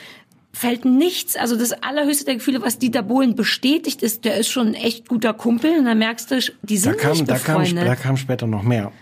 fällt 0.54 0.84
nichts. 0.84 1.36
Also 1.36 1.56
das 1.56 1.72
allerhöchste 1.72 2.24
der 2.24 2.34
Gefühle, 2.36 2.62
was 2.62 2.78
Dieter 2.78 3.02
Bohlen 3.02 3.34
bestätigt, 3.34 4.02
ist, 4.02 4.24
der 4.24 4.36
ist 4.36 4.48
schon 4.48 4.68
ein 4.68 4.74
echt 4.74 5.08
guter 5.08 5.34
Kumpel. 5.34 5.78
Und 5.78 5.84
dann 5.84 5.98
merkst 5.98 6.30
du, 6.30 6.38
die 6.62 6.76
Da 6.76 6.80
sind 6.80 6.98
kam, 6.98 7.10
nicht 7.12 7.28
da, 7.28 7.38
kam, 7.38 7.60
befreundet. 7.62 7.86
da 7.86 7.96
kam 7.96 8.16
später 8.16 8.46
noch 8.46 8.62
mehr. 8.62 8.92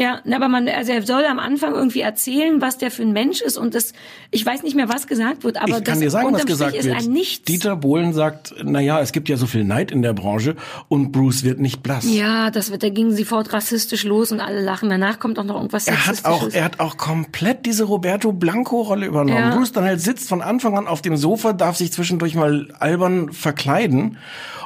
Ja, 0.00 0.22
aber 0.34 0.48
man, 0.48 0.66
also 0.66 0.92
er 0.92 1.02
soll 1.02 1.26
am 1.26 1.38
Anfang 1.38 1.74
irgendwie 1.74 2.00
erzählen, 2.00 2.62
was 2.62 2.78
der 2.78 2.90
für 2.90 3.02
ein 3.02 3.12
Mensch 3.12 3.42
ist 3.42 3.58
und 3.58 3.74
das, 3.74 3.92
ich 4.30 4.46
weiß 4.46 4.62
nicht 4.62 4.74
mehr, 4.74 4.88
was 4.88 5.06
gesagt 5.06 5.44
wird, 5.44 5.58
aber 5.58 5.68
ich 5.68 5.84
kann 5.84 5.84
das 5.84 5.98
dir 5.98 6.10
sagen, 6.10 6.32
was 6.32 6.46
gesagt 6.46 6.70
Strich 6.70 6.86
ist 6.86 6.90
wird. 6.90 7.04
ein 7.04 7.12
Nichts. 7.12 7.44
Dieter 7.44 7.76
Bohlen 7.76 8.14
sagt, 8.14 8.54
na 8.64 8.80
ja, 8.80 8.98
es 9.00 9.12
gibt 9.12 9.28
ja 9.28 9.36
so 9.36 9.46
viel 9.46 9.62
Neid 9.62 9.90
in 9.90 10.00
der 10.00 10.14
Branche 10.14 10.56
und 10.88 11.12
Bruce 11.12 11.44
wird 11.44 11.60
nicht 11.60 11.82
blass. 11.82 12.06
Ja, 12.10 12.50
das 12.50 12.70
wird, 12.70 12.82
da 12.82 12.88
ging 12.88 13.14
sofort 13.14 13.52
rassistisch 13.52 14.04
los 14.04 14.32
und 14.32 14.40
alle 14.40 14.62
lachen. 14.62 14.88
Danach 14.88 15.18
kommt 15.18 15.38
auch 15.38 15.44
noch 15.44 15.56
irgendwas 15.56 15.86
Er 15.86 16.06
hat 16.06 16.24
auch, 16.24 16.48
er 16.50 16.64
hat 16.64 16.80
auch 16.80 16.96
komplett 16.96 17.66
diese 17.66 17.84
Roberto 17.84 18.32
Blanco 18.32 18.80
Rolle 18.80 19.04
übernommen. 19.04 19.36
Ja. 19.36 19.54
Bruce 19.54 19.72
dann 19.72 19.84
halt 19.84 20.00
sitzt 20.00 20.30
von 20.30 20.40
Anfang 20.40 20.78
an 20.78 20.86
auf 20.86 21.02
dem 21.02 21.18
Sofa, 21.18 21.52
darf 21.52 21.76
sich 21.76 21.92
zwischendurch 21.92 22.34
mal 22.34 22.72
albern 22.78 23.34
verkleiden. 23.34 24.16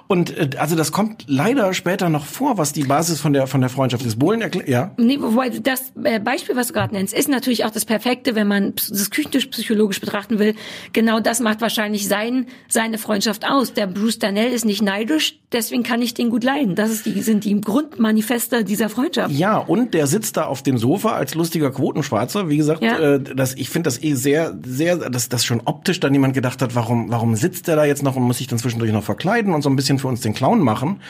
Und 0.06 0.36
äh, 0.36 0.50
also 0.58 0.76
das 0.76 0.92
kommt 0.92 1.24
leider 1.26 1.72
später 1.74 2.08
noch 2.08 2.26
vor, 2.26 2.58
was 2.58 2.72
die 2.72 2.84
Basis 2.84 3.20
von 3.20 3.32
der 3.32 3.46
von 3.46 3.60
der 3.60 3.70
Freundschaft 3.70 4.04
ist. 4.04 4.18
Bohlen 4.18 4.42
erklärt, 4.42 4.68
ja. 4.68 4.92
Nee, 4.96 5.18
wobei 5.32 5.48
das 5.50 5.92
äh, 6.02 6.20
Beispiel, 6.20 6.56
was 6.56 6.68
du 6.68 6.72
gerade 6.74 6.94
nennst, 6.94 7.14
ist 7.14 7.28
natürlich 7.28 7.64
auch 7.64 7.70
das 7.70 7.84
Perfekte, 7.84 8.34
wenn 8.34 8.46
man 8.46 8.74
das 8.74 9.10
küchentisch 9.10 9.46
psychologisch 9.46 10.00
betrachten 10.00 10.38
will. 10.38 10.54
Genau 10.92 11.20
das 11.20 11.40
macht 11.40 11.60
wahrscheinlich 11.60 12.08
sein, 12.08 12.46
seine 12.68 12.98
Freundschaft 12.98 13.44
aus. 13.46 13.72
Der 13.74 13.86
Bruce 13.86 14.18
Darnell 14.18 14.52
ist 14.52 14.64
nicht 14.64 14.82
neidisch, 14.82 15.38
deswegen 15.52 15.82
kann 15.82 16.02
ich 16.02 16.14
den 16.14 16.30
gut 16.30 16.44
leiden. 16.44 16.74
Das 16.74 16.90
ist 16.90 17.06
die, 17.06 17.20
sind 17.22 17.44
die 17.44 17.60
Grundmanifeste 17.60 18.64
dieser 18.64 18.88
Freundschaft. 18.88 19.32
Ja, 19.34 19.58
und 19.58 19.94
der 19.94 20.06
sitzt 20.06 20.36
da 20.36 20.44
auf 20.46 20.62
dem 20.62 20.78
Sofa 20.78 21.12
als 21.12 21.34
lustiger 21.34 21.70
Quotenschwarzer. 21.70 22.48
Wie 22.48 22.56
gesagt, 22.56 22.82
Ja. 22.82 22.98
äh, 22.98 23.20
das, 23.20 23.54
ich 23.54 23.70
finde 23.70 23.88
das 23.88 24.02
eh 24.02 24.14
sehr, 24.14 24.56
sehr, 24.64 24.96
dass 24.96 25.28
das 25.28 25.44
schon 25.44 25.62
optisch 25.64 26.00
dann 26.00 26.12
jemand 26.12 26.34
gedacht 26.34 26.60
hat, 26.62 26.74
warum, 26.74 27.10
warum 27.10 27.36
sitzt 27.36 27.68
der 27.68 27.76
da 27.76 27.84
jetzt 27.84 28.02
noch 28.02 28.16
und 28.16 28.22
muss 28.24 28.38
sich 28.38 28.46
dann 28.46 28.58
zwischendurch 28.58 28.92
noch 28.92 29.04
verkleiden 29.04 29.54
und 29.54 29.62
so 29.62 29.70
ein 29.70 29.76
bisschen 29.76 29.98
für 29.98 30.08
uns 30.08 30.20
den 30.20 30.34
Clown 30.34 30.60
machen. 30.60 31.00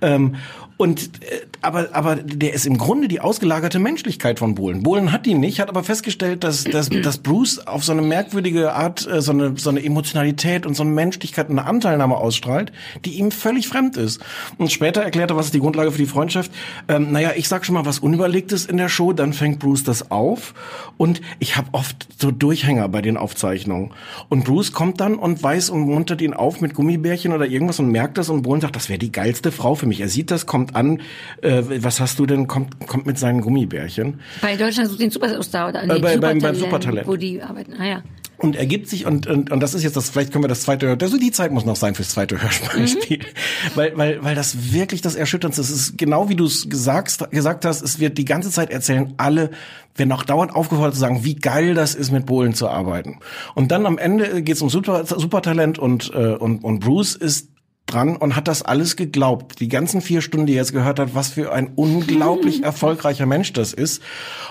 Ähm, 0.00 0.36
und 0.82 1.22
äh, 1.22 1.42
aber 1.60 1.90
aber 1.92 2.16
der 2.16 2.54
ist 2.54 2.66
im 2.66 2.76
Grunde 2.76 3.06
die 3.06 3.20
ausgelagerte 3.20 3.78
Menschlichkeit 3.78 4.40
von 4.40 4.56
Bohlen. 4.56 4.82
Bohlen 4.82 5.12
hat 5.12 5.26
die 5.26 5.34
nicht, 5.34 5.60
hat 5.60 5.68
aber 5.68 5.84
festgestellt, 5.84 6.42
dass 6.42 6.64
dass, 6.64 6.88
dass 7.02 7.18
Bruce 7.18 7.64
auf 7.68 7.84
so 7.84 7.92
eine 7.92 8.02
merkwürdige 8.02 8.72
Art 8.72 9.06
äh, 9.06 9.22
so 9.22 9.30
eine 9.30 9.56
so 9.56 9.70
eine 9.70 9.84
Emotionalität 9.84 10.66
und 10.66 10.74
so 10.74 10.82
eine 10.82 10.90
Menschlichkeit 10.90 11.50
und 11.50 11.60
eine 11.60 11.68
Anteilnahme 11.68 12.16
ausstrahlt, 12.16 12.72
die 13.04 13.12
ihm 13.12 13.30
völlig 13.30 13.68
fremd 13.68 13.96
ist. 13.96 14.20
Und 14.58 14.72
später 14.72 15.02
erklärt 15.02 15.30
er, 15.30 15.36
was 15.36 15.46
ist 15.46 15.54
die 15.54 15.60
Grundlage 15.60 15.92
für 15.92 15.98
die 15.98 16.06
Freundschaft. 16.06 16.50
Ähm, 16.88 17.12
naja, 17.12 17.30
ich 17.36 17.48
sag 17.48 17.64
schon 17.64 17.76
mal 17.76 17.86
was 17.86 18.00
Unüberlegtes 18.00 18.66
in 18.66 18.76
der 18.76 18.88
Show, 18.88 19.12
dann 19.12 19.34
fängt 19.34 19.60
Bruce 19.60 19.84
das 19.84 20.10
auf 20.10 20.52
und 20.96 21.20
ich 21.38 21.56
habe 21.56 21.68
oft 21.70 22.08
so 22.18 22.32
Durchhänger 22.32 22.88
bei 22.88 23.02
den 23.02 23.16
Aufzeichnungen. 23.16 23.92
Und 24.28 24.44
Bruce 24.44 24.72
kommt 24.72 25.00
dann 25.00 25.14
und 25.14 25.44
weiß 25.44 25.70
und 25.70 25.82
muntert 25.82 26.20
ihn 26.22 26.34
auf 26.34 26.60
mit 26.60 26.74
Gummibärchen 26.74 27.32
oder 27.32 27.46
irgendwas 27.46 27.78
und 27.78 27.88
merkt 27.88 28.18
das 28.18 28.28
und 28.28 28.42
Bohlen 28.42 28.60
sagt, 28.60 28.74
das 28.74 28.88
wäre 28.88 28.98
die 28.98 29.12
geilste 29.12 29.52
Frau 29.52 29.76
für 29.76 29.86
mich. 29.86 30.00
Er 30.00 30.08
sieht 30.08 30.32
das, 30.32 30.46
kommt 30.46 30.71
an, 30.74 31.00
äh, 31.42 31.62
was 31.80 32.00
hast 32.00 32.18
du 32.18 32.26
denn, 32.26 32.46
kommt, 32.46 32.86
kommt 32.86 33.06
mit 33.06 33.18
seinen 33.18 33.40
Gummibärchen. 33.40 34.20
Bei 34.40 34.56
Deutschland 34.56 34.88
sucht 34.88 35.00
den 35.00 35.10
Superstar 35.10 35.68
oder 35.68 35.84
Äh, 35.84 35.86
bei- 36.00 36.16
beim- 36.16 36.20
beim 36.20 36.54
Supertalent, 36.54 36.58
Supertalent. 36.58 37.06
wo 37.08 37.16
die 37.16 37.42
arbeiten. 37.42 37.74
Ah, 37.78 37.86
ja. 37.86 38.02
Und 38.38 38.56
ergibt 38.56 38.88
sich, 38.88 39.06
und, 39.06 39.28
und, 39.28 39.52
und 39.52 39.60
das 39.60 39.72
ist 39.72 39.84
jetzt 39.84 39.96
das, 39.96 40.10
vielleicht 40.10 40.32
können 40.32 40.42
wir 40.42 40.48
das 40.48 40.62
zweite, 40.62 40.96
also 41.00 41.16
die 41.16 41.30
Zeit 41.30 41.52
muss 41.52 41.64
noch 41.64 41.76
sein 41.76 41.94
fürs 41.94 42.08
zweite 42.08 42.42
Hörspiel. 42.42 43.20
Weil, 43.76 43.96
weil, 43.96 44.24
weil 44.24 44.34
das 44.34 44.72
wirklich 44.72 45.00
das 45.00 45.14
Erschütterndste 45.14 45.62
ist. 45.62 45.70
Es 45.70 45.76
ist 45.90 45.98
genau 45.98 46.28
wie 46.28 46.34
du 46.34 46.46
es 46.46 46.68
gesagt, 46.68 47.30
gesagt 47.30 47.64
hast, 47.64 47.82
es 47.82 48.00
wird 48.00 48.18
die 48.18 48.24
ganze 48.24 48.50
Zeit 48.50 48.70
erzählen, 48.70 49.14
alle 49.16 49.50
werden 49.94 50.10
auch 50.10 50.24
dauernd 50.24 50.52
aufgefordert 50.56 50.94
zu 50.94 51.00
sagen, 51.00 51.22
wie 51.22 51.36
geil 51.36 51.74
das 51.74 51.94
ist, 51.94 52.10
mit 52.10 52.26
Bohlen 52.26 52.52
zu 52.54 52.68
arbeiten. 52.68 53.20
Und 53.54 53.70
dann 53.70 53.86
am 53.86 53.96
Ende 53.96 54.42
geht 54.42 54.56
es 54.56 54.62
um 54.62 54.70
Super, 54.70 55.04
Supertalent 55.06 55.78
und, 55.78 56.10
äh, 56.12 56.34
und, 56.34 56.64
und 56.64 56.80
Bruce 56.80 57.14
ist 57.14 57.48
dran 57.86 58.16
und 58.16 58.36
hat 58.36 58.48
das 58.48 58.62
alles 58.62 58.96
geglaubt. 58.96 59.60
Die 59.60 59.68
ganzen 59.68 60.00
vier 60.00 60.22
Stunden, 60.22 60.46
die 60.46 60.54
er 60.54 60.62
jetzt 60.62 60.72
gehört 60.72 60.98
hat, 60.98 61.14
was 61.14 61.30
für 61.30 61.52
ein 61.52 61.72
unglaublich 61.74 62.62
erfolgreicher 62.64 63.26
Mensch 63.26 63.52
das 63.52 63.72
ist. 63.72 64.02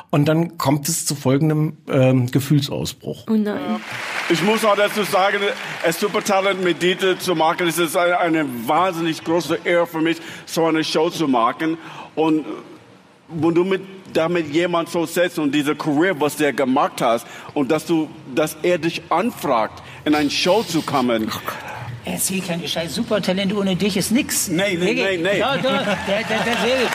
Und 0.10 0.26
dann 0.26 0.58
kommt 0.58 0.90
es 0.90 1.06
zu 1.06 1.16
folgendem 1.16 1.78
ähm, 1.90 2.30
Gefühlsausbruch. 2.30 3.26
Oh 3.30 3.34
nein. 3.34 3.80
Ich 4.30 4.44
muss 4.44 4.64
auch 4.66 4.76
dazu 4.76 5.04
sagen, 5.04 5.40
es 5.84 6.00
Supertalent 6.00 6.64
mit 6.64 6.82
Dieter 6.82 7.18
zu 7.18 7.36
machen, 7.36 7.68
es 7.68 7.78
ist 7.78 7.96
eine, 7.96 8.20
eine 8.20 8.46
wahnsinnig 8.68 9.24
große 9.24 9.60
Ehre 9.64 9.88
für 9.88 10.02
mich, 10.02 10.18
so 10.46 10.66
eine 10.66 10.84
Show 10.84 11.10
zu 11.10 11.28
machen. 11.28 11.78
Und 12.16 12.46
wenn 13.30 13.56
du 13.56 13.64
mit, 13.64 13.82
damit 14.14 14.54
jemand 14.54 14.90
so 14.90 15.06
setzt 15.06 15.40
und 15.40 15.54
diese 15.54 15.76
Career, 15.76 16.20
was 16.20 16.36
der 16.36 16.52
gemacht 16.52 17.02
hast, 17.02 17.26
und 17.54 17.72
dass 17.72 17.86
du, 17.86 18.10
dass 18.36 18.58
er 18.62 18.78
dich 18.78 19.02
anfragt, 19.10 19.82
in 20.06 20.16
eine 20.16 20.30
Show 20.30 20.64
zu 20.64 20.82
kommen. 20.82 21.32
Erzähl 22.04 22.42
keine 22.42 22.68
Scheiß. 22.68 22.96
Supertalent 22.96 23.56
ohne 23.56 23.76
dich 23.76 23.96
ist 23.96 24.12
nix. 24.12 24.48
Nee, 24.48 24.56
nee, 24.76 24.80
Wirklich? 24.80 24.98
nee, 25.06 25.18
nee. 25.34 25.38
Ja, 25.40 25.56
doch, 25.56 25.62
der, 25.64 25.76
der, 26.24 26.24
der 26.40 26.64
will. 26.64 26.88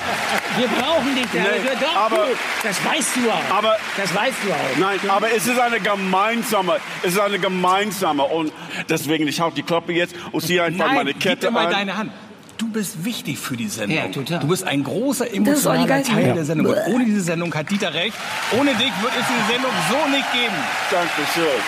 Wir 0.59 0.67
brauchen 0.69 1.15
dich. 1.15 1.27
Der, 1.33 1.43
Nee, 1.43 1.49
doch, 1.81 1.97
aber- 1.97 2.17
du. 2.17 2.23
Das 2.65 2.85
weißt 2.85 3.11
du 3.17 3.31
auch. 3.31 3.57
Aber- 3.57 3.77
das 3.97 4.13
weißt 4.13 4.35
du 4.45 4.53
auch. 4.53 4.79
Nein, 4.81 4.99
aber 5.09 5.29
es 5.33 5.47
ist 5.47 5.61
eine 5.61 5.79
gemeinsame, 5.79 6.79
es 7.05 7.13
ist 7.15 7.21
eine 7.21 7.39
gemeinsame 7.39 8.25
und 8.25 8.53
deswegen, 8.89 9.29
ich 9.29 9.41
hau 9.41 9.51
die 9.51 9.63
Klappe 9.63 9.93
jetzt 9.93 10.15
und 10.33 10.41
ziehe 10.43 10.63
einfach 10.65 10.93
meine 10.93 11.13
gib 11.13 11.23
Kette 11.23 11.47
dir 11.47 11.51
mal 11.53 11.67
an. 11.67 11.73
deine 11.73 11.97
Hand. 11.97 12.11
Du 12.59 12.69
bist 12.69 13.05
wichtig 13.05 13.39
für 13.39 13.57
die 13.57 13.69
Sendung. 13.69 13.97
Ja, 13.99 14.09
total. 14.09 14.41
Du 14.41 14.49
bist 14.49 14.65
ein 14.65 14.83
großer 14.83 15.33
emotionaler. 15.33 16.03
Teil 16.03 16.27
Ja. 16.29 16.35
der 16.35 16.45
Sendung. 16.47 16.67
Und 16.69 16.79
ohne 16.89 17.05
diese 17.05 17.21
Sendung 17.21 17.55
hat 17.55 17.71
Dieter 17.71 17.93
recht. 17.95 18.15
Ohne 18.59 18.71
dich 18.73 18.91
wird 19.03 19.13
es 19.21 19.27
diese 19.29 19.53
Sendung 19.53 19.71
so 19.91 20.09
nicht 20.11 20.33
geben. 20.33 20.55
Dankeschön. 20.91 21.61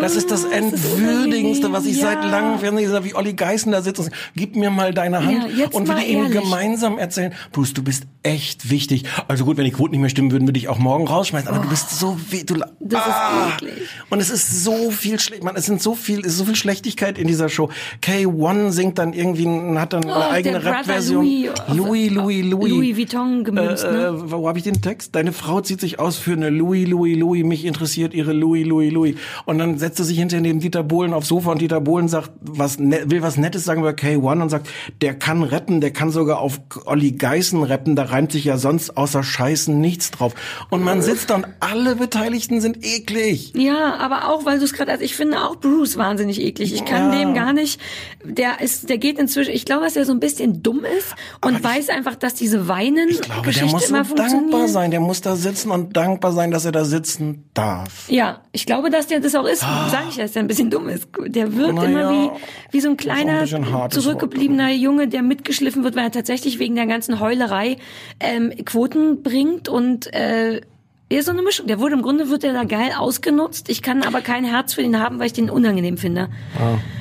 Das 0.00 0.16
ist 0.16 0.30
das 0.30 0.44
Oh, 0.44 0.48
Entwürdigendste, 0.50 1.72
was 1.72 1.84
ich 1.86 1.98
unangenehm. 1.98 2.22
seit 2.22 2.24
Ja. 2.24 2.30
langem 2.40 2.58
Fernsehen 2.58 2.84
gesagt 2.84 2.96
habe, 3.04 3.06
wie 3.10 3.14
Olli 3.14 3.32
Geißen 3.34 3.72
da 3.72 3.82
sitzt 3.82 3.98
und 3.98 4.04
sagt, 4.06 4.16
gib 4.34 4.56
mir 4.56 4.70
mal 4.70 4.92
deine 4.92 5.24
Hand 5.24 5.56
Ja, 5.56 5.66
und 5.72 5.88
will 5.88 6.02
ihm 6.02 6.30
gemeinsam 6.30 6.98
erzählen, 6.98 7.32
Bruce, 7.52 7.72
du 7.74 7.82
bist 7.82 8.04
echt 8.22 8.70
wichtig. 8.70 9.04
Also 9.28 9.44
gut, 9.44 9.56
wenn 9.56 9.64
die 9.64 9.70
Quoten 9.70 9.92
nicht 9.92 10.00
mehr 10.00 10.10
stimmen, 10.10 10.30
würden 10.32 10.46
wir 10.46 10.52
dich 10.52 10.68
auch 10.68 10.78
morgen 10.78 11.06
rausschmeißen, 11.06 11.48
aber 11.48 11.58
du 11.62 11.68
bist 11.68 11.90
so 11.98 12.18
wie 12.30 12.44
du 12.44 12.56
Oh. 12.56 12.64
Das 12.80 13.00
Ah! 13.04 13.48
ist 13.56 13.62
eklig. 13.62 13.88
und 14.10 14.20
es 14.20 14.30
ist 14.30 14.64
so 14.64 14.90
viel 14.90 15.18
schlecht, 15.20 15.42
man, 15.44 15.56
es 15.56 15.66
sind 15.66 15.82
so 15.82 15.94
viel, 15.94 16.20
es 16.20 16.26
ist 16.28 16.38
so 16.38 16.44
viel 16.44 16.56
Schlechtigkeit 16.56 17.18
in 17.18 17.26
dieser 17.26 17.48
Show. 17.48 17.68
K1 18.02 18.70
singt 18.72 18.98
dann 18.98 19.12
irgendwie, 19.12 19.46
hat 19.78 19.92
dann 19.92 20.04
eine 20.04 20.12
Oh, 20.14 20.30
eigene 20.30 20.60
der 20.60 20.60
Brother 20.60 20.78
Rap-Version. 20.78 21.24
Louis, 21.24 21.50
Louis, 21.68 22.10
Louis, 22.10 22.44
Louis. 22.44 22.70
Louis 22.70 22.96
Vuitton 22.96 23.44
gemünzt, 23.44 23.84
Äh, 23.84 23.90
ne? 23.92 24.06
äh, 24.06 24.30
wo 24.32 24.48
habe 24.48 24.58
ich 24.58 24.64
den 24.64 24.80
Text? 24.82 25.14
Deine 25.14 25.32
Frau 25.32 25.60
zieht 25.60 25.80
sich 25.80 25.98
aus 25.98 26.16
für 26.16 26.32
eine 26.32 26.50
Louis, 26.50 26.88
Louis, 26.88 27.16
Louis. 27.18 27.44
Mich 27.44 27.64
interessiert 27.64 28.14
ihre 28.14 28.32
Louis, 28.32 28.64
Louis, 28.66 28.92
Louis. 28.92 29.16
Und 29.44 29.58
dann 29.58 29.75
setzt 29.78 29.98
er 29.98 30.04
sich 30.04 30.18
hinter 30.18 30.40
neben 30.40 30.60
Dieter 30.60 30.82
Bohlen 30.82 31.12
aufs 31.12 31.28
Sofa 31.28 31.52
und 31.52 31.60
Dieter 31.60 31.80
Bohlen 31.80 32.08
sagt, 32.08 32.30
was 32.40 32.78
ne, 32.78 33.02
will 33.06 33.22
was 33.22 33.36
Nettes 33.36 33.64
sagen 33.64 33.80
über 33.80 33.90
K1 33.90 34.42
und 34.42 34.48
sagt, 34.48 34.68
der 35.02 35.14
kann 35.14 35.42
retten, 35.42 35.80
der 35.80 35.92
kann 35.92 36.10
sogar 36.10 36.40
auf 36.40 36.60
Olli 36.84 37.12
Geißen 37.12 37.62
retten, 37.62 37.96
da 37.96 38.04
reimt 38.04 38.32
sich 38.32 38.44
ja 38.44 38.58
sonst 38.58 38.96
außer 38.96 39.22
Scheißen 39.22 39.78
nichts 39.80 40.10
drauf. 40.10 40.34
Und 40.70 40.82
man 40.82 41.02
sitzt 41.02 41.30
da 41.30 41.36
und 41.36 41.46
alle 41.60 41.96
Beteiligten 41.96 42.60
sind 42.60 42.84
eklig. 42.84 43.52
Ja, 43.54 43.96
aber 43.96 44.28
auch, 44.28 44.44
weil 44.44 44.58
du 44.58 44.64
es 44.64 44.72
gerade, 44.72 44.92
also 44.92 45.04
ich 45.04 45.16
finde 45.16 45.38
auch 45.42 45.56
Bruce 45.56 45.96
wahnsinnig 45.96 46.40
eklig. 46.40 46.72
Ich 46.74 46.84
kann 46.84 47.12
Ja. 47.12 47.18
dem 47.20 47.34
gar 47.34 47.52
nicht, 47.52 47.80
der 48.24 48.60
ist, 48.60 48.88
der 48.88 48.98
geht 48.98 49.18
inzwischen, 49.18 49.52
ich 49.52 49.64
glaube, 49.64 49.84
dass 49.84 49.96
er 49.96 50.04
so 50.04 50.12
ein 50.12 50.20
bisschen 50.20 50.62
dumm 50.62 50.80
ist 50.98 51.14
und 51.44 51.62
weiß 51.62 51.88
einfach, 51.88 52.14
dass 52.16 52.34
diese 52.34 52.68
weinen 52.68 53.08
Ich 53.08 53.20
glaube, 53.20 53.42
der 53.42 53.52
Geschichte 53.52 53.72
muss 53.72 53.88
so 53.88 53.94
immer 53.94 54.04
dankbar 54.04 54.68
sein, 54.68 54.90
der 54.90 55.00
muss 55.00 55.20
da 55.20 55.36
sitzen 55.36 55.70
und 55.70 55.96
dankbar 55.96 56.32
sein, 56.32 56.50
dass 56.50 56.64
er 56.64 56.72
da 56.72 56.84
sitzen 56.84 57.44
darf. 57.54 58.08
Ja, 58.08 58.42
ich 58.52 58.66
glaube, 58.66 58.90
dass 58.90 59.06
der 59.06 59.20
das 59.20 59.34
auch 59.34 59.46
ist. 59.46 59.65
Sag 59.90 60.08
ich, 60.08 60.16
dass 60.16 60.32
der 60.32 60.42
ein 60.42 60.48
bisschen 60.48 60.70
dumm 60.70 60.88
ist. 60.88 61.08
Der 61.26 61.54
wirkt 61.54 61.74
Na 61.74 61.84
immer 61.84 62.00
ja. 62.00 62.10
wie, 62.10 62.30
wie 62.72 62.80
so 62.80 62.88
ein 62.88 62.96
ein 62.96 62.96
kleiner, 62.96 63.72
hartes 63.72 64.02
zurückgebliebener 64.02 64.70
Junge, 64.72 65.08
der 65.08 65.22
mitgeschliffen 65.22 65.84
wird, 65.84 65.96
weil 65.96 66.04
er 66.04 66.10
tatsächlich 66.10 66.58
wegen 66.58 66.74
der 66.74 66.86
ganzen 66.86 67.20
Heulerei 67.20 67.76
ähm, 68.20 68.52
Quoten 68.64 69.22
bringt 69.22 69.68
und 69.68 70.12
äh, 70.14 70.60
er 71.08 71.18
ist 71.20 71.26
so 71.26 71.32
eine 71.32 71.42
Mischung. 71.42 71.68
Der 71.68 71.78
wurde 71.78 71.94
im 71.94 72.02
Grunde 72.02 72.30
wird 72.30 72.42
er 72.42 72.52
da 72.52 72.64
geil 72.64 72.90
ausgenutzt. 72.98 73.68
Ich 73.68 73.80
kann 73.80 74.02
aber 74.02 74.22
kein 74.22 74.44
Herz 74.44 74.74
für 74.74 74.82
ihn 74.82 74.98
haben, 74.98 75.20
weil 75.20 75.26
ich 75.26 75.32
den 75.32 75.50
unangenehm 75.50 75.98
finde. 75.98 76.28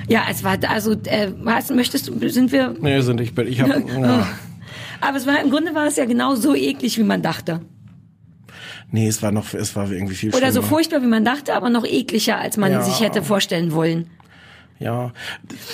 Ja, 0.08 0.24
es 0.30 0.44
war 0.44 0.58
also 0.70 0.92
äh, 0.92 1.32
was 1.42 1.72
möchtest 1.72 2.08
du 2.08 2.30
sind 2.30 2.52
wir 2.52 2.76
Nee, 2.80 3.02
sind 3.02 3.20
ich 3.20 3.34
bin, 3.34 3.48
ich 3.48 3.62
hab, 3.62 3.70
ja. 4.00 4.28
aber 5.02 5.18
es 5.18 5.26
war 5.26 5.42
im 5.42 5.50
Grunde 5.50 5.74
war 5.74 5.88
es 5.88 5.96
ja 5.96 6.06
genau 6.06 6.36
so 6.36 6.54
eklig, 6.54 7.00
wie 7.00 7.04
man 7.04 7.24
dachte. 7.24 7.62
Nee, 8.92 9.08
es 9.08 9.22
war 9.22 9.32
noch, 9.32 9.54
es 9.54 9.76
war 9.76 9.92
irgendwie 9.92 10.16
viel 10.16 10.30
Oder 10.30 10.48
so 10.52 10.62
schlimmer. 10.62 10.68
furchtbar, 10.68 11.02
wie 11.02 11.08
man 11.08 11.26
dachte, 11.26 11.54
aber 11.56 11.70
noch 11.70 11.86
ekliger, 11.86 12.38
als 12.38 12.58
man 12.58 12.72
Ja. 12.72 12.82
sich 12.82 13.00
hätte 13.02 13.22
vorstellen 13.24 13.74
wollen. 13.74 14.08
Ja, 14.78 15.14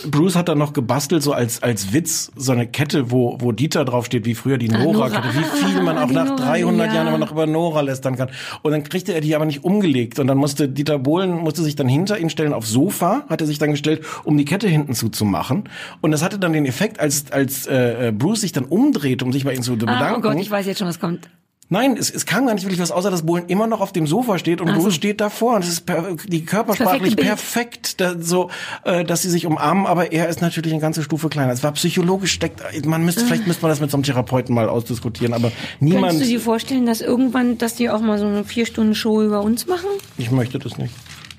Bruce 0.06 0.36
hat 0.36 0.48
dann 0.48 0.60
noch 0.60 0.74
gebastelt, 0.74 1.24
so 1.24 1.34
als, 1.34 1.64
als 1.64 1.92
Witz, 1.92 2.32
so 2.36 2.52
eine 2.52 2.68
Kette, 2.68 3.10
wo, 3.10 3.36
wo 3.42 3.52
Dieter 3.52 3.84
draufsteht, 3.84 4.26
wie 4.26 4.36
früher 4.36 4.60
die 4.60 4.68
Nora. 4.70 4.84
Nora-Kette, 5.10 5.28
wie 5.34 5.44
viel 5.66 5.82
man 5.82 5.98
Ah, 5.98 6.04
auch 6.06 6.12
nach 6.12 6.26
Nora, 6.26 6.36
300 6.36 6.88
ja. 6.88 6.94
Jahren 6.94 7.08
immer 7.08 7.18
noch 7.18 7.32
über 7.32 7.48
Nora 7.48 7.82
lästern 7.82 8.16
kann. 8.16 8.30
Und 8.62 8.72
dann 8.74 8.84
kriegte 8.84 9.16
er 9.16 9.22
die 9.22 9.36
aber 9.36 9.46
nicht 9.46 9.64
umgelegt. 9.64 10.20
Und 10.20 10.28
dann 10.28 10.38
musste 10.38 10.70
Dieter 10.70 11.00
Bohlen, 11.00 11.32
musste 11.32 11.64
sich 11.64 11.76
dann 11.76 11.88
hinter 11.88 12.20
ihn 12.20 12.30
stellen 12.30 12.54
aufs 12.54 12.70
Sofa, 12.70 13.24
hat 13.28 13.42
er 13.42 13.48
sich 13.48 13.58
dann 13.58 13.72
gestellt, 13.72 14.04
um 14.24 14.38
die 14.38 14.46
Kette 14.46 14.68
hinten 14.68 14.94
zuzumachen. 14.94 15.64
Und 16.02 16.12
das 16.12 16.22
hatte 16.22 16.38
dann 16.38 16.54
den 16.54 16.68
Effekt, 16.68 17.00
als, 17.00 17.32
als 17.32 17.66
äh, 17.66 18.10
äh, 18.10 18.12
Bruce 18.12 18.42
sich 18.42 18.52
dann 18.52 18.66
umdreht, 18.66 19.24
um 19.24 19.34
sich 19.34 19.46
bei 19.46 19.56
ihm 19.56 19.64
zu 19.64 19.78
bedanken. 19.78 20.04
Ah, 20.04 20.16
oh 20.16 20.22
Gott, 20.22 20.38
ich 20.40 20.52
weiß 20.52 20.68
jetzt 20.68 20.78
schon, 20.78 20.88
was 20.88 21.00
kommt. 21.00 21.28
Nein, 21.72 21.96
es, 21.98 22.10
es 22.10 22.26
kam 22.26 22.46
gar 22.48 22.54
nicht 22.54 22.66
wirklich 22.66 22.82
was, 22.82 22.92
außer 22.92 23.10
dass 23.10 23.26
Bohlen 23.26 23.46
immer 23.48 23.66
noch 23.66 23.80
auf 23.80 23.94
dem 23.94 24.06
Sofa 24.06 24.38
steht 24.38 24.60
und 24.60 24.68
Ach 24.68 24.76
so. 24.76 24.82
Bruce 24.82 24.94
steht 24.94 25.22
davor. 25.22 25.56
Und 25.56 25.64
es 25.64 25.70
ist 25.70 25.86
per, 25.86 26.18
die 26.28 26.44
körpersprachlich 26.44 27.16
perfekt, 27.16 28.02
da, 28.02 28.16
so, 28.20 28.50
äh, 28.84 29.06
dass 29.06 29.22
sie 29.22 29.30
sich 29.30 29.46
umarmen, 29.46 29.86
aber 29.86 30.12
er 30.12 30.28
ist 30.28 30.42
natürlich 30.42 30.74
eine 30.74 30.82
ganze 30.82 31.02
Stufe 31.02 31.30
kleiner. 31.30 31.54
Es 31.54 31.64
war 31.64 31.72
psychologisch 31.72 32.34
steckt, 32.34 32.62
man 32.86 33.06
müsste, 33.06 33.24
vielleicht 33.24 33.48
müsste 33.48 33.62
man 33.62 33.70
das 33.70 33.80
mit 33.80 33.90
so 33.90 33.96
einem 33.96 34.04
Therapeuten 34.04 34.54
mal 34.54 34.68
ausdiskutieren, 34.68 35.34
aber 35.34 35.54
niemand, 35.80 36.08
Könntest 36.08 36.26
du 36.26 36.34
dir 36.34 36.42
vorstellen, 36.42 36.86
dass 36.86 37.00
irgendwann, 37.00 37.58
dass 37.58 37.76
die 37.76 37.90
auch 37.90 38.02
mal 38.02 38.20
so 38.20 38.26
eine 38.26 38.44
vier 38.44 38.66
Stunden 38.66 38.94
Show 38.94 39.24
über 39.24 39.42
uns 39.42 39.66
machen? 39.66 39.88
ich 40.18 40.30
möchte 40.30 40.60
das 40.60 40.78
nicht. 40.78 40.94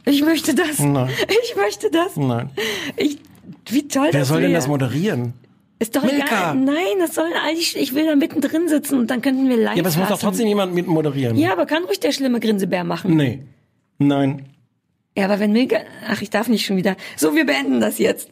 Ich 0.07 0.23
möchte 0.23 0.55
das. 0.55 0.79
Nein. 0.79 1.11
Ich 1.43 1.57
möchte 1.57 1.91
das. 1.91 2.17
Nein. 2.17 2.49
Ich, 2.97 3.19
wie 3.69 3.87
toll 3.87 4.09
Wer 4.13 4.21
das 4.21 4.29
soll 4.29 4.41
denn 4.41 4.55
das 4.55 4.67
moderieren? 4.67 5.35
Ist 5.83 5.97
doch 5.97 6.05
Milka. 6.05 6.25
egal. 6.27 6.55
Nein, 6.55 6.99
das 7.01 7.15
sollen 7.17 7.33
die, 7.57 7.79
ich 7.79 7.95
will 7.95 8.07
da 8.07 8.15
mittendrin 8.15 8.69
sitzen 8.69 8.99
und 9.01 9.11
dann 9.11 9.21
könnten 9.21 9.49
wir 9.49 9.57
live 9.57 9.75
Ja, 9.77 9.83
aber 9.83 9.89
es 9.89 9.97
muss 9.97 10.05
doch 10.07 10.11
lassen. 10.13 10.25
trotzdem 10.27 10.47
jemand 10.47 10.75
mit 10.75 10.87
moderieren. 10.87 11.37
Ja, 11.37 11.53
aber 11.53 11.67
kann 11.67 11.83
ruhig 11.85 11.99
der 11.99 12.13
schlimme 12.13 12.39
Grinsebär 12.39 12.85
machen. 12.85 13.17
Nee. 13.17 13.41
Nein. 13.99 14.47
Ja, 15.17 15.25
aber 15.25 15.41
wenn 15.41 15.53
Milka, 15.53 15.79
ach, 16.09 16.23
ich 16.23 16.31
darf 16.31 16.49
nicht 16.49 16.65
schon 16.65 16.77
wieder. 16.77 16.97
So, 17.17 17.35
wir 17.35 17.45
beenden 17.45 17.81
das 17.81 17.99
jetzt. 17.99 18.31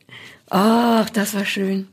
Ach, 0.48 1.10
das 1.10 1.34
war 1.34 1.44
schön. 1.44 1.88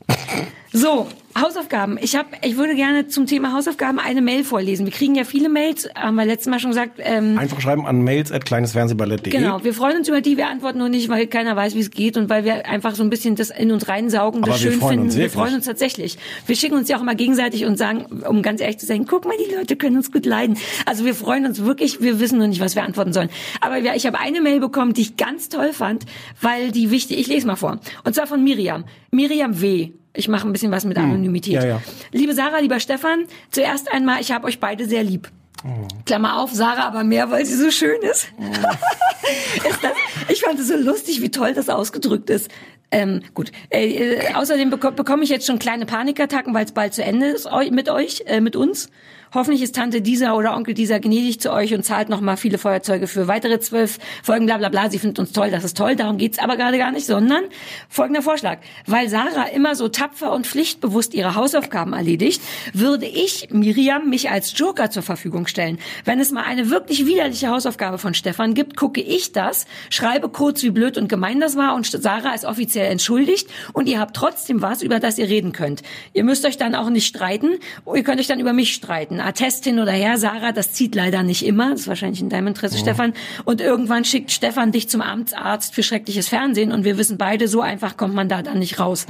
So, 0.72 1.08
Hausaufgaben. 1.40 1.98
Ich 2.00 2.16
habe, 2.16 2.28
ich 2.42 2.56
würde 2.56 2.74
gerne 2.74 3.08
zum 3.08 3.26
Thema 3.26 3.52
Hausaufgaben 3.52 3.98
eine 3.98 4.22
Mail 4.22 4.44
vorlesen. 4.44 4.86
Wir 4.86 4.92
kriegen 4.92 5.14
ja 5.14 5.24
viele 5.24 5.48
Mails, 5.48 5.88
haben 5.94 6.16
wir 6.16 6.24
letztes 6.24 6.48
Mal 6.50 6.58
schon 6.58 6.70
gesagt. 6.70 6.98
Ähm, 6.98 7.38
Einfach 7.38 7.60
schreiben 7.60 7.86
an 7.86 8.02
mails 8.02 8.32
at 8.32 8.44
kleinesfernsehballett.de. 8.44 9.32
Genau, 9.32 9.62
wir 9.64 9.74
freuen 9.74 9.98
uns 9.98 10.08
über 10.08 10.20
die, 10.20 10.36
wir 10.36 10.48
antworten 10.48 10.78
nur 10.78 10.88
nicht, 10.88 11.08
weil 11.08 11.26
keiner 11.26 11.56
weiß, 11.56 11.74
wie 11.74 11.80
es 11.80 11.90
geht 11.90 12.16
und 12.16 12.28
weil 12.28 12.44
wir 12.44 12.66
einfach 12.66 12.94
so 12.94 13.02
ein 13.02 13.10
bisschen 13.10 13.36
das 13.36 13.50
in 13.50 13.70
uns 13.72 13.88
reinsaugen, 13.88 14.42
das 14.42 14.50
Aber 14.54 14.62
wir 14.62 14.70
schön 14.70 14.80
freuen 14.80 14.90
finden. 14.90 15.04
uns 15.06 15.14
wir 15.16 15.22
wirklich. 15.24 15.40
freuen 15.40 15.54
uns 15.54 15.64
tatsächlich. 15.66 16.18
Wir 16.46 16.56
schicken 16.56 16.74
uns 16.76 16.88
ja 16.88 16.96
auch 16.96 17.02
immer 17.02 17.14
gegenseitig 17.14 17.64
und 17.64 17.76
sagen, 17.78 18.06
um 18.28 18.42
ganz 18.42 18.60
ehrlich 18.60 18.78
zu 18.78 18.86
sein, 18.86 19.06
guck 19.06 19.24
mal, 19.24 19.34
die 19.48 19.54
Leute 19.54 19.76
können 19.76 19.96
uns 19.96 20.10
gut 20.12 20.26
leiden. 20.26 20.56
Also 20.86 21.04
wir 21.04 21.14
freuen 21.14 21.46
uns 21.46 21.62
wirklich, 21.64 22.00
wir 22.00 22.20
wissen 22.20 22.38
nur 22.38 22.48
nicht, 22.48 22.60
was 22.60 22.74
wir 22.74 22.82
antworten 22.82 23.12
sollen. 23.12 23.30
Aber 23.60 23.78
ich 23.78 24.06
habe 24.06 24.18
eine 24.18 24.40
Mail 24.40 24.60
bekommen, 24.60 24.92
die 24.94 25.02
ich 25.02 25.16
ganz 25.16 25.48
toll 25.48 25.72
fand, 25.72 26.04
weil 26.40 26.70
die 26.72 26.90
wichtig, 26.90 27.18
ich 27.18 27.26
lese 27.26 27.46
mal 27.46 27.56
vor. 27.56 27.78
Und 28.04 28.14
zwar 28.14 28.26
von 28.26 28.42
Miriam. 28.42 28.84
Miriam 29.10 29.60
W. 29.60 29.90
Ich 30.18 30.26
mache 30.26 30.48
ein 30.48 30.52
bisschen 30.52 30.72
was 30.72 30.84
mit 30.84 30.98
Anonymität. 30.98 31.62
Hm. 31.62 31.68
Ja, 31.68 31.76
ja. 31.76 31.82
Liebe 32.10 32.34
Sarah, 32.34 32.58
lieber 32.58 32.80
Stefan, 32.80 33.26
zuerst 33.52 33.92
einmal, 33.92 34.20
ich 34.20 34.32
habe 34.32 34.48
euch 34.48 34.58
beide 34.58 34.84
sehr 34.88 35.04
lieb. 35.04 35.30
Oh. 35.64 35.86
Klammer 36.06 36.40
auf, 36.40 36.52
Sarah 36.52 36.88
aber 36.88 37.04
mehr, 37.04 37.30
weil 37.30 37.46
sie 37.46 37.54
so 37.54 37.70
schön 37.70 38.02
ist. 38.02 38.26
ist 39.68 39.78
das, 39.80 39.92
ich 40.28 40.40
fand 40.40 40.58
es 40.58 40.66
so 40.66 40.76
lustig, 40.76 41.22
wie 41.22 41.30
toll 41.30 41.54
das 41.54 41.68
ausgedrückt 41.68 42.30
ist. 42.30 42.50
Ähm, 42.90 43.22
gut. 43.32 43.52
Äh, 43.70 44.16
äh, 44.16 44.34
außerdem 44.34 44.70
beko 44.70 44.90
bekomme 44.90 45.22
ich 45.22 45.30
jetzt 45.30 45.46
schon 45.46 45.60
kleine 45.60 45.86
Panikattacken, 45.86 46.52
weil 46.52 46.64
es 46.64 46.72
bald 46.72 46.94
zu 46.94 47.04
Ende 47.04 47.26
ist 47.26 47.46
eu 47.46 47.70
mit 47.70 47.88
euch, 47.88 48.24
äh, 48.26 48.40
mit 48.40 48.56
uns. 48.56 48.90
Hoffentlich 49.34 49.62
ist 49.62 49.74
Tante 49.74 50.00
dieser 50.00 50.36
oder 50.36 50.56
Onkel 50.56 50.72
dieser 50.72 51.00
gnädig 51.00 51.40
zu 51.40 51.52
euch 51.52 51.74
und 51.74 51.84
zahlt 51.84 52.08
noch 52.08 52.22
mal 52.22 52.36
viele 52.36 52.56
Feuerzeuge 52.56 53.06
für 53.06 53.28
weitere 53.28 53.60
zwölf 53.60 53.98
Folgen, 54.22 54.46
bla 54.46 54.56
bla 54.56 54.70
bla. 54.70 54.88
Sie 54.88 54.98
findet 54.98 55.18
uns 55.18 55.32
toll, 55.32 55.50
das 55.50 55.64
ist 55.64 55.76
toll, 55.76 55.96
darum 55.96 56.16
geht's 56.16 56.38
aber 56.38 56.56
gerade 56.56 56.78
gar 56.78 56.92
nicht, 56.92 57.06
sondern 57.06 57.44
folgender 57.90 58.22
Vorschlag. 58.22 58.58
Weil 58.86 59.08
Sarah 59.10 59.48
immer 59.48 59.74
so 59.74 59.88
tapfer 59.88 60.32
und 60.32 60.46
pflichtbewusst 60.46 61.12
ihre 61.12 61.34
Hausaufgaben 61.34 61.92
erledigt, 61.92 62.40
würde 62.72 63.06
ich, 63.06 63.48
Miriam, 63.50 64.08
mich 64.08 64.30
als 64.30 64.58
Joker 64.58 64.90
zur 64.90 65.02
Verfügung 65.02 65.46
stellen. 65.46 65.78
Wenn 66.04 66.20
es 66.20 66.32
mal 66.32 66.44
eine 66.44 66.70
wirklich 66.70 67.04
widerliche 67.04 67.48
Hausaufgabe 67.48 67.98
von 67.98 68.14
Stefan 68.14 68.54
gibt, 68.54 68.76
gucke 68.76 69.02
ich 69.02 69.32
das, 69.32 69.66
schreibe 69.90 70.30
kurz, 70.30 70.62
wie 70.62 70.70
blöd 70.70 70.96
und 70.96 71.08
gemein 71.08 71.38
das 71.38 71.56
war 71.56 71.74
und 71.74 71.86
Sarah 71.86 72.34
ist 72.34 72.46
offiziell 72.46 72.90
entschuldigt 72.90 73.48
und 73.74 73.88
ihr 73.88 74.00
habt 74.00 74.16
trotzdem 74.16 74.62
was, 74.62 74.82
über 74.82 75.00
das 75.00 75.18
ihr 75.18 75.28
reden 75.28 75.52
könnt. 75.52 75.82
Ihr 76.14 76.24
müsst 76.24 76.46
euch 76.46 76.56
dann 76.56 76.74
auch 76.74 76.88
nicht 76.88 77.06
streiten, 77.06 77.58
ihr 77.94 78.02
könnt 78.02 78.20
euch 78.20 78.26
dann 78.26 78.40
über 78.40 78.52
mich 78.54 78.72
streiten. 78.72 79.17
Attest 79.20 79.64
hin 79.64 79.78
oder 79.78 79.92
her, 79.92 80.18
Sarah, 80.18 80.52
das 80.52 80.72
zieht 80.72 80.94
leider 80.94 81.22
nicht 81.22 81.44
immer, 81.44 81.70
das 81.70 81.80
ist 81.80 81.88
wahrscheinlich 81.88 82.20
in 82.20 82.28
deinem 82.28 82.48
Interesse, 82.48 82.78
Stefan. 82.78 83.12
Und 83.44 83.60
irgendwann 83.60 84.04
schickt 84.04 84.30
Stefan 84.30 84.72
dich 84.72 84.88
zum 84.88 85.00
Amtsarzt 85.00 85.74
für 85.74 85.82
schreckliches 85.82 86.28
Fernsehen 86.28 86.72
und 86.72 86.84
wir 86.84 86.98
wissen 86.98 87.18
beide, 87.18 87.48
so 87.48 87.60
einfach 87.60 87.96
kommt 87.96 88.14
man 88.14 88.28
da 88.28 88.42
dann 88.42 88.58
nicht 88.58 88.78
raus. 88.80 89.06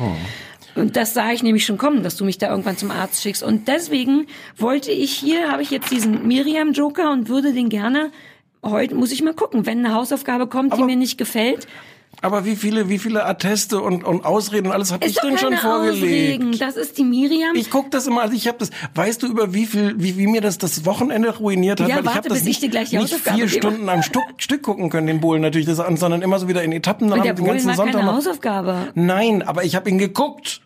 Und 0.74 0.96
das 0.96 1.14
sah 1.14 1.32
ich 1.32 1.42
nämlich 1.42 1.64
schon 1.64 1.78
kommen, 1.78 2.02
dass 2.02 2.16
du 2.16 2.24
mich 2.24 2.38
da 2.38 2.50
irgendwann 2.50 2.76
zum 2.76 2.90
Arzt 2.90 3.22
schickst. 3.22 3.42
Und 3.42 3.66
deswegen 3.68 4.26
wollte 4.56 4.92
ich 4.92 5.12
hier, 5.12 5.50
habe 5.50 5.62
ich 5.62 5.70
jetzt 5.70 5.90
diesen 5.90 6.26
Miriam-Joker 6.28 7.10
und 7.10 7.28
würde 7.28 7.52
den 7.52 7.68
gerne, 7.68 8.10
heute 8.64 8.94
muss 8.94 9.10
ich 9.12 9.22
mal 9.22 9.34
gucken, 9.34 9.66
wenn 9.66 9.84
eine 9.84 9.94
Hausaufgabe 9.94 10.46
kommt, 10.46 10.72
die 10.74 10.78
Aber- 10.78 10.86
mir 10.86 10.96
nicht 10.96 11.18
gefällt. 11.18 11.66
Aber 12.22 12.44
wie 12.44 12.56
viele, 12.56 12.88
wie 12.88 12.98
viele 12.98 13.24
Atteste 13.24 13.80
und, 13.80 14.04
und 14.04 14.24
Ausreden 14.24 14.68
und 14.68 14.72
alles 14.72 14.92
habe 14.92 15.06
ich 15.06 15.14
doch 15.14 15.22
denn 15.22 15.38
schon 15.38 15.56
vorgelegt? 15.56 16.02
Ausreden. 16.02 16.58
Das 16.58 16.76
ist 16.76 16.98
die 16.98 17.04
Miriam. 17.04 17.54
Ich 17.54 17.70
guck 17.70 17.90
das 17.90 18.06
immer, 18.06 18.22
also 18.22 18.34
ich 18.34 18.48
habe 18.48 18.58
das, 18.58 18.70
weißt 18.94 19.22
du 19.22 19.28
über 19.28 19.54
wie 19.54 19.66
viel, 19.66 19.94
wie, 19.98 20.16
wie 20.18 20.26
mir 20.26 20.40
das 20.40 20.58
das 20.58 20.84
Wochenende 20.84 21.36
ruiniert 21.36 21.80
hat? 21.80 21.88
Ja, 21.88 21.96
Weil 21.96 22.02
ich 22.02 22.06
warte, 22.06 22.18
habe 22.18 22.28
das 22.30 22.44
bis 22.44 22.48
ich 22.48 22.72
nicht, 22.72 22.92
nicht 22.92 23.14
vier 23.14 23.34
gebe. 23.34 23.48
Stunden 23.48 23.88
am 23.88 24.02
Stück, 24.02 24.22
Stück 24.38 24.62
gucken 24.62 24.90
können, 24.90 25.06
den 25.06 25.20
Bohlen 25.20 25.42
natürlich, 25.42 25.66
das, 25.66 25.78
sondern 25.78 26.22
immer 26.22 26.38
so 26.38 26.48
wieder 26.48 26.62
in 26.62 26.72
Etappen. 26.72 27.08
Dann 27.08 27.18
und 27.18 27.24
der 27.24 27.34
den 27.34 27.44
Bohlen 27.44 27.52
ganzen 27.52 27.68
war 27.68 27.76
Sonntag 27.76 27.94
keine 27.94 28.06
noch. 28.06 28.16
Hausaufgabe. 28.16 28.88
Nein, 28.94 29.42
aber 29.42 29.64
ich 29.64 29.76
habe 29.76 29.88
ihn 29.88 29.98
geguckt. 29.98 30.60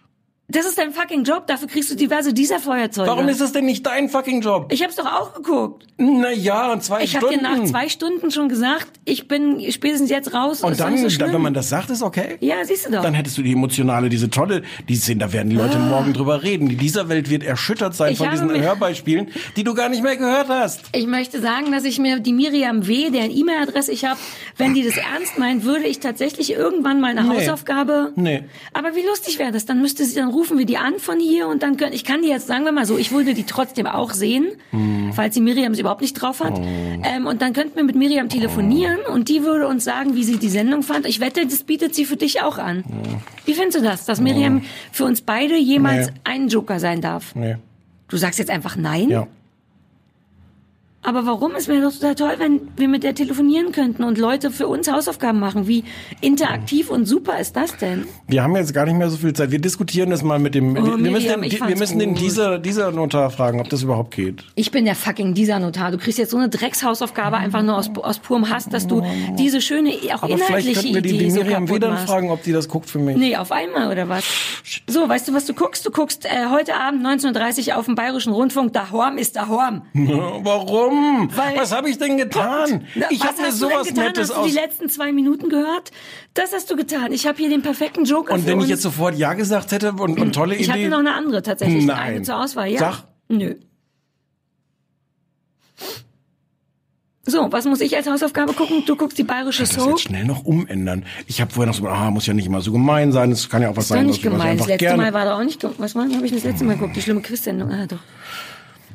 Das 0.52 0.66
ist 0.66 0.78
dein 0.78 0.92
fucking 0.92 1.24
Job. 1.24 1.46
Dafür 1.46 1.68
kriegst 1.68 1.90
du 1.90 1.94
diverse 1.94 2.32
dieser 2.32 2.58
Feuerzeuge. 2.58 3.08
Warum 3.08 3.28
ist 3.28 3.40
das 3.40 3.52
denn 3.52 3.64
nicht 3.64 3.84
dein 3.86 4.08
fucking 4.08 4.40
Job? 4.40 4.72
ich 4.72 4.82
hab's 4.82 4.96
doch 4.96 5.06
auch 5.06 5.34
geguckt. 5.34 5.86
Na 5.98 6.30
ja, 6.32 6.72
und 6.72 6.82
zwei 6.82 7.02
Ich 7.04 7.14
habe 7.16 7.26
Stunden. 7.28 7.44
dir 7.44 7.56
nach 7.58 7.64
zwei 7.64 7.88
Stunden 7.88 8.30
schon 8.30 8.48
gesagt, 8.48 8.88
ich 9.04 9.28
bin 9.28 9.70
spätestens 9.72 10.10
jetzt 10.10 10.34
raus. 10.34 10.62
und 10.62 10.78
dann, 10.80 10.96
so 10.98 11.18
dann, 11.18 11.32
wenn 11.32 11.40
man 11.42 11.54
das 11.54 11.68
sagt, 11.68 11.90
ist 11.90 12.02
okay. 12.02 12.36
Ja, 12.40 12.56
siehst 12.64 12.86
du 12.86 12.90
doch. 12.92 13.02
Dann 13.02 13.14
hättest 13.14 13.38
du 13.38 13.42
die 13.42 13.52
emotionale, 13.52 14.08
diese 14.08 14.28
tolle, 14.30 14.62
die 14.88 14.96
Szene, 14.96 15.20
da 15.20 15.32
werden 15.32 15.50
die 15.50 15.56
Leute 15.56 15.78
morgen 15.78 16.12
drüber 16.12 16.42
reden. 16.42 16.68
Die 16.68 16.76
dieser 16.76 17.08
Welt 17.08 17.30
wird 17.30 17.42
erschüttert 17.42 17.94
sein 17.94 18.08
Ah. 18.08 18.10
Ich 18.10 18.18
von 18.18 18.30
diesen 18.30 18.50
Hörbeispielen, 18.60 19.28
die 19.56 19.64
du 19.64 19.74
gar 19.74 19.88
nicht 19.88 20.02
mehr 20.02 20.16
gehört 20.16 20.48
hast. 20.48 20.80
Ich 20.92 21.06
möchte 21.06 21.40
sagen, 21.40 21.70
dass 21.72 21.84
ich 21.84 21.98
mir 21.98 22.18
die 22.20 22.32
Miriam 22.32 22.86
W., 22.88 23.10
deren 23.10 23.30
E-Mail-Adresse 23.30 23.92
ich 23.92 24.04
habe, 24.04 24.18
wenn 24.56 24.74
die 24.74 24.82
das 24.84 24.96
ernst 25.14 25.38
meint, 25.38 25.64
würde 25.64 25.84
ich 25.86 26.00
tatsächlich 26.00 26.52
irgendwann 26.52 27.00
mal 27.00 27.16
eine 27.16 27.22
Nee. 27.22 27.36
Hausaufgabe. 27.38 28.12
Nee. 28.16 28.44
Aber 28.74 28.94
wie 28.96 29.06
lustig 29.06 29.38
wäre 29.38 29.52
das? 29.52 29.64
Dann 29.66 29.80
müsste 29.80 30.04
sie, 30.04 30.16
dann 30.16 30.28
rufen 30.28 30.41
wir 30.50 30.66
die 30.66 30.76
an 30.78 30.98
von 30.98 31.18
hier 31.20 31.46
und 31.48 31.62
dann 31.62 31.76
können, 31.76 31.92
ich 31.92 32.04
kann 32.04 32.22
die 32.22 32.28
jetzt, 32.28 32.46
sagen 32.46 32.64
wir 32.64 32.72
mal 32.72 32.86
so, 32.86 32.98
ich 32.98 33.12
würde 33.12 33.34
die 33.34 33.44
trotzdem 33.44 33.86
auch 33.86 34.12
sehen, 34.12 34.46
Hm. 34.70 35.12
falls 35.14 35.34
die 35.34 35.40
Miriam 35.40 35.72
es 35.72 35.78
überhaupt 35.78 36.00
nicht 36.00 36.14
drauf 36.14 36.40
hat. 36.40 36.58
Ähm, 36.58 37.26
und 37.26 37.42
dann 37.42 37.52
könnten 37.52 37.76
wir 37.76 37.84
mit 37.84 37.94
Miriam 37.96 38.28
telefonieren 38.28 38.98
und 39.12 39.28
die 39.28 39.42
würde 39.42 39.66
uns 39.68 39.84
sagen, 39.84 40.14
wie 40.16 40.24
sie 40.24 40.38
die 40.38 40.48
Sendung 40.48 40.82
fand. 40.82 41.06
Ich 41.06 41.20
wette, 41.20 41.44
das 41.46 41.62
bietet 41.62 41.94
sie 41.94 42.04
für 42.04 42.16
dich 42.16 42.42
auch 42.42 42.58
an. 42.58 42.84
Wie 43.44 43.54
findest 43.54 43.78
du 43.78 43.82
das, 43.82 44.04
dass 44.04 44.20
Miriam 44.20 44.62
für 44.90 45.04
uns 45.04 45.20
beide 45.20 45.56
jemals 45.56 46.08
Nee. 46.08 46.12
ein 46.24 46.48
Joker 46.48 46.80
sein 46.80 47.00
darf? 47.00 47.34
Nee. 47.34 47.56
Du 48.08 48.16
sagst 48.16 48.38
jetzt 48.38 48.50
einfach 48.50 48.76
nein? 48.76 49.08
Ja. 49.08 49.26
Aber 51.04 51.26
warum? 51.26 51.56
Es 51.56 51.66
wäre 51.66 51.82
doch 51.82 51.92
total 51.92 52.14
toll, 52.14 52.34
wenn 52.38 52.60
wir 52.76 52.86
mit 52.86 53.02
der 53.02 53.12
telefonieren 53.14 53.72
könnten 53.72 54.04
und 54.04 54.18
Leute 54.18 54.52
für 54.52 54.68
uns 54.68 54.90
Hausaufgaben 54.90 55.40
machen. 55.40 55.66
Wie 55.66 55.82
interaktiv 56.20 56.90
und 56.90 57.06
super 57.06 57.40
ist 57.40 57.56
das 57.56 57.76
denn? 57.76 58.06
Wir 58.28 58.44
haben 58.44 58.54
jetzt 58.54 58.72
gar 58.72 58.84
nicht 58.86 58.94
mehr 58.94 59.10
so 59.10 59.16
viel 59.16 59.32
Zeit. 59.32 59.50
Wir 59.50 59.58
diskutieren 59.58 60.10
das 60.10 60.22
mal 60.22 60.38
mit 60.38 60.54
dem. 60.54 60.76
Oh, 60.76 60.84
wir, 60.84 60.96
Miriam, 60.96 61.40
müssen 61.40 61.58
den, 61.58 61.68
wir 61.68 61.76
müssen 61.76 61.98
den 61.98 62.14
dieser, 62.14 62.60
dieser 62.60 62.92
Notar 62.92 63.30
fragen, 63.30 63.60
ob 63.60 63.68
das 63.68 63.82
überhaupt 63.82 64.14
geht. 64.14 64.44
Ich 64.54 64.70
bin 64.70 64.84
der 64.84 64.94
fucking 64.94 65.34
dieser 65.34 65.58
Notar. 65.58 65.90
Du 65.90 65.98
kriegst 65.98 66.18
jetzt 66.20 66.30
so 66.30 66.36
eine 66.36 66.48
Dreckshausaufgabe 66.48 67.36
einfach 67.36 67.62
nur 67.62 67.76
aus, 67.76 67.90
aus 67.96 68.20
purem 68.20 68.48
Hass, 68.48 68.68
dass 68.68 68.86
du 68.86 69.02
diese 69.36 69.60
schöne, 69.60 69.90
auch 70.14 70.22
Aber 70.22 70.38
vielleicht 70.38 70.68
inhaltliche 70.68 70.80
könnten 70.82 70.94
wir 70.94 71.02
die, 71.02 71.08
Idee 71.16 71.24
die 71.24 71.30
so 71.32 71.42
Miriam 71.42 71.64
machst. 71.64 72.06
fragen, 72.06 72.30
ob 72.30 72.44
die 72.44 72.52
das 72.52 72.68
guckt 72.68 72.88
für 72.88 73.00
mich. 73.00 73.16
Nee, 73.16 73.36
auf 73.36 73.50
einmal 73.50 73.90
oder 73.90 74.08
was? 74.08 74.24
So, 74.86 75.08
weißt 75.08 75.26
du, 75.26 75.34
was 75.34 75.46
du 75.46 75.52
guckst? 75.54 75.84
Du 75.84 75.90
guckst 75.90 76.26
äh, 76.26 76.46
heute 76.48 76.76
Abend 76.76 77.04
19.30 77.04 77.70
Uhr 77.70 77.78
auf 77.78 77.86
dem 77.86 77.96
Bayerischen 77.96 78.32
Rundfunk. 78.32 78.72
Da 78.72 78.92
Horm 78.92 79.18
ist 79.18 79.34
da 79.34 79.48
Horm. 79.48 79.82
Warum? 80.92 81.36
Weil- 81.36 81.56
Was 81.56 81.72
habe 81.72 81.88
ich 81.90 81.98
denn 81.98 82.16
getan? 82.16 82.86
Na, 82.94 83.06
ich 83.10 83.22
habe 83.24 83.40
mir 83.40 83.48
hast 83.48 83.60
du 83.62 83.68
sowas 83.68 83.88
getan? 83.88 84.04
Nettes 84.06 84.28
Hast 84.28 84.36
du 84.36 84.40
aus. 84.42 84.46
die 84.48 84.54
letzten 84.54 84.88
zwei 84.88 85.12
Minuten 85.12 85.48
gehört? 85.48 85.90
Das 86.34 86.52
hast 86.52 86.70
du 86.70 86.76
getan. 86.76 87.12
Ich 87.12 87.26
habe 87.26 87.38
hier 87.38 87.48
den 87.48 87.62
perfekten 87.62 88.04
Joker 88.04 88.34
Und 88.34 88.46
wenn 88.46 88.60
ich 88.60 88.68
jetzt 88.68 88.82
sofort 88.82 89.16
Ja 89.16 89.34
gesagt 89.34 89.72
hätte 89.72 89.92
und, 89.92 90.18
und 90.20 90.32
tolle 90.34 90.54
Ich 90.54 90.68
Idee. 90.68 90.72
hatte 90.72 90.88
noch 90.88 90.98
eine 90.98 91.14
andere 91.14 91.42
tatsächlich. 91.42 91.84
Nein. 91.84 91.98
Eine 91.98 92.22
zur 92.22 92.40
Auswahl, 92.40 92.68
ja. 92.70 92.78
Sag. 92.78 93.04
Nö. 93.28 93.54
So, 97.24 97.52
was 97.52 97.64
muss 97.66 97.80
ich 97.80 97.96
als 97.96 98.08
Hausaufgabe 98.08 98.52
gucken? 98.52 98.82
Du 98.84 98.96
guckst 98.96 99.16
die 99.16 99.22
bayerische 99.22 99.62
das 99.62 99.74
Soap. 99.74 99.90
jetzt 99.90 100.00
schnell 100.02 100.24
noch 100.24 100.44
umändern. 100.44 101.04
Ich 101.28 101.40
habe 101.40 101.52
vorher 101.52 101.68
noch 101.72 101.78
so, 101.78 101.86
ah, 101.86 102.10
muss 102.10 102.26
ja 102.26 102.34
nicht 102.34 102.46
immer 102.46 102.60
so 102.60 102.72
gemein 102.72 103.12
sein. 103.12 103.30
Es 103.30 103.48
kann 103.48 103.62
ja 103.62 103.70
auch 103.70 103.76
was 103.76 103.88
doch 103.88 103.94
sein, 103.94 104.06
nicht 104.06 104.24
was 104.24 104.32
ich 104.32 104.38
gemein. 104.38 104.58
Das 104.58 104.66
letzte 104.66 104.84
gerne. 104.86 105.02
Mal 105.04 105.12
war 105.14 105.24
doch 105.26 105.38
auch 105.38 105.44
nicht. 105.44 105.62
Was 105.78 105.94
war, 105.94 106.02
habe 106.12 106.26
ich 106.26 106.32
das 106.32 106.42
letzte 106.42 106.64
Mal 106.64 106.74
geguckt? 106.74 106.96
Die 106.96 107.00
schlimme 107.02 107.22
Quiz-Sendung. 107.22 107.70
Ah, 107.70 107.86
doch. 107.86 108.00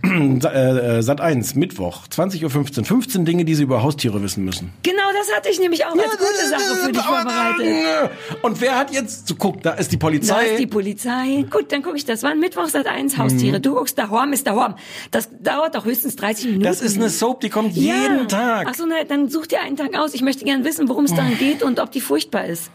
Sa- 0.42 0.52
äh, 0.52 1.02
Sat 1.04 1.22
1, 1.22 1.56
Mittwoch, 1.56 2.08
20.15 2.08 2.44
Uhr. 2.80 2.86
15 2.86 3.26
Dinge, 3.26 3.46
die 3.46 3.56
Sie 3.56 3.64
über 3.64 3.84
Haustiere 3.84 4.22
wissen 4.22 4.44
müssen. 4.46 4.72
Genau 4.84 5.02
das 5.18 5.36
hatte 5.36 5.50
ich 5.50 5.60
nämlich 5.60 5.86
auch 5.86 5.92
als 5.92 6.18
gute 6.18 6.50
Sache 6.50 6.76
für 6.86 6.92
dich 6.92 7.02
vorbereitet. 7.02 8.12
Und 8.42 8.62
wer 8.62 8.78
hat 8.78 8.92
jetzt, 8.92 9.28
so 9.28 9.36
guck, 9.36 9.62
da 9.64 9.72
ist 9.74 9.92
die 9.92 9.98
Da 9.98 10.06
Polizei. 10.06 10.46
ist 10.48 10.60
die 10.60 10.68
Polizei. 10.68 11.46
Gut, 11.50 11.72
dann 11.72 11.82
gucke 11.84 11.98
ich 11.98 12.06
das. 12.06 12.24
Wann 12.24 12.40
Mittwoch 12.40 12.68
seit 12.68 12.88
eins 12.88 13.18
Haustiere. 13.18 13.60
Du 13.60 13.76
guckst 13.76 13.98
da 13.98 14.10
Horm 14.10 14.34
ist 14.34 14.48
da 14.48 14.54
Horm. 14.54 14.76
Das 15.12 15.30
dauert 15.42 15.76
doch 15.76 15.86
höchstens 15.86 16.16
30 16.16 16.46
Minuten. 16.46 16.64
das 16.64 16.82
ist 16.82 16.96
eine 16.98 17.10
Soap, 17.10 17.42
die 17.42 17.50
kommt 17.50 17.76
ja. 17.76 17.96
jeden 17.96 18.28
Tag. 18.28 18.68
Ach 18.70 18.76
so, 18.76 18.86
na, 18.86 19.04
dann 19.04 19.30
such 19.30 19.48
dir 19.48 19.62
einen 19.62 19.76
Tag 19.76 19.98
aus. 19.98 20.14
Ich 20.14 20.22
möchte 20.22 20.46
gern 20.46 20.64
wissen, 20.64 20.88
worum 20.90 21.06
es 21.06 21.14
daran 21.14 21.38
geht 21.38 21.64
und 21.64 21.80
ob 21.80 21.92
die 21.92 22.02
furchtbar 22.02 22.46
ist. 22.46 22.70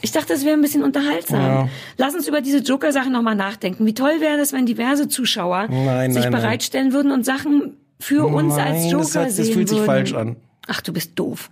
Ich 0.00 0.12
dachte, 0.12 0.32
es 0.32 0.44
wäre 0.44 0.54
ein 0.56 0.62
bisschen 0.62 0.84
unterhaltsam. 0.84 1.40
Ja. 1.40 1.68
Lass 1.98 2.14
uns 2.14 2.28
über 2.28 2.40
diese 2.40 2.58
Joker-Sache 2.58 3.10
nochmal 3.10 3.34
nachdenken. 3.34 3.84
Wie 3.86 3.94
toll 3.94 4.20
wäre 4.20 4.38
es, 4.38 4.52
wenn 4.52 4.64
diverse 4.66 5.08
Zuschauer 5.08 5.66
Nein, 5.68 6.12
sich 6.12 6.22
nein, 6.22 6.32
nein. 6.32 6.40
bereitstellen 6.42 6.92
würden 6.92 7.10
und 7.10 7.24
Sachen 7.24 7.76
für 7.98 8.26
uns 8.26 8.54
Nein, 8.56 8.66
als 8.74 8.82
das 8.84 8.92
Joker 8.92 9.14
hört- 9.20 9.26
das 9.28 9.36
sehen 9.36 9.52
fühlt 9.54 9.68
sich 9.68 9.78
würden. 9.78 9.86
falsch 9.86 10.14
an. 10.14 10.36
Ach, 10.68 10.80
du 10.80 10.92
bist 10.92 11.18
doof. 11.18 11.50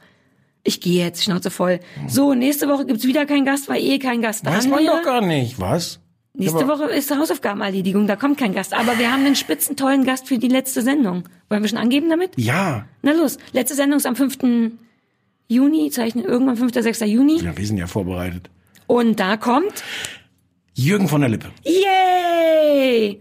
Ich 0.63 0.81
gehe 0.81 1.05
jetzt, 1.05 1.25
Schnauze 1.25 1.51
voll. 1.51 1.81
So, 2.09 2.35
nächste 2.35 2.69
Woche 2.69 2.87
gibt's 2.87 3.05
wieder 3.05 3.27
keinen 3.27 3.45
Gast, 3.45 3.69
weil 3.69 3.83
eh 3.83 3.99
kein 3.99 4.23
Gast 4.23 4.45
Weiß 4.47 4.61
dran 4.63 4.71
man 4.71 4.85
wäre. 4.85 4.97
doch 4.97 5.03
gar 5.05 5.21
nicht. 5.21 5.61
Was? 5.61 6.01
Nächste 6.37 6.67
Woche 6.67 6.85
ist 6.87 7.17
Hausaufgabenerledigung, 7.17 8.07
da 8.07 8.17
kommt 8.17 8.39
kein 8.39 8.55
Gast. 8.55 8.75
Aber 8.75 8.99
wir 8.99 9.13
haben 9.13 9.25
einen 9.25 9.37
spitzentollen 9.37 10.05
Gast 10.05 10.27
für 10.27 10.39
die 10.39 10.49
letzte 10.49 10.83
Sendung. 10.83 11.25
Wollen 11.49 11.63
wir 11.63 11.69
schon 11.69 11.79
angeben 11.79 12.09
damit? 12.09 12.31
Ja. 12.37 12.87
Na 13.03 13.13
los, 13.13 13.39
letzte 13.53 13.75
Sendung 13.77 13.99
ist 13.99 14.07
am 14.07 14.17
5. 14.17 14.39
Juni, 15.49 15.91
zeichnen 15.91 16.25
irgendwann 16.25 16.57
5. 16.57 16.73
6. 16.75 17.01
Juni. 17.01 17.39
Ja, 17.41 17.57
wir 17.57 17.67
sind 17.67 17.77
ja 17.77 17.87
vorbereitet. 17.87 18.51
Und 18.87 19.21
da 19.21 19.37
kommt, 19.37 19.83
Jürgen 20.75 21.09
von 21.09 21.21
der 21.21 21.31
Lippe. 21.31 21.49
yay! 21.65 23.21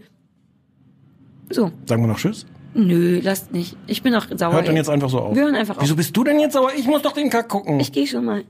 So, 1.50 1.70
Sagen 1.86 2.02
wir 2.02 2.08
noch 2.08 2.18
Tschüss? 2.18 2.46
nö, 2.74 3.20
lasst 3.22 3.52
nicht. 3.52 3.76
Ich 3.86 4.02
bin 4.02 4.14
auch 4.14 4.26
sauer. 4.36 4.52
Hört 4.54 4.66
dann 4.68 4.76
jetzt 4.76 4.90
einfach 4.90 5.08
so 5.10 5.20
auf. 5.20 5.36
Wir 5.36 5.42
hören 5.44 5.54
einfach 5.54 5.76
auf. 5.76 5.82
Wieso 5.82 5.94
bist 5.94 6.16
du 6.16 6.24
denn 6.24 6.40
jetzt 6.40 6.54
sauer? 6.54 6.72
Ich 6.76 6.86
muss 6.86 7.02
doch 7.02 7.12
den 7.12 7.30
Kack 7.30 7.48
gucken. 7.48 7.78
Ich 7.80 7.92
gehe 7.92 8.06
schon 8.06 8.24
mal. 8.24 8.44